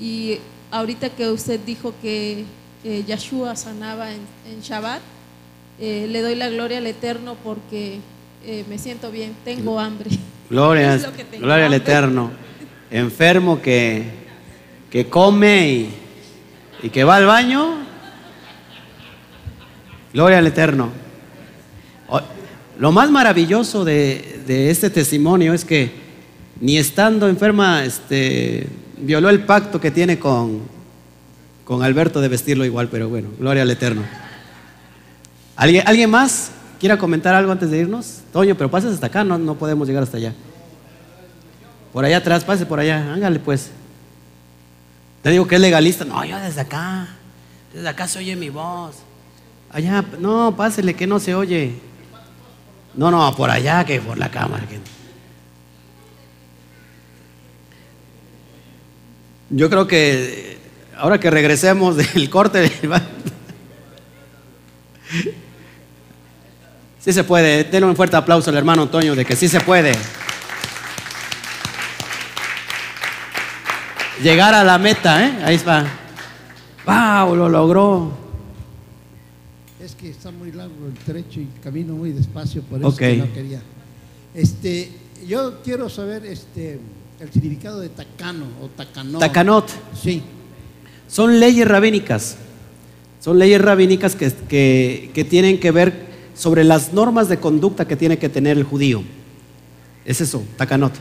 Y 0.00 0.38
ahorita 0.72 1.10
que 1.10 1.28
usted 1.30 1.60
dijo 1.60 1.94
que 2.02 2.44
Yeshua 2.82 3.54
sanaba 3.54 4.08
en, 4.12 4.60
Shabbat, 4.60 5.00
eh, 5.78 6.08
le 6.10 6.22
doy 6.22 6.34
la 6.34 6.48
gloria 6.48 6.78
al 6.78 6.86
Eterno 6.86 7.36
porque 7.44 8.00
me 8.68 8.78
siento 8.78 9.10
bien, 9.10 9.34
tengo 9.44 9.78
hambre. 9.78 10.10
Gloria, 10.50 11.00
gloria 11.38 11.66
al 11.66 11.74
Eterno. 11.74 12.30
Enfermo 12.90 13.62
que, 13.62 14.04
que 14.90 15.08
come 15.08 15.68
y, 15.68 16.03
y 16.82 16.90
que 16.90 17.04
va 17.04 17.16
al 17.16 17.26
baño. 17.26 17.76
Gloria 20.12 20.38
al 20.38 20.46
Eterno. 20.46 20.90
Lo 22.78 22.90
más 22.90 23.10
maravilloso 23.10 23.84
de, 23.84 24.42
este 24.46 24.90
testimonio 24.90 25.54
es 25.54 25.64
que 25.64 25.92
ni 26.60 26.76
estando 26.76 27.28
enferma, 27.28 27.84
este, 27.84 28.68
violó 28.98 29.28
el 29.30 29.44
pacto 29.44 29.80
que 29.80 29.90
tiene 29.90 30.18
con, 30.18 30.60
con 31.64 31.82
Alberto 31.82 32.20
de 32.20 32.28
vestirlo 32.28 32.64
igual, 32.64 32.88
pero 32.88 33.08
bueno, 33.08 33.28
gloria 33.38 33.62
al 33.62 33.70
Eterno. 33.70 34.02
¿Alguien, 35.56 35.84
¿alguien 35.86 36.10
más? 36.10 36.50
¿Quiera 36.80 36.98
comentar 36.98 37.34
algo 37.34 37.52
antes 37.52 37.70
de 37.70 37.78
irnos? 37.78 38.20
Toño, 38.32 38.56
pero 38.56 38.70
pases 38.70 38.92
hasta 38.92 39.06
acá, 39.06 39.22
no, 39.22 39.38
no 39.38 39.54
podemos 39.54 39.86
llegar 39.86 40.02
hasta 40.02 40.16
allá. 40.16 40.34
Por 41.92 42.04
allá 42.04 42.16
atrás, 42.16 42.44
pase 42.44 42.66
por 42.66 42.80
allá, 42.80 43.14
hágale 43.14 43.38
pues. 43.38 43.70
Te 45.24 45.30
digo 45.30 45.48
que 45.48 45.54
es 45.54 45.60
legalista. 45.62 46.04
No, 46.04 46.22
yo 46.22 46.38
desde 46.38 46.60
acá, 46.60 47.08
desde 47.72 47.88
acá 47.88 48.06
se 48.06 48.18
oye 48.18 48.36
mi 48.36 48.50
voz. 48.50 48.96
Allá, 49.70 50.04
no, 50.20 50.54
pásele 50.54 50.92
que 50.94 51.06
no 51.06 51.18
se 51.18 51.34
oye. 51.34 51.76
No, 52.94 53.10
no, 53.10 53.34
por 53.34 53.48
allá 53.48 53.86
que 53.86 54.00
por 54.02 54.18
la 54.18 54.30
cámara. 54.30 54.62
Yo 59.48 59.70
creo 59.70 59.86
que 59.86 60.58
ahora 60.94 61.18
que 61.18 61.30
regresemos 61.30 61.96
del 61.96 62.28
corte, 62.28 62.70
Sí 67.00 67.14
se 67.14 67.24
puede. 67.24 67.64
Denle 67.64 67.88
un 67.88 67.96
fuerte 67.96 68.16
aplauso 68.16 68.50
al 68.50 68.56
hermano 68.58 68.82
Antonio 68.82 69.14
de 69.14 69.24
que 69.24 69.36
sí 69.36 69.48
se 69.48 69.60
puede. 69.60 69.94
Llegar 74.24 74.54
a 74.54 74.64
la 74.64 74.78
meta, 74.78 75.22
¿eh? 75.22 75.38
Ahí 75.44 75.56
está. 75.56 75.84
¡Wow! 76.86 77.36
Lo 77.36 77.50
logró. 77.50 78.10
Es 79.78 79.94
que 79.94 80.08
está 80.08 80.30
muy 80.30 80.50
largo 80.50 80.86
el 80.86 80.94
trecho 80.94 81.40
y 81.40 81.48
camino 81.62 81.92
muy 81.92 82.12
despacio, 82.12 82.62
por 82.62 82.80
eso 82.80 82.96
que 82.96 83.18
no 83.18 83.30
quería. 83.34 83.60
Este, 84.32 84.90
yo 85.28 85.60
quiero 85.62 85.90
saber 85.90 86.24
este, 86.24 86.80
el 87.20 87.32
significado 87.32 87.80
de 87.80 87.90
tacano 87.90 88.46
o 88.62 88.68
tacanot. 88.68 89.20
Tacanot. 89.20 89.68
Sí. 89.94 90.22
Son 91.06 91.38
leyes 91.38 91.68
rabínicas. 91.68 92.38
Son 93.20 93.38
leyes 93.38 93.60
rabínicas 93.60 94.16
que, 94.16 94.32
que, 94.48 95.10
que 95.12 95.24
tienen 95.24 95.60
que 95.60 95.70
ver 95.70 96.06
sobre 96.34 96.64
las 96.64 96.94
normas 96.94 97.28
de 97.28 97.36
conducta 97.40 97.86
que 97.86 97.94
tiene 97.94 98.16
que 98.18 98.30
tener 98.30 98.56
el 98.56 98.64
judío. 98.64 99.02
Es 100.06 100.22
eso, 100.22 100.42
takanot. 100.56 100.94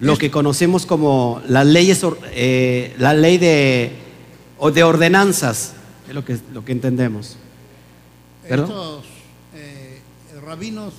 Lo 0.00 0.18
que 0.18 0.30
conocemos 0.30 0.86
como 0.86 1.40
las 1.48 1.66
leyes, 1.66 2.04
eh, 2.32 2.94
la 2.98 3.14
ley 3.14 3.38
de, 3.38 3.92
de 4.72 4.82
ordenanzas, 4.82 5.74
es 6.08 6.14
lo 6.14 6.24
que, 6.24 6.38
lo 6.52 6.64
que 6.64 6.72
entendemos. 6.72 7.36
Estos 8.44 9.04
eh, 9.54 10.00
rabinos 10.44 10.92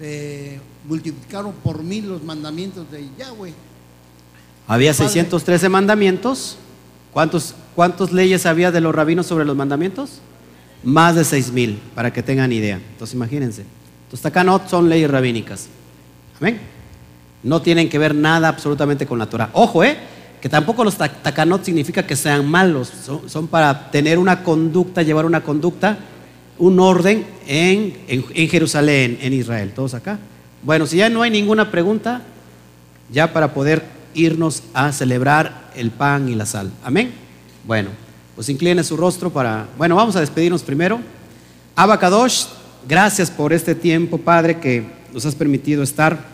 eh, 0.00 0.60
multiplicaron 0.86 1.52
por 1.62 1.82
mil 1.82 2.08
los 2.08 2.22
mandamientos 2.22 2.90
de 2.90 3.08
Yahweh. 3.18 3.54
Había 4.66 4.92
613 4.92 5.68
mandamientos. 5.68 6.58
¿Cuántos, 7.12 7.54
¿Cuántas 7.74 8.12
leyes 8.12 8.44
había 8.44 8.72
de 8.72 8.80
los 8.80 8.94
rabinos 8.94 9.26
sobre 9.26 9.44
los 9.44 9.56
mandamientos? 9.56 10.20
más 10.84 11.14
de 11.14 11.24
seis 11.24 11.50
mil, 11.50 11.80
para 11.94 12.12
que 12.12 12.22
tengan 12.22 12.52
idea. 12.52 12.76
Entonces 12.76 13.14
imagínense. 13.14 13.64
Entonces 14.04 14.22
takanot 14.22 14.68
son 14.68 14.88
leyes 14.88 15.10
rabínicas. 15.10 15.68
Amén. 16.38 16.60
No 17.44 17.62
tienen 17.62 17.88
que 17.88 17.98
ver 17.98 18.14
nada 18.14 18.48
absolutamente 18.48 19.06
con 19.06 19.18
la 19.18 19.26
Torah. 19.26 19.50
Ojo, 19.52 19.84
eh, 19.84 19.96
que 20.40 20.48
tampoco 20.48 20.82
los 20.82 20.96
takanot 20.96 21.64
significa 21.64 22.04
que 22.04 22.16
sean 22.16 22.44
malos, 22.46 22.92
son, 23.26 23.46
para 23.46 23.90
tener 23.90 24.18
una 24.18 24.42
conducta, 24.42 25.02
llevar 25.02 25.24
una 25.24 25.42
conducta, 25.42 25.96
un 26.58 26.80
orden 26.80 27.24
en, 27.46 27.96
en 28.08 28.48
Jerusalén, 28.48 29.18
en 29.20 29.32
Israel. 29.32 29.72
Todos 29.74 29.94
acá. 29.94 30.18
Bueno, 30.62 30.86
si 30.86 30.96
ya 30.96 31.08
no 31.08 31.22
hay 31.22 31.30
ninguna 31.30 31.70
pregunta, 31.70 32.22
ya 33.10 33.32
para 33.32 33.54
poder 33.54 33.84
irnos 34.14 34.64
a 34.74 34.90
celebrar 34.90 35.70
el 35.76 35.92
pan 35.92 36.28
y 36.28 36.34
la 36.34 36.46
sal. 36.46 36.70
Amén. 36.82 37.12
Bueno 37.64 38.04
pues 38.34 38.48
incline 38.48 38.82
su 38.82 38.96
rostro 38.96 39.30
para... 39.30 39.66
Bueno, 39.78 39.96
vamos 39.96 40.16
a 40.16 40.20
despedirnos 40.20 40.62
primero. 40.62 41.00
Abacadosh, 41.76 42.46
gracias 42.88 43.30
por 43.30 43.52
este 43.52 43.74
tiempo, 43.74 44.18
Padre, 44.18 44.58
que 44.58 44.84
nos 45.12 45.24
has 45.24 45.34
permitido 45.34 45.82
estar 45.82 46.33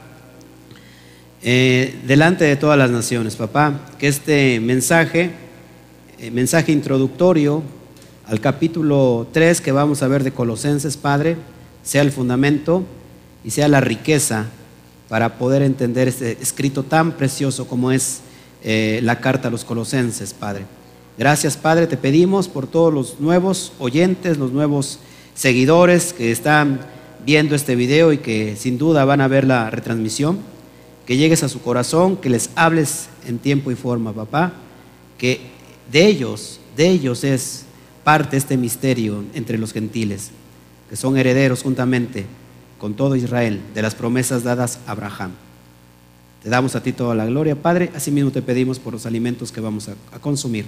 eh, 1.42 1.98
delante 2.06 2.44
de 2.44 2.56
todas 2.56 2.76
las 2.76 2.90
naciones, 2.90 3.36
papá. 3.36 3.80
Que 3.98 4.08
este 4.08 4.60
mensaje, 4.60 5.30
eh, 6.18 6.30
mensaje 6.30 6.72
introductorio 6.72 7.62
al 8.26 8.40
capítulo 8.40 9.26
3 9.32 9.60
que 9.60 9.72
vamos 9.72 10.02
a 10.02 10.08
ver 10.08 10.22
de 10.22 10.32
Colosenses, 10.32 10.96
Padre, 10.96 11.36
sea 11.82 12.02
el 12.02 12.12
fundamento 12.12 12.84
y 13.42 13.50
sea 13.50 13.68
la 13.68 13.80
riqueza 13.80 14.46
para 15.08 15.38
poder 15.38 15.62
entender 15.62 16.08
este 16.08 16.38
escrito 16.40 16.82
tan 16.82 17.12
precioso 17.12 17.66
como 17.66 17.90
es 17.90 18.20
eh, 18.62 19.00
la 19.02 19.20
carta 19.20 19.48
a 19.48 19.50
los 19.50 19.64
Colosenses, 19.64 20.34
Padre. 20.34 20.64
Gracias, 21.18 21.56
Padre, 21.56 21.86
te 21.86 21.96
pedimos 21.96 22.48
por 22.48 22.66
todos 22.66 22.92
los 22.92 23.18
nuevos 23.18 23.72
oyentes, 23.78 24.38
los 24.38 24.52
nuevos 24.52 25.00
seguidores 25.34 26.12
que 26.12 26.30
están 26.30 26.80
viendo 27.24 27.54
este 27.54 27.76
video 27.76 28.12
y 28.12 28.18
que 28.18 28.56
sin 28.56 28.78
duda 28.78 29.04
van 29.04 29.20
a 29.20 29.28
ver 29.28 29.46
la 29.46 29.70
retransmisión. 29.70 30.38
Que 31.10 31.16
llegues 31.16 31.42
a 31.42 31.48
su 31.48 31.60
corazón, 31.60 32.16
que 32.18 32.30
les 32.30 32.50
hables 32.54 33.08
en 33.26 33.40
tiempo 33.40 33.72
y 33.72 33.74
forma, 33.74 34.12
papá. 34.12 34.52
Que 35.18 35.40
de 35.90 36.06
ellos, 36.06 36.60
de 36.76 36.88
ellos 36.88 37.24
es 37.24 37.64
parte 38.04 38.36
este 38.36 38.56
misterio 38.56 39.24
entre 39.34 39.58
los 39.58 39.72
gentiles, 39.72 40.30
que 40.88 40.94
son 40.94 41.16
herederos 41.16 41.64
juntamente 41.64 42.26
con 42.78 42.94
todo 42.94 43.16
Israel 43.16 43.60
de 43.74 43.82
las 43.82 43.96
promesas 43.96 44.44
dadas 44.44 44.78
a 44.86 44.92
Abraham. 44.92 45.32
Te 46.44 46.48
damos 46.48 46.76
a 46.76 46.82
ti 46.84 46.92
toda 46.92 47.16
la 47.16 47.26
gloria, 47.26 47.60
Padre. 47.60 47.90
Asimismo 47.96 48.30
te 48.30 48.40
pedimos 48.40 48.78
por 48.78 48.92
los 48.92 49.04
alimentos 49.04 49.50
que 49.50 49.60
vamos 49.60 49.88
a, 49.88 50.20
consumir 50.20 50.66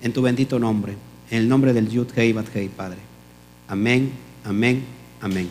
en 0.00 0.14
tu 0.14 0.22
bendito 0.22 0.58
nombre, 0.58 0.94
en 1.30 1.40
el 1.40 1.46
nombre 1.46 1.74
del 1.74 1.90
Yud 1.90 2.06
Hei 2.16 2.32
Bat 2.32 2.56
Hei, 2.56 2.70
Padre. 2.70 3.00
Amén, 3.68 4.12
amén, 4.46 4.82
amén. 5.20 5.50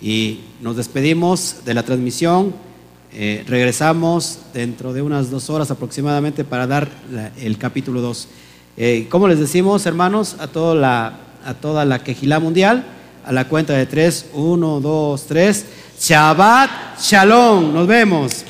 Y 0.00 0.42
nos 0.62 0.76
despedimos 0.76 1.56
de 1.64 1.74
la 1.74 1.82
transmisión. 1.82 2.67
Eh, 3.12 3.44
regresamos 3.48 4.38
dentro 4.52 4.92
de 4.92 5.02
unas 5.02 5.30
dos 5.30 5.48
horas 5.48 5.70
aproximadamente 5.70 6.44
para 6.44 6.66
dar 6.66 6.88
el 7.40 7.56
capítulo 7.56 8.00
2. 8.00 8.28
Eh, 8.76 9.06
¿Cómo 9.10 9.26
les 9.28 9.38
decimos, 9.38 9.86
hermanos, 9.86 10.36
a 10.38 10.46
toda 10.46 10.74
la, 10.74 11.18
a 11.44 11.54
toda 11.54 11.84
la 11.84 12.02
quejilá 12.04 12.38
mundial? 12.38 12.84
A 13.24 13.32
la 13.32 13.48
cuenta 13.48 13.72
de 13.72 13.86
tres, 13.86 14.26
uno, 14.34 14.80
dos, 14.80 15.26
tres. 15.26 15.66
Shabbat 16.00 17.00
Shalom. 17.00 17.72
Nos 17.72 17.86
vemos. 17.86 18.44